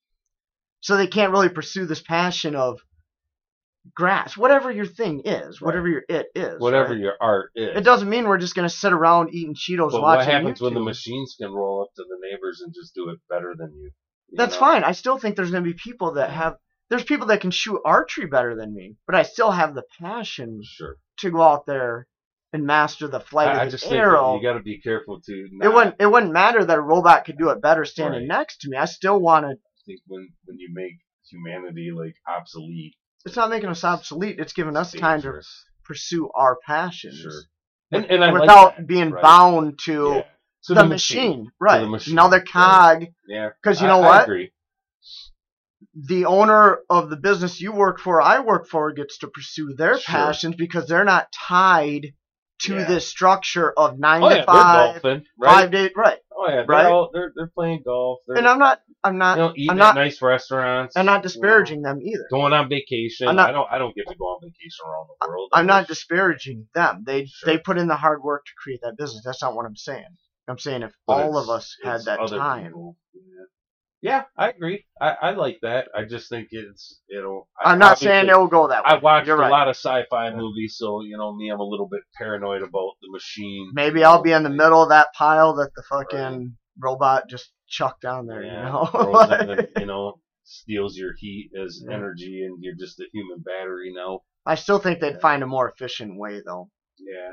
So 0.80 0.96
they 0.96 1.06
can't 1.08 1.32
really 1.32 1.48
pursue 1.48 1.86
this 1.86 2.00
passion 2.00 2.54
of 2.54 2.78
grass, 3.94 4.36
whatever 4.36 4.70
your 4.70 4.86
thing 4.86 5.22
is, 5.24 5.60
Right. 5.60 5.66
whatever 5.66 5.88
your 5.88 6.02
it 6.08 6.26
is. 6.34 6.60
Whatever 6.60 6.90
right? 6.90 7.00
your 7.00 7.14
art 7.20 7.50
is. 7.54 7.76
It 7.76 7.84
doesn't 7.84 8.08
mean 8.08 8.26
we're 8.28 8.38
just 8.38 8.54
gonna 8.54 8.68
sit 8.68 8.92
around 8.92 9.30
eating 9.34 9.54
Cheetos 9.54 9.92
But 9.92 10.02
what 10.02 10.26
happens 10.26 10.60
when 10.60 10.74
the 10.74 10.80
machines 10.80 11.36
can 11.40 11.52
roll 11.52 11.82
up 11.82 11.88
to 11.96 12.04
the 12.08 12.18
neighbors 12.28 12.60
and 12.64 12.72
just 12.74 12.94
do 12.94 13.08
it 13.10 13.18
better 13.28 13.54
than 13.56 13.72
you? 13.76 13.90
You 14.28 14.36
That's 14.36 14.54
know? 14.54 14.60
fine. 14.60 14.84
I 14.84 14.92
still 14.92 15.18
think 15.18 15.36
there's 15.36 15.50
gonna 15.50 15.62
be 15.62 15.74
people 15.74 16.12
that 16.14 16.30
have. 16.30 16.56
There's 16.90 17.04
people 17.04 17.26
that 17.28 17.40
can 17.40 17.50
shoot 17.50 17.80
archery 17.84 18.26
better 18.26 18.54
than 18.56 18.74
me, 18.74 18.96
but 19.06 19.14
I 19.14 19.22
still 19.22 19.50
have 19.50 19.74
the 19.74 19.84
passion 20.00 20.60
Sure. 20.62 20.96
to 21.18 21.30
go 21.30 21.42
out 21.42 21.66
there 21.66 22.06
and 22.52 22.64
master 22.66 23.08
the 23.08 23.20
flight 23.20 23.48
I, 23.48 23.60
I 23.60 23.64
of 23.66 23.72
the 23.72 23.90
arrow. 23.90 24.36
you 24.36 24.42
got 24.42 24.54
to 24.54 24.62
be 24.62 24.80
careful 24.80 25.20
to. 25.20 25.48
it 25.62 25.68
wouldn't. 25.72 25.96
It 26.00 26.06
wouldn't 26.06 26.32
matter 26.32 26.64
that 26.64 26.78
a 26.78 26.80
robot 26.80 27.26
could 27.26 27.36
do 27.36 27.50
it 27.50 27.60
better 27.60 27.84
standing 27.84 28.20
Right. 28.22 28.38
next 28.38 28.62
to 28.62 28.70
me. 28.70 28.76
I 28.78 28.86
still 28.86 29.20
want 29.20 29.44
to. 29.44 29.50
I 29.50 29.80
think 29.86 30.00
when 30.06 30.28
when 30.46 30.58
you 30.58 30.70
make 30.72 30.94
humanity 31.30 31.90
like 31.94 32.14
obsolete, 32.26 32.94
It's 33.26 33.36
not 33.36 33.50
making 33.50 33.68
us 33.68 33.84
obsolete. 33.84 34.38
It's 34.38 34.54
giving 34.54 34.76
us 34.76 34.94
it's 34.94 35.00
time 35.00 35.20
to 35.22 35.42
pursue 35.84 36.30
our 36.34 36.56
passions 36.66 37.18
Sure. 37.20 37.32
And, 37.90 38.04
and 38.06 38.22
I 38.24 38.30
like 38.30 38.40
without 38.42 38.76
that, 38.76 38.86
being 38.86 39.10
right. 39.10 39.22
bound 39.22 39.78
to 39.84 40.14
Yeah. 40.16 40.22
To 40.64 40.74
the, 40.74 40.84
machine. 40.86 41.50
Right. 41.60 41.86
machine, 41.88 42.14
Another 42.14 42.38
right. 42.38 42.48
cog. 42.48 43.04
Yeah. 43.26 43.50
Because 43.62 43.80
you 43.80 43.86
know 43.86 44.00
I 44.02 44.06
what? 44.08 44.22
agree. 44.24 44.52
The 46.06 46.26
owner 46.26 46.78
of 46.88 47.10
the 47.10 47.16
business 47.16 47.60
you 47.60 47.72
work 47.72 47.98
for, 47.98 48.20
I 48.22 48.40
work 48.40 48.68
for, 48.68 48.92
gets 48.92 49.18
to 49.18 49.28
pursue 49.28 49.74
their 49.74 49.98
Sure. 49.98 50.12
passions 50.14 50.54
because 50.56 50.86
they're 50.86 51.04
not 51.04 51.32
tied 51.32 52.12
to 52.62 52.74
Yeah. 52.76 52.84
this 52.88 53.06
structure 53.08 53.70
of 53.72 53.92
oh, 53.92 53.96
nine 53.96 54.22
Oh 54.22 54.28
to 54.28 54.36
yeah, 54.36 54.44
five, 54.44 55.02
golfing, 55.02 55.24
right? 55.38 55.50
five 55.52 55.70
days, 55.70 55.90
right? 55.96 56.18
Oh 56.32 56.46
yeah, 56.48 56.54
they're 56.56 56.64
right? 56.66 56.86
all 56.86 57.10
they're 57.12 57.32
they're 57.36 57.50
playing 57.54 57.82
golf. 57.84 58.18
They're 58.26 58.36
And 58.38 58.48
I'm 58.48 58.58
not, 58.58 58.80
I'm 59.04 59.16
not, 59.18 59.36
you 59.38 59.42
know 59.44 59.52
eating 59.56 59.70
I'm 59.70 59.76
not- 59.78 59.96
at 59.96 60.00
nice 60.00 60.20
restaurants. 60.22 60.96
I'm 60.96 61.06
not 61.06 61.12
you 61.12 61.18
know, 61.18 61.22
disparaging 61.22 61.82
them 61.82 62.00
either. 62.02 62.26
going 62.30 62.52
on 62.52 62.68
vacation. 62.68 63.28
I'm 63.28 63.36
not- 63.36 63.50
I 63.50 63.52
don't 63.52 63.68
I 63.72 63.78
don't 63.78 63.94
get 63.94 64.06
to 64.08 64.14
go 64.16 64.24
on 64.24 64.40
vacation 64.42 64.86
around 64.86 65.06
the 65.08 65.28
world. 65.28 65.50
I'm 65.52 65.66
not 65.66 65.86
disparaging 65.88 66.66
them. 66.74 67.04
They 67.06 67.26
Sure. 67.26 67.46
they 67.54 67.58
put 67.58 67.78
in 67.78 67.86
the 67.88 67.96
hard 67.96 68.22
work 68.22 68.44
to 68.46 68.52
create 68.62 68.80
that 68.82 68.96
business. 68.96 69.22
That's 69.24 69.42
not 69.42 69.54
what 69.54 69.64
I'm 69.66 69.76
saying. 69.76 70.06
I'm 70.48 70.58
saying 70.58 70.82
if 70.82 70.92
but 71.06 71.24
all 71.24 71.36
of 71.38 71.48
us 71.50 71.76
had 71.84 72.02
that 72.06 72.18
time, 72.28 72.66
people. 72.66 72.96
Yeah. 73.14 73.20
Yeah, 74.00 74.24
I 74.36 74.50
agree. 74.50 74.84
I, 75.00 75.16
I 75.20 75.30
like 75.32 75.58
that. 75.62 75.88
I 75.94 76.04
just 76.04 76.28
think 76.28 76.48
it's 76.52 77.00
it'll. 77.14 77.48
I'm 77.60 77.78
not 77.80 77.98
saying 77.98 78.28
it 78.28 78.36
will 78.36 78.46
go 78.46 78.68
that 78.68 78.84
way. 78.84 78.90
I 78.90 78.98
watched 78.98 79.26
You're 79.26 79.36
a 79.36 79.40
right. 79.40 79.50
lot 79.50 79.66
of 79.68 79.74
sci-fi 79.76 80.32
movies, 80.34 80.76
so 80.78 81.02
you 81.02 81.16
know 81.16 81.34
me. 81.34 81.48
I'm 81.50 81.58
a 81.58 81.64
little 81.64 81.88
bit 81.88 82.02
paranoid 82.16 82.62
about 82.62 82.92
the 83.02 83.10
machine. 83.10 83.70
Maybe 83.74 84.04
I'll 84.04 84.22
be 84.22 84.30
in 84.32 84.44
the 84.44 84.50
middle 84.50 84.82
of 84.82 84.90
that 84.90 85.08
pile 85.14 85.54
that 85.56 85.70
the 85.74 85.82
fucking 85.88 86.56
robot 86.78 87.24
just 87.28 87.50
chucked 87.66 88.02
down 88.02 88.26
there. 88.26 88.44
yeah, 88.44 88.66
you 88.66 88.72
know, 88.72 89.14
and, 89.28 89.68
you 89.78 89.86
know, 89.86 90.20
steals 90.44 90.96
your 90.96 91.14
heat 91.18 91.50
as 91.60 91.82
Yeah. 91.84 91.94
energy, 91.96 92.44
and 92.46 92.58
you're 92.62 92.76
just 92.78 93.00
a 93.00 93.04
human 93.12 93.40
battery 93.40 93.92
now. 93.92 94.20
I 94.46 94.54
still 94.54 94.78
think 94.78 95.00
they'd 95.00 95.14
Yeah. 95.14 95.18
find 95.20 95.42
a 95.42 95.46
more 95.46 95.68
efficient 95.68 96.16
way 96.16 96.40
though. 96.46 96.70
Yeah, 96.98 97.32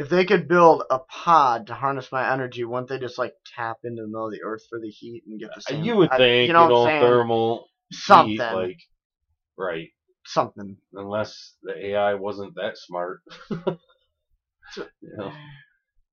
If 0.00 0.08
they 0.08 0.24
could 0.24 0.48
build 0.48 0.82
a 0.90 0.98
pod 1.00 1.66
to 1.66 1.74
harness 1.74 2.10
my 2.10 2.32
energy, 2.32 2.64
wouldn't 2.64 2.88
they 2.88 2.98
just 2.98 3.18
like 3.18 3.34
tap 3.54 3.76
into 3.84 4.00
the 4.00 4.08
middle 4.08 4.26
of 4.26 4.32
the 4.32 4.42
earth 4.42 4.62
for 4.70 4.80
the 4.80 4.88
heat 4.88 5.24
and 5.26 5.38
get 5.38 5.54
the 5.54 5.60
same? 5.60 5.84
You 5.84 5.96
would 5.96 6.10
I- 6.10 6.16
think 6.16 6.46
you 6.48 6.54
know, 6.54 6.62
I'm 6.64 6.68
know 6.70 6.84
saying? 6.86 7.02
thermal 7.02 7.68
something, 7.92 8.30
heat, 8.30 8.40
like 8.40 8.78
right. 9.58 9.88
something. 10.24 10.78
Unless 10.94 11.56
the 11.62 11.76
AI 11.88 12.14
wasn't 12.14 12.54
that 12.54 12.78
smart, 12.78 13.20
you 13.50 13.66
know, 15.16 15.32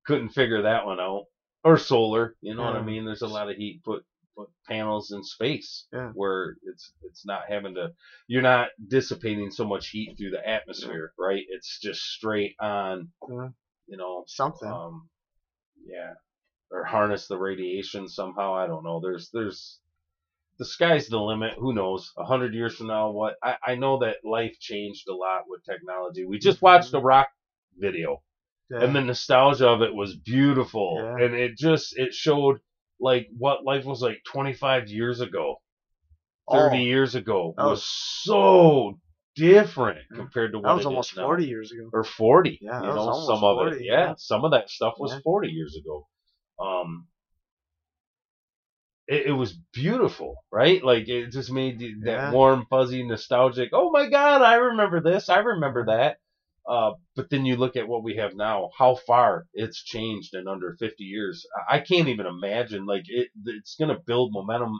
couldn't 0.06 0.30
figure 0.30 0.62
that 0.62 0.84
one 0.84 1.00
out. 1.00 1.24
Or 1.64 1.76
solar, 1.78 2.36
you 2.40 2.54
know 2.54 2.62
what 2.62 2.76
I 2.76 2.82
mean? 2.82 3.04
There's 3.04 3.22
a 3.22 3.26
lot 3.26 3.50
of 3.50 3.56
heat 3.56 3.82
put 3.84 4.04
put 4.36 4.48
panels 4.68 5.10
in 5.12 5.24
space 5.24 5.86
Yeah. 5.92 6.10
where 6.14 6.56
it's 6.62 6.92
it's 7.02 7.26
not 7.26 7.42
having 7.48 7.74
to 7.74 7.92
you're 8.28 8.42
not 8.42 8.68
dissipating 8.86 9.50
so 9.50 9.64
much 9.66 9.88
heat 9.88 10.14
through 10.16 10.30
the 10.30 10.46
atmosphere, 10.48 11.12
right? 11.18 11.42
It's 11.48 11.80
just 11.80 12.00
straight 12.02 12.54
on, 12.60 13.08
Yeah. 13.28 13.48
You 13.88 13.96
know, 13.96 14.24
Something. 14.26 14.68
um, 14.70 15.08
yeah, 15.84 16.14
or 16.70 16.84
harness 16.84 17.26
the 17.28 17.38
radiation 17.38 18.08
somehow. 18.08 18.54
I 18.54 18.66
don't 18.66 18.84
know. 18.84 19.00
There's 19.00 19.30
there's 19.32 19.80
the 20.58 20.64
sky's 20.64 21.08
the 21.08 21.18
limit. 21.18 21.54
Who 21.58 21.72
knows? 21.74 22.12
A 22.18 22.24
hundred 22.24 22.54
years 22.54 22.76
from 22.76 22.88
now, 22.88 23.10
what? 23.10 23.36
I, 23.42 23.56
I 23.66 23.74
know 23.76 23.98
that 24.00 24.16
life 24.24 24.56
changed 24.60 25.08
a 25.08 25.14
lot 25.14 25.42
with 25.48 25.64
technology. 25.64 26.24
We 26.26 26.38
just 26.38 26.62
watched 26.62 26.92
a 26.94 26.98
rock 27.00 27.28
video, 27.76 28.22
Yeah. 28.70 28.82
and 28.84 28.94
the 28.94 29.00
nostalgia 29.00 29.68
of 29.68 29.82
it 29.82 29.94
was 29.94 30.16
beautiful, 30.16 30.96
Yeah. 31.00 31.24
and 31.24 31.34
it 31.34 31.56
just 31.56 31.96
it 31.98 32.12
showed 32.12 32.58
like 33.00 33.28
what 33.38 33.64
life 33.64 33.84
was 33.84 34.02
like 34.02 34.18
25 34.26 34.88
years 34.88 35.20
ago, 35.20 35.56
30 36.50 36.76
Oh, 36.76 36.80
years 36.80 37.14
ago 37.14 37.54
that 37.56 37.64
was 37.64 37.84
so 37.84 38.98
different 39.38 39.98
Yeah. 40.10 40.16
compared 40.18 40.52
to 40.52 40.58
what 40.58 40.68
that 40.68 40.76
was 40.76 40.86
almost 40.86 41.16
now 41.16 41.24
forty 41.24 41.46
years 41.46 41.72
ago. 41.72 41.88
or 41.92 42.04
40. 42.04 42.58
Yeah, 42.60 42.80
you 42.82 42.86
know, 42.88 43.12
some 43.26 43.44
of 43.44 43.56
40, 43.56 43.76
it. 43.76 43.84
Yeah, 43.84 43.92
yeah. 44.08 44.14
some 44.18 44.44
of 44.44 44.50
that 44.52 44.68
stuff 44.70 44.94
was 44.98 45.12
Yeah. 45.12 45.20
40 45.24 45.48
years 45.48 45.76
ago. 45.76 46.06
Um, 46.58 47.06
it, 49.06 49.26
it 49.26 49.32
was 49.32 49.52
beautiful, 49.72 50.36
right? 50.52 50.82
Like 50.82 51.08
it 51.08 51.30
just 51.30 51.50
made 51.50 51.78
the- 51.78 51.94
that 52.04 52.32
warm, 52.32 52.66
fuzzy, 52.68 53.02
nostalgic. 53.02 53.70
Oh 53.72 53.90
my 53.90 54.08
God, 54.08 54.42
I 54.42 54.54
remember 54.56 55.00
this. 55.00 55.28
I 55.28 55.38
remember 55.38 55.86
that. 55.86 56.18
Uh, 56.68 56.92
but 57.16 57.30
then 57.30 57.46
you 57.46 57.56
look 57.56 57.76
at 57.76 57.88
what 57.88 58.02
we 58.02 58.16
have 58.16 58.34
now, 58.34 58.68
how 58.76 58.94
far 58.94 59.46
it's 59.54 59.82
changed 59.82 60.34
in 60.34 60.46
under 60.46 60.76
50 60.78 61.02
years. 61.04 61.46
I 61.70 61.76
I 61.76 61.80
can't 61.80 62.08
even 62.08 62.26
imagine. 62.26 62.84
Like 62.84 63.04
it, 63.08 63.28
it's 63.46 63.76
going 63.76 63.88
to 63.94 64.02
build 64.06 64.32
momentum. 64.32 64.78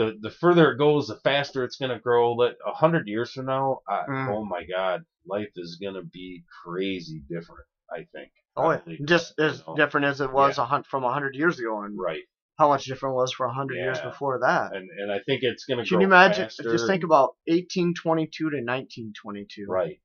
The 0.00 0.16
the 0.18 0.30
further 0.30 0.72
it 0.72 0.78
goes, 0.78 1.08
the 1.08 1.16
faster 1.16 1.62
it's 1.62 1.76
going 1.76 1.90
to 1.90 1.98
grow. 1.98 2.32
Let 2.32 2.52
a 2.66 2.72
hundred 2.72 3.06
years 3.06 3.32
from 3.32 3.44
now, 3.46 3.80
I, 3.86 4.04
Mm. 4.08 4.28
oh 4.34 4.44
my 4.44 4.64
God, 4.64 5.04
life 5.26 5.50
is 5.56 5.76
going 5.76 5.92
to 5.94 6.02
be 6.02 6.42
crazy 6.64 7.20
different. 7.28 7.66
I 7.92 8.06
think. 8.14 8.30
Oh, 8.56 8.70
yeah. 8.70 8.96
Just 9.04 9.34
you 9.36 9.44
as 9.44 9.62
know. 9.66 9.76
different 9.76 10.06
as 10.06 10.20
it 10.22 10.32
was 10.32 10.56
a 10.56 10.64
hun- 10.64 10.84
from 10.84 11.04
a 11.04 11.12
hundred 11.12 11.34
years 11.36 11.58
ago, 11.58 11.82
and 11.82 11.98
Right, 11.98 12.22
how 12.58 12.68
much 12.68 12.84
different 12.86 13.12
it 13.12 13.16
was 13.16 13.32
for 13.34 13.44
a 13.44 13.52
hundred 13.52 13.76
years 13.76 14.00
before 14.00 14.38
that. 14.40 14.74
and 14.74 14.88
and 14.90 15.12
I 15.12 15.18
think 15.26 15.42
it's 15.42 15.66
going 15.66 15.78
to 15.78 15.84
grow 15.84 15.96
Can 15.98 16.00
you 16.00 16.06
imagine? 16.06 16.44
faster. 16.46 16.62
Just 16.72 16.86
think 16.86 17.04
about 17.04 17.34
1822 17.46 18.50
to 18.50 18.56
1922. 18.56 19.66
Right. 19.68 20.00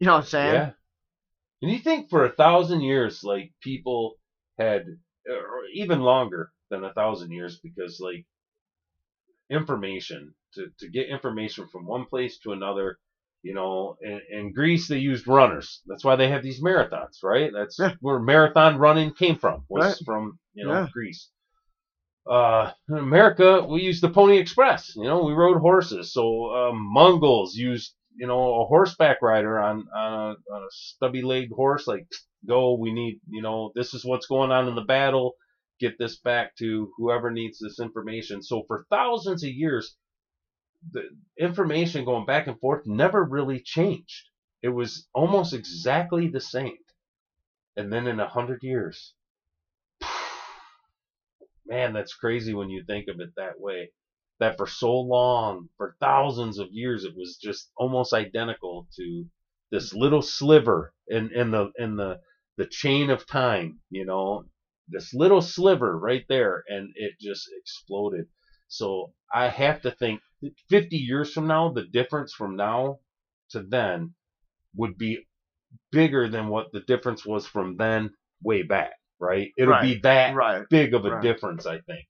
You 0.00 0.06
know 0.06 0.14
what 0.14 0.18
I'm 0.20 0.24
saying? 0.26 0.54
Yeah. 0.54 0.70
And 1.62 1.70
you 1.70 1.78
think 1.78 2.10
for 2.10 2.24
a 2.24 2.32
thousand 2.32 2.80
years, 2.80 3.22
like 3.22 3.52
people 3.60 4.16
had, 4.58 4.86
or 5.28 5.66
even 5.74 6.00
longer 6.00 6.50
than 6.70 6.82
a 6.82 6.92
thousand 6.92 7.30
years, 7.30 7.60
because 7.62 8.00
like 8.00 8.26
information 9.52 10.34
to 10.54 10.62
to 10.80 10.88
get 10.88 11.08
information 11.08 11.68
from 11.68 11.86
one 11.86 12.06
place 12.06 12.38
to 12.40 12.52
another. 12.52 12.98
You 13.44 13.54
know, 13.54 13.96
in, 14.02 14.20
in 14.30 14.52
Greece 14.52 14.88
they 14.88 14.98
used 14.98 15.26
runners. 15.28 15.82
That's 15.86 16.04
why 16.04 16.16
they 16.16 16.28
have 16.30 16.42
these 16.44 16.62
marathons, 16.62 17.22
right? 17.24 17.50
That's 17.52 17.78
Yeah. 17.78 17.94
where 18.00 18.20
marathon 18.20 18.78
running 18.78 19.14
came 19.14 19.36
from. 19.36 19.64
Was 19.68 19.84
Right. 19.84 19.96
from 20.06 20.38
you 20.54 20.64
know 20.66 20.72
Yeah. 20.72 20.88
Greece. 20.92 21.30
Uh, 22.30 22.70
in 22.88 22.98
America, 22.98 23.66
we 23.68 23.82
used 23.82 24.02
the 24.02 24.08
Pony 24.08 24.38
Express. 24.38 24.94
You 24.96 25.04
know, 25.04 25.24
we 25.24 25.32
rode 25.32 25.58
horses. 25.60 26.12
So 26.12 26.54
um, 26.54 26.76
Mongols 26.78 27.56
used, 27.56 27.94
you 28.16 28.28
know, 28.28 28.62
a 28.62 28.66
horseback 28.66 29.22
rider 29.22 29.58
on 29.58 29.88
on 29.94 30.12
a, 30.14 30.54
on 30.54 30.62
a 30.62 30.70
stubby-legged 30.70 31.50
horse. 31.52 31.86
Like, 31.88 32.06
go, 32.46 32.74
we 32.74 32.92
need, 32.92 33.20
you 33.28 33.42
know, 33.42 33.72
this 33.74 33.92
is 33.94 34.04
what's 34.04 34.26
going 34.26 34.52
on 34.52 34.68
in 34.68 34.76
the 34.76 34.82
battle. 34.82 35.34
Get 35.82 35.98
this 35.98 36.16
back 36.20 36.54
to 36.58 36.92
whoever 36.96 37.32
needs 37.32 37.58
this 37.58 37.80
information. 37.80 38.40
So 38.40 38.62
for 38.68 38.86
thousands 38.88 39.42
of 39.42 39.50
years, 39.50 39.96
the 40.92 41.08
information 41.36 42.04
going 42.04 42.24
back 42.24 42.46
and 42.46 42.56
forth 42.60 42.86
never 42.86 43.24
really 43.24 43.58
changed. 43.58 44.28
It 44.62 44.68
was 44.68 45.08
almost 45.12 45.52
exactly 45.52 46.28
the 46.28 46.38
same. 46.38 46.78
And 47.76 47.92
then 47.92 48.06
in 48.06 48.20
a 48.20 48.28
hundred 48.28 48.62
years, 48.62 49.12
man, 51.66 51.92
that's 51.92 52.14
crazy 52.14 52.54
when 52.54 52.70
you 52.70 52.84
think 52.84 53.08
of 53.08 53.18
it 53.18 53.30
that 53.36 53.58
way. 53.58 53.90
That 54.38 54.56
for 54.56 54.68
so 54.68 54.94
long, 55.00 55.68
for 55.76 55.96
thousands 55.98 56.60
of 56.60 56.68
years, 56.70 57.02
it 57.02 57.16
was 57.16 57.38
just 57.42 57.72
almost 57.76 58.12
identical 58.12 58.86
to 58.94 59.26
this 59.72 59.92
little 59.92 60.22
sliver 60.22 60.94
in, 61.08 61.32
in 61.32 61.50
the 61.50 61.72
in 61.76 61.96
the 61.96 62.20
the 62.56 62.66
chain 62.66 63.10
of 63.10 63.26
time, 63.26 63.80
you 63.90 64.04
know, 64.04 64.44
this 64.88 65.14
little 65.14 65.40
sliver 65.42 65.98
right 65.98 66.24
there, 66.28 66.64
and 66.68 66.90
it 66.94 67.12
just 67.20 67.48
exploded. 67.60 68.26
So 68.68 69.12
I 69.32 69.48
have 69.48 69.82
to 69.82 69.90
think 69.90 70.20
50 70.70 70.96
years 70.96 71.32
from 71.32 71.46
now, 71.46 71.72
the 71.72 71.84
difference 71.84 72.32
from 72.32 72.56
now 72.56 72.98
to 73.50 73.62
then 73.62 74.14
would 74.76 74.96
be 74.98 75.26
bigger 75.90 76.28
than 76.28 76.48
what 76.48 76.72
the 76.72 76.80
difference 76.80 77.24
was 77.24 77.46
from 77.46 77.76
then 77.76 78.10
way 78.42 78.62
back, 78.62 78.92
right? 79.20 79.52
It'll 79.56 79.80
be 79.80 80.00
that 80.02 80.34
Right. 80.34 80.64
big 80.68 80.94
of 80.94 81.04
a 81.04 81.10
Right. 81.12 81.22
difference, 81.22 81.66
I 81.66 81.80
think. 81.80 82.06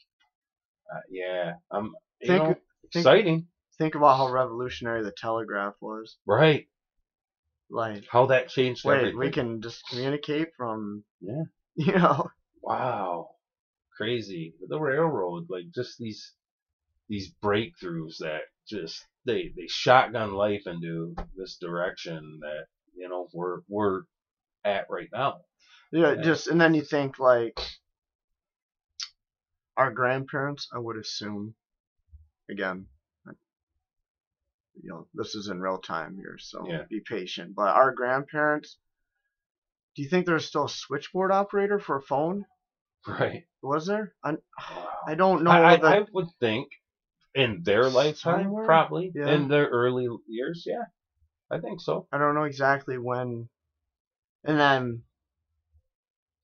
Uh, 0.92 1.00
yeah, 1.10 1.54
I'm 1.70 1.86
you 2.20 2.26
Think- 2.28 2.42
know, 2.42 2.46
think- 2.54 2.58
exciting, 2.94 3.48
Think 3.78 3.94
about 3.96 4.16
how 4.18 4.30
revolutionary 4.30 5.02
the 5.02 5.12
telegraph 5.16 5.74
was. 5.80 6.16
right? 6.26 6.68
Like, 7.70 8.04
How 8.08 8.26
that 8.26 8.48
changed 8.48 8.84
wait, 8.84 8.96
everything. 8.98 9.18
we 9.18 9.30
can 9.30 9.62
just 9.62 9.82
communicate 9.88 10.48
from, 10.56 11.04
Yeah. 11.20 11.42
you 11.74 11.92
know, 11.92 12.30
Wow, 12.62 13.36
crazy. 13.96 14.54
The 14.68 14.80
railroad, 14.80 15.46
like 15.50 15.70
just 15.74 15.98
these 15.98 16.32
these 17.08 17.32
breakthroughs 17.42 18.18
that 18.18 18.42
just 18.68 19.06
they 19.26 19.52
they 19.56 19.66
shotgun 19.68 20.32
life 20.34 20.66
into 20.66 21.14
this 21.36 21.56
direction 21.58 22.40
that 22.42 22.66
you 22.96 23.08
know 23.08 23.28
we're 23.34 23.60
we're 23.68 24.02
at 24.64 24.86
right 24.90 25.08
now. 25.12 25.42
yeah, 25.92 26.14
Yeah. 26.14 26.22
just 26.22 26.48
and 26.48 26.60
then 26.60 26.74
you 26.74 26.82
think 26.82 27.18
like 27.18 27.58
our 29.76 29.90
grandparents. 29.90 30.68
I 30.72 30.78
would 30.78 30.96
assume, 30.96 31.54
again, 32.50 32.86
you 34.82 34.88
know, 34.90 35.06
this 35.14 35.34
is 35.34 35.48
in 35.48 35.60
real 35.60 35.78
time 35.78 36.16
here, 36.16 36.38
so 36.38 36.66
Yeah. 36.66 36.84
be 36.88 37.00
patient. 37.00 37.54
But 37.54 37.74
our 37.74 37.92
grandparents, 37.92 38.78
do 39.94 40.02
you 40.02 40.08
think 40.08 40.26
there's 40.26 40.46
still 40.46 40.64
a 40.64 40.68
switchboard 40.70 41.30
operator 41.32 41.78
for 41.78 41.96
a 41.96 42.02
phone? 42.02 42.44
Right. 43.06 43.44
Was 43.62 43.86
there? 43.86 44.14
I, 44.24 44.34
I 45.06 45.14
don't 45.14 45.42
know. 45.44 45.50
I, 45.50 45.74
I, 45.74 46.04
would 46.12 46.28
think 46.40 46.68
in 47.34 47.62
their 47.64 47.88
lifetime, 47.88 48.44
Somewhere? 48.44 48.64
probably 48.64 49.12
Yeah. 49.14 49.30
in 49.34 49.48
their 49.48 49.66
early 49.66 50.06
years. 50.28 50.64
Yeah, 50.66 50.84
I 51.50 51.58
think 51.60 51.80
so. 51.80 52.06
I 52.12 52.18
don't 52.18 52.34
know 52.34 52.44
exactly 52.44 52.98
when. 52.98 53.48
And 54.44 54.58
then, 54.58 55.02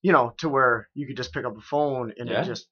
you 0.03 0.13
know, 0.13 0.33
to 0.39 0.49
where 0.49 0.89
you 0.95 1.07
could 1.07 1.17
just 1.17 1.33
pick 1.33 1.45
up 1.45 1.57
a 1.57 1.61
phone 1.61 2.13
and 2.17 2.29
Yeah. 2.29 2.43
it 2.43 2.47
just, 2.47 2.69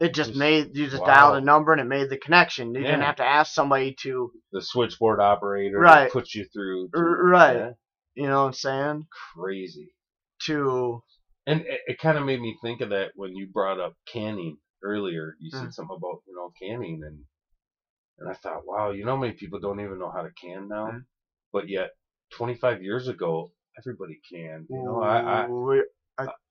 it 0.00 0.12
just 0.14 0.30
Just- 0.30 0.38
made 0.38 0.76
you 0.76 0.88
just 0.88 1.00
wow. 1.02 1.06
dialed 1.06 1.36
a 1.36 1.40
number 1.40 1.72
and 1.72 1.80
it 1.80 1.84
made 1.84 2.10
the 2.10 2.16
connection. 2.18 2.74
You 2.74 2.82
didn't 2.82 3.02
have 3.02 3.16
to 3.16 3.24
ask 3.24 3.52
somebody 3.54 3.94
to, 4.02 4.32
The 4.52 4.60
switchboard 4.62 5.20
operator 5.20 5.78
Right. 5.78 6.10
puts 6.10 6.34
you 6.34 6.46
through. 6.52 6.88
to- 6.94 7.00
right. 7.00 7.74
You 8.18 8.26
know 8.26 8.42
what 8.42 8.48
I'm 8.48 8.52
saying? 8.52 9.06
crazy. 9.34 9.94
To 10.46 11.02
And 11.46 11.60
it, 11.62 11.80
it 11.86 11.98
kind 11.98 12.18
of 12.18 12.24
made 12.26 12.40
me 12.40 12.56
think 12.62 12.80
of 12.80 12.90
that 12.90 13.12
when 13.14 13.34
you 13.36 13.48
brought 13.52 13.80
up 13.80 13.94
canning 14.12 14.58
earlier. 14.82 15.36
You 15.40 15.50
said 15.50 15.68
Mm. 15.68 15.72
something 15.72 15.96
about 15.96 16.22
you 16.26 16.34
know 16.34 16.52
canning, 16.60 17.02
and 17.04 17.24
and 18.18 18.28
I 18.28 18.34
thought, 18.34 18.66
wow, 18.66 18.90
you 18.90 19.04
know, 19.04 19.14
how 19.14 19.20
many 19.20 19.34
people 19.34 19.60
don't 19.60 19.80
even 19.80 19.98
know 19.98 20.10
how 20.10 20.22
to 20.22 20.30
can 20.40 20.68
now, 20.68 20.88
Mm. 20.92 21.04
but 21.52 21.68
yet 21.68 21.90
25 22.32 22.82
years 22.82 23.08
ago, 23.08 23.52
everybody 23.78 24.20
can. 24.30 24.66
You 24.68 24.82
know, 24.84 25.00
I, 25.00 25.42
I 25.42 25.46
we- 25.48 25.84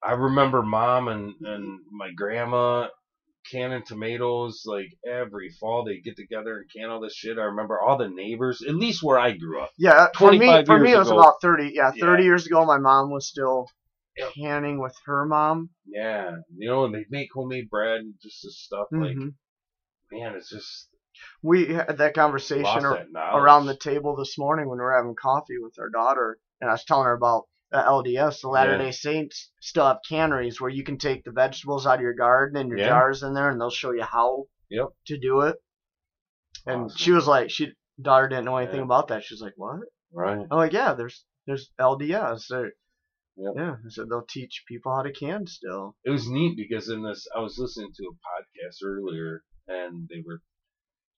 I 0.02 0.14
remember 0.14 0.61
mom 0.64 1.10
and 1.10 1.34
and 1.41 1.80
my 1.91 2.11
grandma 2.11 2.88
canning 3.51 3.83
tomatoes 3.85 4.63
like 4.65 4.87
every 5.05 5.49
fall. 5.59 5.83
They 5.83 5.99
get 5.99 6.15
together 6.15 6.57
and 6.57 6.69
can 6.71 6.89
all 6.89 6.99
this 6.99 7.15
shit. 7.15 7.37
I 7.37 7.43
remember 7.43 7.79
all 7.81 7.97
the 7.97 8.09
neighbors, 8.09 8.61
at 8.67 8.75
least 8.75 9.03
where 9.03 9.19
I 9.19 9.31
grew 9.31 9.61
up. 9.61 9.71
Yeah, 9.77 10.07
for 10.17 10.31
me, 10.31 10.37
25 10.37 10.65
for 10.65 10.79
me, 10.79 10.93
it 10.93 10.97
was 10.97 11.09
ago. 11.09 11.19
about 11.19 11.35
thirty. 11.41 11.71
Yeah, 11.73 11.91
Yeah. 11.95 12.05
thirty 12.05 12.23
years 12.23 12.45
ago, 12.45 12.65
my 12.65 12.77
mom 12.77 13.11
was 13.11 13.27
still 13.27 13.67
Yep. 14.17 14.33
canning 14.33 14.81
with 14.81 14.95
her 15.05 15.25
mom. 15.25 15.69
Yeah, 15.85 16.37
you 16.55 16.67
know, 16.69 16.85
and 16.85 16.93
they 16.95 17.05
make 17.09 17.29
homemade 17.33 17.69
bread 17.69 17.99
and 18.01 18.13
just 18.21 18.41
this 18.43 18.59
stuff. 18.59 18.87
Like, 18.91 19.15
Mhm. 19.15 19.35
man, 20.11 20.35
it's 20.35 20.49
just 20.49 20.89
We 21.43 21.73
had 21.73 21.97
that 21.97 22.13
conversation 22.13 22.85
ar- 22.85 23.05
that 23.13 23.35
around 23.35 23.65
the 23.65 23.75
table 23.77 24.15
this 24.15 24.37
morning 24.37 24.67
when 24.67 24.77
we 24.77 24.83
were 24.83 24.95
having 24.95 25.15
coffee 25.15 25.57
with 25.59 25.73
our 25.79 25.89
daughter, 25.89 26.39
and 26.61 26.69
I 26.69 26.73
was 26.73 26.83
telling 26.83 27.05
her 27.05 27.13
about 27.13 27.45
the 27.72 27.77
LDS, 27.77 28.41
the 28.41 28.48
Latter 28.49 28.77
Day 28.77 28.91
Saints, 28.91 29.52
still 29.61 29.85
have 29.88 29.98
canneries 30.07 30.61
where 30.61 30.69
you 30.69 30.84
can 30.84 30.98
take 30.98 31.23
the 31.23 31.31
vegetables 31.31 31.85
out 31.85 31.95
of 31.95 32.02
your 32.02 32.14
garden 32.14 32.57
and 32.57 32.69
your 32.69 32.80
Yeah. 32.80 32.85
jars 32.88 33.23
in 33.23 33.34
there, 33.34 33.49
and 33.49 33.60
they'll 33.60 33.69
show 33.69 33.91
you 33.91 34.03
how 34.03 34.45
Yep. 34.69 34.88
to 35.07 35.18
do 35.18 35.41
it. 35.41 35.57
And 36.65 36.85
Awesome. 36.85 36.98
she 36.98 37.11
was 37.11 37.27
like, 37.27 37.49
she 37.49 37.73
daughter 38.02 38.27
didn't 38.30 38.45
know 38.45 38.57
anything 38.57 38.77
Yeah. 38.80 38.84
about 38.85 39.07
that. 39.10 39.23
She 39.23 39.34
was 39.34 39.41
like, 39.41 39.53
what? 39.57 39.80
right. 40.14 40.48
I'm 40.49 40.57
like, 40.57 40.73
yeah, 40.73 40.94
there's 40.94 41.26
there's 41.45 41.72
LDS. 41.80 42.48
There, 42.49 42.72
Yep. 43.38 43.53
Yeah, 43.56 43.76
I 43.85 43.89
said 43.89 44.10
they'll 44.10 44.26
teach 44.26 44.64
people 44.68 44.94
how 44.95 45.03
to 45.03 45.11
can 45.14 45.45
still. 45.45 45.95
it 46.03 46.10
was 46.10 46.27
neat 46.30 46.57
because 46.57 46.89
in 46.89 47.03
this 47.03 47.27
I 47.35 47.39
was 47.39 47.57
listening 47.60 47.91
to 47.94 48.03
a 48.07 48.14
podcast 48.14 48.77
earlier 48.84 49.44
and 49.68 50.07
they 50.10 50.23
were 50.26 50.41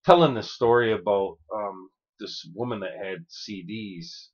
telling 0.06 0.34
the 0.34 0.44
story 0.44 0.92
about 0.92 1.38
um, 1.56 1.90
this 2.20 2.46
woman 2.54 2.80
that 2.82 2.98
had 2.98 3.26
CDs 3.30 4.30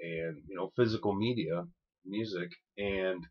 and 0.00 0.42
you 0.48 0.56
know 0.56 0.70
physical 0.76 1.14
media 1.14 1.64
music 2.06 2.50
and 2.76 3.24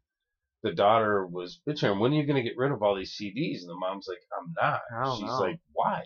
the 0.63 0.73
daughter 0.73 1.25
was 1.25 1.61
bitching 1.67 1.99
when 1.99 2.11
are 2.11 2.15
you 2.15 2.25
going 2.25 2.41
to 2.41 2.47
get 2.47 2.57
rid 2.57 2.71
of 2.71 2.83
all 2.83 2.95
these 2.95 3.15
CDs 3.19 3.61
and 3.61 3.69
the 3.69 3.75
mom's 3.75 4.07
like 4.07 4.19
I'm 4.37 4.53
not 4.61 5.15
she's 5.17 5.27
know. 5.27 5.39
like 5.39 5.59
why 5.73 6.03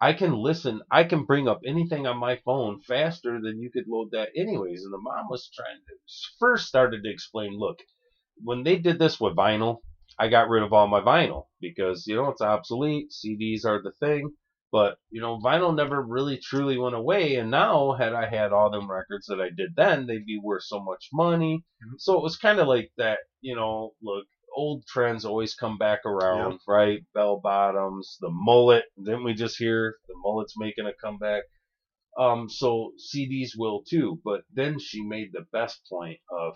I 0.00 0.12
can 0.14 0.34
listen 0.34 0.80
I 0.90 1.04
can 1.04 1.24
bring 1.24 1.48
up 1.48 1.60
anything 1.66 2.06
on 2.06 2.16
my 2.16 2.36
phone 2.44 2.80
faster 2.80 3.40
than 3.40 3.60
you 3.60 3.70
could 3.70 3.86
load 3.88 4.10
that 4.12 4.30
anyways 4.36 4.84
and 4.84 4.92
the 4.92 4.98
mom 4.98 5.28
was 5.28 5.50
trying 5.54 5.76
to 5.76 5.94
first 6.38 6.66
started 6.66 7.02
to 7.04 7.10
explain 7.10 7.58
look 7.58 7.80
when 8.42 8.62
they 8.62 8.76
did 8.76 8.98
this 8.98 9.20
with 9.20 9.36
vinyl 9.36 9.78
I 10.20 10.28
got 10.28 10.50
rid 10.50 10.62
of 10.62 10.72
all 10.74 10.86
my 10.86 11.00
vinyl 11.00 11.46
because 11.60 12.06
you 12.06 12.14
know 12.16 12.28
it's 12.28 12.42
obsolete. 12.42 13.10
CDs 13.10 13.64
are 13.64 13.80
the 13.80 13.92
thing, 13.92 14.34
but 14.72 14.98
you 15.10 15.20
know 15.20 15.38
vinyl 15.38 15.74
never 15.74 16.00
really 16.02 16.38
truly 16.38 16.78
went 16.78 16.94
away. 16.94 17.36
And 17.36 17.50
now, 17.50 17.92
had 17.92 18.12
I 18.14 18.26
had 18.28 18.52
all 18.52 18.70
them 18.70 18.90
records 18.90 19.26
that 19.26 19.40
I 19.40 19.50
did 19.50 19.74
then, 19.76 20.06
they'd 20.06 20.26
be 20.26 20.40
worth 20.42 20.64
so 20.64 20.80
much 20.80 21.08
money. 21.12 21.64
Mhm. 21.82 21.98
So 21.98 22.16
it 22.16 22.22
was 22.22 22.36
kind 22.36 22.58
of 22.60 22.68
like 22.68 22.90
that. 22.96 23.20
You 23.40 23.56
know, 23.56 23.94
look, 24.02 24.26
old 24.54 24.84
trends 24.86 25.24
always 25.24 25.54
come 25.54 25.78
back 25.78 26.04
around, 26.04 26.60
right? 26.68 27.00
Bell 27.14 27.40
bottoms, 27.40 28.18
the 28.20 28.30
mullet. 28.30 28.84
Didn't 29.02 29.24
we 29.24 29.34
just 29.34 29.56
hear 29.58 29.96
the 30.08 30.14
mullet's 30.16 30.58
making 30.58 30.86
a 30.86 30.92
comeback? 30.94 31.44
Um, 32.18 32.48
so 32.48 32.92
CDs 32.98 33.50
will 33.56 33.82
too. 33.88 34.20
But 34.24 34.42
then 34.52 34.78
she 34.78 35.02
made 35.02 35.32
the 35.32 35.46
best 35.52 35.80
point 35.88 36.18
of 36.30 36.54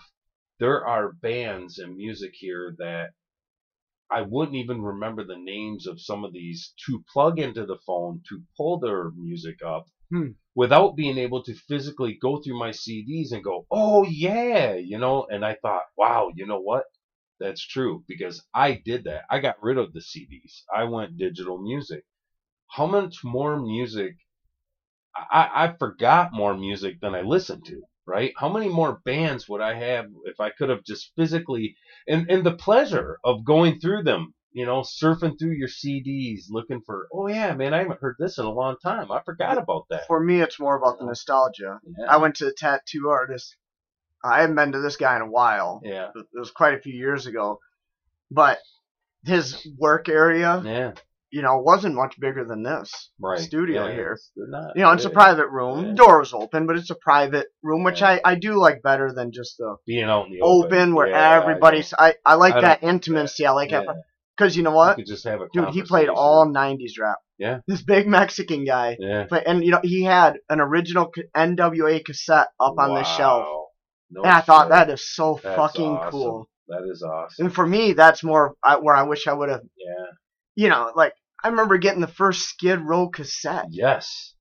there 0.58 0.86
are 0.86 1.12
bands 1.12 1.78
and 1.78 1.96
music 1.96 2.32
here 2.34 2.74
that 2.78 3.10
I 4.10 4.22
wouldn't 4.22 4.56
even 4.56 4.82
remember 4.82 5.24
the 5.24 5.36
names 5.38 5.86
of 5.86 6.00
some 6.00 6.24
of 6.24 6.32
these 6.32 6.72
to 6.86 7.04
plug 7.12 7.38
into 7.38 7.66
the 7.66 7.78
phone 7.86 8.22
to 8.30 8.42
pull 8.56 8.78
their 8.78 9.10
music 9.12 9.62
up 9.64 9.86
Hmm. 10.10 10.32
without 10.54 10.96
being 10.96 11.18
able 11.18 11.42
to 11.44 11.54
physically 11.54 12.14
go 12.14 12.40
through 12.42 12.58
my 12.58 12.70
CDs 12.72 13.32
and 13.32 13.44
go, 13.44 13.66
oh 13.70 14.04
yeah, 14.04 14.74
you 14.74 14.98
know. 14.98 15.26
And 15.30 15.44
I 15.44 15.54
thought, 15.56 15.84
wow, 15.96 16.30
you 16.34 16.46
know 16.46 16.60
what? 16.60 16.84
That's 17.40 17.66
true 17.66 18.04
because 18.08 18.44
I 18.54 18.72
did 18.74 19.04
that. 19.04 19.24
I 19.30 19.40
got 19.40 19.62
rid 19.62 19.78
of 19.78 19.92
the 19.92 20.00
CDs. 20.02 20.64
I 20.74 20.84
went 20.84 21.18
digital 21.18 21.58
music. 21.58 22.04
How 22.68 22.86
much 22.86 23.24
more 23.24 23.60
music? 23.60 24.16
I, 25.16 25.64
I 25.64 25.76
forgot 25.76 26.32
more 26.32 26.56
music 26.56 27.00
than 27.00 27.14
I 27.16 27.22
listened 27.22 27.64
to. 27.66 27.82
Right? 28.06 28.32
How 28.36 28.48
many 28.50 28.68
more 28.68 29.00
bands 29.04 29.48
would 29.48 29.60
I 29.62 29.74
have 29.74 30.06
if 30.26 30.38
I 30.40 30.50
could 30.50 30.68
have 30.68 30.84
just 30.84 31.12
physically 31.16 31.76
and 32.06 32.30
and 32.30 32.44
the 32.44 32.54
pleasure 32.56 33.18
of 33.24 33.44
going 33.44 33.80
through 33.80 34.02
them, 34.02 34.34
you 34.52 34.66
know, 34.66 34.80
surfing 34.82 35.38
through 35.38 35.52
your 35.52 35.68
CDs, 35.68 36.44
looking 36.50 36.82
for, 36.84 37.08
oh 37.12 37.28
yeah, 37.28 37.54
man, 37.54 37.72
I 37.72 37.78
haven't 37.78 38.00
heard 38.00 38.16
this 38.18 38.38
in 38.38 38.44
a 38.44 38.52
long 38.52 38.76
time. 38.82 39.10
I 39.10 39.20
forgot 39.24 39.56
about 39.58 39.86
that. 39.90 40.06
For 40.06 40.20
me, 40.20 40.40
it's 40.40 40.60
more 40.60 40.76
about 40.76 40.98
the 40.98 41.06
nostalgia. 41.06 41.80
Yeah, 41.98 42.04
I 42.08 42.18
went 42.18 42.36
to 42.36 42.48
a 42.48 42.52
tattoo 42.52 43.08
artist. 43.08 43.56
I 44.22 44.40
haven't 44.40 44.56
been 44.56 44.72
to 44.72 44.80
this 44.80 44.96
guy 44.96 45.16
in 45.16 45.22
a 45.22 45.30
while. 45.30 45.80
yeah, 45.84 46.10
It 46.14 46.26
was 46.32 46.50
quite 46.50 46.74
a 46.74 46.80
few 46.80 46.94
years 46.94 47.26
ago, 47.26 47.58
but 48.30 48.58
his 49.24 49.66
work 49.78 50.08
area, 50.08 50.62
yeah, 50.64 50.92
you 51.34 51.42
know, 51.42 51.58
wasn't 51.58 51.96
much 51.96 52.14
bigger 52.20 52.44
than 52.44 52.62
this 52.62 53.10
right. 53.20 53.40
studio 53.40 53.88
Yeah, 53.88 53.92
here. 53.92 54.18
You 54.36 54.82
know, 54.82 54.92
it's 54.92 55.04
a 55.04 55.10
private 55.10 55.48
room. 55.48 55.84
Yeah. 55.84 55.94
Door 55.94 56.20
was 56.20 56.32
open, 56.32 56.68
but 56.68 56.76
it's 56.76 56.90
a 56.90 56.94
private 56.94 57.48
room, 57.60 57.82
which 57.82 58.02
Yeah. 58.02 58.20
I, 58.24 58.32
I 58.32 58.34
do 58.36 58.52
like 58.54 58.82
better 58.82 59.12
than 59.12 59.32
just 59.32 59.56
the 59.58 59.74
being 59.84 60.04
out 60.04 60.26
in 60.26 60.32
the 60.34 60.42
open, 60.42 60.78
open, 60.78 60.94
where 60.94 61.08
everybody's. 61.08 61.92
I, 61.98 62.14
I 62.24 62.34
like 62.34 62.54
I 62.54 62.60
that 62.60 62.84
intimacy. 62.84 63.46
I 63.46 63.50
like 63.50 63.70
that 63.70 63.84
because 64.36 64.56
you 64.56 64.62
know 64.62 64.70
what, 64.70 64.94
could 64.94 65.06
just 65.06 65.24
have 65.24 65.40
a 65.40 65.48
dude, 65.52 65.70
he 65.70 65.82
played 65.82 66.08
all 66.08 66.46
'90s 66.46 67.00
rap. 67.00 67.18
Yeah. 67.36 67.58
This 67.66 67.82
big 67.82 68.06
Mexican 68.06 68.64
guy. 68.64 68.96
Yeah. 69.00 69.26
But 69.28 69.48
and 69.48 69.64
you 69.64 69.72
know 69.72 69.80
he 69.82 70.04
had 70.04 70.38
an 70.48 70.60
original 70.60 71.10
NWA 71.36 72.04
cassette 72.04 72.50
up 72.60 72.78
on 72.78 72.94
the 72.94 73.02
shelf, 73.02 73.44
No 74.08 74.22
and 74.22 74.30
I 74.30 74.40
thought 74.40 74.68
that 74.68 74.88
is 74.88 75.12
so 75.12 75.40
That's 75.42 75.56
fucking 75.56 75.96
awesome. 75.96 76.10
cool. 76.12 76.48
That 76.68 76.88
is 76.88 77.02
awesome. 77.02 77.46
And 77.46 77.54
for 77.54 77.66
me, 77.66 77.92
that's 77.92 78.22
more 78.22 78.54
I, 78.62 78.76
where 78.76 78.94
I 78.94 79.02
wish 79.02 79.26
I 79.26 79.32
would 79.32 79.48
have. 79.48 79.62
Yeah. 79.76 80.06
You 80.54 80.68
know, 80.68 80.92
like 80.94 81.14
I 81.44 81.48
remember 81.48 81.76
getting 81.78 82.00
the 82.00 82.06
first 82.08 82.48
Skid 82.48 82.80
Row 82.80 83.08
cassette 83.10 83.66
Yes. 83.70 84.34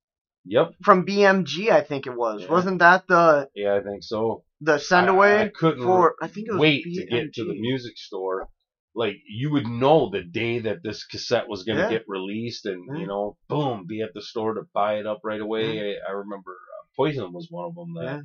Yep. 0.45 0.71
from 0.83 1.05
BMG. 1.05 1.69
I 1.69 1.81
think 1.81 2.07
it 2.07 2.15
was. 2.15 2.41
Yeah. 2.41 2.51
Wasn't 2.51 2.79
that 2.79 3.07
the 3.07 3.49
Yeah, 3.55 3.75
I 3.75 3.81
think 3.83 4.03
so. 4.03 4.43
the 4.61 4.77
send 4.79 5.09
I- 5.09 5.43
I, 5.43 5.49
couldn't 5.49 5.83
for? 5.83 6.15
I 6.21 6.27
think 6.27 6.47
it 6.47 6.53
was 6.53 6.61
wait 6.61 6.85
BMG. 6.85 6.95
to 6.95 7.05
get 7.05 7.33
to 7.35 7.43
the 7.45 7.59
music 7.59 7.97
store. 7.97 8.47
Like 8.95 9.17
you 9.27 9.51
would 9.51 9.67
know 9.67 10.09
the 10.09 10.21
day 10.23 10.59
that 10.59 10.83
this 10.83 11.03
cassette 11.05 11.47
was 11.49 11.63
going 11.63 11.77
to 11.77 11.83
Yeah. 11.85 11.89
get 11.89 12.03
released, 12.07 12.65
and 12.65 12.85
Yeah. 12.93 12.99
you 13.01 13.07
know, 13.07 13.37
boom, 13.49 13.85
be 13.87 14.01
at 14.01 14.13
the 14.13 14.21
store 14.21 14.53
to 14.53 14.63
buy 14.73 14.95
it 14.99 15.07
up 15.07 15.21
right 15.23 15.41
away. 15.41 15.95
I, 15.95 16.09
I 16.09 16.11
remember 16.13 16.51
uh, 16.51 16.85
Poison 16.95 17.33
was 17.33 17.47
one 17.49 17.65
of 17.65 17.75
them 17.75 17.93
that 17.95 18.03
Yeah. 18.03 18.21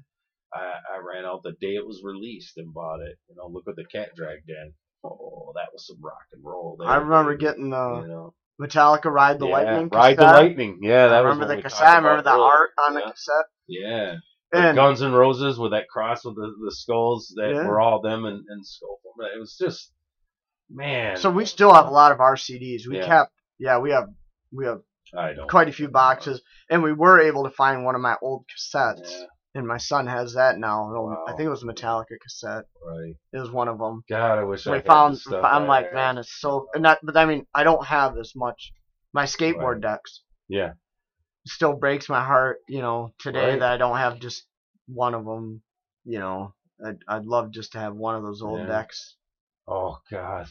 I, 0.52 0.74
I 0.94 0.98
ran 0.98 1.24
out 1.24 1.42
the 1.42 1.52
day 1.60 1.74
it 1.76 1.86
was 1.86 2.02
released 2.04 2.58
and 2.58 2.72
bought 2.74 3.00
it. 3.00 3.16
You 3.28 3.36
know, 3.36 3.48
look 3.48 3.66
what 3.66 3.76
the 3.76 3.84
cat 3.86 4.10
dragged 4.14 4.48
in. 4.48 4.72
Oh, 5.04 5.52
that 5.54 5.68
was 5.72 5.86
some 5.86 5.98
rock 6.02 6.26
and 6.32 6.44
roll. 6.44 6.76
There, 6.78 6.88
I 6.88 6.96
remember 6.96 7.34
getting 7.36 7.70
the 7.70 8.00
you 8.02 8.08
know, 8.08 8.34
Metallica 8.60 9.06
Ride 9.06 9.38
the 9.38 9.46
yeah, 9.46 9.52
Lightning 9.52 9.88
Ride 9.88 10.16
the. 10.16 10.22
Lightning. 10.22 10.78
Yeah, 10.82 11.08
that 11.08 11.14
I 11.14 11.18
remember 11.20 11.46
what 11.46 11.56
the 11.56 11.62
cassette. 11.62 11.86
I 11.86 11.96
remember 11.96 12.22
the 12.22 12.30
art 12.30 12.70
on 12.86 12.94
yeah. 12.94 13.00
the 13.00 13.10
cassette. 13.12 13.44
Yeah. 13.68 14.14
And 14.52 14.76
Guns 14.76 15.02
N' 15.02 15.12
Roses 15.12 15.58
with 15.58 15.72
that 15.72 15.88
cross 15.88 16.24
with 16.24 16.36
the, 16.36 16.54
the 16.64 16.72
skulls 16.72 17.32
that 17.36 17.50
Yeah. 17.50 17.66
were 17.66 17.80
all 17.80 18.00
them 18.00 18.24
and, 18.24 18.44
in 18.50 18.64
skull 18.64 18.98
form. 19.02 19.28
It 19.34 19.38
was 19.38 19.56
just, 19.60 19.92
man. 20.70 21.18
so 21.18 21.30
we 21.30 21.44
still 21.44 21.72
have 21.72 21.86
a 21.86 21.90
lot 21.90 22.12
of 22.12 22.20
our 22.20 22.34
CDs. 22.36 22.86
We 22.88 22.96
Yeah. 22.98 23.06
kept, 23.06 23.32
yeah, 23.58 23.78
we 23.78 23.90
have 23.90 24.08
we 24.50 24.64
have 24.64 24.80
I 25.16 25.34
don't. 25.34 25.48
quite 25.48 25.68
a 25.68 25.72
few 25.72 25.88
boxes, 25.88 26.40
and 26.70 26.82
we 26.82 26.92
were 26.92 27.20
able 27.20 27.44
to 27.44 27.50
find 27.50 27.84
one 27.84 27.94
of 27.94 28.00
my 28.00 28.16
old 28.22 28.46
cassettes. 28.48 29.22
Yeah, 29.58 29.60
And 29.60 29.66
my 29.68 29.76
son 29.78 30.06
has 30.06 30.34
that 30.34 30.58
now. 30.58 30.88
An 30.90 30.96
old- 30.96 31.16
I 31.26 31.32
think 31.32 31.46
it 31.46 31.50
was 31.50 31.62
a 31.64 31.66
Metallica 31.66 32.18
cassette. 32.22 32.64
right. 32.84 33.14
It 33.32 33.38
was 33.38 33.50
one 33.50 33.68
of 33.68 33.78
them. 33.78 34.04
God, 34.08 34.38
I 34.38 34.44
wish 34.44 34.66
I 34.66 34.70
we 34.70 34.76
had 34.78 34.86
found. 34.86 35.14
the 35.14 35.18
stuff 35.20 35.44
I'm 35.44 35.66
like, 35.66 35.86
had. 35.86 35.94
man, 35.94 36.18
it's 36.18 36.32
so. 36.40 36.68
And 36.74 36.84
that, 36.84 37.00
but 37.02 37.16
I 37.16 37.24
mean, 37.26 37.46
I 37.54 37.64
don't 37.64 37.84
have 37.84 38.16
as 38.18 38.34
much. 38.36 38.72
My 39.12 39.24
skateboard 39.24 39.74
Right. 39.74 39.80
decks 39.82 40.22
Yeah, 40.48 40.74
still 41.46 41.74
breaks 41.74 42.08
my 42.08 42.22
heart. 42.24 42.58
You 42.68 42.80
know, 42.82 43.12
today 43.18 43.50
Right. 43.52 43.58
that 43.60 43.72
I 43.72 43.76
don't 43.76 43.96
have 43.96 44.18
just 44.20 44.46
one 44.86 45.14
of 45.14 45.24
them. 45.24 45.62
You 46.04 46.20
know, 46.20 46.54
I'd, 46.84 46.98
I'd 47.08 47.26
love 47.26 47.50
just 47.50 47.72
to 47.72 47.78
have 47.80 47.94
one 47.96 48.14
of 48.14 48.22
those 48.22 48.42
old 48.42 48.60
Yeah. 48.60 48.66
decks. 48.66 49.16
Oh 49.66 49.98
God, 50.10 50.48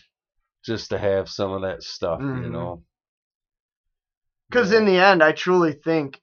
just 0.65 0.89
to 0.91 0.97
have 0.99 1.29
some 1.29 1.51
of 1.51 1.61
that 1.63 1.81
stuff, 1.84 2.19
you 2.19 2.25
Mhm. 2.27 2.51
know. 2.51 2.84
Because 4.49 4.71
Yeah. 4.71 4.79
in 4.79 4.85
the 4.85 4.97
end, 4.99 5.23
I 5.23 5.31
truly 5.31 5.73
think, 5.73 6.21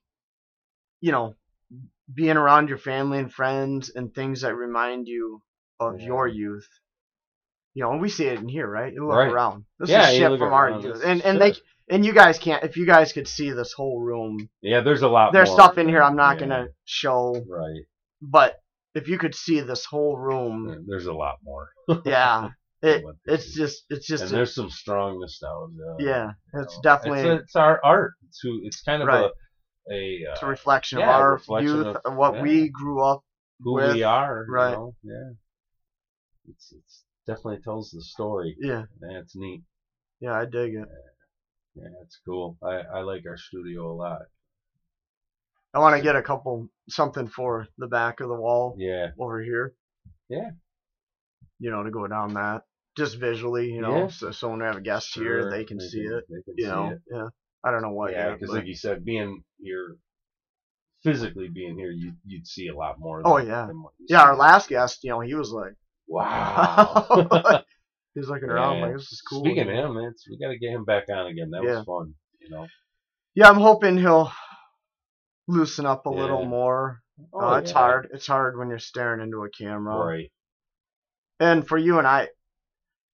you 1.00 1.10
know, 1.12 1.34
being 2.12 2.36
around 2.36 2.68
your 2.68 2.78
family 2.78 3.18
and 3.18 3.32
friends 3.32 3.90
and 3.94 4.14
things 4.14 4.42
that 4.42 4.54
remind 4.54 5.08
you 5.08 5.42
of 5.80 6.00
Yeah. 6.00 6.06
your 6.06 6.28
youth. 6.28 6.68
You 7.74 7.82
know, 7.84 7.92
and 7.92 8.00
we 8.00 8.08
see 8.08 8.26
it 8.26 8.38
in 8.38 8.48
here, 8.48 8.68
right? 8.68 8.92
You 8.92 9.06
look 9.06 9.16
Right. 9.16 9.32
around. 9.32 9.64
This 9.78 9.90
Yeah, 9.90 10.08
is 10.08 10.16
shit 10.16 10.38
from 10.38 10.52
our 10.52 10.68
around, 10.68 10.82
youth, 10.84 11.02
and 11.04 11.22
and 11.22 11.40
they 11.40 11.54
and 11.90 12.04
you 12.06 12.12
guys 12.12 12.38
can't. 12.38 12.62
If 12.62 12.76
you 12.76 12.86
guys 12.86 13.12
could 13.12 13.26
see 13.26 13.50
this 13.50 13.72
whole 13.72 14.00
room, 14.00 14.48
yeah, 14.62 14.80
there's 14.80 15.02
a 15.02 15.08
lot. 15.08 15.32
there's 15.32 15.48
more. 15.48 15.58
stuff 15.58 15.78
in 15.78 15.88
here 15.88 16.02
I'm 16.02 16.14
not 16.16 16.36
Yeah, 16.36 16.40
gonna 16.40 16.68
show, 16.84 17.34
Right. 17.48 17.82
but 18.22 18.60
if 18.94 19.08
you 19.08 19.18
could 19.18 19.34
see 19.34 19.60
this 19.60 19.84
whole 19.86 20.16
room, 20.16 20.68
Yeah, 20.68 20.76
There's 20.86 21.06
a 21.06 21.12
lot 21.12 21.38
more. 21.42 21.70
yeah, 22.04 22.50
it 22.82 23.04
it's 23.24 23.52
do. 23.54 23.58
just 23.62 23.84
it's 23.90 24.06
just 24.06 24.22
and 24.22 24.32
a- 24.32 24.34
there's 24.36 24.54
some 24.54 24.70
strong 24.70 25.18
nostalgia. 25.20 25.96
yeah, 25.98 26.30
it's 26.52 26.76
know. 26.76 26.82
definitely 26.82 27.28
It's, 27.28 27.42
it's 27.44 27.56
our 27.56 27.80
art. 27.84 28.12
It's 28.28 28.38
who. 28.40 28.60
It's 28.62 28.82
kind 28.82 29.02
of 29.02 29.08
Right. 29.08 29.24
a 29.24 29.30
a 29.90 30.20
uh, 30.28 30.32
it's 30.32 30.42
a 30.42 30.46
reflection 30.46 30.98
yeah, 30.98 31.10
of 31.14 31.20
our 31.20 31.32
reflection 31.32 31.76
youth, 31.76 31.96
of- 32.04 32.16
what 32.16 32.34
yeah. 32.36 32.42
we 32.42 32.68
grew 32.68 33.02
up. 33.04 33.22
who 33.60 33.74
with- 33.74 33.94
we 33.94 34.02
are. 34.02 34.46
right. 34.48 34.70
You 34.70 34.76
know? 34.76 34.94
Yeah. 35.02 35.30
It's 36.50 36.72
it's 36.72 37.02
definitely 37.26 37.60
tells 37.62 37.90
the 37.90 38.02
story. 38.02 38.56
Yeah, 38.60 38.84
That's 39.00 39.34
neat. 39.34 39.62
yeah, 40.20 40.34
I 40.34 40.44
dig 40.44 40.74
it. 40.74 40.88
Yeah, 41.74 41.88
it's 42.02 42.20
cool. 42.24 42.56
I, 42.62 42.82
I 42.98 43.00
like 43.00 43.24
our 43.26 43.36
studio 43.38 43.90
a 43.90 43.96
lot. 43.96 44.22
I 45.72 45.78
want 45.80 45.96
to 45.96 46.02
get 46.02 46.14
a 46.16 46.22
couple 46.22 46.68
something 46.88 47.26
for 47.26 47.66
the 47.78 47.88
back 47.88 48.20
of 48.20 48.28
the 48.28 48.34
wall 48.34 48.76
Yeah. 48.78 49.08
over 49.18 49.42
here. 49.42 49.74
Yeah. 50.28 50.50
You 51.58 51.70
know, 51.70 51.82
to 51.82 51.90
go 51.90 52.06
down 52.06 52.34
that 52.34 52.62
just 52.96 53.18
visually. 53.18 53.70
You 53.72 53.80
know, 53.80 53.96
Yeah. 54.02 54.08
so, 54.08 54.30
so 54.30 54.50
when 54.50 54.60
we 54.60 54.66
have 54.66 54.76
a 54.76 54.80
guest 54.82 55.14
here, 55.14 55.50
they 55.50 55.64
can 55.64 55.80
see 55.80 56.04
can- 56.04 56.12
it. 56.18 56.24
They 56.28 56.42
can 56.42 56.54
You 56.58 56.64
see 56.64 56.70
know, 56.70 56.90
it. 56.90 56.98
yeah. 57.10 57.28
I 57.64 57.70
don't 57.70 57.82
know 57.82 57.90
what. 57.92 58.12
yeah, 58.12 58.32
because 58.32 58.50
like 58.50 58.66
you 58.66 58.74
said, 58.74 59.04
being 59.04 59.42
here, 59.60 59.96
physically 61.02 61.48
being 61.48 61.76
here, 61.76 61.90
you 61.90 62.12
you'd 62.26 62.46
see 62.46 62.68
a 62.68 62.76
lot 62.76 62.98
more. 62.98 63.22
Oh, 63.24 63.38
yeah. 63.38 63.66
than 63.66 63.82
what 63.82 63.92
yeah, 64.08 64.22
our 64.22 64.36
last 64.36 64.68
guest, 64.68 65.02
you 65.02 65.10
know, 65.10 65.20
he 65.20 65.34
was 65.34 65.50
like, 65.50 65.74
Wow. 66.06 67.06
he 68.14 68.20
was 68.20 68.28
looking 68.28 68.50
around 68.50 68.80
like, 68.80 68.92
this 68.94 69.10
is 69.12 69.22
cool. 69.28 69.42
Speaking 69.44 69.68
of 69.68 69.74
him, 69.74 69.96
it's, 69.98 70.28
we 70.28 70.38
got 70.38 70.48
to 70.48 70.58
get 70.58 70.70
him 70.70 70.84
back 70.84 71.04
on 71.08 71.26
again. 71.26 71.50
That 71.50 71.62
Yeah. 71.62 71.78
was 71.78 71.86
fun. 71.86 72.14
You 72.40 72.50
know. 72.50 72.66
Yeah, 73.34 73.48
I'm 73.48 73.56
hoping 73.60 73.96
he'll 73.96 74.30
loosen 75.48 75.86
up 75.86 76.06
a 76.06 76.10
Yeah. 76.10 76.16
little 76.20 76.44
more. 76.44 77.00
Oh, 77.32 77.52
uh, 77.54 77.58
it's 77.58 77.70
yeah. 77.70 77.78
hard. 77.78 78.08
It's 78.12 78.26
hard 78.26 78.58
when 78.58 78.68
you're 78.68 78.78
staring 78.78 79.20
into 79.22 79.44
a 79.44 79.50
camera. 79.50 79.96
Right. 79.96 80.30
And 81.40 81.66
for 81.66 81.78
you 81.78 81.98
and 81.98 82.06
I, 82.06 82.28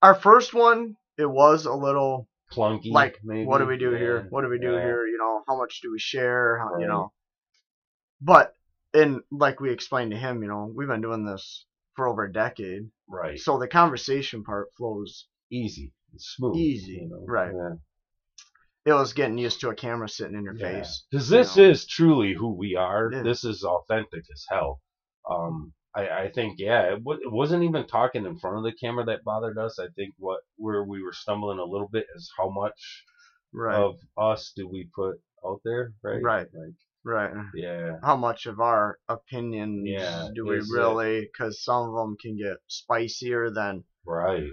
our 0.02 0.14
first 0.14 0.52
one, 0.54 0.96
it 1.18 1.26
was 1.26 1.66
a 1.66 1.72
little 1.74 2.28
Clunky. 2.52 2.90
like, 2.90 3.18
maybe. 3.24 3.46
what 3.46 3.58
do 3.58 3.66
we 3.66 3.76
do 3.78 3.90
here? 3.92 4.26
What 4.30 4.42
do 4.42 4.48
we 4.48 4.58
do 4.58 4.72
Yeah. 4.72 4.80
here? 4.82 5.06
You 5.06 5.18
know, 5.18 5.42
how 5.46 5.56
much 5.56 5.80
do 5.82 5.90
we 5.92 5.98
share? 5.98 6.58
How, 6.58 6.78
You 6.78 6.86
know, 6.88 7.12
but 8.20 8.54
and 8.92 9.20
like 9.30 9.60
we 9.60 9.70
explained 9.70 10.10
to 10.10 10.16
him, 10.16 10.42
you 10.42 10.48
know, 10.48 10.72
we've 10.74 10.88
been 10.88 11.00
doing 11.00 11.24
this 11.24 11.64
for 11.94 12.08
over 12.08 12.24
a 12.24 12.32
decade, 12.32 12.90
Right. 13.08 13.38
so 13.38 13.58
the 13.58 13.68
conversation 13.68 14.42
part 14.44 14.68
flows. 14.76 15.26
Easy. 15.50 15.92
It's 16.14 16.26
smooth. 16.36 16.56
Easy, 16.56 16.92
you 17.02 17.08
know? 17.08 17.24
right. 17.26 17.52
Yeah. 17.54 17.74
It 18.86 18.92
was 18.94 19.12
getting 19.12 19.38
used 19.38 19.60
to 19.60 19.68
a 19.68 19.74
camera 19.74 20.08
sitting 20.08 20.34
in 20.36 20.42
your 20.44 20.56
Yeah. 20.56 20.78
face. 20.78 21.04
Because 21.10 21.30
you 21.30 21.36
this 21.36 21.56
know. 21.56 21.62
is 21.64 21.86
truly 21.86 22.32
who 22.34 22.52
we 22.56 22.74
are. 22.76 23.10
Yeah. 23.12 23.22
This 23.22 23.44
is 23.44 23.62
authentic 23.62 24.24
as 24.32 24.44
hell. 24.48 24.80
Um, 25.30 25.72
I, 25.94 26.08
I 26.08 26.30
think, 26.32 26.58
yeah, 26.58 26.92
it, 26.92 26.98
w- 27.04 27.20
it 27.20 27.32
wasn't 27.32 27.64
even 27.64 27.86
talking 27.86 28.24
in 28.24 28.38
front 28.38 28.58
of 28.58 28.64
the 28.64 28.72
camera 28.72 29.04
that 29.06 29.24
bothered 29.24 29.58
us. 29.58 29.78
I 29.78 29.88
think 29.96 30.14
what 30.18 30.40
where 30.56 30.84
we 30.84 31.02
were 31.02 31.12
stumbling 31.12 31.58
a 31.58 31.64
little 31.64 31.88
bit 31.88 32.06
is 32.14 32.30
how 32.38 32.48
much 32.50 33.04
right, 33.52 33.76
of 33.76 33.96
us 34.16 34.52
do 34.54 34.68
we 34.68 34.88
put 34.94 35.16
out 35.44 35.60
there, 35.64 35.92
right? 36.02 36.22
Right. 36.22 36.46
Like, 36.52 36.74
right. 37.04 37.32
yeah, 37.54 37.96
How 38.04 38.16
much 38.16 38.46
of 38.46 38.60
our 38.60 38.98
opinions 39.08 39.88
Yeah, 39.88 40.28
do 40.34 40.46
we 40.46 40.60
really? 40.70 41.22
Because 41.22 41.64
some 41.64 41.88
of 41.88 41.94
them 41.94 42.16
can 42.20 42.36
get 42.36 42.58
spicier 42.68 43.50
than 43.50 43.84
right. 44.06 44.44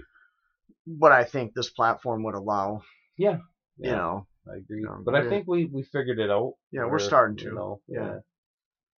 what 0.86 1.12
I 1.12 1.24
think 1.24 1.52
this 1.54 1.70
platform 1.70 2.24
would 2.24 2.34
allow. 2.34 2.82
Yeah. 3.16 3.38
You 3.76 3.92
know, 3.92 4.26
I 4.50 4.56
agree. 4.56 4.82
Yeah, 4.82 4.96
but 5.04 5.14
I 5.14 5.28
think 5.28 5.46
we, 5.46 5.66
we 5.66 5.84
figured 5.84 6.18
it 6.18 6.30
out. 6.30 6.54
Yeah, 6.72 6.86
we're 6.86 6.98
starting 6.98 7.36
to. 7.36 7.44
You 7.44 7.54
know, 7.54 7.80
Yeah. 7.86 8.18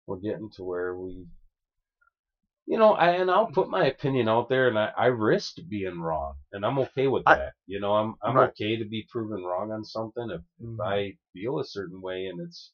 We're 0.07 0.19
getting 0.19 0.49
to 0.55 0.63
where 0.63 0.95
we, 0.95 1.25
you 2.69 2.77
know, 2.79 2.93
I, 2.93 3.11
and 3.15 3.29
I'll 3.31 3.51
put 3.51 3.69
my 3.69 3.85
opinion 3.87 4.29
out 4.29 4.49
there, 4.49 4.69
and 4.69 4.79
I, 4.79 4.93
I 4.97 5.07
risked 5.07 5.67
being 5.69 5.99
wrong, 6.01 6.35
and 6.53 6.65
I'm 6.65 6.79
okay 6.79 7.07
with 7.07 7.25
I- 7.25 7.35
that. 7.35 7.53
you 7.67 7.81
know, 7.81 7.95
I'm 7.95 8.15
I'm 8.23 8.39
Right. 8.39 8.49
okay 8.49 8.77
to 8.77 8.85
be 8.85 9.07
proven 9.09 9.43
wrong 9.43 9.73
on 9.73 9.83
something 9.85 10.29
if, 10.31 10.41
if 10.61 10.71
I 10.79 11.17
feel 11.33 11.59
a 11.59 11.65
certain 11.65 12.01
way, 12.01 12.27
and 12.27 12.39
it's 12.41 12.73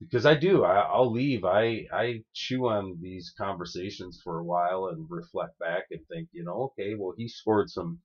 because 0.00 0.26
I 0.26 0.34
do. 0.34 0.64
I, 0.64 0.80
I'll 0.80 1.10
leave. 1.10 1.44
I 1.44 1.86
I 1.92 2.24
chew 2.32 2.68
on 2.68 2.98
these 3.00 3.34
conversations 3.36 4.20
for 4.22 4.38
a 4.38 4.44
while 4.44 4.86
and 4.88 5.10
reflect 5.10 5.58
back 5.58 5.84
and 5.90 6.06
think, 6.08 6.28
you 6.32 6.44
know, 6.44 6.62
okay, 6.72 6.94
well, 6.94 7.14
he 7.16 7.28
scored 7.28 7.70
some 7.70 8.00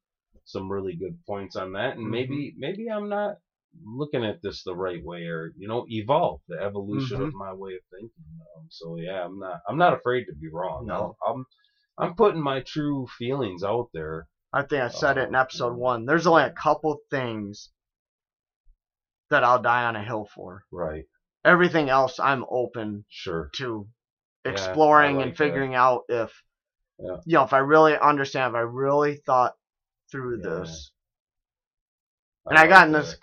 some 0.45 0.72
really 0.72 0.95
good 0.95 1.18
points 1.26 1.56
on 1.56 1.74
that, 1.74 1.98
and 1.98 2.10
Mhm. 2.10 2.10
maybe 2.10 2.53
maybe 2.57 2.90
I'm 2.90 3.10
not 3.10 3.38
looking 3.86 4.24
at 4.26 4.41
this 4.41 4.64
the 4.64 4.76
right 4.76 5.04
way, 5.04 5.26
or 5.26 5.54
you 5.58 5.68
know, 5.68 5.86
evolve 5.90 6.41
the 6.48 6.60
evolution 6.62 7.18
Mm-hmm. 7.18 7.28
of 7.28 7.34
my 7.34 7.54
way 7.54 7.74
of 7.76 7.82
thinking. 7.91 8.26
Um, 8.58 8.68
so 8.70 8.98
yeah, 8.98 9.26
I'm 9.26 9.40
not 9.40 9.62
I'm 9.68 9.78
not 9.78 9.94
afraid 9.94 10.26
to 10.26 10.34
be 10.36 10.50
wrong. 10.52 10.86
No. 10.88 11.16
I'm 11.28 11.45
I'm 11.98 12.16
putting 12.16 12.41
my 12.41 12.62
true 12.62 13.08
feelings 13.18 13.64
out 13.64 13.90
there. 13.94 14.28
I 14.54 14.64
think 14.64 14.82
I 14.84 14.88
said 14.90 15.18
it 15.18 15.28
in 15.30 15.36
Oh, 15.36 15.40
episode 15.40 15.74
one. 15.76 16.06
There's 16.06 16.28
only 16.28 16.44
a 16.44 16.52
couple 16.52 17.00
things 17.10 17.72
that 19.30 19.44
I'll 19.44 19.62
die 19.62 19.84
on 19.84 19.95
a 19.98 20.04
hill 20.04 20.26
for. 20.34 20.64
Right. 20.72 21.06
Everything 21.45 21.90
else, 21.90 22.20
I'm 22.20 22.45
open 22.50 23.06
Sure. 23.10 23.50
to 23.56 23.88
Yeah, 24.45 24.52
exploring 24.52 25.16
like 25.18 25.24
and 25.24 25.38
that. 25.38 25.38
figuring 25.38 25.76
out 25.76 26.04
if, 26.10 26.44
Yeah. 27.00 27.18
you 27.26 27.34
know, 27.34 27.44
if 27.44 27.54
I 27.54 27.60
really 27.60 27.98
understand, 27.98 28.52
if 28.52 28.56
I 28.56 28.62
really 28.62 29.18
thought 29.18 29.56
through 30.12 30.38
Yeah. 30.38 30.44
this. 30.44 30.91
And 32.50 32.58
I 32.58 32.68
like 32.68 32.70
got 32.70 32.88
in 32.88 32.94
that. 32.94 33.02
this 33.02 33.16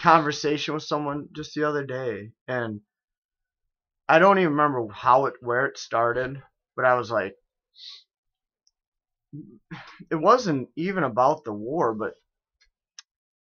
conversation 0.00 0.74
with 0.74 0.82
someone 0.82 1.28
just 1.34 1.54
the 1.54 1.64
other 1.64 1.84
day, 1.84 2.32
and 2.48 2.80
I 4.08 4.18
don't 4.18 4.38
even 4.38 4.52
remember 4.52 4.86
how 4.92 5.26
it 5.26 5.34
where 5.40 5.66
it 5.66 5.78
started, 5.78 6.42
but 6.76 6.84
I 6.84 6.94
was 6.94 7.10
like, 7.10 7.34
it 10.10 10.16
wasn't 10.16 10.68
even 10.76 11.04
about 11.04 11.44
the 11.44 11.52
war, 11.52 11.94
but 11.94 12.14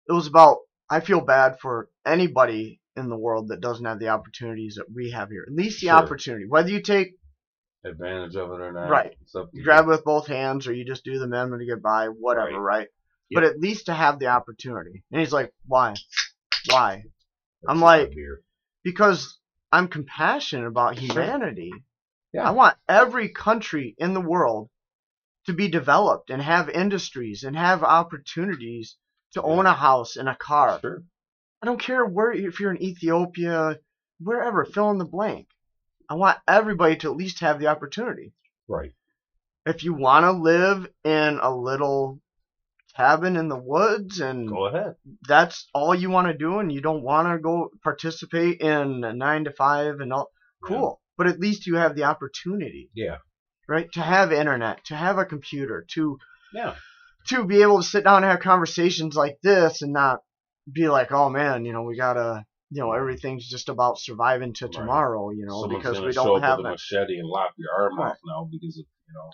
it 0.07 0.13
was 0.13 0.27
about 0.27 0.59
I 0.89 0.99
feel 0.99 1.21
bad 1.21 1.59
for 1.59 1.89
anybody 2.05 2.81
in 2.97 3.07
the 3.09 3.17
world 3.17 3.47
that 3.47 3.61
doesn't 3.61 3.85
have 3.85 3.99
the 3.99 4.09
opportunities 4.09 4.75
that 4.75 4.93
we 4.93 5.11
have 5.11 5.29
here. 5.29 5.45
At 5.47 5.53
least 5.53 5.79
the 5.79 5.87
Sure. 5.87 5.97
opportunity, 5.97 6.45
whether 6.45 6.69
you 6.69 6.81
take 6.81 7.15
advantage 7.85 8.35
of 8.35 8.51
it 8.51 8.61
or 8.61 8.73
not. 8.73 8.89
Right. 8.89 9.17
You 9.53 9.63
grab 9.63 9.85
it 9.85 9.89
with 9.89 10.03
both 10.03 10.27
hands 10.27 10.67
or 10.67 10.73
you 10.73 10.85
just 10.85 11.05
do 11.05 11.17
the 11.17 11.27
minimum 11.27 11.59
to 11.59 11.65
get 11.65 11.81
by, 11.81 12.07
whatever, 12.07 12.61
Right. 12.61 12.79
right? 12.79 12.87
But 13.33 13.45
at 13.45 13.59
least 13.59 13.85
to 13.85 13.93
have 13.93 14.19
the 14.19 14.27
opportunity. 14.27 15.05
And 15.11 15.21
he's 15.21 15.31
like, 15.31 15.53
why? 15.65 15.95
Why? 16.69 17.03
That's 17.61 17.71
I'm 17.71 17.79
like- 17.81 18.13
because 18.83 19.38
I'm 19.71 19.88
compassionate 19.88 20.67
about 20.67 20.97
humanity. 20.97 21.71
Yeah. 22.33 22.47
I 22.47 22.51
want 22.51 22.77
every 22.88 23.29
country 23.29 23.95
in 23.97 24.13
the 24.13 24.21
world 24.21 24.69
to 25.45 25.53
be 25.53 25.67
developed 25.69 26.29
and 26.29 26.41
have 26.41 26.69
industries 26.69 27.43
and 27.43 27.55
have 27.55 27.83
opportunities 27.83 28.97
to 29.33 29.41
Yeah. 29.41 29.45
own 29.49 29.65
a 29.65 29.73
house 29.73 30.15
and 30.15 30.29
a 30.29 30.35
car. 30.35 30.79
Sure. 30.79 31.03
I 31.61 31.65
don't 31.65 31.79
care 31.79 32.05
where 32.05 32.31
if 32.31 32.59
you're 32.59 32.71
in 32.71 32.81
Ethiopia, 32.81 33.79
wherever, 34.19 34.65
fill 34.65 34.91
in 34.91 34.97
the 34.97 35.05
blank. 35.05 35.47
I 36.09 36.15
want 36.15 36.39
everybody 36.47 36.97
to 36.97 37.11
at 37.11 37.17
least 37.17 37.39
have 37.39 37.59
the 37.59 37.67
opportunity. 37.67 38.33
Right. 38.67 38.93
If 39.65 39.83
you 39.83 39.93
want 39.93 40.23
to 40.25 40.31
live 40.31 40.91
in 41.03 41.39
a 41.41 41.55
little 41.55 42.19
cabin 42.95 43.35
in 43.38 43.47
the 43.49 43.57
woods 43.57 44.19
and 44.19 44.47
Go 44.49 44.65
ahead. 44.65 44.95
that's 45.27 45.68
all 45.73 45.93
you 45.95 46.09
want 46.09 46.27
to 46.27 46.34
do 46.38 46.59
and 46.59 46.72
you 46.72 46.81
don't 46.81 47.03
want 47.03 47.27
to 47.30 47.39
go 47.39 47.69
participate 47.84 48.59
in 48.61 49.03
a 49.03 49.13
9 49.13 49.43
to 49.45 49.51
5 49.51 49.99
and 49.99 50.13
all 50.13 50.30
cool 50.63 51.01
but 51.18 51.27
at 51.27 51.39
least 51.39 51.68
you 51.68 51.76
have 51.77 51.95
the 51.95 52.03
opportunity 52.03 52.89
Yeah. 52.93 53.18
right 53.68 53.91
to 53.93 54.01
have 54.01 54.31
internet 54.31 54.85
to 54.85 54.95
have 54.95 55.18
a 55.18 55.26
computer 55.26 55.85
to 55.95 56.18
Yeah. 56.53 56.76
to 57.30 57.45
be 57.45 57.61
able 57.61 57.77
to 57.81 57.88
sit 57.88 58.03
down 58.03 58.23
and 58.23 58.31
have 58.31 58.41
conversations 58.41 59.15
like 59.15 59.38
this 59.41 59.81
and 59.81 59.93
not 59.93 60.19
be 60.72 60.88
like 60.88 61.11
oh 61.11 61.30
man 61.30 61.65
you 61.65 61.73
know 61.73 61.84
we 61.84 61.95
gotta 61.97 62.45
you 62.69 62.81
know 62.81 62.93
everything's 62.93 63.47
just 63.49 63.69
about 63.69 63.97
surviving 63.99 64.53
to 64.55 64.65
Right. 64.65 64.73
tomorrow 64.73 65.30
you 65.31 65.45
know 65.45 65.61
Someone's 65.61 65.84
because 65.84 66.01
we 66.05 66.13
don't 66.13 66.38
up 66.38 66.43
have 66.43 66.57
with 66.57 66.68
a 66.68 66.69
machete 66.69 67.18
and 67.19 67.27
lop 67.27 67.51
your 67.57 67.72
arm 67.73 67.97
Right. 67.97 68.09
off 68.11 68.18
now 68.26 68.47
because 68.51 68.77
of 68.77 68.85
you 69.07 69.13
know. 69.13 69.30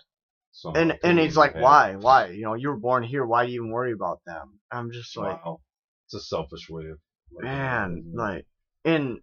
And 0.74 0.98
and 1.02 1.18
he's 1.18 1.36
like 1.36 1.54
why 1.54 1.96
why 1.96 2.26
you 2.26 2.42
know 2.42 2.54
you 2.54 2.68
were 2.68 2.76
born 2.76 3.02
here 3.02 3.24
why 3.24 3.44
do 3.46 3.52
you 3.52 3.62
even 3.62 3.70
worry 3.70 3.92
about 3.92 4.20
them 4.26 4.58
i'm 4.72 4.90
just 4.92 5.16
like 5.16 5.44
Wow. 5.44 5.60
It's 6.06 6.14
a 6.14 6.20
selfish 6.20 6.68
way 6.70 6.84
of. 6.86 6.98
man 7.30 8.12
like 8.14 8.46
and 8.84 9.20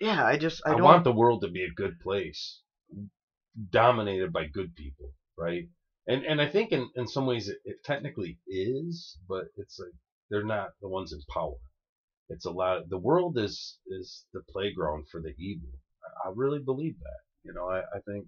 yeah 0.00 0.24
i 0.24 0.36
just 0.36 0.62
i, 0.64 0.70
I, 0.70 0.72
don't 0.74 0.82
want 0.82 1.04
the 1.04 1.12
world 1.12 1.42
to 1.42 1.48
be 1.50 1.64
a 1.64 1.70
good 1.74 1.98
place, 2.00 2.60
dominated 3.70 4.32
by 4.32 4.46
good 4.46 4.74
people, 4.74 5.12
right? 5.36 5.68
And 6.06 6.24
and 6.24 6.40
I 6.40 6.48
think 6.48 6.72
in, 6.72 6.90
in 6.96 7.06
some 7.06 7.26
ways 7.26 7.48
it, 7.48 7.58
it 7.64 7.76
technically 7.84 8.38
is, 8.46 9.18
but 9.28 9.44
it's 9.56 9.78
like 9.78 9.92
they're 10.30 10.44
not 10.44 10.70
the 10.80 10.88
ones 10.88 11.12
in 11.12 11.20
power. 11.32 11.56
It's 12.28 12.46
a 12.46 12.50
lot. 12.50 12.88
The 12.88 12.98
world 12.98 13.38
is 13.38 13.78
is 13.86 14.24
the 14.32 14.42
playground 14.50 15.06
for 15.10 15.20
the 15.20 15.34
evil. 15.38 15.70
I, 16.04 16.28
I 16.28 16.32
really 16.34 16.60
believe 16.60 16.98
that. 17.00 17.20
You 17.44 17.52
know, 17.54 17.68
I, 17.68 17.80
I 17.80 18.00
think 18.06 18.26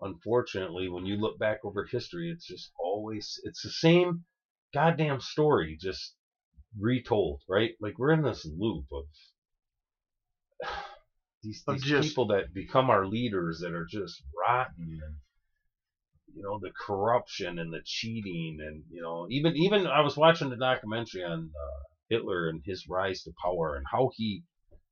unfortunately 0.00 0.88
when 0.88 1.06
you 1.06 1.16
look 1.16 1.38
back 1.38 1.58
over 1.64 1.84
history, 1.90 2.30
it's 2.30 2.46
just 2.46 2.70
always 2.78 3.40
it's 3.44 3.62
the 3.62 3.70
same 3.70 4.24
goddamn 4.74 5.20
story, 5.20 5.76
just 5.80 6.14
retold, 6.78 7.40
right? 7.48 7.72
Like 7.80 7.98
we're 7.98 8.12
in 8.12 8.22
this 8.22 8.46
loop 8.46 8.86
of 8.92 9.04
these, 11.42 11.62
these 11.66 11.82
just- 11.82 12.08
people 12.08 12.28
that 12.28 12.54
become 12.54 12.90
our 12.90 13.06
leaders 13.06 13.60
that 13.60 13.72
are 13.72 13.86
just 13.90 14.22
rotten 14.38 15.00
and 15.04 15.16
you 16.34 16.42
know 16.42 16.58
the 16.60 16.70
corruption 16.86 17.58
and 17.58 17.72
the 17.72 17.80
cheating 17.84 18.58
and 18.60 18.84
you 18.90 19.00
know 19.00 19.26
even 19.30 19.56
even 19.56 19.86
I 19.86 20.00
was 20.02 20.16
watching 20.16 20.50
the 20.50 20.56
documentary 20.56 21.24
on 21.24 21.50
uh, 21.50 21.82
Hitler 22.10 22.48
and 22.48 22.60
his 22.64 22.84
rise 22.88 23.22
to 23.22 23.32
power 23.42 23.76
and 23.76 23.86
how 23.90 24.10
he 24.14 24.42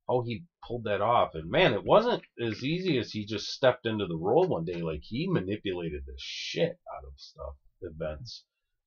how 0.07 0.21
he 0.25 0.43
pulled 0.67 0.83
that 0.85 1.01
off 1.01 1.31
and 1.35 1.49
man 1.49 1.73
it 1.73 1.83
wasn't 1.83 2.21
as 2.41 2.63
easy 2.63 2.97
as 2.97 3.11
he 3.11 3.25
just 3.25 3.47
stepped 3.47 3.85
into 3.85 4.05
the 4.07 4.15
role 4.17 4.47
one 4.47 4.65
day 4.65 4.81
like 4.81 5.01
he 5.03 5.27
manipulated 5.29 6.03
the 6.05 6.15
shit 6.17 6.77
out 6.95 7.03
of 7.05 7.13
stuff 7.17 7.55
events 7.81 8.43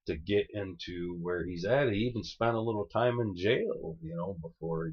to 0.06 0.16
get 0.16 0.47
into 0.52 1.18
where 1.20 1.44
he's 1.44 1.64
at. 1.64 1.88
He 1.92 1.98
even 2.01 2.24
spent 2.24 2.56
a 2.56 2.60
little 2.60 2.86
time 2.86 3.20
in 3.20 3.36
jail, 3.36 3.97
you 4.02 4.16
know, 4.16 4.36
before 4.42 4.86
he 4.86 4.92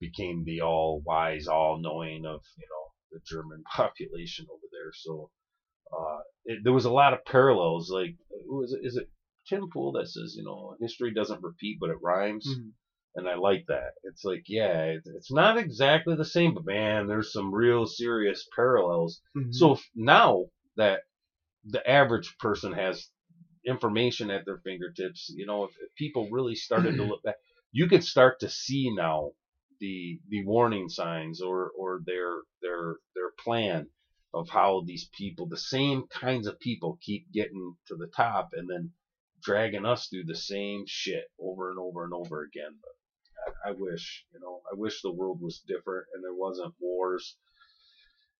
became 0.00 0.44
the 0.44 0.60
all 0.60 1.02
wise, 1.04 1.46
all 1.48 1.78
knowing 1.80 2.26
of, 2.26 2.42
you 2.56 2.66
know, 2.70 2.92
the 3.12 3.20
German 3.26 3.62
population 3.76 4.46
over 4.50 4.66
there. 4.70 4.92
So 4.94 5.30
uh, 5.92 6.18
it, 6.44 6.60
there 6.64 6.72
was 6.72 6.84
a 6.84 6.92
lot 6.92 7.14
of 7.14 7.24
parallels. 7.24 7.90
Like, 7.90 8.16
is 8.82 8.96
it 8.96 9.08
Tim 9.48 9.68
Pool 9.72 9.92
that 9.92 10.08
says, 10.08 10.34
you 10.36 10.44
know, 10.44 10.76
history 10.80 11.12
doesn't 11.14 11.42
repeat, 11.42 11.78
but 11.80 11.90
it 11.90 11.98
rhymes? 12.02 12.46
Mhm. 12.48 12.72
And 13.16 13.28
I 13.28 13.34
like 13.34 13.64
that. 13.68 13.92
It's 14.04 14.24
like, 14.24 14.44
yeah, 14.46 14.94
it's 15.04 15.32
not 15.32 15.56
exactly 15.58 16.14
the 16.16 16.24
same, 16.24 16.54
but 16.54 16.66
man, 16.66 17.06
there's 17.06 17.32
some 17.32 17.52
real 17.54 17.86
serious 17.86 18.46
parallels. 18.54 19.20
Mhm. 19.36 19.54
So 19.54 19.78
now 19.94 20.46
that 20.76 21.00
the 21.64 21.88
average 21.88 22.36
person 22.38 22.72
has 22.72 23.08
information 23.66 24.30
at 24.30 24.44
their 24.44 24.58
fingertips, 24.58 25.30
you 25.34 25.46
know, 25.46 25.64
if, 25.64 25.70
if 25.80 25.94
people 25.96 26.28
really 26.30 26.54
started 26.54 26.96
to 26.96 27.04
look 27.04 27.22
back, 27.22 27.36
you 27.72 27.86
could 27.86 28.04
start 28.04 28.40
to 28.40 28.48
see 28.48 28.90
now 28.94 29.30
the 29.80 30.18
the 30.28 30.44
warning 30.44 30.88
signs 30.88 31.40
or 31.40 31.70
or 31.76 32.00
their 32.04 32.42
their 32.62 32.96
their 33.14 33.30
plan 33.38 33.90
of 34.34 34.48
how 34.50 34.82
these 34.86 35.08
people, 35.16 35.46
the 35.46 35.56
same 35.56 36.04
kinds 36.10 36.46
of 36.46 36.58
people, 36.60 36.98
keep 37.00 37.24
getting 37.32 37.74
to 37.86 37.94
the 37.96 38.08
top 38.16 38.48
and 38.52 38.68
then 38.70 38.90
dragging 39.42 39.86
us 39.86 40.08
through 40.08 40.24
the 40.24 40.34
same 40.34 40.84
shit 40.86 41.24
over 41.40 41.70
and 41.70 41.78
over 41.78 42.04
and 42.04 42.12
over 42.12 42.42
again. 42.42 42.72
But 42.82 42.92
I, 43.46 43.70
I 43.70 43.72
wish, 43.72 44.24
you 44.32 44.40
know, 44.40 44.60
I 44.70 44.74
wish 44.76 45.00
the 45.02 45.12
world 45.12 45.40
was 45.40 45.62
different 45.66 46.06
and 46.14 46.24
there 46.24 46.34
wasn't 46.34 46.74
wars. 46.80 47.36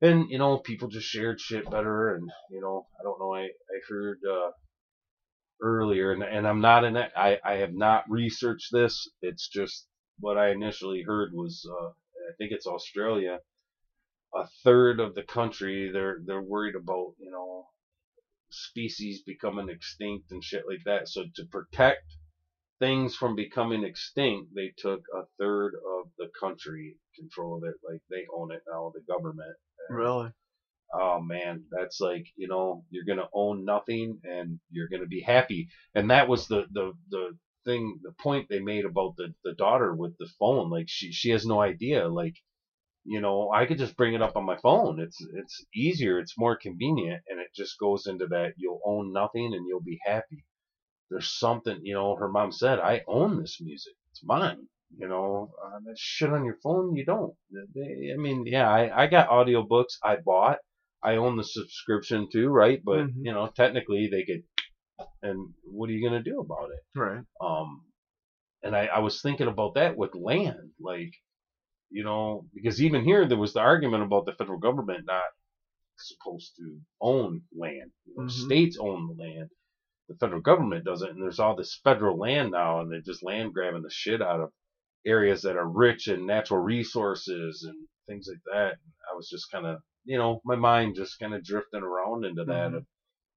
And 0.03 0.28
you 0.31 0.39
know 0.39 0.59
people 0.59 0.89
just 0.89 1.07
shared 1.09 1.41
shit 1.41 1.70
better 1.70 2.15
and 2.15 2.31
you 2.51 2.61
know 2.61 2.87
i 3.01 3.03
don't 3.03 3.19
know 3.19 3.35
i 3.35 3.45
i 3.45 3.78
heard 3.89 4.19
uh 4.31 4.51
earlier 5.62 6.12
and, 6.12 6.23
and 6.23 6.47
i'm 6.47 6.61
not 6.61 6.85
in 6.85 6.97
it 6.97 7.11
i 7.16 7.39
i 7.45 7.55
have 7.55 7.73
not 7.73 8.05
researched 8.11 8.73
this. 8.73 9.09
It's 9.23 9.49
just 9.49 9.87
what 10.20 10.37
i 10.37 10.51
initially 10.51 11.03
heard 11.03 11.33
was 11.33 11.66
uh 11.81 11.89
i 11.89 12.33
think 12.37 12.53
it's 12.53 12.66
australia. 12.66 13.41
A 14.35 14.47
third 14.65 15.01
of 15.01 15.15
the 15.15 15.23
country 15.23 15.91
they're 15.91 16.19
they're 16.27 16.43
worried 16.43 16.74
about 16.77 17.15
you 17.19 17.31
know 17.31 17.66
species 18.51 19.23
becoming 19.23 19.70
extinct 19.70 20.31
and 20.31 20.45
shit 20.45 20.65
like 20.69 20.85
that. 20.85 21.09
So 21.09 21.24
to 21.37 21.45
protect 21.47 22.05
things 22.78 23.16
from 23.16 23.35
becoming 23.36 23.85
extinct 23.85 24.48
they 24.55 24.73
took 24.77 25.01
a 25.15 25.23
third 25.39 25.74
of 25.98 26.11
the 26.19 26.28
country 26.39 26.97
control 27.19 27.57
of 27.57 27.65
it 27.65 27.74
like 27.89 28.01
they 28.11 28.24
own 28.36 28.53
it 28.53 28.62
now 28.70 28.93
the 28.94 29.12
government 29.12 29.57
really? 29.90 30.31
oh 30.94 31.20
man, 31.20 31.65
that's 31.70 32.01
like 32.01 32.27
you 32.36 32.48
know 32.48 32.85
you're 32.90 33.05
gonna 33.05 33.28
own 33.35 33.65
nothing 33.65 34.20
and 34.24 34.59
you're 34.70 34.89
gonna 34.89 35.07
be 35.07 35.20
happy. 35.20 35.69
And 35.94 36.11
that 36.11 36.28
was 36.28 36.48
the 36.48 36.66
the 36.73 36.93
the 37.11 37.36
thing, 37.65 37.98
the 38.03 38.12
point 38.20 38.48
they 38.48 38.61
made 38.61 38.85
about 38.85 39.16
the 39.16 39.35
the 39.44 39.55
daughter 39.55 39.94
with 39.94 40.16
the 40.19 40.28
phone. 40.39 40.70
Like 40.70 40.86
she 40.89 41.12
she 41.12 41.31
has 41.31 41.47
no 41.47 41.61
idea. 41.61 42.09
Like 42.09 42.35
you 43.05 43.20
know 43.20 43.51
I 43.53 43.66
could 43.66 43.78
just 43.78 43.97
bring 43.97 44.15
it 44.15 44.23
up 44.23 44.36
on 44.36 44.44
my 44.44 44.57
phone. 44.59 45.01
It's 45.01 45.19
it's 45.35 45.65
easier. 45.74 46.19
It's 46.19 46.39
more 46.39 46.57
convenient, 46.57 47.23
and 47.28 47.40
it 47.40 47.48
just 47.55 47.78
goes 47.78 48.07
into 48.07 48.27
that 48.28 48.55
you'll 48.57 48.81
own 48.85 49.12
nothing 49.12 49.55
and 49.55 49.66
you'll 49.69 49.82
be 49.82 50.01
happy. 50.07 50.44
There's 51.11 51.39
something 51.39 51.81
you 51.85 51.95
know. 51.95 52.16
Her 52.16 52.28
mom 52.28 52.53
said, 52.53 52.81
"I 52.81 53.03
own 53.07 53.39
this 53.41 53.61
music. 53.61 53.95
It's 54.11 54.24
mine." 54.24 54.69
You 54.97 55.09
know, 55.09 55.51
uh, 55.65 55.78
that 55.85 55.99
shit 55.99 56.33
on 56.33 56.45
your 56.45 56.57
phone, 56.62 56.95
you 56.97 57.05
don't. 57.05 57.35
They- 57.74 58.12
I 58.12 58.16
mean, 58.16 58.47
yeah, 58.47 58.69
I, 58.70 59.05
I 59.05 59.07
got 59.09 59.28
audiobooks 59.28 59.99
I 60.03 60.16
bought. 60.16 60.59
I 61.03 61.16
own 61.16 61.37
the 61.37 61.45
subscription 61.45 62.28
too, 62.33 62.49
right? 62.49 62.81
But 62.85 63.07
Mhm. 63.07 63.15
you 63.24 63.33
know, 63.33 63.49
technically 63.49 64.09
they 64.09 64.24
could. 64.24 64.45
And 65.23 65.55
what 65.65 65.89
are 65.91 65.93
you 65.93 66.07
gonna 66.09 66.23
do 66.23 66.41
about 66.41 66.70
it? 66.70 66.83
Right. 66.99 67.24
Um, 67.41 67.83
and 68.62 68.77
I, 68.77 68.87
I 68.87 68.99
was 69.01 69.23
thinking 69.23 69.49
about 69.49 69.74
that 69.74 69.97
with 69.97 70.15
land, 70.15 70.73
like, 70.81 71.12
you 71.91 72.05
know, 72.05 72.47
because 72.55 72.83
even 72.83 73.05
here 73.05 73.27
there 73.28 73.39
was 73.39 73.53
the 73.55 73.61
argument 73.61 74.03
about 74.05 74.27
the 74.27 74.35
federal 74.35 74.59
government 74.59 75.07
not 75.07 75.24
supposed 75.99 76.57
to 76.57 76.81
own 77.01 77.43
land. 77.57 77.93
You 78.07 78.16
know, 78.16 78.24
Mhm. 78.24 78.31
States 78.31 78.78
own 78.78 79.09
the 79.09 79.23
land. 79.23 79.51
The 80.09 80.16
federal 80.16 80.41
government 80.43 80.85
doesn't, 80.85 81.11
and 81.11 81.23
there's 81.23 81.41
all 81.41 81.57
this 81.57 81.81
federal 81.85 82.19
land 82.19 82.53
now, 82.53 82.81
and 82.81 82.91
they're 82.93 83.01
just 83.01 83.24
land 83.24 83.55
grabbing 83.55 83.83
the 83.83 83.91
shit 83.91 84.23
out 84.23 84.41
of 84.41 84.53
areas 85.07 85.43
that 85.43 85.57
are 85.57 85.69
rich 85.69 86.09
in 86.09 86.27
natural 86.27 86.61
resources 86.61 87.65
and 87.69 87.89
things 88.09 88.28
like 88.28 88.41
that. 88.53 88.78
I 89.12 89.16
was 89.16 89.28
just 89.31 89.51
kind 89.51 89.66
of, 89.66 89.81
you 90.05 90.19
know, 90.19 90.41
my 90.45 90.57
mind 90.57 90.97
just 90.97 91.19
kind 91.19 91.35
of 91.35 91.45
drifting 91.45 91.83
around 91.83 92.24
into 92.27 92.45
that. 92.45 92.73
Mhm. 92.73 92.77
Of, 92.78 92.87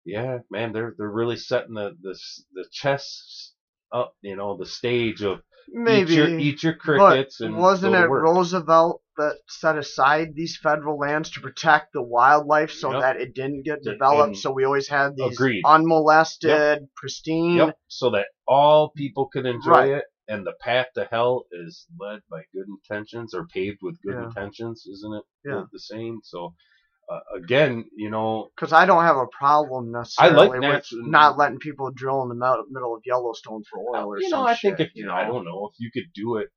yeah, 0.05 0.39
man, 0.51 0.73
they're 0.73 0.95
they're 0.97 1.09
really 1.11 1.37
setting 1.37 1.75
the 1.75 1.97
the 2.01 2.19
the 2.53 2.65
chess 2.71 3.53
up, 3.93 4.15
you 4.21 4.35
know, 4.35 4.57
the 4.57 4.65
stage 4.67 5.23
of 5.23 5.41
Maybe. 5.71 6.11
eat 6.13 6.15
your, 6.15 6.39
eat 6.39 6.63
your 6.63 6.77
but 6.85 7.29
and 7.39 7.57
wasn't 7.57 7.95
it 7.95 8.09
work. 8.09 8.23
Roosevelt 8.23 9.01
that 9.17 9.37
set 9.47 9.77
aside 9.77 10.29
these 10.33 10.57
federal 10.61 10.97
lands 10.97 11.29
to 11.31 11.41
protect 11.41 11.91
the 11.93 12.01
wildlife 12.01 12.71
so 12.71 12.91
Yep. 12.93 13.01
that 13.01 13.17
it 13.21 13.35
didn't 13.35 13.63
get 13.63 13.83
developed? 13.83 14.27
and- 14.29 14.37
So 14.37 14.51
we 14.51 14.63
always 14.63 14.87
had 14.87 15.15
these 15.17 15.33
Agreed. 15.33 15.61
unmolested, 15.65 16.87
pristine. 16.95 17.57
Yep. 17.57 17.77
So 17.87 18.11
that 18.11 18.27
all 18.47 18.89
people 18.95 19.27
could 19.27 19.45
enjoy 19.45 19.71
Right. 19.71 19.89
it, 19.91 20.05
and 20.27 20.45
the 20.47 20.53
path 20.61 20.87
to 20.95 21.05
hell 21.05 21.45
is 21.51 21.85
led 21.99 22.21
by 22.29 22.43
good 22.53 22.67
intentions 22.67 23.33
or 23.33 23.45
paved 23.47 23.79
with 23.81 24.01
good 24.01 24.13
Yeah. 24.15 24.25
intentions, 24.25 24.85
isn't 24.89 25.13
it? 25.13 25.23
Yeah. 25.45 25.65
The 25.71 25.79
same. 25.79 26.19
So 26.23 26.53
uh, 27.09 27.19
again, 27.35 27.85
you 27.95 28.09
know, 28.09 28.49
Because 28.55 28.71
I 28.73 28.85
don't 28.85 29.03
have 29.03 29.17
a 29.17 29.27
problem 29.27 29.91
necessarily 29.91 30.59
like 30.59 30.69
with 30.69 30.85
not 31.07 31.37
letting 31.37 31.57
people 31.59 31.91
drill 31.91 32.21
in 32.23 32.29
the 32.29 32.35
middle 32.69 32.95
of 32.95 33.01
Yellowstone 33.05 33.63
for 33.69 33.79
oil 33.79 34.05
or 34.07 34.19
you 34.19 34.29
know, 34.29 34.37
some 34.37 34.47
I 34.47 34.55
shit, 34.55 34.77
think 34.77 34.89
if 34.89 34.95
you 34.95 35.05
know, 35.07 35.13
I 35.15 35.25
don't 35.25 35.45
know 35.45 35.69
if 35.71 35.79
you 35.79 35.89
could 35.91 36.11
do 36.13 36.37
it 36.37 36.49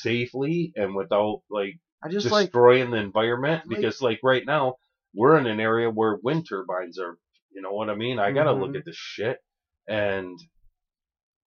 safely 0.00 0.72
and 0.76 0.94
without 0.94 1.42
like 1.50 1.78
I 2.02 2.08
just 2.08 2.30
like 2.30 2.46
destroying 2.46 2.90
the 2.90 2.96
environment, 2.98 3.62
like- 3.66 3.76
because 3.78 4.02
like 4.02 4.20
right 4.24 4.44
now 4.44 4.76
we're 5.14 5.38
in 5.38 5.46
an 5.46 5.60
area 5.60 5.88
where 5.90 6.18
wind 6.22 6.46
turbines 6.48 6.98
are. 6.98 7.16
You 7.54 7.60
know 7.62 7.72
what 7.72 7.90
I 7.90 7.94
mean? 7.94 8.18
I 8.18 8.32
gotta 8.32 8.52
look 8.52 8.70
Mhm. 8.72 8.78
at 8.78 8.84
this 8.86 8.96
shit 8.96 9.38
and 9.86 10.38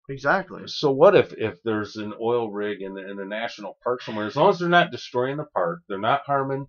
exactly. 0.07 0.67
So 0.67 0.91
what 0.91 1.15
if 1.15 1.33
if 1.33 1.61
there's 1.63 1.95
an 1.95 2.13
oil 2.21 2.51
rig 2.51 2.81
in 2.81 2.93
the 2.93 3.09
in 3.09 3.19
a 3.19 3.25
national 3.25 3.77
park 3.83 4.01
somewhere? 4.01 4.27
As 4.27 4.35
long 4.35 4.49
as 4.49 4.59
they're 4.59 4.69
not 4.69 4.91
destroying 4.91 5.37
the 5.37 5.45
park, 5.45 5.81
they're 5.89 5.97
not 5.99 6.21
harming. 6.25 6.67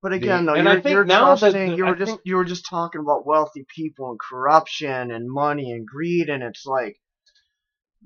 But 0.00 0.12
again, 0.12 0.46
though, 0.46 0.54
and 0.54 0.66
you're, 0.84 0.92
you're 0.92 1.04
now 1.04 1.34
that 1.34 1.40
trusting. 1.40 1.70
the- 1.70 1.76
you 1.76 1.86
I 1.86 1.94
just 1.94 2.10
think- 2.10 2.20
you 2.24 2.36
were 2.36 2.44
just 2.44 2.66
talking 2.68 3.00
about 3.00 3.26
wealthy 3.26 3.66
people 3.74 4.10
and 4.10 4.20
corruption 4.20 5.10
and 5.10 5.28
money 5.28 5.72
and 5.72 5.86
greed, 5.86 6.28
and 6.28 6.42
it's 6.42 6.64
like 6.64 6.96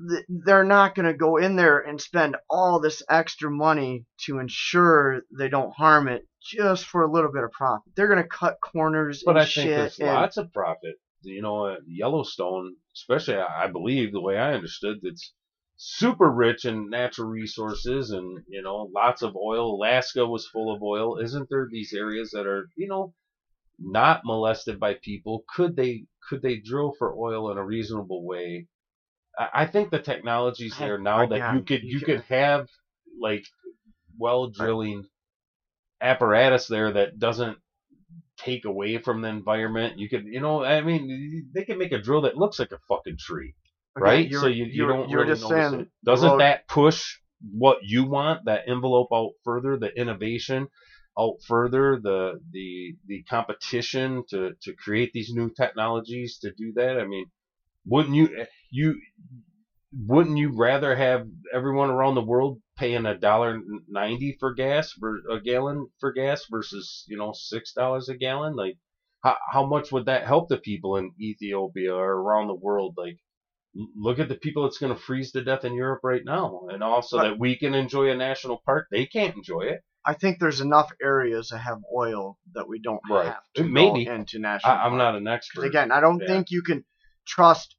th- 0.09 0.25
they're 0.29 0.65
not 0.65 0.95
going 0.95 1.07
to 1.07 1.15
go 1.15 1.37
in 1.37 1.57
there 1.57 1.81
and 1.81 2.01
spend 2.01 2.37
all 2.49 2.81
this 2.81 3.03
extra 3.11 3.51
money 3.51 4.07
to 4.25 4.39
ensure 4.39 5.23
they 5.39 5.49
don't 5.49 5.75
harm 5.77 6.09
it 6.09 6.27
just 6.41 6.87
for 6.87 7.03
a 7.03 7.11
little 7.13 7.31
bit 7.31 7.45
of 7.45 7.53
profit. 7.53 7.93
They're 7.95 8.09
going 8.09 8.23
to 8.23 8.29
cut 8.29 8.57
corners 8.61 9.23
But 9.25 9.33
and 9.33 9.41
I 9.41 9.45
think 9.45 9.71
there's 9.71 9.99
and, 9.99 10.09
lots 10.09 10.39
of 10.39 10.53
profit. 10.53 10.97
You 11.21 11.43
know, 11.43 11.67
uh, 11.67 11.77
Yellowstone, 11.87 12.75
especially 12.97 13.37
I 13.37 13.65
I 13.65 13.67
believe 13.69 14.13
the 14.13 14.21
way 14.21 14.39
I 14.39 14.55
understood, 14.55 14.99
it's 15.03 15.33
super 15.85 16.31
rich 16.31 16.65
in 16.65 16.89
natural 16.89 17.29
resources 17.29 18.13
and 18.13 18.45
you 18.47 18.63
know 18.63 18.89
lots 18.95 19.23
of 19.23 19.35
oil. 19.37 19.75
Alaska 19.75 20.25
was 20.25 20.47
full 20.47 20.73
of 20.73 20.83
oil. 20.83 21.19
Isn't 21.19 21.49
there 21.51 21.67
these 21.69 21.93
areas 21.93 22.31
that 22.33 22.47
are 22.47 22.69
you 22.77 22.87
know 22.87 23.13
not 23.81 24.23
molested 24.25 24.79
by 24.79 24.95
people? 25.03 25.45
Could 25.57 25.75
they 25.75 26.05
could 26.29 26.41
they 26.41 26.59
drill 26.59 26.95
for 26.99 27.13
oil 27.17 27.51
in 27.51 27.59
a 27.59 27.65
reasonable 27.65 28.25
way? 28.25 28.69
I 29.37 29.49
I 29.63 29.67
think 29.67 29.91
the 29.91 29.99
technology's 29.99 30.79
there 30.79 30.99
now 30.99 31.27
that 31.27 31.55
you 31.55 31.63
could 31.63 31.83
you 31.83 31.99
you 31.99 32.01
could 32.01 32.23
have 32.29 32.69
like 33.21 33.45
well 34.19 34.49
drilling 34.51 35.05
apparatus 36.01 36.69
there 36.69 36.93
that 36.93 37.19
doesn't 37.19 37.59
take 38.37 38.65
away 38.65 38.99
from 38.99 39.21
the 39.23 39.29
environment. 39.29 39.99
You 39.99 40.09
could, 40.09 40.25
you 40.27 40.41
know, 40.41 40.65
I 40.65 40.81
mean, 40.81 41.51
they 41.55 41.65
can 41.65 41.79
make 41.79 41.93
a 41.93 42.01
drill 42.01 42.23
that 42.23 42.37
looks 42.37 42.59
like 42.59 42.73
a 42.73 42.79
fucking 42.89 43.17
tree, 43.19 43.55
again, 43.97 44.05
right? 44.05 44.33
so 44.33 44.47
you, 44.47 44.65
you 44.65 44.87
don't 44.87 45.09
you're 45.09 45.25
really 45.25 45.35
just 45.35 45.43
notice 45.43 45.69
saying 45.69 45.81
it. 45.81 45.89
Doesn't 46.05 46.31
road- 46.31 46.41
that 46.41 46.69
push 46.69 47.19
what 47.53 47.79
you 47.83 48.05
want, 48.05 48.45
that 48.47 48.63
envelope 48.69 49.09
out 49.13 49.31
further, 49.45 49.77
the 49.77 49.91
innovation 49.99 50.69
out 51.19 51.37
further, 51.47 51.99
the 52.03 52.41
the 52.53 52.97
the 53.07 53.23
competition 53.25 54.25
to 54.31 54.55
to 54.63 54.75
create 54.75 55.13
these 55.13 55.33
new 55.35 55.51
technologies 55.51 56.39
to 56.39 56.53
do 56.53 56.73
that? 56.75 56.99
I 56.99 57.05
mean, 57.05 57.27
wouldn't 57.87 58.15
you 58.15 58.29
eh, 58.41 58.47
you 58.71 58.97
wouldn't 59.93 60.39
you 60.39 60.57
rather 60.57 60.95
have 60.97 61.27
everyone 61.53 61.91
around 61.91 62.15
the 62.15 62.23
world 62.25 62.61
paying 62.77 63.05
a 63.07 63.19
dollar 63.19 63.61
ninety 63.89 64.37
for 64.41 64.55
gas 64.55 64.93
for 64.93 65.21
a 65.31 65.41
gallon 65.41 65.89
for 66.01 66.13
gas 66.13 66.47
versus 66.51 67.05
you 67.09 67.17
know 67.19 67.33
six 67.35 67.73
dollars 67.73 68.09
a 68.09 68.17
gallon? 68.17 68.57
Like, 68.57 68.79
how 69.23 69.37
how 69.53 69.67
much 69.67 69.93
would 69.93 70.07
that 70.07 70.27
help 70.27 70.49
the 70.49 70.57
people 70.59 70.97
in 70.97 71.13
Ethiopia 71.21 71.95
or 71.95 72.13
around 72.23 72.49
the 72.49 72.55
world? 72.55 72.95
Like, 72.97 73.19
look 73.75 74.19
at 74.19 74.29
the 74.29 74.35
people 74.35 74.65
that's 74.65 74.79
going 74.79 74.95
to 74.95 75.01
freeze 75.01 75.33
to 75.33 75.43
death 75.43 75.65
in 75.65 75.75
Europe 75.75 76.01
right 76.03 76.23
now, 76.25 76.63
and 76.71 76.83
also 76.83 77.17
Right. 77.19 77.29
that 77.31 77.39
we 77.39 77.57
can 77.57 77.75
enjoy 77.75 78.11
a 78.11 78.15
national 78.17 78.61
park, 78.67 78.87
they 78.91 79.07
can't 79.07 79.35
enjoy 79.37 79.63
it. 79.63 79.81
I 80.05 80.15
think 80.15 80.41
there's 80.41 80.61
enough 80.61 80.91
areas 81.01 81.49
that 81.51 81.59
have 81.59 81.79
oil 81.97 82.37
that 82.55 82.69
we 82.69 82.81
don't 82.81 83.01
Right. 83.09 83.27
have 83.27 83.43
to 83.55 83.65
Maybe. 83.65 84.05
go 84.05 84.11
into 84.13 84.39
national. 84.41 84.73
I, 84.75 84.83
I'm 84.85 84.91
park. 84.93 84.99
not 84.99 85.15
an 85.17 85.29
expert. 85.29 85.65
again, 85.65 85.91
I 85.93 86.01
don't 86.01 86.21
Yeah. 86.21 86.27
think 86.27 86.51
you 86.51 86.63
can 86.63 86.85
trust 87.27 87.77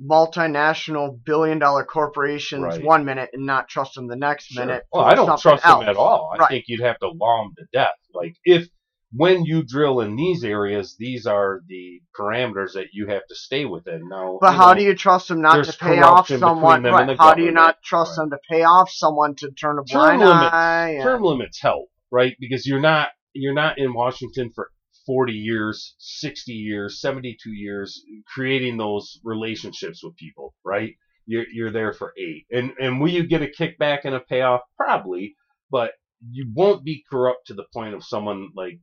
multinational 0.00 1.22
billion 1.24 1.58
dollar 1.58 1.84
corporations 1.84 2.62
Right. 2.62 2.84
one 2.84 3.04
minute 3.04 3.30
and 3.32 3.46
not 3.46 3.68
trust 3.68 3.94
them 3.94 4.08
the 4.08 4.16
next 4.16 4.46
Sure. 4.48 4.64
minute. 4.66 4.84
Well, 4.92 5.04
I 5.04 5.14
don't 5.14 5.38
trust 5.38 5.64
else. 5.64 5.80
them 5.80 5.88
at 5.88 5.96
all. 5.96 6.30
I 6.34 6.38
Right. 6.38 6.48
think 6.48 6.64
you'd 6.68 6.80
have 6.80 6.98
to 6.98 7.08
law 7.08 7.44
them 7.44 7.54
to 7.58 7.64
death. 7.72 7.94
Like 8.12 8.34
if 8.44 8.68
when 9.16 9.44
you 9.44 9.62
drill 9.62 10.00
in 10.00 10.16
these 10.16 10.42
areas, 10.44 10.96
these 10.98 11.26
are 11.26 11.60
the 11.68 12.00
parameters 12.18 12.72
that 12.74 12.88
you 12.92 13.06
have 13.06 13.26
to 13.28 13.34
stay 13.34 13.64
within. 13.64 14.08
Now, 14.08 14.38
But 14.40 14.52
how 14.54 14.72
know, 14.72 14.78
do 14.78 14.84
you 14.84 14.94
trust 14.94 15.28
them 15.28 15.40
not 15.40 15.64
to 15.64 15.72
pay 15.78 16.00
off 16.00 16.28
someone? 16.28 16.82
Right. 16.82 17.16
How 17.18 17.34
do 17.34 17.42
you 17.42 17.52
not 17.52 17.82
trust 17.82 18.18
Right. 18.18 18.24
them 18.24 18.30
to 18.30 18.38
pay 18.50 18.62
off 18.64 18.90
someone 18.90 19.34
to 19.36 19.50
turn 19.52 19.78
a 19.78 19.84
term 19.84 20.18
blind 20.18 20.20
limits? 20.20 20.52
eye? 20.52 20.88
and- 20.94 21.02
Term 21.02 21.22
limits 21.22 21.60
help, 21.60 21.88
right? 22.10 22.36
Because 22.40 22.66
you're 22.66 22.80
not 22.80 23.10
you're 23.36 23.54
not 23.54 23.78
in 23.78 23.92
Washington 23.92 24.50
for 24.54 24.70
40 25.06 25.32
years, 25.32 25.96
60 25.98 26.52
years, 26.52 27.00
72 27.00 27.50
years, 27.50 28.00
creating 28.32 28.76
those 28.76 29.18
relationships 29.24 30.02
with 30.04 30.14
people, 30.16 30.54
right? 30.64 30.94
You're 31.26 31.44
you're 31.52 31.72
there 31.72 31.92
for 31.92 32.12
eight, 32.18 32.46
and 32.50 32.72
and 32.80 33.00
will 33.00 33.10
you 33.10 33.26
get 33.26 33.42
a 33.42 33.46
kickback 33.46 34.00
and 34.04 34.14
a 34.14 34.20
payoff? 34.20 34.60
Probably, 34.76 35.34
but 35.70 35.92
you 36.30 36.46
won't 36.54 36.84
be 36.84 37.02
corrupt 37.10 37.46
to 37.48 37.54
the 37.54 37.64
point 37.72 37.94
of 37.94 38.04
someone 38.04 38.50
like 38.56 38.78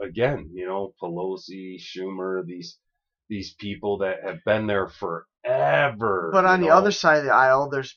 again, 0.00 0.50
you 0.52 0.66
know, 0.66 0.94
Pelosi, 1.02 1.80
Schumer, 1.80 2.44
these 2.44 2.78
these 3.28 3.54
people 3.54 3.98
that 3.98 4.16
have 4.24 4.44
been 4.44 4.66
there 4.66 4.88
forever. 4.88 6.30
But 6.32 6.44
on 6.44 6.60
you 6.60 6.66
the 6.66 6.70
know? 6.70 6.78
other 6.78 6.90
side 6.90 7.18
of 7.18 7.24
the 7.24 7.32
aisle, 7.32 7.70
there's 7.70 7.96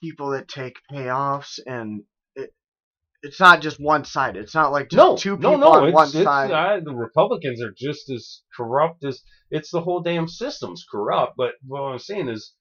people 0.00 0.30
that 0.30 0.48
take 0.48 0.76
payoffs, 0.90 1.58
and 1.66 2.02
it 2.36 2.52
it's 3.22 3.40
not 3.40 3.60
just 3.60 3.80
one 3.80 4.04
side. 4.04 4.36
It's 4.36 4.54
not 4.54 4.72
like 4.72 4.90
just 4.90 4.96
no, 4.96 5.16
two 5.16 5.36
no, 5.36 5.50
people 5.50 5.58
no, 5.58 5.72
on 5.72 5.88
it's, 5.88 5.94
one 5.94 6.06
it's, 6.06 6.22
side. 6.22 6.50
uh, 6.50 6.80
the 6.84 6.94
Republicans 6.94 7.62
are 7.62 7.74
just 7.76 8.08
as 8.10 8.42
corrupt 8.56 9.04
as 9.04 9.20
it's 9.50 9.70
the 9.70 9.80
whole 9.80 10.00
damn 10.00 10.28
system's 10.28 10.84
corrupt. 10.90 11.34
But 11.36 11.54
what 11.66 11.80
I'm 11.80 11.98
saying 11.98 12.28
is, 12.28 12.54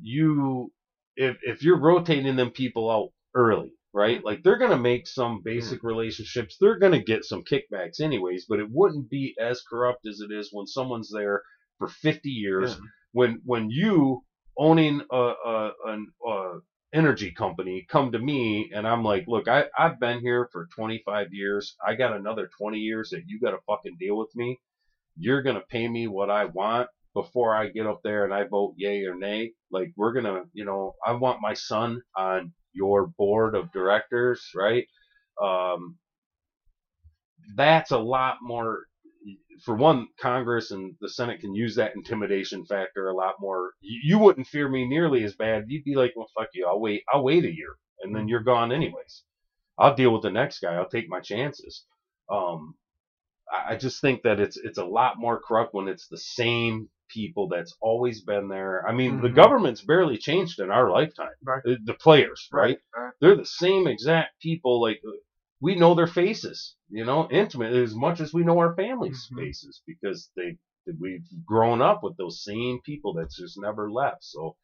you 0.00 0.72
if 1.16 1.38
if 1.42 1.62
you're 1.62 1.80
rotating 1.80 2.36
them 2.36 2.50
people 2.50 2.90
out 2.90 3.10
early, 3.34 3.72
right? 3.98 4.24
Like 4.24 4.44
they're 4.44 4.58
gonna 4.58 4.78
make 4.78 5.08
some 5.08 5.38
hmm. 5.38 5.42
basic 5.44 5.82
relationships. 5.82 6.56
They're 6.60 6.78
gonna 6.78 7.02
get 7.02 7.24
some 7.24 7.42
kickbacks 7.42 8.00
anyways, 8.00 8.46
but 8.48 8.60
it 8.60 8.68
wouldn't 8.70 9.10
be 9.10 9.34
as 9.40 9.62
corrupt 9.68 10.06
as 10.06 10.20
it 10.20 10.32
is 10.32 10.50
when 10.52 10.66
someone's 10.66 11.10
there 11.12 11.42
for 11.78 11.88
50 11.88 12.30
years. 12.30 12.70
Yeah. 12.70 12.86
When 13.12 13.42
when 13.44 13.70
you 13.70 14.22
owning 14.56 15.02
a, 15.10 15.16
a 15.16 15.72
an 15.86 16.06
a 16.24 16.58
energy 16.94 17.32
company 17.32 17.86
come 17.90 18.12
to 18.12 18.18
me 18.18 18.70
and 18.72 18.86
I'm 18.86 19.02
like, 19.02 19.24
look, 19.26 19.48
I 19.48 19.64
I've 19.76 19.98
been 19.98 20.20
here 20.20 20.48
for 20.52 20.68
25 20.76 21.32
years. 21.32 21.74
I 21.84 21.94
got 21.94 22.16
another 22.16 22.48
20 22.60 22.78
years 22.78 23.10
that 23.10 23.24
you 23.26 23.40
got 23.40 23.50
to 23.50 23.58
fucking 23.66 23.96
deal 23.98 24.16
with 24.16 24.30
me. 24.36 24.60
You're 25.16 25.42
gonna 25.42 25.64
pay 25.68 25.88
me 25.88 26.06
what 26.06 26.30
I 26.30 26.44
want 26.44 26.88
before 27.14 27.52
I 27.52 27.70
get 27.70 27.88
up 27.88 28.02
there 28.04 28.24
and 28.24 28.32
I 28.32 28.44
vote 28.44 28.74
yay 28.76 29.02
or 29.06 29.16
nay. 29.16 29.54
Like 29.72 29.92
we're 29.96 30.12
gonna, 30.12 30.44
you 30.52 30.64
know, 30.64 30.94
I 31.04 31.12
want 31.14 31.40
my 31.42 31.54
son 31.54 32.00
on 32.16 32.52
your 32.78 33.08
board 33.18 33.54
of 33.54 33.72
directors, 33.72 34.50
right? 34.54 34.86
Um, 35.42 35.96
that's 37.56 37.90
a 37.90 37.98
lot 37.98 38.36
more. 38.40 38.84
For 39.64 39.74
one, 39.74 40.06
Congress 40.20 40.70
and 40.70 40.94
the 41.00 41.08
Senate 41.08 41.40
can 41.40 41.54
use 41.54 41.74
that 41.74 41.96
intimidation 41.96 42.64
factor 42.64 43.08
a 43.08 43.14
lot 43.14 43.34
more. 43.40 43.72
You, 43.80 44.18
wouldn't 44.18 44.46
fear 44.46 44.68
me 44.68 44.88
nearly 44.88 45.24
as 45.24 45.34
bad. 45.34 45.64
You'd 45.66 45.84
be 45.84 45.96
like, 45.96 46.12
well, 46.14 46.30
fuck 46.38 46.48
you. 46.54 46.66
I'll 46.66 46.80
wait. 46.80 47.02
I'll 47.12 47.24
wait 47.24 47.44
a 47.44 47.54
year, 47.54 47.76
and 48.02 48.14
then 48.14 48.28
you're 48.28 48.40
gone 48.40 48.70
anyways. 48.70 49.24
I'll 49.76 49.96
deal 49.96 50.12
with 50.12 50.22
the 50.22 50.30
next 50.30 50.60
guy. 50.60 50.74
I'll 50.74 50.88
take 50.88 51.08
my 51.08 51.20
chances. 51.20 51.84
Um, 52.30 52.76
I 53.68 53.76
just 53.76 54.00
think 54.00 54.22
that 54.22 54.40
it's 54.40 54.56
it's 54.56 54.78
a 54.78 54.84
lot 54.84 55.18
more 55.18 55.40
corrupt 55.40 55.74
when 55.74 55.88
it's 55.88 56.06
the 56.06 56.18
same 56.18 56.88
people 57.08 57.48
that's 57.48 57.74
always 57.80 58.22
been 58.22 58.48
there. 58.48 58.86
I 58.86 58.92
mean, 58.92 59.20
the 59.20 59.28
Mhm. 59.28 59.34
government's 59.34 59.82
barely 59.82 60.18
changed 60.18 60.60
in 60.60 60.70
our 60.70 60.90
lifetime. 60.90 61.34
Right. 61.42 61.62
The, 61.64 61.78
the 61.84 61.94
players, 61.94 62.48
right? 62.52 62.78
right. 62.96 63.12
They're 63.20 63.36
the 63.36 63.44
same 63.46 63.86
exact 63.86 64.40
people. 64.40 64.80
Like 64.80 65.00
we 65.60 65.74
know 65.74 65.94
their 65.94 66.06
faces, 66.06 66.76
you 66.88 67.04
know, 67.04 67.28
intimate 67.30 67.72
as 67.72 67.94
much 67.94 68.20
as 68.20 68.32
we 68.32 68.44
know 68.44 68.58
our 68.58 68.74
families' 68.74 69.28
Mhm. 69.32 69.36
faces 69.38 69.82
because 69.86 70.30
they 70.36 70.56
we've 71.00 71.26
grown 71.44 71.82
up 71.82 72.02
with 72.02 72.16
those 72.16 72.42
same 72.44 72.80
people 72.82 73.12
that's 73.12 73.36
just 73.36 73.58
never 73.60 73.90
left. 73.90 74.24
So, 74.24 74.56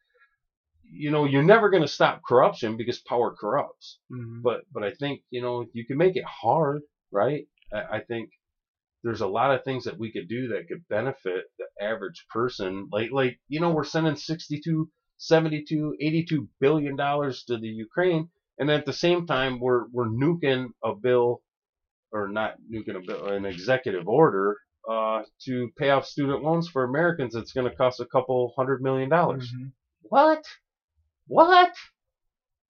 you 0.83 1.11
know, 1.11 1.25
you're 1.25 1.43
never 1.43 1.69
going 1.69 1.83
to 1.83 1.87
stop 1.87 2.21
corruption 2.27 2.77
because 2.77 2.99
power 2.99 3.35
corrupts 3.35 3.99
Mhm. 4.11 4.41
but 4.43 4.61
but 4.71 4.83
I 4.83 4.91
think 4.93 5.21
you 5.29 5.41
know 5.41 5.65
you 5.73 5.85
can 5.85 5.97
make 5.97 6.15
it 6.15 6.25
hard, 6.25 6.81
right? 7.11 7.47
I, 7.73 7.97
I 7.97 7.99
think 8.01 8.29
there's 9.05 9.21
a 9.21 9.27
lot 9.27 9.53
of 9.53 9.63
things 9.63 9.83
that 9.85 9.99
we 9.99 10.11
could 10.11 10.27
do 10.27 10.47
that 10.49 10.67
could 10.67 10.83
benefit 10.89 11.45
the 11.59 11.65
average 11.79 12.25
person. 12.29 12.89
Like 12.91 13.11
like 13.11 13.39
you 13.47 13.59
know 13.59 13.69
we're 13.71 13.83
sending 13.85 14.15
62, 14.15 14.89
72, 15.17 15.95
82 16.01 16.49
billion 16.59 16.95
dollars 16.95 17.43
to 17.45 17.57
the 17.57 17.67
Ukraine, 17.67 18.29
and 18.57 18.69
at 18.71 18.85
the 18.85 18.93
same 18.93 19.27
time 19.27 19.59
we're 19.59 19.85
we're 19.93 20.09
nuking 20.09 20.69
a 20.83 20.95
bill, 20.95 21.41
or 22.11 22.27
not 22.27 22.55
nuking 22.73 22.97
a 22.97 23.05
bill, 23.05 23.27
an 23.27 23.45
executive 23.45 24.07
order. 24.07 24.57
Uh, 24.89 25.23
to 25.43 25.69
pay 25.79 25.89
off 25.89 26.05
student 26.05 26.43
loans 26.43 26.67
for 26.67 26.83
Americans, 26.83 27.33
it's 27.35 27.53
going 27.53 27.67
to 27.69 27.75
cost 27.75 27.99
a 27.99 28.05
couple 28.05 28.53
hundred 28.57 28.81
million 28.83 29.09
dollars. 29.09 29.51
Mhm. 29.51 29.71
What? 30.03 30.43
What? 31.27 31.73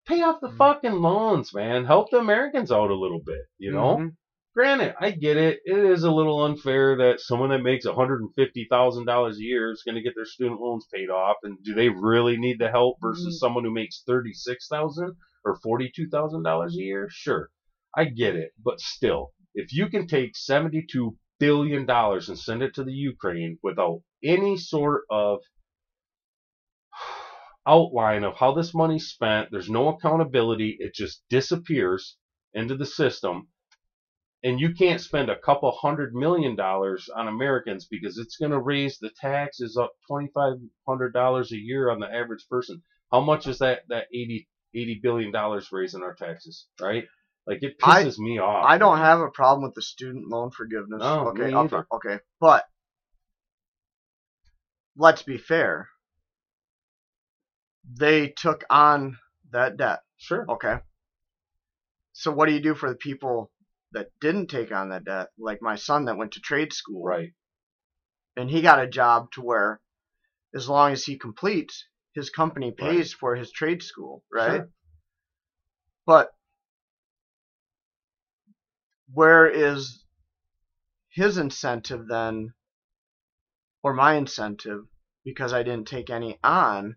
Pay 0.07 0.23
off 0.23 0.41
the 0.41 0.49
Mhm. 0.49 0.57
fucking 0.59 0.93
loans, 0.93 1.53
man. 1.53 1.85
Help 1.85 2.11
the 2.11 2.19
Americans 2.19 2.71
out 2.71 2.91
a 2.91 2.95
little 2.95 3.21
bit, 3.25 3.43
you 3.59 3.73
know? 3.73 3.97
Mhm. 3.97 4.17
Granted, 4.55 4.95
I 5.01 5.11
get 5.11 5.37
it. 5.37 5.61
It 5.65 5.79
is 5.79 6.05
a 6.05 6.11
little 6.11 6.45
unfair 6.45 6.97
that 6.97 7.21
someone 7.21 7.51
that 7.51 7.63
makes 7.63 7.87
$150,000 7.87 9.37
a 9.37 9.43
year 9.43 9.71
is 9.73 9.83
going 9.85 9.97
to 9.97 10.01
get 10.03 10.15
their 10.17 10.25
student 10.25 10.61
loans 10.61 10.87
paid 10.93 11.11
off. 11.11 11.37
And 11.43 11.63
do 11.63 11.75
they 11.75 11.89
really 11.89 12.37
need 12.37 12.59
the 12.59 12.71
help 12.71 12.99
versus 13.03 13.35
Mhm. 13.35 13.39
someone 13.39 13.65
who 13.65 13.71
makes 13.73 14.03
36,000 14.07 15.17
or 15.45 15.57
$42,000 15.57 16.75
a 16.77 16.83
year? 16.83 17.09
Sure. 17.11 17.51
I 17.97 18.05
get 18.07 18.37
it. 18.37 18.53
But 18.59 18.81
still, 18.81 19.33
if 19.55 19.73
you 19.73 19.89
can 19.89 20.07
take 20.07 20.37
$72 20.37 21.17
billion 21.39 21.89
and 21.91 22.39
send 22.39 22.63
it 22.63 22.75
to 22.75 22.85
the 22.85 22.93
Ukraine 22.93 23.59
without 23.63 24.03
any 24.23 24.57
sort 24.57 25.03
of 25.11 25.41
outline 27.67 28.25
of 28.25 28.37
how 28.37 28.53
this 28.53 28.75
money's 28.75 29.09
spent. 29.09 29.51
There's 29.51 29.71
no 29.71 29.89
accountability. 29.89 30.77
It 30.81 30.95
just 30.95 31.23
disappears 31.29 32.17
into 32.55 32.77
the 32.77 32.87
system. 32.87 33.49
And 34.45 34.61
you 34.61 34.75
can't 34.75 35.01
spend 35.01 35.31
a 35.31 35.39
couple 35.39 35.73
hundred 35.73 36.15
million 36.15 36.55
dollars 36.55 37.09
on 37.09 37.29
Americans 37.29 37.87
because 37.91 38.19
it's 38.19 38.37
going 38.37 38.51
to 38.53 38.61
raise 38.61 38.99
the 38.99 39.11
taxes 39.19 39.79
up 39.79 39.93
$2,500 40.11 41.51
a 41.51 41.57
year 41.57 41.91
on 41.91 41.99
the 41.99 42.07
average 42.15 42.47
person. 42.51 42.83
How 43.11 43.21
much 43.21 43.47
is 43.47 43.59
that, 43.61 43.81
that 43.89 44.05
80, 44.13 44.47
80 44.75 45.01
billion 45.03 45.33
dollars 45.33 45.71
raising 45.73 46.03
our 46.03 46.15
taxes, 46.15 46.67
right? 46.79 47.05
Like 47.47 47.63
it 47.63 47.77
I- 47.83 48.05
pisses 48.05 48.19
me 48.19 48.39
off. 48.39 48.67
I 48.69 48.77
don't 48.77 48.99
have 48.99 49.21
a 49.21 49.31
problem 49.31 49.65
with 49.65 49.75
the 49.75 49.83
student 49.83 50.29
loan 50.29 50.51
forgiveness. 50.51 51.01
No, 51.01 51.29
okay, 51.29 51.47
me 51.47 51.55
either. 51.55 51.87
okay, 51.93 52.19
but 52.39 52.65
let's 54.97 55.23
be 55.23 55.39
fair. 55.39 55.89
They 57.99 58.29
took 58.29 58.65
on 58.69 59.17
that 59.53 59.77
debt. 59.79 60.01
Sure. 60.19 60.45
Okay. 60.51 60.79
So 62.13 62.31
what 62.33 62.47
do 62.47 62.53
you 62.55 62.61
do 62.61 62.75
for 62.75 62.89
the 62.89 62.95
people 62.97 63.51
that 63.95 64.09
didn't 64.21 64.49
take 64.49 64.71
on 64.73 64.91
that 64.91 65.05
debt? 65.05 65.29
Like 65.39 65.63
my 65.63 65.77
son 65.77 66.05
that 66.05 66.17
went 66.17 66.33
to 66.33 66.41
trade 66.41 66.73
school. 66.73 67.05
Right. 67.05 67.33
And 68.37 68.51
he 68.51 68.63
got 68.63 68.83
a 68.83 68.89
job 68.89 69.31
to 69.33 69.41
where 69.41 69.81
as 70.55 70.69
long 70.69 70.93
as 70.93 71.05
he 71.05 71.19
completes, 71.19 71.87
his 72.15 72.31
company 72.31 72.71
pays 72.71 73.13
for 73.13 73.35
his 73.35 73.51
trade 73.51 73.83
school, 73.83 74.23
right? 74.33 74.59
Sure. 74.59 74.69
But 76.07 76.31
where 79.13 79.49
is 79.49 80.05
his 81.11 81.39
incentive 81.39 82.07
then, 82.09 82.53
or 83.83 83.95
my 83.95 84.15
incentive, 84.15 84.85
because 85.25 85.53
I 85.53 85.63
didn't 85.63 85.89
take 85.89 86.11
any 86.11 86.39
on? 86.43 86.97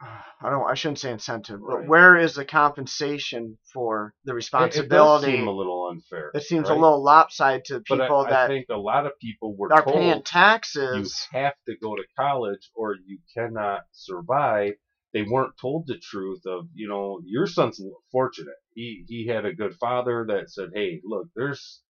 I 0.42 0.50
don't. 0.50 0.68
I 0.70 0.74
shouldn't 0.74 0.98
say 1.00 1.10
incentive, 1.12 1.60
but 1.66 1.78
Right. 1.78 1.88
where 1.88 2.16
is 2.16 2.34
the 2.34 2.44
compensation 2.44 3.58
for 3.72 4.14
the 4.24 4.32
It, 4.32 4.36
it 4.76 4.90
does 4.90 5.14
responsibility? 5.14 5.36
seem 5.38 5.48
a 5.48 5.52
little 5.52 5.88
unfair. 5.90 6.32
It 6.34 6.42
seems 6.44 6.68
right? 6.68 6.76
a 6.76 6.80
little 6.80 7.02
lopsided 7.02 7.64
to 7.66 7.80
But 7.88 7.98
people 7.98 8.24
I, 8.24 8.30
I 8.30 8.30
that 8.30 8.46
think 8.46 8.66
a 8.70 8.76
lot 8.76 9.06
of 9.06 9.12
people 9.20 9.56
were 9.56 9.70
are 9.70 9.82
told 9.82 9.94
paying 9.94 10.22
you 10.22 10.22
taxes. 10.24 11.28
have 11.32 11.54
to 11.66 11.76
go 11.82 11.96
to 11.96 12.04
college 12.16 12.70
or 12.74 12.96
you 13.06 13.18
cannot 13.34 13.82
survive. 13.92 14.74
They 15.12 15.22
weren't 15.22 15.54
told 15.60 15.86
the 15.86 15.98
truth 15.98 16.42
of, 16.46 16.68
you 16.74 16.88
know, 16.88 17.20
your 17.24 17.46
son's 17.46 17.80
fortunate. 18.12 18.56
He 18.74 19.04
he 19.08 19.26
had 19.26 19.46
a 19.46 19.54
good 19.54 19.74
father 19.76 20.26
that 20.28 20.50
said, 20.50 20.70
"Hey, 20.74 21.00
look, 21.04 21.28
there's 21.34 21.82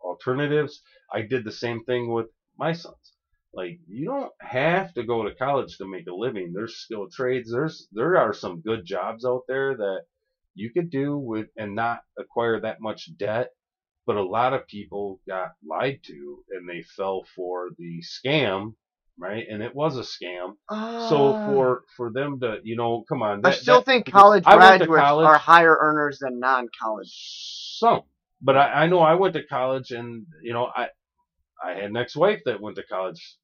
alternatives." 0.00 0.82
I 1.12 1.22
did 1.22 1.44
the 1.44 1.52
same 1.52 1.84
thing 1.84 2.12
with 2.12 2.28
my 2.58 2.72
sons. 2.72 3.11
Like, 3.54 3.80
you 3.86 4.06
don't 4.06 4.32
have 4.40 4.94
to 4.94 5.02
go 5.02 5.22
to 5.24 5.34
college 5.34 5.76
to 5.78 5.86
make 5.86 6.06
a 6.06 6.14
living. 6.14 6.52
There's 6.54 6.76
skilled 6.76 7.12
trades. 7.12 7.50
There's 7.52 7.88
there 7.92 8.16
are 8.16 8.32
some 8.32 8.60
good 8.60 8.84
jobs 8.84 9.24
out 9.24 9.42
there 9.48 9.76
that 9.76 10.02
you 10.54 10.70
could 10.72 10.90
do 10.90 11.16
with 11.18 11.48
and 11.56 11.74
not 11.74 12.00
acquire 12.18 12.60
that 12.60 12.80
much 12.80 13.10
debt 13.16 13.50
but 14.04 14.16
a 14.16 14.22
lot 14.22 14.52
of 14.52 14.66
people 14.66 15.20
got 15.28 15.52
lied 15.64 16.00
to 16.04 16.44
and 16.50 16.68
they 16.68 16.82
fell 16.82 17.22
for 17.36 17.70
the 17.78 18.02
scam 18.02 18.74
right? 19.18 19.44
And 19.48 19.62
it 19.62 19.74
was 19.74 19.96
a 19.96 20.00
scam. 20.02 20.56
Uh, 20.68 21.08
So 21.08 21.34
for 21.46 21.82
for 21.96 22.10
them 22.12 22.40
to, 22.40 22.58
you 22.64 22.76
know, 22.76 23.04
come 23.08 23.22
on. 23.22 23.44
I 23.44 23.50
still 23.52 23.76
that- 23.80 23.84
think 23.84 24.10
college 24.10 24.42
I 24.46 24.56
went 24.56 24.80
to 24.80 24.86
graduates 24.86 25.02
college- 25.08 25.26
are 25.28 25.38
higher 25.38 25.76
earners 25.80 26.18
than 26.18 26.40
non-college. 26.40 27.12
some, 27.78 28.02
but 28.40 28.56
I, 28.56 28.84
I 28.84 28.86
know 28.88 29.00
I 29.00 29.14
went 29.14 29.34
to 29.34 29.44
college, 29.46 29.90
and 29.92 30.26
you 30.42 30.52
know, 30.52 30.66
I 30.74 30.88
I 31.64 31.74
had 31.74 31.84
an 31.84 31.96
ex-wife 31.96 32.40
that 32.46 32.60
went 32.60 32.76
to 32.76 32.82
college, 32.82 33.36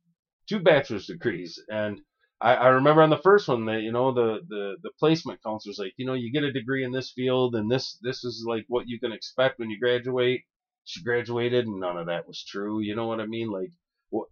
two 0.48 0.60
bachelor's 0.60 1.06
degrees, 1.06 1.58
and 1.68 2.00
I, 2.40 2.54
I 2.54 2.68
remember 2.68 3.02
on 3.02 3.10
the 3.10 3.18
first 3.18 3.48
one 3.48 3.64
that 3.66 3.82
you 3.82 3.92
know 3.92 4.12
the 4.12 4.40
the 4.48 4.76
the 4.82 4.90
placement 4.98 5.42
counselor's 5.42 5.78
like, 5.78 5.94
you 5.96 6.06
know, 6.06 6.14
you 6.14 6.32
get 6.32 6.44
a 6.44 6.52
degree 6.52 6.84
in 6.84 6.92
this 6.92 7.12
field, 7.12 7.54
and 7.56 7.70
this 7.70 7.98
this 8.02 8.24
is 8.24 8.44
like 8.46 8.64
what 8.68 8.88
you 8.88 9.00
can 9.00 9.12
expect 9.12 9.58
when 9.58 9.70
you 9.70 9.78
graduate. 9.78 10.42
She 10.84 11.02
graduated, 11.02 11.66
and 11.66 11.80
none 11.80 11.98
of 11.98 12.06
that 12.06 12.26
was 12.26 12.44
true. 12.44 12.80
You 12.80 12.94
know 12.94 13.06
what 13.06 13.20
I 13.20 13.26
mean? 13.26 13.50
Like, 13.50 13.70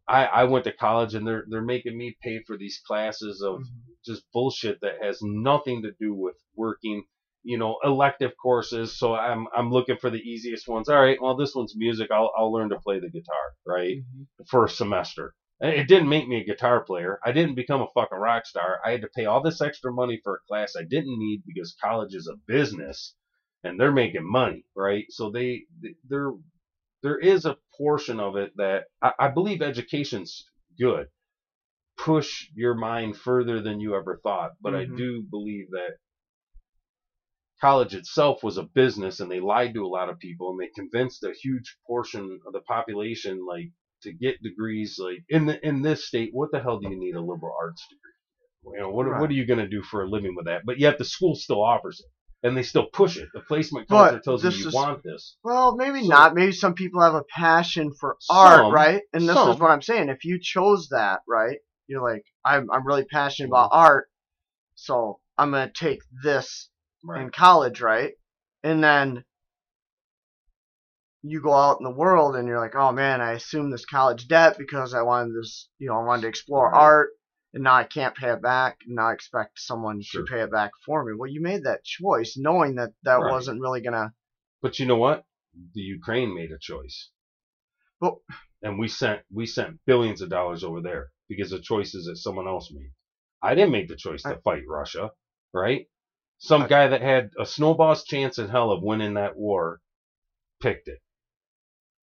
I 0.08 0.26
I 0.26 0.44
went 0.44 0.64
to 0.64 0.72
college, 0.72 1.14
and 1.14 1.26
they're 1.26 1.44
they're 1.48 1.62
making 1.62 1.98
me 1.98 2.16
pay 2.22 2.42
for 2.46 2.56
these 2.56 2.80
classes 2.86 3.42
of 3.42 3.56
mm-hmm. 3.56 3.92
just 4.04 4.24
bullshit 4.32 4.80
that 4.82 5.02
has 5.02 5.18
nothing 5.22 5.82
to 5.82 5.92
do 6.00 6.14
with 6.14 6.36
working 6.54 7.04
you 7.42 7.58
know 7.58 7.78
elective 7.84 8.32
courses. 8.40 8.96
So 8.98 9.14
i'm 9.14 9.46
i'm 9.54 9.70
looking 9.70 9.96
for 9.96 10.10
the 10.10 10.18
easiest 10.18 10.68
ones. 10.68 10.88
All 10.88 11.00
right 11.00 11.20
well 11.20 11.36
this 11.36 11.54
one's 11.54 11.74
music. 11.76 12.10
I'll 12.12 12.32
i'll 12.38 12.52
learn 12.52 12.70
to 12.70 12.78
play 12.78 13.00
the 13.00 13.10
guitar 13.10 13.46
right? 13.66 13.98
Mm-hmm. 13.98 14.44
For 14.48 14.64
a 14.64 14.68
semester 14.68 15.34
it 15.60 15.88
didn't 15.88 16.08
make 16.08 16.28
me 16.28 16.40
a 16.40 16.44
guitar 16.44 16.84
player 16.84 17.18
i 17.24 17.32
didn't 17.32 17.54
become 17.54 17.80
a 17.82 17.86
fucking 17.94 18.18
rock 18.18 18.46
star 18.46 18.78
i 18.84 18.90
had 18.90 19.00
to 19.02 19.08
pay 19.08 19.26
all 19.26 19.42
this 19.42 19.60
extra 19.62 19.92
money 19.92 20.20
for 20.22 20.36
a 20.36 20.46
class 20.48 20.74
i 20.76 20.82
didn't 20.82 21.18
need 21.18 21.42
because 21.46 21.76
college 21.82 22.14
is 22.14 22.28
a 22.28 22.36
business 22.46 23.14
and 23.64 23.80
they're 23.80 23.92
making 23.92 24.24
money 24.30 24.64
right 24.74 25.06
so 25.10 25.30
they 25.30 25.64
there 26.08 26.32
there 27.02 27.18
is 27.18 27.44
a 27.46 27.56
portion 27.78 28.20
of 28.20 28.36
it 28.36 28.52
that 28.56 28.84
i, 29.02 29.12
I 29.18 29.28
believe 29.28 29.62
education's 29.62 30.44
good 30.78 31.06
push 31.96 32.48
your 32.54 32.74
mind 32.74 33.16
further 33.16 33.60
than 33.60 33.80
you 33.80 33.94
ever 33.96 34.18
thought. 34.22 34.52
But 34.60 34.74
I 34.74 34.84
Mhm. 34.84 34.96
do 34.96 35.22
believe 35.22 35.70
that 35.70 35.96
college 37.60 37.94
itself 37.94 38.42
was 38.42 38.58
a 38.58 38.62
business 38.62 39.20
and 39.20 39.30
they 39.30 39.40
lied 39.40 39.74
to 39.74 39.84
a 39.84 39.88
lot 39.88 40.08
of 40.10 40.18
people 40.18 40.50
and 40.50 40.60
they 40.60 40.68
convinced 40.74 41.24
a 41.24 41.32
huge 41.32 41.76
portion 41.86 42.40
of 42.46 42.52
the 42.52 42.60
population 42.60 43.46
like 43.46 43.70
to 44.02 44.12
get 44.12 44.42
degrees 44.42 44.98
like 44.98 45.24
in 45.28 45.46
the 45.46 45.66
in 45.66 45.82
this 45.82 46.06
state 46.06 46.30
what 46.32 46.50
the 46.52 46.60
hell 46.60 46.78
do 46.78 46.88
you 46.88 46.98
need 46.98 47.14
a 47.14 47.20
liberal 47.20 47.54
arts 47.60 47.84
degree 47.88 48.74
you 48.76 48.80
know 48.82 48.90
what, 48.90 49.06
Right. 49.06 49.20
what 49.20 49.30
are 49.30 49.34
you 49.34 49.46
going 49.46 49.60
to 49.60 49.68
do 49.68 49.82
for 49.82 50.02
a 50.02 50.08
living 50.08 50.34
with 50.36 50.46
that 50.46 50.62
but 50.64 50.78
yet 50.78 50.98
the 50.98 51.04
school 51.04 51.34
still 51.36 51.62
offers 51.62 52.00
it 52.00 52.46
and 52.46 52.56
they 52.56 52.62
still 52.62 52.86
push 52.86 53.16
it 53.16 53.28
the 53.32 53.40
placement 53.40 53.88
counselor 53.88 54.20
tells 54.20 54.44
you 54.44 54.50
you 54.50 54.68
is- 54.68 54.74
want 54.74 55.02
this 55.02 55.36
Well, 55.42 55.76
maybe 55.76 56.02
So- 56.02 56.08
not. 56.08 56.34
Maybe 56.34 56.52
some 56.52 56.74
people 56.74 57.00
have 57.00 57.14
a 57.14 57.24
passion 57.24 57.92
for 57.98 58.16
art, 58.30 58.72
right? 58.72 59.02
And 59.12 59.22
this 59.22 59.36
is 59.36 59.58
what 59.58 59.70
I'm 59.70 59.82
saying. 59.82 60.08
If 60.10 60.24
you 60.24 60.38
chose 60.40 60.88
that, 60.90 61.20
right? 61.26 61.58
You're 61.88 62.02
like, 62.02 62.24
I'm 62.44 62.70
I'm 62.70 62.86
really 62.86 63.04
passionate 63.04 63.46
Mm-hmm. 63.46 63.54
about 63.54 63.70
art, 63.72 64.08
so 64.74 65.20
I'm 65.38 65.50
gonna 65.52 65.70
take 65.72 66.00
this 66.22 66.68
right 67.04 67.22
in 67.22 67.30
college, 67.30 67.80
right? 67.80 68.12
And 68.62 68.82
then 68.84 69.24
you 71.22 71.40
go 71.40 71.52
out 71.52 71.78
in 71.80 71.84
the 71.84 71.90
world 71.90 72.36
and 72.36 72.46
you're 72.46 72.60
like, 72.60 72.74
oh 72.76 72.92
man, 72.92 73.20
I 73.20 73.32
assumed 73.32 73.72
this 73.72 73.84
college 73.84 74.28
debt 74.28 74.56
because 74.58 74.94
I 74.94 75.02
wanted 75.02 75.34
this, 75.34 75.68
you 75.78 75.88
know, 75.88 75.98
I 75.98 76.04
wanted 76.04 76.22
to 76.22 76.28
explore 76.28 76.70
Right. 76.70 76.78
art, 76.80 77.10
and 77.54 77.64
now 77.64 77.74
I 77.74 77.84
can't 77.84 78.14
pay 78.16 78.30
it 78.30 78.42
back. 78.42 78.78
And 78.86 78.96
now 78.96 79.08
I 79.08 79.12
expect 79.14 79.58
someone 79.58 80.00
Sure. 80.02 80.24
to 80.24 80.30
pay 80.30 80.40
it 80.42 80.50
back 80.52 80.72
for 80.84 81.04
me. 81.04 81.12
Well, 81.18 81.30
you 81.30 81.40
made 81.40 81.64
that 81.64 81.84
choice 81.84 82.36
knowing 82.36 82.76
that 82.76 82.92
that 83.02 83.16
Right. 83.16 83.30
wasn't 83.32 83.60
really 83.60 83.80
gonna. 83.80 84.12
But 84.62 84.78
you 84.78 84.86
know 84.86 84.96
what? 84.96 85.24
The 85.74 85.80
Ukraine 85.80 86.34
made 86.34 86.52
a 86.52 86.58
choice. 86.58 87.10
Well- 88.00 88.22
and 88.62 88.78
we 88.78 88.88
sent 88.88 89.22
we 89.32 89.46
sent 89.46 89.80
billions 89.86 90.20
of 90.22 90.28
dollars 90.30 90.64
over 90.64 90.80
there 90.80 91.10
because 91.28 91.52
of 91.52 91.62
choices 91.62 92.06
that 92.06 92.16
someone 92.16 92.46
else 92.46 92.70
made. 92.72 92.92
I 93.42 93.54
didn't 93.54 93.72
make 93.72 93.88
the 93.88 93.96
choice 93.96 94.22
to 94.22 94.36
I- 94.36 94.40
fight 94.40 94.62
Russia, 94.68 95.12
right? 95.52 95.86
Some 96.38 96.62
I- 96.62 96.68
guy 96.68 96.88
that 96.88 97.00
had 97.00 97.30
a 97.38 97.46
snowball's 97.46 98.04
chance 98.04 98.38
in 98.38 98.48
hell 98.48 98.70
of 98.70 98.82
winning 98.82 99.14
that 99.14 99.36
war 99.36 99.80
picked 100.60 100.88
it. 100.88 101.00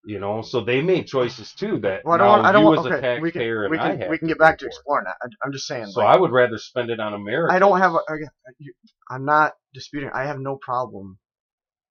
You 0.05 0.19
know, 0.19 0.41
so 0.41 0.59
they 0.61 0.81
made 0.81 1.07
choices 1.07 1.53
too 1.53 1.79
that 1.79 2.01
Well, 2.03 2.15
I 2.15 2.17
don't. 2.17 2.27
want, 2.27 2.45
I 2.45 2.51
don't 2.51 2.61
you 2.63 2.67
want. 2.67 2.79
Okay, 2.87 3.19
we 3.21 3.31
taxpayer 3.31 3.61
can 3.63 3.71
we 3.71 3.77
and 3.77 3.87
I 3.87 3.95
can 3.97 4.09
we 4.09 4.17
can 4.17 4.27
get 4.27 4.37
back 4.37 4.57
to 4.57 4.65
exploring 4.65 5.05
that. 5.05 5.15
I- 5.23 5.45
I'm 5.45 5.53
just 5.53 5.65
saying. 5.65 5.85
So 5.87 6.01
like, 6.01 6.13
I 6.13 6.19
would 6.19 6.31
rather 6.31 6.57
spend 6.57 6.89
it 6.89 6.99
on 6.99 7.13
America. 7.13 7.53
I 7.53 7.59
don't 7.59 7.79
have. 7.79 7.93
i 7.95 8.15
I'm 9.09 9.23
not 9.23 9.53
disputing. 9.73 10.09
I 10.13 10.25
have 10.25 10.39
no 10.39 10.57
problem. 10.57 11.19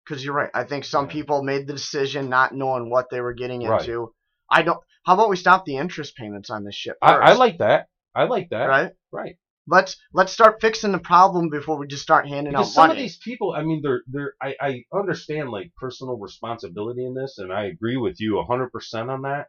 Because 0.04 0.24
you're 0.24 0.34
right. 0.34 0.50
I 0.52 0.64
think 0.64 0.84
some 0.84 1.06
Yeah. 1.06 1.12
people 1.12 1.42
made 1.42 1.66
the 1.66 1.72
decision 1.72 2.28
not 2.28 2.52
knowing 2.54 2.90
what 2.90 3.06
they 3.10 3.20
were 3.20 3.32
getting 3.32 3.62
Right. 3.66 3.80
into. 3.80 4.12
I 4.50 4.62
don't. 4.62 4.80
How 5.06 5.14
about 5.14 5.30
we 5.30 5.36
stop 5.36 5.64
the 5.64 5.76
interest 5.78 6.14
payments 6.16 6.50
on 6.50 6.64
this 6.64 6.74
shit 6.74 6.96
I. 7.00 7.14
I 7.14 7.32
like 7.32 7.58
that. 7.58 7.86
I 8.14 8.24
like 8.24 8.50
that. 8.50 8.66
right. 8.66 8.92
Right. 9.10 9.36
Let's 9.68 9.96
let's 10.12 10.32
start 10.32 10.60
fixing 10.60 10.92
the 10.92 10.98
problem 10.98 11.48
before 11.48 11.78
we 11.78 11.86
just 11.86 12.02
start 12.02 12.26
handing 12.28 12.52
Because 12.52 12.68
out 12.68 12.72
some 12.72 12.88
money. 12.88 12.98
of 12.98 13.02
these 13.02 13.16
people, 13.18 13.52
I 13.52 13.62
mean, 13.62 13.80
they're 13.82 14.02
they're. 14.08 14.34
I, 14.40 14.56
I 14.60 14.84
understand 14.92 15.50
like 15.50 15.72
personal 15.76 16.18
responsibility 16.18 17.04
in 17.04 17.14
this, 17.14 17.38
and 17.38 17.52
I 17.52 17.66
agree 17.66 17.96
with 17.96 18.20
you 18.20 18.42
hundred 18.42 18.70
percent 18.70 19.10
on 19.10 19.22
that. 19.22 19.48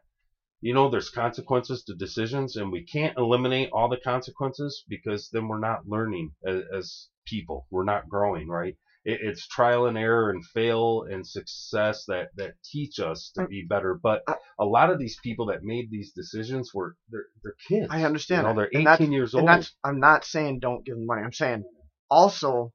You 0.60 0.72
know, 0.72 0.88
there's 0.88 1.10
consequences 1.10 1.82
to 1.84 1.94
decisions, 1.94 2.56
and 2.56 2.72
we 2.72 2.84
can't 2.84 3.18
eliminate 3.18 3.70
all 3.72 3.88
the 3.88 3.98
consequences 3.98 4.84
because 4.88 5.28
then 5.30 5.48
we're 5.48 5.58
not 5.58 5.86
learning 5.86 6.32
as, 6.46 6.62
as 6.74 7.08
people. 7.26 7.66
We're 7.70 7.84
not 7.84 8.08
growing, 8.08 8.48
right? 8.48 8.76
It, 9.04 9.20
it's 9.22 9.46
trial 9.48 9.86
and 9.86 9.98
error 9.98 10.30
and 10.30 10.44
fail 10.44 11.04
and 11.10 11.26
success 11.26 12.04
that 12.08 12.28
that 12.36 12.54
teach 12.64 12.98
us 12.98 13.30
to 13.36 13.46
be 13.46 13.66
better. 13.68 13.98
But 14.02 14.22
I- 14.26 14.36
a 14.58 14.64
lot 14.64 14.90
of 14.90 14.98
these 14.98 15.18
people 15.22 15.46
that 15.46 15.62
made 15.62 15.90
these 15.90 16.12
decisions 16.12 16.72
were 16.74 16.96
they're 17.10 17.26
they're 17.42 17.56
kids. 17.68 17.88
I 17.90 18.04
understand 18.04 18.46
You 18.46 18.54
know, 18.54 18.60
they're 18.60 18.70
that's- 18.72 19.00
18 19.00 19.12
years 19.12 19.34
and 19.34 19.42
old. 19.42 19.48
that's 19.50 19.72
I'm 19.84 20.00
not 20.00 20.24
saying 20.24 20.60
don't 20.60 20.84
give 20.84 20.96
them 20.96 21.06
money. 21.06 21.22
I'm 21.22 21.32
saying 21.32 21.64
also 22.10 22.72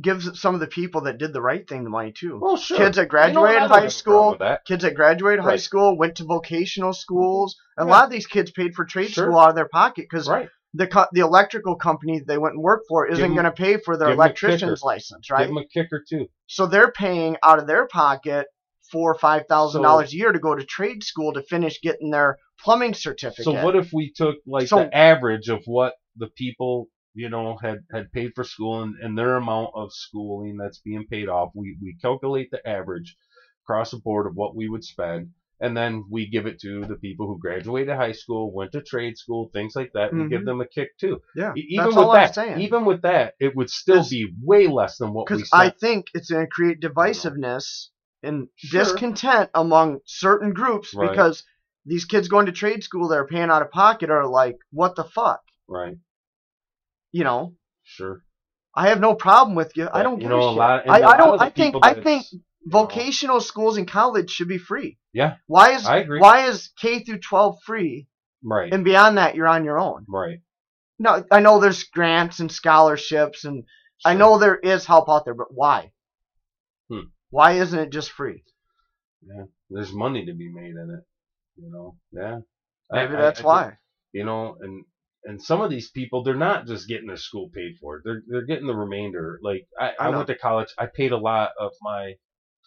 gives 0.00 0.40
some 0.40 0.54
of 0.54 0.60
the 0.60 0.66
people 0.66 1.02
that 1.02 1.18
did 1.18 1.32
the 1.32 1.42
right 1.42 1.68
thing 1.68 1.84
the 1.84 1.90
money 1.90 2.12
too. 2.12 2.38
well, 2.40 2.56
sure. 2.56 2.78
Kids 2.78 2.96
that 2.96 3.12
You 3.12 3.32
know 3.34 3.42
what? 3.42 3.50
I 3.50 3.66
graduated 3.66 3.70
high 3.70 3.84
a 3.86 3.90
school, 3.90 4.38
kids 4.66 4.82
that 4.84 4.94
graduated 4.94 5.40
high 5.44 5.56
school 5.56 5.96
went 5.98 6.16
to 6.16 6.24
vocational 6.24 6.90
mm-hmm. 6.90 6.94
schools. 6.96 7.56
A 7.78 7.84
Yeah. 7.84 7.90
lot 7.90 8.04
of 8.04 8.10
these 8.10 8.26
kids 8.26 8.50
paid 8.50 8.74
for 8.74 8.84
trade 8.84 9.10
Sure. 9.10 9.26
school 9.26 9.38
out 9.38 9.50
of 9.50 9.54
their 9.54 9.68
pocket 9.68 10.06
because 10.10 10.28
Right. 10.28 10.48
The 10.74 10.86
co- 10.86 11.06
the 11.12 11.20
electrical 11.20 11.76
company 11.76 12.20
they 12.26 12.38
went 12.38 12.54
and 12.54 12.62
worked 12.62 12.86
for 12.88 13.06
isn't 13.06 13.34
going 13.34 13.44
to 13.44 13.52
pay 13.52 13.76
for 13.76 13.96
their 13.96 14.08
give 14.08 14.16
electrician's 14.16 14.82
license, 14.82 15.28
Give 15.28 15.34
right? 15.36 15.46
them 15.46 15.58
a 15.58 15.66
kicker 15.66 16.02
too. 16.08 16.26
So 16.46 16.66
they're 16.66 16.90
paying 16.92 17.36
out 17.42 17.58
of 17.58 17.66
their 17.66 17.86
pocket 17.86 18.46
four 18.90 19.12
or 19.12 19.18
five 19.18 19.42
thousand 19.48 19.80
So- 19.80 19.82
dollars 19.84 20.12
a 20.12 20.16
year 20.16 20.32
to 20.32 20.38
go 20.38 20.54
to 20.54 20.64
trade 20.64 21.02
school 21.02 21.32
to 21.34 21.42
finish 21.42 21.80
getting 21.82 22.10
their 22.10 22.36
plumbing 22.62 22.94
certificate. 22.94 23.44
So 23.44 23.64
what 23.64 23.76
if 23.76 23.92
we 23.92 24.12
took 24.14 24.36
like 24.46 24.68
So- 24.68 24.78
the 24.84 24.96
average 24.96 25.48
of 25.48 25.62
what 25.66 25.94
the 26.16 26.28
people 26.28 26.88
you 27.14 27.28
know 27.28 27.58
had 27.60 27.80
had 27.92 28.10
paid 28.12 28.32
for 28.34 28.42
school 28.44 28.82
and, 28.82 28.94
and 29.02 29.18
their 29.18 29.36
amount 29.36 29.70
of 29.74 29.92
schooling 29.92 30.56
that's 30.56 30.78
being 30.78 31.06
paid 31.10 31.28
off? 31.28 31.50
We 31.54 31.76
we 31.82 31.96
calculate 32.00 32.50
the 32.50 32.66
average 32.66 33.16
across 33.64 33.90
the 33.90 33.98
board 33.98 34.26
of 34.26 34.34
what 34.34 34.56
we 34.56 34.68
would 34.68 34.84
spend, 34.84 35.30
and 35.62 35.76
then 35.76 36.04
we 36.10 36.28
give 36.28 36.46
it 36.46 36.60
to 36.60 36.84
the 36.84 36.96
people 36.96 37.28
who 37.28 37.38
graduated 37.38 37.94
high 37.94 38.12
school, 38.12 38.52
went 38.52 38.72
to 38.72 38.82
trade 38.82 39.16
school, 39.16 39.48
things 39.52 39.74
like 39.76 39.92
that. 39.94 40.12
We 40.12 40.28
give 40.28 40.40
mm-hmm. 40.40 40.46
them 40.46 40.60
a 40.60 40.66
kick 40.66 40.98
too. 40.98 41.22
yeah, 41.36 41.52
Even 41.56 41.84
that's 41.84 41.96
with 41.96 42.04
all 42.04 42.10
I'm 42.10 42.22
that, 42.24 42.34
saying. 42.34 42.60
even 42.60 42.84
with 42.84 43.02
that, 43.02 43.34
it 43.38 43.54
would 43.54 43.70
still 43.70 44.04
be 44.08 44.34
way 44.42 44.66
less 44.66 44.98
than 44.98 45.12
what 45.14 45.30
we 45.30 45.36
because. 45.36 45.50
I 45.52 45.70
think 45.70 46.06
it's 46.14 46.30
going 46.32 46.44
to 46.44 46.50
create 46.50 46.80
divisiveness 46.80 47.86
and 48.24 48.48
Sure. 48.56 48.80
discontent 48.80 49.50
among 49.54 50.00
certain 50.04 50.52
groups 50.52 50.92
Right. 50.94 51.08
because 51.10 51.44
these 51.86 52.06
kids 52.06 52.26
going 52.26 52.46
to 52.46 52.52
trade 52.52 52.82
school 52.82 53.08
that 53.08 53.16
are 53.18 53.26
paying 53.28 53.50
out 53.50 53.62
of 53.62 53.70
pocket 53.70 54.10
are 54.10 54.26
like, 54.26 54.58
what 54.72 54.96
the 54.96 55.04
fuck, 55.04 55.42
right? 55.68 55.96
you 57.12 57.22
know? 57.22 57.54
Sure. 57.84 58.24
I 58.74 58.88
have 58.88 59.00
no 59.00 59.14
problem 59.14 59.54
with 59.54 59.76
you. 59.76 59.88
I 59.92 60.02
don't 60.02 60.20
you 60.20 60.22
give 60.22 60.30
know, 60.30 60.60
a 60.60 60.80
shit. 60.82 60.90
I, 60.90 61.02
I 61.02 61.16
don't. 61.18 61.40
I 61.40 61.50
think. 61.50 61.76
I 61.82 61.94
think 61.94 62.24
you 62.32 62.40
vocational 62.66 63.40
schools 63.40 63.76
and 63.76 63.88
college 63.88 64.30
should 64.30 64.48
be 64.48 64.58
free. 64.58 64.98
Yeah, 65.12 65.36
Why 65.46 65.72
is 65.72 65.86
I 65.86 65.98
agree. 65.98 66.20
why 66.20 66.46
is 66.48 66.70
K 66.80 67.00
through 67.04 67.18
12 67.20 67.58
free 67.66 68.08
Right. 68.42 68.72
and 68.72 68.84
beyond 68.84 69.18
that 69.18 69.34
you're 69.34 69.48
on 69.48 69.64
your 69.64 69.78
own? 69.78 70.04
right. 70.08 70.40
No, 70.98 71.24
I 71.30 71.40
know 71.40 71.58
there's 71.58 71.82
grants 71.84 72.38
and 72.40 72.50
scholarships 72.52 73.44
and 73.44 73.64
I 74.04 74.14
know 74.14 74.38
there 74.38 74.56
is 74.58 74.84
help 74.86 75.08
out 75.08 75.24
there, 75.24 75.34
but 75.34 75.52
why? 75.52 75.92
Hmm. 76.88 77.06
Why 77.30 77.52
isn't 77.52 77.78
it 77.78 77.90
just 77.90 78.10
free? 78.10 78.44
Yeah. 79.26 79.44
There's 79.70 79.92
money 79.92 80.26
to 80.26 80.34
be 80.34 80.48
made 80.52 80.70
in 80.76 80.90
it. 80.98 81.04
You 81.56 81.70
know, 81.70 81.96
yeah. 82.12 82.38
Maybe 82.90 83.14
I- 83.14 83.20
that's 83.20 83.40
I 83.40 83.42
think, 83.42 83.46
why. 83.46 83.78
you 84.12 84.24
know, 84.24 84.56
and 84.60 84.84
and 85.24 85.40
some 85.42 85.60
of 85.60 85.70
these 85.70 85.90
people, 85.90 86.22
they're 86.24 86.34
not 86.34 86.66
just 86.66 86.88
getting 86.88 87.06
their 87.06 87.16
school 87.16 87.48
paid 87.54 87.76
for. 87.80 88.00
They're 88.04 88.22
they're 88.26 88.44
getting 88.46 88.66
the 88.66 88.74
remainder. 88.74 89.38
Like 89.42 89.66
I, 89.78 89.90
I 89.90 90.06
I, 90.06 90.08
went 90.10 90.26
to 90.28 90.34
college. 90.36 90.68
I 90.78 90.86
paid 90.86 91.12
a 91.12 91.16
lot 91.16 91.50
of 91.60 91.72
my 91.80 92.14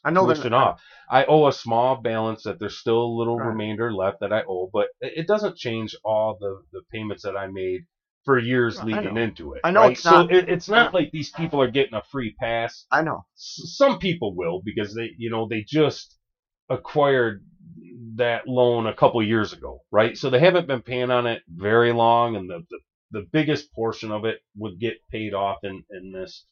I 0.05 0.11
know 0.11 0.25
tuition 0.25 0.51
that. 0.51 0.53
off. 0.53 0.81
I 1.09 1.25
owe 1.25 1.47
a 1.47 1.51
small 1.53 1.97
balance 2.01 2.43
that 2.43 2.59
there's 2.59 2.77
still 2.77 3.01
a 3.01 3.15
little 3.19 3.37
Right. 3.37 3.47
remainder 3.47 3.91
left 3.93 4.19
that 4.21 4.31
I 4.31 4.43
owe, 4.47 4.69
but 4.71 4.87
it 5.01 5.27
doesn't 5.27 5.57
change 5.57 5.95
all 6.05 6.37
the 6.39 6.61
the 6.71 6.81
payments 6.91 7.23
that 7.23 7.35
I 7.35 7.47
made 7.47 7.81
for 8.23 8.37
years 8.39 8.81
leading 8.83 9.17
into 9.17 9.53
it. 9.53 9.61
I 9.63 9.71
know 9.71 9.81
right? 9.81 9.91
it's 9.91 10.01
so 10.01 10.11
not- 10.23 10.31
it, 10.31 10.47
it's 10.49 10.69
not 10.69 10.93
like 10.93 11.09
these 11.11 11.31
people 11.31 11.61
are 11.61 11.69
getting 11.69 11.93
a 11.95 12.03
free 12.11 12.33
pass 12.39 12.85
I 12.91 13.01
know. 13.01 13.25
s- 13.35 13.73
some 13.77 13.99
people 13.99 14.33
will 14.35 14.61
because 14.63 14.93
they 14.95 15.09
you 15.17 15.29
know 15.29 15.47
they 15.47 15.63
just 15.67 16.15
acquired 16.69 17.43
that 18.15 18.47
loan 18.47 18.87
a 18.87 18.93
couple 18.95 19.21
years 19.21 19.53
ago, 19.53 19.81
right? 19.91 20.17
So 20.17 20.29
they 20.29 20.39
haven't 20.39 20.67
been 20.67 20.81
paying 20.81 21.11
on 21.11 21.27
it 21.27 21.41
very 21.47 21.91
long, 21.91 22.35
and 22.35 22.49
the 22.49 22.61
the, 22.69 22.79
the 23.11 23.27
biggest 23.31 23.71
portion 23.73 24.11
of 24.11 24.25
it 24.25 24.37
would 24.57 24.79
get 24.79 24.95
paid 25.11 25.33
off 25.33 25.57
in 25.63 25.83
in 25.89 26.11
this. 26.11 26.45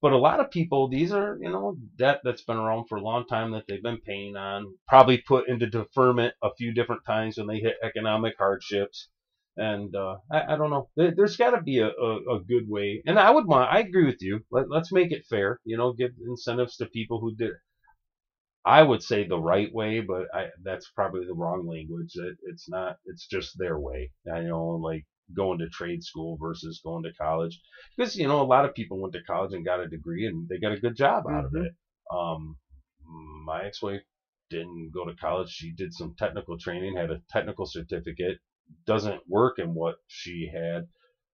But 0.00 0.12
a 0.12 0.18
lot 0.18 0.38
of 0.40 0.50
people, 0.50 0.88
these 0.88 1.12
are 1.12 1.36
you 1.40 1.50
know 1.50 1.76
debt 1.96 2.20
that's 2.22 2.42
been 2.42 2.56
around 2.56 2.86
for 2.88 2.98
a 2.98 3.02
long 3.02 3.26
time 3.26 3.52
that 3.52 3.64
they've 3.66 3.82
been 3.82 4.00
paying 4.00 4.36
on, 4.36 4.76
probably 4.86 5.18
put 5.18 5.48
into 5.48 5.66
deferment 5.66 6.34
a 6.42 6.54
few 6.56 6.72
different 6.72 7.04
times 7.04 7.36
when 7.36 7.48
they 7.48 7.58
hit 7.58 7.76
economic 7.82 8.34
hardships. 8.38 9.08
And 9.56 9.94
uh, 9.96 10.18
I, 10.30 10.54
I 10.54 10.56
don't 10.56 10.70
know. 10.70 10.88
There, 10.94 11.12
there's 11.16 11.36
got 11.36 11.50
to 11.50 11.62
be 11.62 11.80
a, 11.80 11.88
a, 11.88 12.36
a 12.36 12.40
good 12.46 12.68
way. 12.68 13.02
And 13.06 13.18
I 13.18 13.30
would 13.32 13.46
want. 13.46 13.72
I 13.72 13.80
agree 13.80 14.06
with 14.06 14.22
you. 14.22 14.44
Let, 14.52 14.70
let's 14.70 14.92
make 14.92 15.10
it 15.10 15.26
fair. 15.28 15.58
You 15.64 15.76
know, 15.76 15.92
give 15.92 16.12
incentives 16.24 16.76
to 16.76 16.86
people 16.86 17.18
who 17.20 17.34
did. 17.34 17.54
I 18.64 18.82
would 18.82 19.02
say 19.02 19.26
the 19.26 19.38
right 19.38 19.72
way, 19.72 20.00
but 20.00 20.26
I, 20.32 20.50
that's 20.62 20.90
probably 20.94 21.26
the 21.26 21.34
wrong 21.34 21.66
language. 21.66 22.12
It, 22.14 22.36
it's 22.44 22.68
not. 22.68 22.98
It's 23.06 23.26
just 23.26 23.58
their 23.58 23.80
way. 23.80 24.12
I 24.32 24.42
know, 24.42 24.78
like 24.80 25.06
going 25.34 25.58
to 25.58 25.68
trade 25.68 26.02
school 26.02 26.36
versus 26.40 26.80
going 26.84 27.02
to 27.04 27.12
college, 27.14 27.60
because 27.96 28.16
you 28.16 28.26
know 28.26 28.40
a 28.42 28.44
lot 28.54 28.64
of 28.64 28.74
people 28.74 29.00
went 29.00 29.12
to 29.14 29.22
college 29.22 29.52
and 29.54 29.64
got 29.64 29.80
a 29.80 29.88
degree 29.88 30.26
and 30.26 30.48
they 30.48 30.58
got 30.58 30.72
a 30.72 30.80
good 30.80 30.96
job 30.96 31.24
out 31.28 31.44
Mhm. 31.44 31.46
of 31.46 31.54
it. 31.54 31.72
Um, 32.10 32.56
my 33.44 33.64
ex-wife 33.64 34.02
didn't 34.50 34.90
go 34.92 35.04
to 35.04 35.14
college. 35.14 35.50
She 35.50 35.72
did 35.72 35.92
some 35.92 36.14
technical 36.18 36.58
training, 36.58 36.96
had 36.96 37.10
a 37.10 37.20
technical 37.30 37.66
certificate. 37.66 38.38
Doesn't 38.86 39.20
work 39.28 39.58
in 39.58 39.74
what 39.74 39.96
she 40.08 40.50
had, 40.52 40.86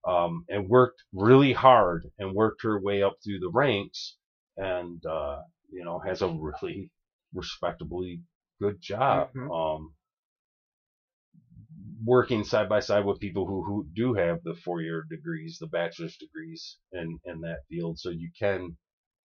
um, 0.08 0.46
and 0.50 0.70
worked 0.70 1.04
really 1.14 1.54
hard 1.54 2.10
and 2.20 2.34
worked 2.36 2.62
her 2.64 2.80
way 2.80 3.02
up 3.04 3.16
through 3.24 3.40
the 3.40 3.50
ranks, 3.50 4.18
and 4.58 5.04
uh, 5.06 5.42
you 5.72 5.84
know 5.84 6.00
has 6.00 6.22
a 6.22 6.28
really 6.30 6.90
respectably 7.34 8.22
good 8.62 8.80
job. 8.82 9.30
Mhm. 9.36 9.52
Um, 9.52 9.94
working 12.06 12.44
side 12.44 12.68
by 12.70 12.80
side 12.80 13.06
with 13.06 13.20
people 13.20 13.46
who, 13.48 13.64
who 13.64 13.88
do 13.96 14.14
have 14.14 14.40
the 14.44 14.56
four 14.66 14.82
year 14.82 15.04
degrees, 15.10 15.58
the 15.60 15.68
bachelor's 15.68 16.18
degrees 16.18 16.78
in, 16.92 17.20
in 17.26 17.42
that 17.42 17.60
field. 17.70 18.00
So 18.00 18.10
you 18.10 18.30
can, 18.38 18.76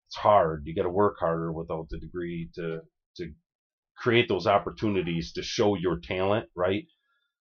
it's 0.08 0.16
hard. 0.16 0.62
You 0.64 0.74
got 0.74 0.84
to 0.84 0.90
work 0.90 1.16
harder 1.18 1.52
without 1.52 1.88
the 1.90 1.98
degree 1.98 2.48
to, 2.54 2.80
to 3.16 3.32
create 3.96 4.28
those 4.28 4.46
opportunities 4.46 5.32
to 5.32 5.42
show 5.42 5.74
your 5.76 5.98
talent, 5.98 6.46
right? 6.54 6.84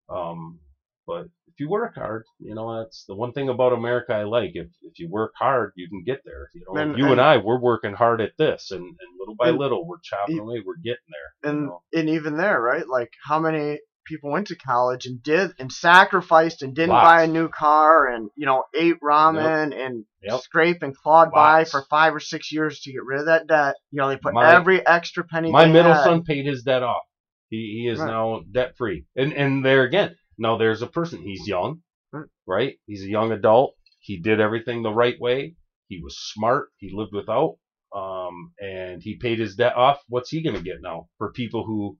Um, 0.09 0.59
but 1.07 1.25
if 1.47 1.59
you 1.59 1.69
work 1.69 1.95
hard, 1.95 2.23
you 2.39 2.55
know, 2.55 2.79
that's 2.81 3.05
the 3.07 3.13
one 3.15 3.31
thing 3.31 3.49
about 3.49 3.73
America 3.73 4.13
I 4.13 4.23
like. 4.23 4.51
If, 4.53 4.67
if 4.81 4.97
you 4.97 5.07
work 5.09 5.33
hard, 5.37 5.71
you 5.75 5.87
can 5.89 6.03
get 6.03 6.21
there. 6.25 6.49
You 6.53 6.63
know, 6.67 6.81
And- 6.81 6.97
you 6.97 7.03
and, 7.05 7.13
and- 7.13 7.21
I, 7.21 7.37
we're 7.37 7.59
working 7.59 7.93
hard 7.93 8.21
at 8.21 8.31
this 8.37 8.71
and, 8.71 8.81
and 8.83 8.97
little 9.19 9.35
by 9.35 9.49
And- 9.49 9.57
little, 9.59 9.85
we're 9.87 9.99
chopping 10.03 10.39
away, 10.39 10.63
we're 10.65 10.77
getting 10.77 10.97
there. 11.09 11.51
you 11.51 11.57
and 11.57 11.67
know? 11.67 11.81
and 11.93 12.09
even 12.09 12.37
there, 12.37 12.59
right? 12.61 12.87
Like 12.87 13.11
how 13.27 13.39
many 13.39 13.79
people 14.05 14.31
went 14.31 14.47
to 14.47 14.55
college 14.55 15.05
and 15.05 15.21
did 15.21 15.51
and 15.59 15.71
sacrificed 15.71 16.61
and 16.61 16.73
didn't 16.75 16.91
Lots. 16.91 17.05
buy 17.05 17.23
a 17.23 17.27
new 17.27 17.49
car 17.49 18.07
and 18.07 18.29
you 18.35 18.45
know 18.45 18.63
ate 18.75 18.97
ramen 19.03 19.73
and 19.75 20.05
Yep. 20.21 20.39
scrape 20.41 20.81
and 20.81 20.95
clawed 20.97 21.31
by 21.31 21.65
for 21.65 21.83
five 21.89 22.15
or 22.15 22.19
six 22.19 22.51
years 22.51 22.79
to 22.81 22.91
get 22.91 23.03
rid 23.05 23.19
of 23.19 23.25
that 23.27 23.45
debt. 23.47 23.75
You 23.91 23.97
know 24.01 24.07
they 24.09 24.17
put 24.17 24.33
My- 24.33 24.55
every 24.55 24.85
extra 24.85 25.23
penny. 25.23 25.51
My 25.51 25.65
middle 25.67 25.93
had. 25.93 26.03
son 26.03 26.23
paid 26.23 26.45
his 26.47 26.63
debt 26.63 26.81
off. 26.81 27.03
He, 27.49 27.81
he 27.83 27.87
is 27.87 27.99
Right. 27.99 28.07
now 28.07 28.41
debt 28.51 28.75
free. 28.77 29.05
And 29.15 29.33
and 29.33 29.63
there 29.63 29.83
again, 29.83 30.15
now 30.37 30.57
there's 30.57 30.81
a 30.81 30.87
person. 30.87 31.21
He's 31.21 31.47
young, 31.47 31.81
Right. 32.11 32.25
right? 32.47 32.75
He's 32.87 33.03
a 33.03 33.07
young 33.09 33.31
adult. 33.31 33.75
He 33.99 34.17
did 34.19 34.39
everything 34.39 34.81
the 34.81 34.91
right 34.93 35.19
way. 35.19 35.55
He 35.87 35.99
was 36.01 36.17
smart. 36.17 36.69
He 36.77 36.89
lived 36.91 37.13
without. 37.13 37.57
Um, 37.95 38.51
and 38.59 39.01
he 39.01 39.15
paid 39.17 39.37
his 39.39 39.55
debt 39.55 39.75
off. 39.75 40.01
What's 40.09 40.29
he 40.31 40.41
gonna 40.41 40.59
get 40.61 40.81
now 40.81 41.07
for 41.19 41.31
people 41.31 41.63
who 41.65 41.97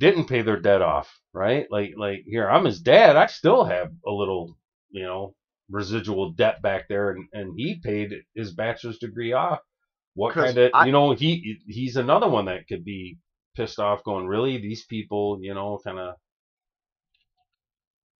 didn't 0.00 0.26
pay 0.26 0.42
their 0.42 0.60
debt 0.60 0.82
off, 0.82 1.20
right? 1.34 1.66
Like 1.70 1.94
like 1.98 2.24
here, 2.26 2.50
I'm 2.50 2.66
his 2.66 2.80
dad. 2.82 3.16
I 3.16 3.26
still 3.26 3.64
have 3.64 3.92
a 4.06 4.12
little, 4.12 4.56
you 4.90 5.04
know, 5.04 5.34
residual 5.70 6.32
debt 6.32 6.62
back 6.62 6.88
there, 6.88 7.12
and 7.12 7.28
and 7.34 7.54
he 7.56 7.80
paid 7.84 8.14
his 8.36 8.54
bachelor's 8.54 8.98
degree 9.00 9.34
off. 9.34 9.60
What 10.14 10.34
kind 10.34 10.58
of, 10.58 10.72
I- 10.74 10.86
you 10.86 10.92
know, 10.92 11.12
he 11.12 11.60
he's 11.68 11.96
another 11.96 12.28
one 12.28 12.46
that 12.46 12.68
could 12.68 12.84
be 12.84 13.18
pissed 13.56 13.80
off, 13.80 14.04
going, 14.04 14.26
really, 14.28 14.58
these 14.58 14.86
people, 14.86 15.38
you 15.42 15.54
know, 15.54 15.80
kind 15.84 15.98
of 16.00 16.16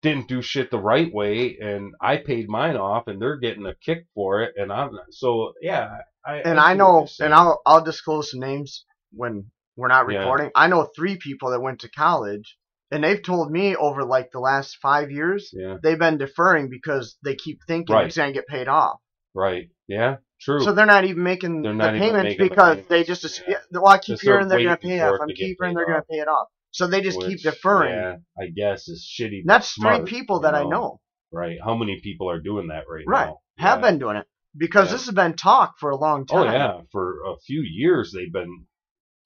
didn't 0.03 0.29
do 0.29 0.41
shit 0.41 0.71
the 0.71 0.79
right 0.79 1.13
way, 1.13 1.57
and 1.59 1.93
I 2.01 2.17
paid 2.17 2.49
mine 2.49 2.77
off, 2.77 3.07
and 3.07 3.21
they're 3.21 3.37
getting 3.37 3.67
a 3.67 3.75
kick 3.75 4.05
for 4.15 4.43
it, 4.43 4.53
and 4.57 4.73
I'm. 4.73 4.91
So 5.11 5.53
yeah, 5.61 5.97
I 6.25 6.37
and 6.37 6.59
I 6.59 6.71
I 6.71 6.75
know, 6.75 7.07
and 7.19 7.33
I'll 7.33 7.61
I'll 7.65 7.83
disclose 7.83 8.31
some 8.31 8.41
names 8.41 8.85
when 9.13 9.51
we're 9.75 9.87
not 9.87 10.09
Yeah. 10.09 10.19
recording. 10.19 10.51
I 10.55 10.67
know 10.67 10.83
three 10.95 11.17
people 11.17 11.51
that 11.51 11.61
went 11.61 11.79
to 11.81 11.89
college, 11.89 12.57
and 12.91 13.03
they've 13.03 13.21
told 13.21 13.51
me 13.51 13.75
over 13.75 14.03
like 14.03 14.31
the 14.31 14.39
last 14.39 14.77
five 14.81 15.11
years 15.11 15.49
yeah, 15.53 15.77
they've 15.81 15.97
been 15.99 16.17
deferring 16.17 16.69
because 16.69 17.17
they 17.23 17.35
keep 17.35 17.59
thinking 17.67 17.95
Right. 17.95 18.05
it's 18.07 18.17
gonna 18.17 18.33
get 18.33 18.47
paid 18.47 18.67
off. 18.67 18.99
right, 19.33 19.69
yeah, 19.87 20.17
true. 20.41 20.61
So 20.61 20.73
they're 20.73 20.85
not 20.85 21.05
even 21.05 21.23
making 21.23 21.61
They're 21.61 21.73
the 21.73 21.79
payments 21.99 22.23
making 22.23 22.43
the 22.45 22.49
because 22.49 22.87
they 22.87 23.03
just 23.03 23.23
yeah. 23.47 23.57
yeah, 23.71 23.79
well 23.79 23.87
I 23.87 23.97
keep 23.97 24.19
they're 24.19 24.33
hearing 24.35 24.47
they're 24.49 24.63
gonna 24.63 24.77
pay 24.77 24.99
for 24.99 25.15
off. 25.15 25.21
I'm 25.21 25.27
to 25.29 25.33
get 25.33 25.45
keep 25.45 25.57
hearing 25.59 25.75
they're 25.75 25.85
gonna 25.85 26.03
pay 26.09 26.17
it 26.19 26.27
off. 26.27 26.47
So 26.71 26.87
they 26.87 27.01
just 27.01 27.19
keep 27.21 27.41
deferring. 27.41 27.93
Yeah, 27.93 28.15
I 28.39 28.47
guess 28.47 28.87
is 28.87 29.05
shitty. 29.19 29.43
That's 29.45 29.67
smart, 29.69 30.01
three 30.01 30.05
people 30.19 30.41
that 30.41 30.55
I 30.55 30.63
know 30.63 30.99
Right. 31.33 31.57
How 31.63 31.75
many 31.75 32.01
people 32.01 32.29
are 32.29 32.41
doing 32.41 32.67
that 32.67 32.83
right, 32.89 33.05
Right. 33.07 33.25
now? 33.27 33.31
Right. 33.31 33.35
Have 33.57 33.79
Yeah. 33.79 33.89
been 33.89 33.99
doing 33.99 34.17
it 34.17 34.27
because 34.57 34.87
Yeah. 34.89 34.93
this 34.97 35.05
has 35.05 35.15
been 35.15 35.33
talk 35.37 35.75
for 35.79 35.91
a 35.91 35.95
long 35.95 36.25
time. 36.25 36.39
Oh 36.41 36.43
time. 36.43 36.53
yeah, 36.53 36.81
for 36.91 37.21
a 37.25 37.37
few 37.37 37.61
years 37.61 38.11
they've 38.13 38.31
been 38.33 38.65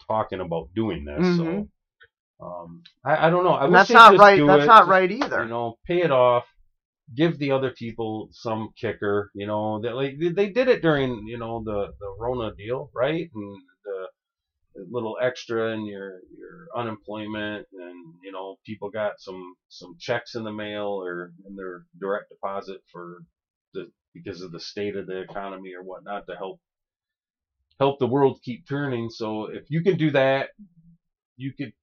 talking 0.08 0.40
about 0.40 0.70
doing 0.76 1.06
this. 1.06 1.26
Mhm. 1.26 1.38
So 2.40 2.46
um, 2.46 2.84
I, 3.06 3.28
I 3.28 3.30
don't 3.30 3.44
know. 3.44 3.54
I 3.54 3.70
that's 3.70 3.90
not 3.90 4.12
just 4.12 4.20
right. 4.22 4.46
That's 4.46 4.64
it. 4.64 4.68
not 4.68 4.88
right 4.88 5.12
either. 5.12 5.44
You 5.44 5.50
know, 5.50 5.78
pay 5.88 6.02
it 6.02 6.12
off. 6.12 6.46
Give 7.16 7.38
the 7.38 7.52
other 7.52 7.72
people 7.72 8.30
some 8.32 8.70
kicker. 8.80 9.32
You 9.36 9.48
know, 9.48 9.82
that 9.82 9.96
like 9.96 10.20
they- 10.20 10.30
they 10.30 10.50
did 10.50 10.68
it 10.68 10.82
during 10.82 11.28
you 11.28 11.38
know 11.38 11.64
the 11.64 11.94
the 12.00 12.16
Rona 12.20 12.54
deal, 12.56 12.90
right? 12.94 13.30
And 13.34 13.62
the 13.86 14.08
little 14.92 15.18
extra 15.22 15.72
in 15.74 15.86
your 15.86 16.20
your 16.38 16.68
unemployment, 16.76 17.68
and 17.74 18.14
you 18.24 18.32
know 18.32 18.58
people 18.66 18.90
got 18.90 19.20
some 19.20 19.56
some 19.70 19.96
checks 20.00 20.36
in 20.36 20.44
the 20.44 20.52
mail 20.52 20.88
or 20.88 21.32
in 21.48 21.56
their 21.56 21.86
direct 22.00 22.30
deposit 22.30 22.82
for 22.92 23.20
the 23.74 23.90
because 24.14 24.42
of 24.42 24.52
the 24.52 24.60
state 24.60 24.96
of 24.96 25.08
the 25.08 25.20
economy 25.22 25.74
or 25.74 25.84
whatnot 25.84 26.26
to 26.28 26.36
help 26.36 26.60
help 27.80 28.00
the 28.00 28.08
world 28.08 28.40
keep 28.44 28.68
turning. 28.68 29.10
So 29.10 29.46
if 29.46 29.64
you 29.70 29.82
can 29.84 29.98
do 29.98 30.12
that, 30.12 30.50
you 31.38 31.54
could 31.54 31.74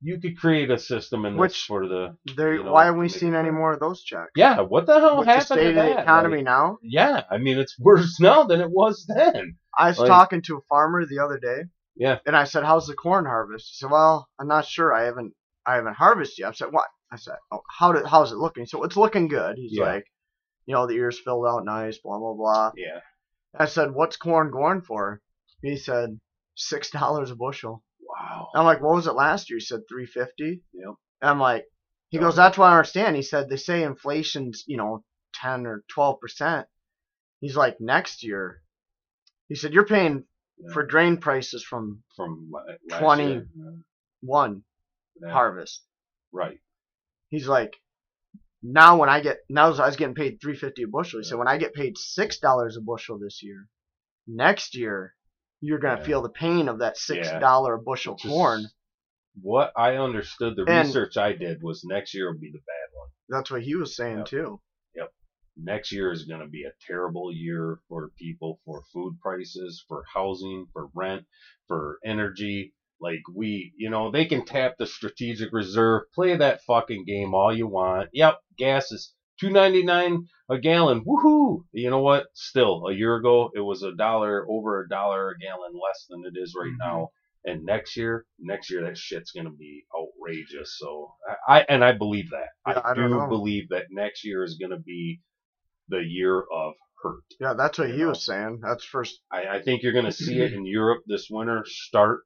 you 0.00 0.20
could 0.20 0.38
create 0.38 0.70
a 0.70 0.78
system 0.78 1.24
in 1.24 1.36
Which- 1.38 1.64
for 1.64 1.88
the 1.88 2.14
There, 2.36 2.54
you 2.54 2.64
know, 2.64 2.72
why 2.72 2.84
haven't 2.84 3.00
we 3.00 3.08
seen 3.08 3.34
any 3.34 3.50
more 3.50 3.72
of 3.72 3.80
those 3.80 4.02
checks? 4.02 4.32
yeah. 4.36 4.60
What 4.60 4.84
the 4.86 5.00
hell 5.00 5.16
With 5.18 5.26
the 5.26 5.32
happened 5.32 5.46
state 5.46 5.62
to 5.62 5.68
of 5.70 5.74
the 5.76 5.80
that? 5.94 6.02
economy 6.02 6.36
Like, 6.38 6.44
now. 6.44 6.78
yeah, 6.82 7.22
I 7.30 7.38
mean 7.38 7.58
it's 7.58 7.78
worse 7.78 8.20
now 8.20 8.44
than 8.44 8.60
it 8.60 8.70
was 8.70 9.06
then. 9.08 9.56
I 9.78 9.88
was 9.88 9.98
like- 9.98 10.08
talking 10.08 10.42
to 10.42 10.58
a 10.58 10.60
farmer 10.68 11.06
the 11.06 11.20
other 11.20 11.38
day. 11.38 11.64
Yeah. 11.96 12.18
And 12.26 12.36
I 12.36 12.42
said, 12.44 12.64
"How's 12.64 12.86
the 12.88 12.94
corn 12.94 13.24
harvest?" 13.24 13.68
He 13.70 13.76
said, 13.76 13.90
"Well, 13.90 14.28
I'm 14.38 14.48
not 14.48 14.66
sure. 14.66 14.92
I 14.92 15.04
haven't, 15.04 15.32
I 15.64 15.76
haven't 15.76 15.94
harvested 15.94 16.40
yet." 16.40 16.48
I 16.48 16.52
said, 16.52 16.72
"What?" 16.72 16.88
I 17.12 17.16
said, 17.16 17.36
"Oh, 17.52 17.60
how 17.70 17.92
did, 17.92 18.04
how's 18.04 18.32
it 18.32 18.36
looking?" 18.38 18.66
So 18.66 18.82
it's 18.82 18.96
looking 18.96 19.28
good. 19.28 19.56
He's 19.56 19.78
Yeah. 19.78 19.84
like, 19.84 20.06
"You 20.66 20.74
know, 20.74 20.86
the 20.88 20.94
ears 20.94 21.20
filled 21.20 21.46
out 21.46 21.64
nice, 21.64 21.98
blah 21.98 22.18
blah 22.18 22.34
blah." 22.34 22.72
Yeah. 22.76 22.98
I 23.58 23.66
said, 23.66 23.92
"What's 23.92 24.16
corn 24.16 24.50
going 24.50 24.82
for?" 24.82 25.20
He 25.62 25.76
said, 25.76 26.20
six 26.54 26.90
dollars 26.90 27.30
a 27.30 27.36
bushel." 27.36 27.82
Wow. 28.00 28.48
I'm 28.54 28.64
like, 28.64 28.80
"What 28.80 28.94
was 28.94 29.06
it 29.06 29.12
last 29.14 29.50
year?" 29.50 29.58
He 29.58 29.64
said, 29.64 29.80
three 29.88 30.06
fifty. 30.06 30.62
Yep. 30.72 30.94
I'm 31.22 31.38
like, 31.40 31.64
he 32.10 32.18
goes, 32.18 32.36
"That's 32.36 32.58
what 32.58 32.66
I 32.66 32.72
understand." 32.76 33.16
He 33.16 33.22
said, 33.22 33.48
"They 33.48 33.56
say 33.56 33.82
inflation's, 33.82 34.64
you 34.66 34.76
know, 34.76 35.04
ten 35.34 35.66
or 35.66 35.84
twelve 35.88 36.20
percent." 36.20 36.66
He's 37.40 37.56
like, 37.56 37.80
"Next 37.80 38.22
year," 38.22 38.62
he 39.48 39.54
said, 39.54 39.72
"You're 39.72 39.86
paying 39.86 40.24
Yeah. 40.58 40.72
for 40.72 40.84
grain 40.86 41.16
prices 41.18 41.64
from 41.64 42.04
from 42.16 42.48
la- 42.52 42.62
last 42.90 43.00
20 43.00 43.26
year. 43.26 43.48
Yeah. 43.56 43.70
one 44.20 44.64
Yeah. 45.20 45.30
harvest." 45.32 45.82
Right. 46.32 46.60
He's 47.30 47.48
like, 47.48 47.76
"Now 48.66 48.98
when 48.98 49.10
I 49.10 49.20
get 49.20 49.40
now 49.50 49.66
I 49.66 49.86
was 49.86 49.96
getting 49.96 50.14
paid 50.14 50.38
three 50.40 50.56
fifty 50.56 50.84
a 50.84 50.88
bushel." 50.88 51.20
He 51.20 51.24
said, 51.24 51.36
"When 51.38 51.46
I 51.48 51.58
get 51.58 51.74
paid 51.74 51.98
six 51.98 52.38
dollars 52.38 52.78
a 52.78 52.80
bushel 52.80 53.18
this 53.18 53.42
year, 53.42 53.68
next 54.26 54.74
year 54.74 55.14
you're 55.60 55.78
gonna 55.78 56.00
Yeah. 56.00 56.06
feel 56.06 56.22
the 56.22 56.30
pain 56.30 56.68
of 56.68 56.78
that 56.78 56.96
six 56.96 57.28
Yeah. 57.28 57.38
a 57.74 57.78
bushel 57.78 58.14
Which 58.14 58.22
corn." 58.22 58.64
What 59.40 59.72
I 59.76 59.96
understood, 59.96 60.56
the 60.56 60.64
And- 60.66 60.86
research 60.88 61.16
I 61.18 61.32
did 61.34 61.62
was 61.62 61.84
next 61.84 62.14
year 62.14 62.32
will 62.32 62.38
be 62.40 62.50
the 62.52 62.58
bad 62.66 62.88
one. 62.94 63.08
That's 63.28 63.50
what 63.50 63.62
he 63.62 63.74
was 63.74 63.94
saying 63.94 64.18
Yep. 64.18 64.26
too. 64.26 64.62
Yep. 64.94 65.12
Next 65.56 65.92
year 65.92 66.10
is 66.10 66.24
going 66.24 66.40
to 66.40 66.46
be 66.46 66.64
a 66.64 66.72
terrible 66.86 67.32
year 67.32 67.80
for 67.88 68.10
people, 68.16 68.60
for 68.64 68.82
food 68.92 69.18
prices, 69.20 69.84
for 69.88 70.04
housing, 70.14 70.68
for 70.72 70.88
rent, 70.94 71.26
for 71.66 71.98
energy. 72.04 72.74
Like 73.00 73.20
we, 73.34 73.72
you 73.76 73.90
know, 73.90 74.10
they 74.10 74.24
can 74.24 74.44
tap 74.44 74.74
the 74.78 74.86
strategic 74.86 75.52
reserve, 75.52 76.02
play 76.14 76.36
that 76.36 76.62
fucking 76.62 77.04
game 77.06 77.34
all 77.34 77.52
you 77.54 77.66
want. 77.66 78.08
Yep, 78.12 78.36
gas 78.56 78.90
is 78.92 79.12
two 79.40 79.50
ninety 79.50 79.82
nine 79.82 80.26
a 80.50 80.58
gallon. 80.58 81.04
Woohoo! 81.04 81.64
You 81.72 81.90
know 81.90 82.00
what? 82.00 82.26
Still, 82.34 82.86
a 82.86 82.92
year 82.94 83.16
ago 83.16 83.50
it 83.54 83.60
was 83.60 83.82
a 83.82 83.94
dollar, 83.94 84.46
over 84.48 84.80
a 84.80 84.88
dollar 84.88 85.30
a 85.30 85.38
gallon 85.38 85.72
less 85.74 86.06
than 86.08 86.22
it 86.24 86.38
is 86.38 86.54
right 86.56 86.70
Mhm. 86.72 86.78
now. 86.78 87.08
And 87.46 87.64
next 87.64 87.94
year, 87.96 88.24
next 88.38 88.70
year 88.70 88.82
that 88.84 88.96
shit's 88.96 89.32
gonna 89.32 89.50
be 89.50 89.84
outrageous. 89.94 90.78
So 90.78 91.12
I, 91.48 91.58
I 91.58 91.66
and 91.68 91.84
I 91.84 91.92
believe 91.92 92.30
that. 92.30 92.48
Yeah, 92.66 92.80
I, 92.82 92.92
I 92.92 92.94
do 92.94 93.08
know. 93.08 93.28
believe 93.28 93.68
that 93.70 93.86
next 93.90 94.24
year 94.24 94.44
is 94.44 94.56
going 94.58 94.70
to 94.70 94.78
be 94.78 95.20
the 95.88 96.02
year 96.02 96.38
of 96.40 96.72
hurt. 97.02 97.20
Yeah, 97.38 97.52
that's 97.54 97.78
what 97.78 97.88
You 97.88 97.94
he 97.94 98.02
know. 98.02 98.08
was 98.10 98.24
saying. 98.24 98.60
That's 98.62 98.84
first. 98.84 99.20
I, 99.30 99.46
I 99.56 99.62
think 99.62 99.82
you're 99.82 99.92
going 99.92 100.06
to 100.06 100.12
see 100.12 100.40
it 100.40 100.54
in 100.54 100.64
Europe 100.64 101.02
this 101.06 101.28
winter 101.30 101.64
start 101.66 102.20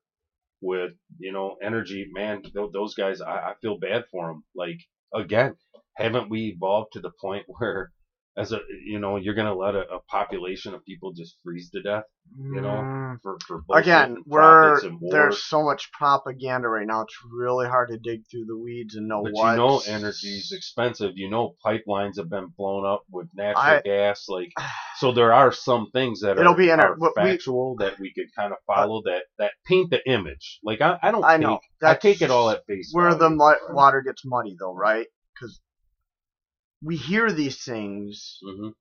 with 0.60 0.92
you 1.18 1.32
know 1.32 1.56
energy. 1.62 2.06
Man, 2.12 2.42
those 2.54 2.94
guys, 2.94 3.20
I, 3.20 3.50
I 3.50 3.54
feel 3.60 3.78
bad 3.78 4.04
for 4.10 4.28
them. 4.28 4.44
Like 4.54 4.78
again, 5.14 5.54
haven't 5.96 6.30
we 6.30 6.48
evolved 6.56 6.92
to 6.92 7.00
the 7.00 7.10
point 7.20 7.44
where, 7.58 7.90
as 8.38 8.52
a 8.52 8.60
you 8.86 8.98
know, 9.00 9.16
you're 9.16 9.34
going 9.34 9.46
to 9.46 9.54
let 9.54 9.74
a, 9.74 9.80
a 9.96 10.00
population 10.08 10.72
of 10.74 10.84
people 10.84 11.12
just 11.12 11.36
freeze 11.42 11.70
to 11.70 11.82
death? 11.82 12.04
You 12.38 12.60
know, 12.60 12.68
Mm, 12.84 13.16
for 13.22 13.38
for 13.46 13.62
again, 13.72 14.18
we're 14.26 14.80
there's 15.10 15.42
so 15.42 15.62
much 15.62 15.90
propaganda 15.92 16.68
right 16.68 16.86
now. 16.86 17.00
It's 17.00 17.16
really 17.32 17.66
hard 17.66 17.88
to 17.88 17.96
dig 17.98 18.20
through 18.30 18.44
the 18.44 18.56
weeds 18.58 18.96
and 18.96 19.08
know 19.08 19.22
But 19.22 19.32
what. 19.32 19.50
you 19.52 19.56
know 19.56 19.80
energy's 19.86 20.52
expensive. 20.52 21.12
You 21.16 21.30
know 21.30 21.54
pipelines 21.64 22.18
have 22.18 22.28
been 22.28 22.48
blown 22.56 22.84
up 22.84 23.04
with 23.10 23.28
natural 23.34 23.64
I- 23.78 23.82
gas. 23.82 24.26
Like 24.28 24.52
so, 24.98 25.12
there 25.12 25.32
are 25.32 25.52
some 25.52 25.90
things 25.92 26.20
that 26.20 26.38
It'll 26.38 26.52
are, 26.52 26.56
be 26.56 26.70
enter- 26.70 26.88
are 26.92 26.96
what 26.98 27.14
we- 27.16 27.22
factual 27.30 27.76
that 27.78 27.98
we 27.98 28.12
could 28.12 28.26
kind 28.36 28.52
of 28.52 28.58
follow 28.66 29.00
that 29.06 29.22
that 29.38 29.52
paint 29.66 29.88
the 29.90 30.06
image. 30.06 30.60
Like 30.62 30.82
I, 30.82 30.98
I 31.02 31.10
don't. 31.10 31.24
I 31.24 31.38
take, 31.38 31.46
know. 31.46 31.60
I 31.82 31.94
take 31.94 32.20
it 32.20 32.30
all 32.30 32.50
at 32.50 32.66
face 32.66 32.90
where 32.92 33.10
the 33.14 33.30
value. 33.30 33.36
mu- 33.36 33.74
water 33.74 34.02
gets 34.02 34.22
muddy, 34.26 34.54
though, 34.60 34.74
right? 34.74 35.06
Because 35.34 35.60
we 36.82 36.96
hear 36.96 37.30
these 37.32 37.64
things, 37.64 38.38
Mhm. 38.44 38.74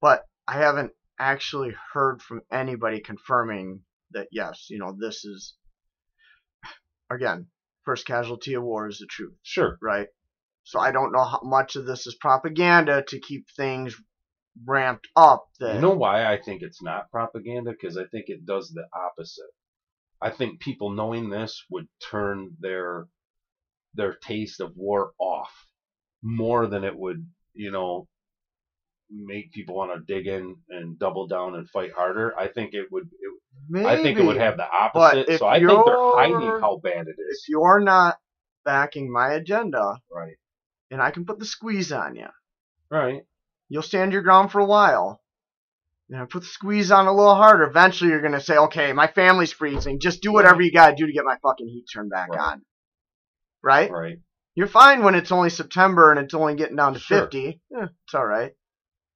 but 0.00 0.26
I 0.46 0.54
haven't 0.58 0.92
actually 1.18 1.74
heard 1.92 2.22
from 2.22 2.42
anybody 2.50 3.00
confirming 3.00 3.84
that 4.12 4.28
yes, 4.32 4.68
you 4.70 4.78
know, 4.78 4.92
this 4.98 5.24
is 5.24 5.54
again 7.10 7.46
first 7.84 8.06
casualty 8.06 8.54
of 8.54 8.62
war 8.62 8.88
is 8.88 8.98
the 8.98 9.06
truth, 9.06 9.36
Sure. 9.42 9.78
right? 9.80 10.08
So 10.64 10.78
I 10.78 10.92
don't 10.92 11.12
know 11.12 11.24
how 11.24 11.40
much 11.42 11.76
of 11.76 11.86
this 11.86 12.06
is 12.06 12.14
propaganda 12.14 13.02
to 13.08 13.18
keep 13.20 13.48
things 13.56 13.96
ramped 14.64 15.08
up. 15.16 15.48
That 15.60 15.74
You 15.74 15.80
know 15.80 15.94
why 15.94 16.26
I 16.32 16.40
think 16.40 16.62
it's 16.62 16.82
not 16.82 17.10
propaganda? 17.10 17.72
Because 17.72 17.96
I 17.96 18.06
think 18.06 18.28
it 18.28 18.44
does 18.46 18.70
the 18.70 18.88
opposite. 18.92 19.50
I 20.20 20.30
think 20.30 20.60
people 20.60 20.90
knowing 20.90 21.30
this 21.30 21.64
would 21.70 21.88
turn 22.10 22.56
their 22.60 23.08
their 23.94 24.14
taste 24.14 24.60
of 24.60 24.76
war 24.76 25.12
off 25.18 25.66
more 26.22 26.66
than 26.66 26.84
it 26.84 26.96
would, 26.96 27.26
you 27.54 27.70
know, 27.70 28.06
make 29.10 29.50
people 29.52 29.74
want 29.74 29.92
to 29.92 30.12
dig 30.14 30.26
in 30.26 30.56
and 30.68 30.98
double 30.98 31.26
down 31.26 31.54
and 31.56 31.68
fight 31.70 31.92
harder. 31.92 32.38
I 32.38 32.48
think 32.48 32.74
it 32.74 32.86
would. 32.92 33.04
It, 33.04 33.40
maybe, 33.68 33.86
I 33.86 33.96
think 34.02 34.18
it 34.18 34.24
would 34.24 34.36
have 34.36 34.56
the 34.56 34.68
opposite. 34.70 35.38
So 35.38 35.46
I 35.46 35.58
think 35.58 35.68
they're 35.68 35.96
hiding 36.14 36.60
how 36.60 36.80
bad 36.82 37.06
it 37.08 37.16
is. 37.18 37.42
if 37.42 37.48
you're 37.48 37.80
not 37.80 38.18
backing 38.64 39.10
my 39.12 39.32
agenda, 39.32 39.96
Right. 40.12 40.36
and 40.90 41.02
I 41.02 41.10
can 41.10 41.24
put 41.24 41.38
the 41.38 41.44
squeeze 41.46 41.90
on 41.92 42.14
you. 42.14 42.28
Right. 42.90 43.22
You'll 43.68 43.82
stand 43.82 44.12
your 44.12 44.22
ground 44.22 44.52
for 44.52 44.60
a 44.60 44.66
while. 44.66 45.20
And 46.08 46.20
I 46.20 46.24
put 46.24 46.40
the 46.40 46.46
squeeze 46.48 46.90
on 46.90 47.06
a 47.06 47.12
little 47.14 47.36
harder. 47.36 47.62
Eventually, 47.64 48.10
you're 48.10 48.20
gonna 48.22 48.40
say, 48.40 48.56
"Okay, 48.56 48.92
my 48.92 49.06
family's 49.06 49.52
freezing. 49.52 50.00
Just 50.00 50.22
do 50.22 50.32
whatever 50.32 50.60
you 50.60 50.72
gotta 50.72 50.96
do 50.96 51.06
to 51.06 51.12
get 51.12 51.24
my 51.24 51.36
fucking 51.42 51.68
heat 51.68 51.84
turned 51.92 52.10
back 52.10 52.30
Right. 52.30 52.40
on." 52.40 52.62
Right? 53.62 53.90
Right. 53.90 54.18
You're 54.54 54.66
fine 54.68 55.02
when 55.02 55.14
it's 55.14 55.32
only 55.32 55.50
September 55.50 56.10
and 56.10 56.20
it's 56.20 56.34
only 56.34 56.54
getting 56.56 56.76
down 56.76 56.94
to 56.94 57.00
Sure. 57.00 57.20
50. 57.22 57.60
Yeah, 57.70 57.86
it's 58.04 58.14
all 58.14 58.26
right. 58.26 58.52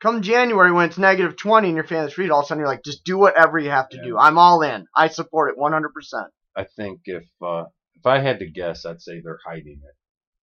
Come 0.01 0.23
January 0.23 0.71
when 0.73 0.87
it's 0.89 0.99
negative 0.99 1.37
20 1.37 1.69
and 1.69 1.77
your 1.77 1.85
family's 1.87 2.13
freezing, 2.13 2.33
all 2.33 2.41
of 2.41 2.45
a 2.45 2.49
sudden 2.49 2.61
you're 2.61 2.69
like, 2.69 2.85
"Just 2.85 3.05
do 3.05 3.17
whatever 3.19 3.59
you 3.59 3.71
have 3.71 3.89
to 3.91 3.97
Yeah. 3.97 4.03
do. 4.05 4.19
I'm 4.19 4.39
all 4.39 4.63
in. 4.63 4.87
I 4.95 5.09
support 5.09 5.51
it 5.51 5.59
100%." 5.59 6.31
I 6.57 6.65
think 6.65 7.01
if 7.07 7.25
uh, 7.43 7.65
if 7.95 8.07
I 8.07 8.19
had 8.21 8.39
to 8.41 8.47
guess, 8.51 8.85
I'd 8.85 9.01
say 9.01 9.21
they're 9.21 9.41
hiding 9.47 9.81
it, 9.83 9.95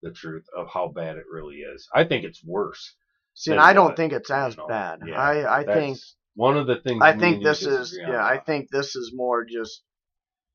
the 0.01 0.11
truth 0.11 0.45
of 0.55 0.67
how 0.69 0.87
bad 0.87 1.17
it 1.17 1.25
really 1.31 1.57
is. 1.57 1.87
I 1.93 2.03
think 2.05 2.23
it's 2.25 2.43
worse. 2.43 2.95
See, 3.35 3.51
and 3.51 3.59
I 3.61 3.73
don't 3.73 3.95
think 3.95 4.13
it's 4.13 4.31
as 4.31 4.55
You 4.55 4.63
know, 4.63 4.67
bad. 4.67 4.99
yeah, 5.05 5.19
I 5.19 5.59
I 5.59 5.63
think 5.63 5.97
one 6.35 6.57
of 6.57 6.65
the 6.67 6.77
things. 6.77 6.99
I 7.03 7.15
think 7.17 7.43
this 7.43 7.63
is 7.65 7.95
yeah. 7.97 8.23
I 8.25 8.39
think 8.39 8.69
this 8.71 8.95
is 8.95 9.11
more 9.13 9.45
just 9.45 9.83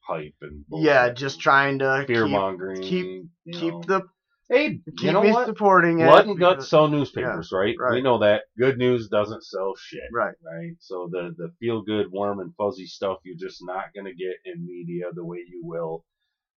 hype 0.00 0.34
and 0.42 0.64
yeah, 0.72 1.10
just 1.10 1.40
trying 1.40 1.78
to 1.78 2.04
fear 2.06 2.24
keep 2.24 2.32
mongering. 2.32 2.82
keep- 2.82 3.28
keep 3.52 3.72
know. 3.74 3.82
the 3.86 4.02
hey, 4.48 4.80
you 5.00 5.12
know 5.12 5.20
what? 5.22 5.46
supporting. 5.46 5.98
Blood 5.98 6.26
and 6.26 6.38
guts 6.38 6.68
sell 6.68 6.88
newspapers, 6.88 7.50
right? 7.52 7.74
We 7.90 8.02
know 8.02 8.18
that. 8.18 8.42
Good 8.58 8.78
news 8.78 9.08
doesn't 9.08 9.44
sell 9.44 9.74
shit, 9.76 10.00
Right. 10.12 10.34
right? 10.44 10.72
So 10.80 11.08
the 11.10 11.34
the 11.36 11.52
feel 11.60 11.82
good, 11.82 12.06
warm 12.10 12.40
and 12.40 12.52
fuzzy 12.56 12.86
stuff 12.86 13.18
you're 13.24 13.36
just 13.38 13.60
not 13.64 13.86
gonna 13.94 14.14
get 14.14 14.36
in 14.44 14.64
media 14.66 15.06
the 15.14 15.24
way 15.24 15.38
you 15.48 15.62
will 15.64 16.04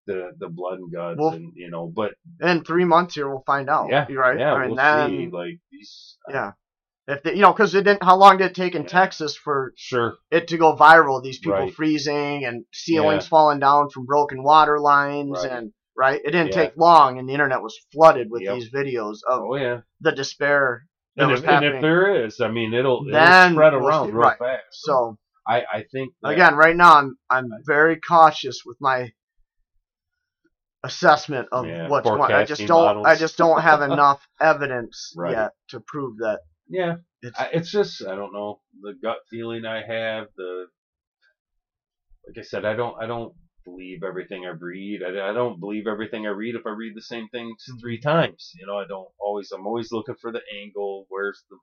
the 0.05 0.31
the 0.39 0.47
blood 0.49 0.79
and 0.79 0.91
guts 0.91 1.17
Well- 1.19 1.33
and 1.33 1.51
you 1.55 1.69
know. 1.69 1.87
But 1.93 2.13
In 2.41 2.63
three 2.63 2.85
months 2.85 3.15
here, 3.15 3.29
we'll 3.29 3.43
find 3.45 3.69
out. 3.69 3.89
yeah, 3.89 4.05
You're 4.09 4.21
right. 4.21 4.39
yeah, 4.39 4.53
I 4.53 4.59
mean, 4.59 4.67
we'll 4.69 4.75
then, 4.77 5.09
see. 5.09 5.29
Like 5.31 5.59
these, 5.71 6.17
uh 6.29 6.33
yeah. 6.33 6.51
If 7.09 7.23
they, 7.23 7.35
you 7.35 7.41
know, 7.41 7.53
because 7.53 7.73
it 7.73 7.83
didn't. 7.83 8.03
How 8.03 8.17
long 8.17 8.37
did 8.37 8.47
it 8.51 8.55
take 8.55 8.75
in 8.75 8.81
Yeah. 8.81 8.87
Texas 8.89 9.35
for 9.37 9.71
sure, 9.77 10.15
it 10.29 10.49
to 10.49 10.57
go 10.57 10.75
viral? 10.75 11.23
These 11.23 11.39
people 11.39 11.53
Right. 11.59 11.73
freezing 11.73 12.43
and 12.43 12.65
ceilings 12.73 13.27
falling 13.27 13.59
down 13.59 13.89
from 13.91 14.05
broken 14.05 14.43
water 14.43 14.77
lines, 14.77 15.39
Right. 15.41 15.51
and 15.53 15.71
right. 15.97 16.21
It 16.23 16.31
didn't 16.31 16.49
Yeah. 16.49 16.63
take 16.63 16.77
long, 16.77 17.19
and 17.19 17.27
the 17.27 17.33
internet 17.33 17.61
was 17.61 17.77
flooded 17.91 18.29
with 18.29 18.43
Yep. 18.43 18.55
these 18.55 18.69
videos 18.71 19.17
of 19.27 19.41
oh 19.41 19.55
yeah. 19.55 19.81
the 20.01 20.11
despair 20.11 20.85
that 21.15 21.23
And 21.23 21.31
was 21.31 21.41
if, 21.41 21.49
and 21.49 21.65
if 21.65 21.81
there 21.81 22.25
is, 22.25 22.39
I 22.41 22.49
mean, 22.49 22.73
it'll, 22.73 23.05
it'll 23.07 23.11
Then 23.11 23.53
spread 23.53 23.73
we'll 23.73 23.81
around 23.81 24.13
real 24.13 24.21
right. 24.23 24.37
fast. 24.39 24.63
so 24.71 25.17
I 25.47 25.63
I 25.73 25.83
think 25.91 26.13
again, 26.23 26.55
right 26.55 26.75
now 26.75 26.95
I'm 26.97 27.17
I'm 27.29 27.49
very 27.65 27.99
cautious 27.99 28.61
with 28.65 28.77
my 28.79 29.11
assessment 30.83 31.47
of 31.51 31.65
Yeah, 31.65 31.87
what's 31.89 32.07
going. 32.09 32.31
I 32.31 32.45
just 32.45 32.65
don't. 32.67 33.05
I 33.05 33.15
just 33.15 33.37
don't 33.37 33.61
have 33.61 33.81
enough 33.91 34.27
evidence 34.39 35.13
Right. 35.17 35.35
yet 35.35 35.51
to 35.69 35.79
prove 35.79 36.17
that 36.19 36.39
yeah, 36.69 36.97
it's. 37.21 37.39
I, 37.39 37.49
it's 37.53 37.71
just 37.71 38.05
I 38.05 38.15
don't 38.15 38.33
know 38.33 38.61
the 38.81 38.93
gut 39.01 39.17
feeling 39.29 39.65
I 39.65 39.77
have. 39.85 40.27
The 40.35 40.67
like 42.27 42.37
I 42.37 42.41
said, 42.41 42.65
I 42.65 42.75
don't 42.75 43.01
I 43.01 43.07
don't 43.07 43.33
believe 43.67 44.03
everything 44.03 44.45
I 44.47 44.51
read. 44.59 45.01
I, 45.03 45.31
I 45.31 45.33
don't 45.33 45.59
believe 45.61 45.87
everything 45.87 46.27
I 46.27 46.31
read 46.31 46.55
if 46.55 46.65
I 46.67 46.71
read 46.71 46.93
the 46.95 47.03
same 47.03 47.27
things 47.29 47.57
Mm-hmm. 47.69 47.79
three 47.81 47.99
times. 47.99 48.53
You 48.59 48.67
know, 48.67 48.77
I 48.77 48.85
don't 48.87 49.09
always. 49.19 49.51
I'm 49.51 49.67
always 49.67 49.91
looking 49.93 50.15
for 50.21 50.31
the 50.33 50.41
angle. 50.61 51.05
Where's 51.09 51.43
the 51.51 51.57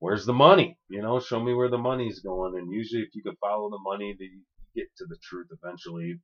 Where's 0.00 0.26
the 0.26 0.34
money? 0.34 0.78
You 0.90 1.02
know, 1.02 1.20
show 1.20 1.40
me 1.40 1.54
where 1.54 1.70
the 1.70 1.78
money's 1.78 2.20
going. 2.20 2.56
And 2.58 2.70
usually, 2.72 3.02
if 3.02 3.14
you 3.14 3.22
can 3.22 3.36
follow 3.40 3.70
the 3.70 3.78
money, 3.80 4.16
then 4.18 4.28
you 4.32 4.42
get 4.82 4.88
to 4.98 5.06
the 5.08 5.16
truth 5.22 5.48
eventually. 5.62 6.20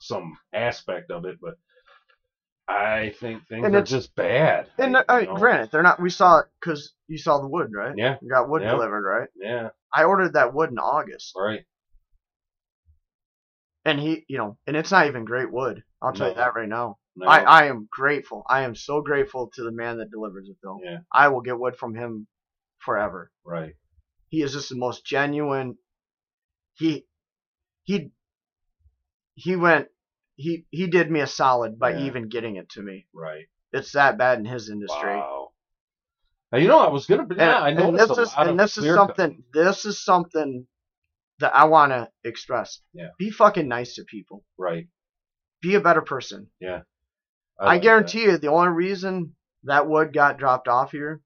Some 0.00 0.36
aspect 0.54 1.10
of 1.10 1.26
it, 1.26 1.38
but 1.40 1.56
I 2.68 3.10
think 3.20 3.46
things 3.48 3.66
And 3.66 3.74
are 3.74 3.82
just 3.82 4.14
bad. 4.16 4.70
and 4.78 4.96
Like, 4.96 5.04
uh, 5.08 5.22
you 5.22 5.26
know? 5.26 5.34
granted, 5.40 5.70
they're 5.70 5.82
not. 5.82 6.00
We 6.00 6.10
saw 6.10 6.40
it 6.40 6.46
because 6.60 6.92
you 7.08 7.18
saw 7.18 7.38
the 7.40 7.48
wood, 7.48 7.72
right? 7.74 7.96
Yeah, 7.96 8.18
You 8.20 8.30
got 8.30 8.48
wood 8.48 8.62
Yeah. 8.62 8.70
delivered, 8.70 9.02
right? 9.04 9.28
yeah, 9.36 9.70
I 9.94 10.04
ordered 10.04 10.34
that 10.34 10.54
wood 10.54 10.70
in 10.70 10.78
August, 10.78 11.34
right. 11.36 11.64
And 13.84 14.00
he, 14.00 14.24
you 14.28 14.38
know, 14.38 14.56
and 14.66 14.76
it's 14.76 14.90
not 14.90 15.06
even 15.06 15.24
great 15.24 15.52
wood. 15.52 15.82
I'll 16.00 16.12
tell 16.12 16.28
you 16.28 16.34
that 16.34 16.54
right 16.54 16.68
now. 16.68 16.98
No, 17.16 17.26
I, 17.26 17.40
I 17.42 17.64
am 17.66 17.88
grateful. 17.90 18.44
I 18.48 18.62
am 18.62 18.74
so 18.74 19.00
grateful 19.00 19.50
to 19.54 19.62
the 19.62 19.70
man 19.72 19.98
that 19.98 20.10
delivers 20.10 20.48
it, 20.48 20.56
though. 20.62 20.80
yeah, 20.82 20.98
I 21.12 21.28
will 21.28 21.42
get 21.42 21.58
wood 21.58 21.76
from 21.76 21.94
him 21.94 22.26
forever. 22.78 23.30
right. 23.44 23.74
He 24.28 24.42
is 24.42 24.52
just 24.52 24.68
the 24.68 24.74
most 24.76 25.06
genuine. 25.06 25.78
He, 26.74 27.06
he, 27.84 28.10
he 29.34 29.54
went. 29.54 29.88
He 30.36 30.66
he 30.70 30.88
did 30.88 31.08
me 31.08 31.20
a 31.20 31.26
solid 31.28 31.78
by 31.78 31.92
Yeah. 31.92 32.06
even 32.06 32.28
getting 32.28 32.56
it 32.56 32.68
to 32.70 32.82
me. 32.82 33.06
Right. 33.14 33.44
It's 33.72 33.92
that 33.92 34.18
bad 34.18 34.40
in 34.40 34.44
his 34.44 34.68
industry. 34.68 35.14
Wow. 35.14 35.52
Now, 36.50 36.58
you 36.58 36.66
know, 36.66 36.80
I 36.80 36.88
was 36.88 37.06
gonna. 37.06 37.22
And, 37.22 37.36
Yeah, 37.38 37.60
I 37.60 37.68
and 37.68 37.96
this 37.96 38.10
is 38.10 38.34
and 38.36 38.58
this 38.58 38.76
is 38.76 38.92
something. 38.92 39.44
This 39.52 39.84
is 39.84 40.04
something 40.04 40.66
that 41.40 41.54
I 41.54 41.64
want 41.64 41.92
to 41.92 42.08
express. 42.22 42.80
Yeah. 42.92 43.08
Be 43.18 43.30
fucking 43.30 43.68
nice 43.68 43.94
to 43.94 44.04
people. 44.04 44.44
Right. 44.58 44.88
Be 45.62 45.74
a 45.74 45.80
better 45.80 46.02
person. 46.02 46.48
I, 46.62 47.64
I, 47.64 47.66
like 47.66 47.82
guarantee 47.82 48.24
you, 48.24 48.38
the 48.38 48.48
only 48.50 48.72
reason 48.72 49.34
that 49.64 49.88
wood 49.88 50.12
got 50.12 50.38
dropped 50.38 50.68
off 50.68 50.92
here 50.92 51.20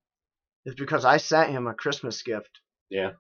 is 0.64 0.74
because 0.74 1.04
I 1.04 1.16
sent 1.16 1.50
him 1.50 1.66
a 1.66 1.74
Christmas 1.74 2.22
gift. 2.22 2.50
Yeah. 2.90 3.12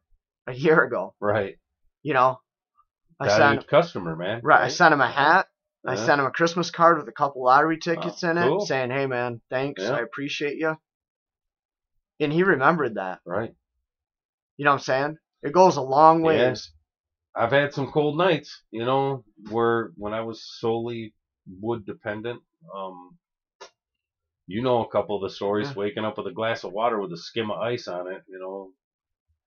A 0.46 0.52
year 0.52 0.82
ago. 0.82 1.14
Right. 1.20 1.56
You 2.02 2.14
know, 2.14 2.40
I 3.20 3.28
sent 3.28 3.66
customer, 3.66 4.16
man. 4.16 4.40
right. 4.42 4.62
I 4.62 4.68
sent 4.68 4.94
him 4.94 5.00
a 5.00 5.10
hat. 5.10 5.46
Yeah. 5.84 5.92
I 5.92 5.96
sent 5.96 6.20
him 6.20 6.26
a 6.26 6.30
Christmas 6.30 6.70
card 6.70 6.98
with 6.98 7.08
a 7.08 7.12
couple 7.12 7.44
lottery 7.44 7.76
oh, 7.76 7.84
tickets 7.84 8.22
Oh, 8.24 8.30
in 8.30 8.38
it, 8.38 8.46
cool. 8.46 8.60
saying, 8.60 8.90
"Hey, 8.90 9.06
man, 9.06 9.40
thanks. 9.50 9.82
Yeah. 9.82 9.92
I 9.92 10.00
appreciate 10.00 10.56
you." 10.56 10.76
And 12.20 12.32
he 12.32 12.42
remembered 12.42 12.94
that. 12.94 13.20
Right. 13.26 13.54
You 14.56 14.64
know 14.64 14.72
what 14.72 14.78
I'm 14.78 14.82
saying? 14.82 15.16
It 15.42 15.52
goes 15.52 15.76
a 15.76 15.82
long 15.82 16.20
Yeah. 16.20 16.26
ways. 16.26 16.72
I've 17.38 17.52
had 17.52 17.72
some 17.72 17.92
cold 17.92 18.18
nights, 18.18 18.62
you 18.70 18.84
know, 18.84 19.24
where 19.50 19.90
when 19.96 20.12
I 20.12 20.22
was 20.22 20.42
solely 20.60 21.14
wood 21.46 21.86
dependent. 21.86 22.42
Um, 22.74 23.16
you 24.46 24.62
know 24.62 24.84
a 24.84 24.88
couple 24.88 25.16
of 25.16 25.22
the 25.22 25.34
stories. 25.34 25.68
Yeah. 25.68 25.74
Waking 25.74 26.04
up 26.04 26.16
with 26.18 26.26
a 26.26 26.32
glass 26.32 26.64
of 26.64 26.72
water 26.72 27.00
with 27.00 27.12
a 27.12 27.16
skim 27.16 27.50
of 27.50 27.58
ice 27.58 27.86
on 27.86 28.10
it, 28.10 28.22
you 28.28 28.38
know, 28.38 28.72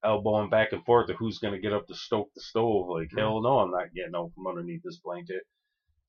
elbowing 0.03 0.49
back 0.49 0.73
and 0.73 0.83
forth 0.85 1.07
to 1.07 1.13
who's 1.13 1.39
going 1.39 1.53
to 1.53 1.59
get 1.59 1.73
up 1.73 1.87
to 1.87 1.95
stoke 1.95 2.29
the 2.35 2.41
stove. 2.41 2.87
Like 2.89 3.09
Yeah. 3.11 3.23
hell 3.23 3.41
no, 3.41 3.59
I'm 3.59 3.71
not 3.71 3.93
getting 3.93 4.15
out 4.15 4.31
from 4.35 4.47
underneath 4.47 4.83
this 4.83 4.97
blanket. 4.97 5.43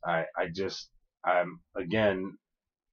I 0.05 0.27
I 0.37 0.49
just 0.49 0.91
I'm 1.25 1.61
again, 1.77 2.39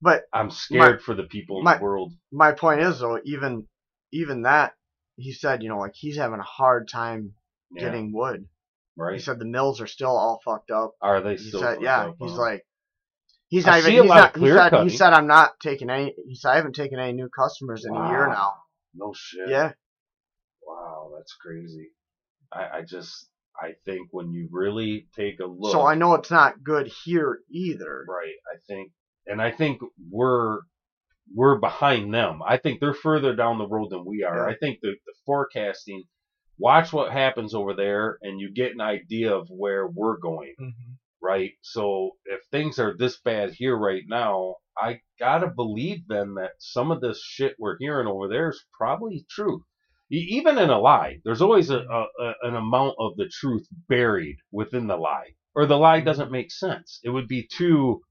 But 0.02 0.24
I'm 0.34 0.50
scared 0.52 1.02
for 1.02 1.16
the 1.16 1.24
people 1.24 1.60
in 1.60 1.66
my- 1.66 1.78
the 1.78 1.84
world. 1.84 2.14
my 2.32 2.52
point 2.54 2.82
is 2.82 3.00
though, 3.00 3.20
even 3.26 3.68
even 4.12 4.44
that 4.44 4.74
he 5.18 5.34
said, 5.34 5.62
you 5.64 5.70
know, 5.70 5.80
like 5.80 5.96
he's 5.96 6.18
having 6.18 6.40
a 6.40 6.44
hard 6.44 6.88
time 6.88 7.36
Yeah, 7.76 7.84
getting 7.84 8.14
wood. 8.14 8.48
He 9.14 9.20
said 9.20 9.40
the 9.40 9.46
mills 9.46 9.82
are 9.82 9.88
still 9.88 10.16
all 10.16 10.40
fucked 10.44 10.72
up. 10.72 10.94
Are 11.02 11.22
they 11.22 11.36
He 11.38 11.50
still? 11.50 11.62
said, 11.62 11.82
yeah, 11.82 12.08
up, 12.08 12.16
he's 12.20 12.32
huh? 12.32 12.38
like, 12.38 12.66
he's 13.48 13.66
I 13.68 13.72
not 13.72 13.78
even. 13.80 13.92
see 13.92 13.98
a 13.98 14.02
He's 14.04 14.10
not, 14.10 14.38
he 14.38 14.50
said, 14.50 14.84
he 14.84 14.90
said, 14.90 15.14
I'm 15.14 15.28
not 15.28 15.52
taking 15.62 15.90
any. 15.90 16.14
He 16.28 16.36
said, 16.36 16.50
I 16.52 16.56
haven't 16.58 16.76
taken 16.76 17.00
any 17.00 17.14
new 17.14 17.30
customers 17.30 17.86
in 17.86 17.96
a 17.96 18.10
year 18.10 18.28
now. 18.28 18.54
no 18.94 19.14
shit. 19.16 19.50
Yeah, 19.50 19.72
Wow, 20.66 21.12
that's 21.18 21.34
crazy. 21.42 21.90
I, 22.52 22.80
I 22.80 22.82
just, 22.88 23.28
I 23.60 23.74
think 23.86 24.08
when 24.12 24.32
you 24.32 24.48
really 24.52 25.08
take 25.16 25.40
a 25.40 25.46
look. 25.46 25.72
so 25.72 25.86
I 25.86 25.96
know 25.96 26.14
it's 26.16 26.32
not 26.32 26.64
good 26.64 26.92
here 27.06 27.40
either. 27.52 28.06
Right. 28.08 28.36
I 28.54 28.58
think, 28.68 28.92
and 29.28 29.42
I 29.42 29.52
think 29.52 29.82
we're 30.10 30.60
we're 31.36 31.60
behind 31.60 32.12
them. 32.14 32.42
I 32.48 32.58
think 32.58 32.80
they're 32.80 32.94
further 32.94 33.36
down 33.36 33.60
the 33.60 33.68
road 33.68 33.90
than 33.92 34.04
we 34.06 34.24
are. 34.24 34.48
Yeah. 34.50 34.54
I 34.56 34.58
think 34.60 34.80
the, 34.82 34.96
the 35.06 35.14
forecasting. 35.26 36.04
Watch 36.60 36.92
what 36.92 37.12
happens 37.12 37.54
over 37.56 37.74
there, 37.74 38.18
and 38.22 38.40
you 38.40 38.52
get 38.54 38.74
an 38.74 38.82
idea 38.82 39.34
of 39.34 39.48
where 39.50 39.88
we're 39.88 40.18
going. 40.18 40.56
Mm-hmm. 40.60 40.92
Right. 41.22 41.52
So 41.62 42.12
if 42.26 42.42
things 42.52 42.80
are 42.80 42.96
this 42.98 43.20
bad 43.20 43.52
here 43.52 43.78
right 43.78 44.04
now, 44.08 44.56
I 44.78 45.02
gotta 45.20 45.48
believe 45.48 46.08
then 46.08 46.36
that 46.36 46.52
some 46.60 46.92
of 46.92 47.02
this 47.02 47.22
shit 47.24 47.56
we're 47.60 47.78
hearing 47.78 48.08
over 48.08 48.28
there 48.28 48.50
is 48.50 48.66
probably 48.78 49.26
true. 49.30 49.66
Even 50.12 50.58
in 50.58 50.70
a 50.70 50.80
lie, 50.80 51.20
there's 51.24 51.42
always 51.42 51.70
a, 51.70 51.80
mm-hmm. 51.80 51.92
a, 51.92 52.26
a 52.26 52.34
an 52.50 52.56
amount 52.56 52.96
of 53.00 53.16
the 53.16 53.30
truth 53.30 53.68
buried 53.88 54.38
within 54.52 54.88
the 54.88 54.98
lie, 54.98 55.36
or 55.56 55.66
the 55.66 55.78
lie 55.78 55.98
mm-hmm. 55.98 56.06
doesn't 56.06 56.32
make 56.32 56.52
sense. 56.52 57.00
It 57.04 57.10
would 57.10 57.28
be 57.28 57.48
too, 57.52 58.02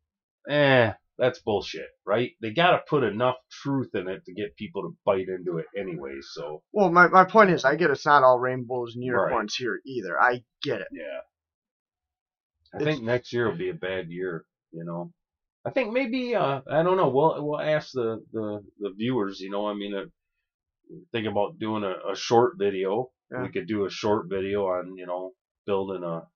eh, 0.48 0.92
that's 1.18 1.40
bullshit, 1.40 1.88
right? 2.06 2.30
They 2.40 2.52
gotta 2.52 2.80
put 2.88 3.02
enough 3.04 3.36
truth 3.50 3.94
in 3.94 4.08
it 4.08 4.24
to 4.26 4.32
get 4.32 4.56
people 4.56 4.82
to 4.82 4.96
bite 5.04 5.28
into 5.28 5.58
it 5.58 5.66
anyway. 5.76 6.16
So 6.22 6.62
Well, 6.72 6.90
my, 6.90 7.08
my 7.08 7.24
point 7.24 7.50
is, 7.50 7.64
I 7.64 7.74
get 7.76 7.90
it's 7.90 8.06
not 8.06 8.22
all 8.22 8.38
rainbows 8.38 8.94
and 8.94 9.02
Right. 9.12 9.22
unicorns 9.22 9.54
here 9.56 9.80
either. 9.84 10.20
I 10.20 10.44
get 10.62 10.80
it. 10.80 10.88
yeah, 10.92 11.20
I 12.72 12.76
It's- 12.80 12.94
think 12.94 13.04
next 13.04 13.32
year 13.32 13.48
will 13.50 13.56
be 13.58 13.70
a 13.70 13.74
bad 13.74 14.10
year. 14.10 14.44
You 14.70 14.84
know, 14.84 15.12
I 15.64 15.70
think 15.70 15.92
maybe 15.92 16.34
uh, 16.34 16.60
I 16.70 16.82
don't 16.82 16.96
know. 16.98 17.08
We'll 17.08 17.44
we'll 17.44 17.60
ask 17.60 17.90
the 17.92 18.24
the, 18.32 18.64
the 18.78 18.90
viewers. 18.96 19.40
You 19.40 19.50
know, 19.50 19.66
I 19.66 19.74
mean, 19.74 19.94
uh, 19.94 20.04
think 21.12 21.26
about 21.26 21.58
doing 21.58 21.82
a, 21.84 22.12
a 22.12 22.14
short 22.14 22.58
video. 22.58 23.10
Yeah. 23.32 23.42
We 23.42 23.48
could 23.50 23.66
do 23.66 23.86
a 23.86 23.90
short 23.90 24.28
video 24.28 24.66
on 24.68 24.96
you 24.96 25.06
know 25.06 25.32
building 25.66 26.04
a 26.04 26.28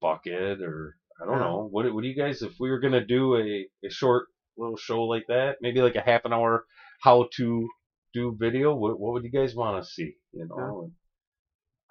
bucket 0.00 0.60
or 0.60 0.97
I 1.20 1.26
don't 1.26 1.40
know. 1.40 1.68
What 1.70 1.92
what 1.92 2.02
do 2.02 2.08
you 2.08 2.14
guys 2.14 2.42
if 2.42 2.54
we 2.60 2.70
were 2.70 2.80
gonna 2.80 3.04
do 3.04 3.36
a 3.36 3.68
a 3.86 3.90
short 3.90 4.26
little 4.56 4.76
show 4.76 5.02
like 5.04 5.24
that, 5.28 5.56
maybe 5.60 5.80
like 5.82 5.96
a 5.96 6.00
half 6.00 6.24
an 6.24 6.32
hour 6.32 6.64
how 7.02 7.28
to 7.36 7.68
do 8.14 8.36
video? 8.38 8.74
What 8.74 8.98
what 9.00 9.12
would 9.14 9.24
you 9.24 9.30
guys 9.30 9.54
want 9.54 9.82
to 9.82 9.90
see? 9.90 10.14
You 10.32 10.46
know. 10.48 10.82
And 10.84 10.92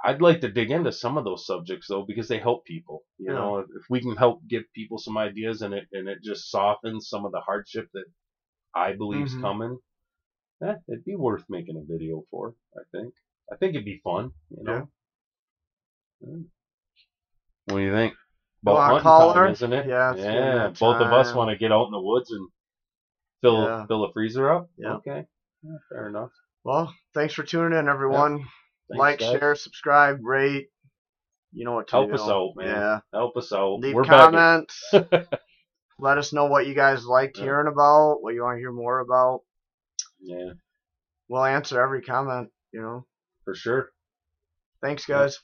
I'd 0.06 0.22
like 0.22 0.42
to 0.42 0.52
dig 0.52 0.72
into 0.72 0.92
some 0.92 1.18
of 1.18 1.26
those 1.26 1.46
subjects 1.46 1.88
though 1.90 2.06
because 2.08 2.28
they 2.28 2.40
help 2.40 2.66
people. 2.66 3.04
You 3.18 3.30
know, 3.34 3.58
if, 3.60 3.66
if 3.76 3.84
we 3.90 4.00
can 4.02 4.16
help 4.16 4.42
give 4.48 4.64
people 4.76 4.98
some 5.00 5.18
ideas 5.18 5.62
and 5.62 5.74
it 5.74 5.88
and 5.92 6.08
it 6.08 6.20
just 6.24 6.50
softens 6.52 7.10
some 7.10 7.26
of 7.26 7.32
the 7.32 7.42
hardship 7.42 7.88
that 7.94 8.06
I 8.76 8.94
believe's 8.94 9.36
Mhm. 9.36 9.42
coming, 9.42 9.80
eh, 10.64 10.76
it'd 10.90 11.06
be 11.06 11.16
worth 11.16 11.44
making 11.50 11.78
a 11.78 11.84
video 11.94 12.24
for. 12.32 12.56
I 12.76 12.82
think. 12.92 13.14
I 13.52 13.56
think 13.58 13.76
it'd 13.76 13.86
be 13.86 14.02
fun. 14.04 14.32
You 14.52 14.64
know. 14.64 14.90
Yeah. 16.22 16.44
What 17.66 17.78
do 17.78 17.82
you 17.84 17.92
think? 17.92 18.14
About 18.64 19.02
caller. 19.02 19.34
time, 19.46 19.52
isn't 19.54 19.74
it? 19.74 19.88
Yeah, 19.88 20.16
yeah. 20.16 20.68
Both 20.80 21.02
of 21.02 21.14
us 21.14 21.34
want 21.34 21.52
to 21.52 21.58
get 21.58 21.72
out 21.72 21.86
in 21.86 21.92
the 21.92 22.02
woods 22.02 22.32
and 22.32 22.50
fill 23.42 23.64
Yeah. 23.64 23.86
fill 23.86 24.04
a 24.06 24.12
freezer 24.14 24.52
up. 24.52 24.70
Yeah. 24.78 24.96
Okay. 24.96 25.26
Yeah, 25.64 25.78
fair 25.90 26.08
enough. 26.10 26.32
Well, 26.64 26.94
thanks 27.14 27.34
for 27.34 27.44
tuning 27.44 27.78
in, 27.78 27.88
everyone. 27.88 28.40
Thanks, 28.90 29.00
like, 29.00 29.20
guys. 29.20 29.32
share, 29.40 29.56
subscribe, 29.56 30.20
rate. 30.24 30.70
You 31.54 31.66
know 31.66 31.74
what 31.74 31.88
to 31.88 31.92
Help 31.96 32.10
do. 32.10 32.16
us 32.16 32.22
out, 32.22 32.54
man. 32.56 32.68
Yeah. 32.68 33.00
Help 33.14 33.38
us 33.38 33.52
out. 33.54 33.80
Leave 33.80 33.94
We're 33.96 34.04
comments. 34.04 34.92
Let 36.00 36.18
us 36.18 36.34
know 36.34 36.46
what 36.46 36.68
you 36.68 36.76
guys 36.76 37.06
liked 37.06 37.38
hearing 37.38 37.68
about, 37.68 38.22
what 38.22 38.34
you 38.36 38.44
want 38.44 38.58
to 38.58 38.60
hear 38.60 38.72
more 38.72 39.00
about. 39.00 39.42
Yeah, 40.20 40.52
We'll 41.28 41.44
answer 41.46 41.82
every 41.82 42.02
comment, 42.02 42.50
you 42.72 42.82
know. 42.82 43.06
for 43.46 43.56
sure. 43.56 43.92
Thanks, 44.82 45.06
guys. 45.06 45.40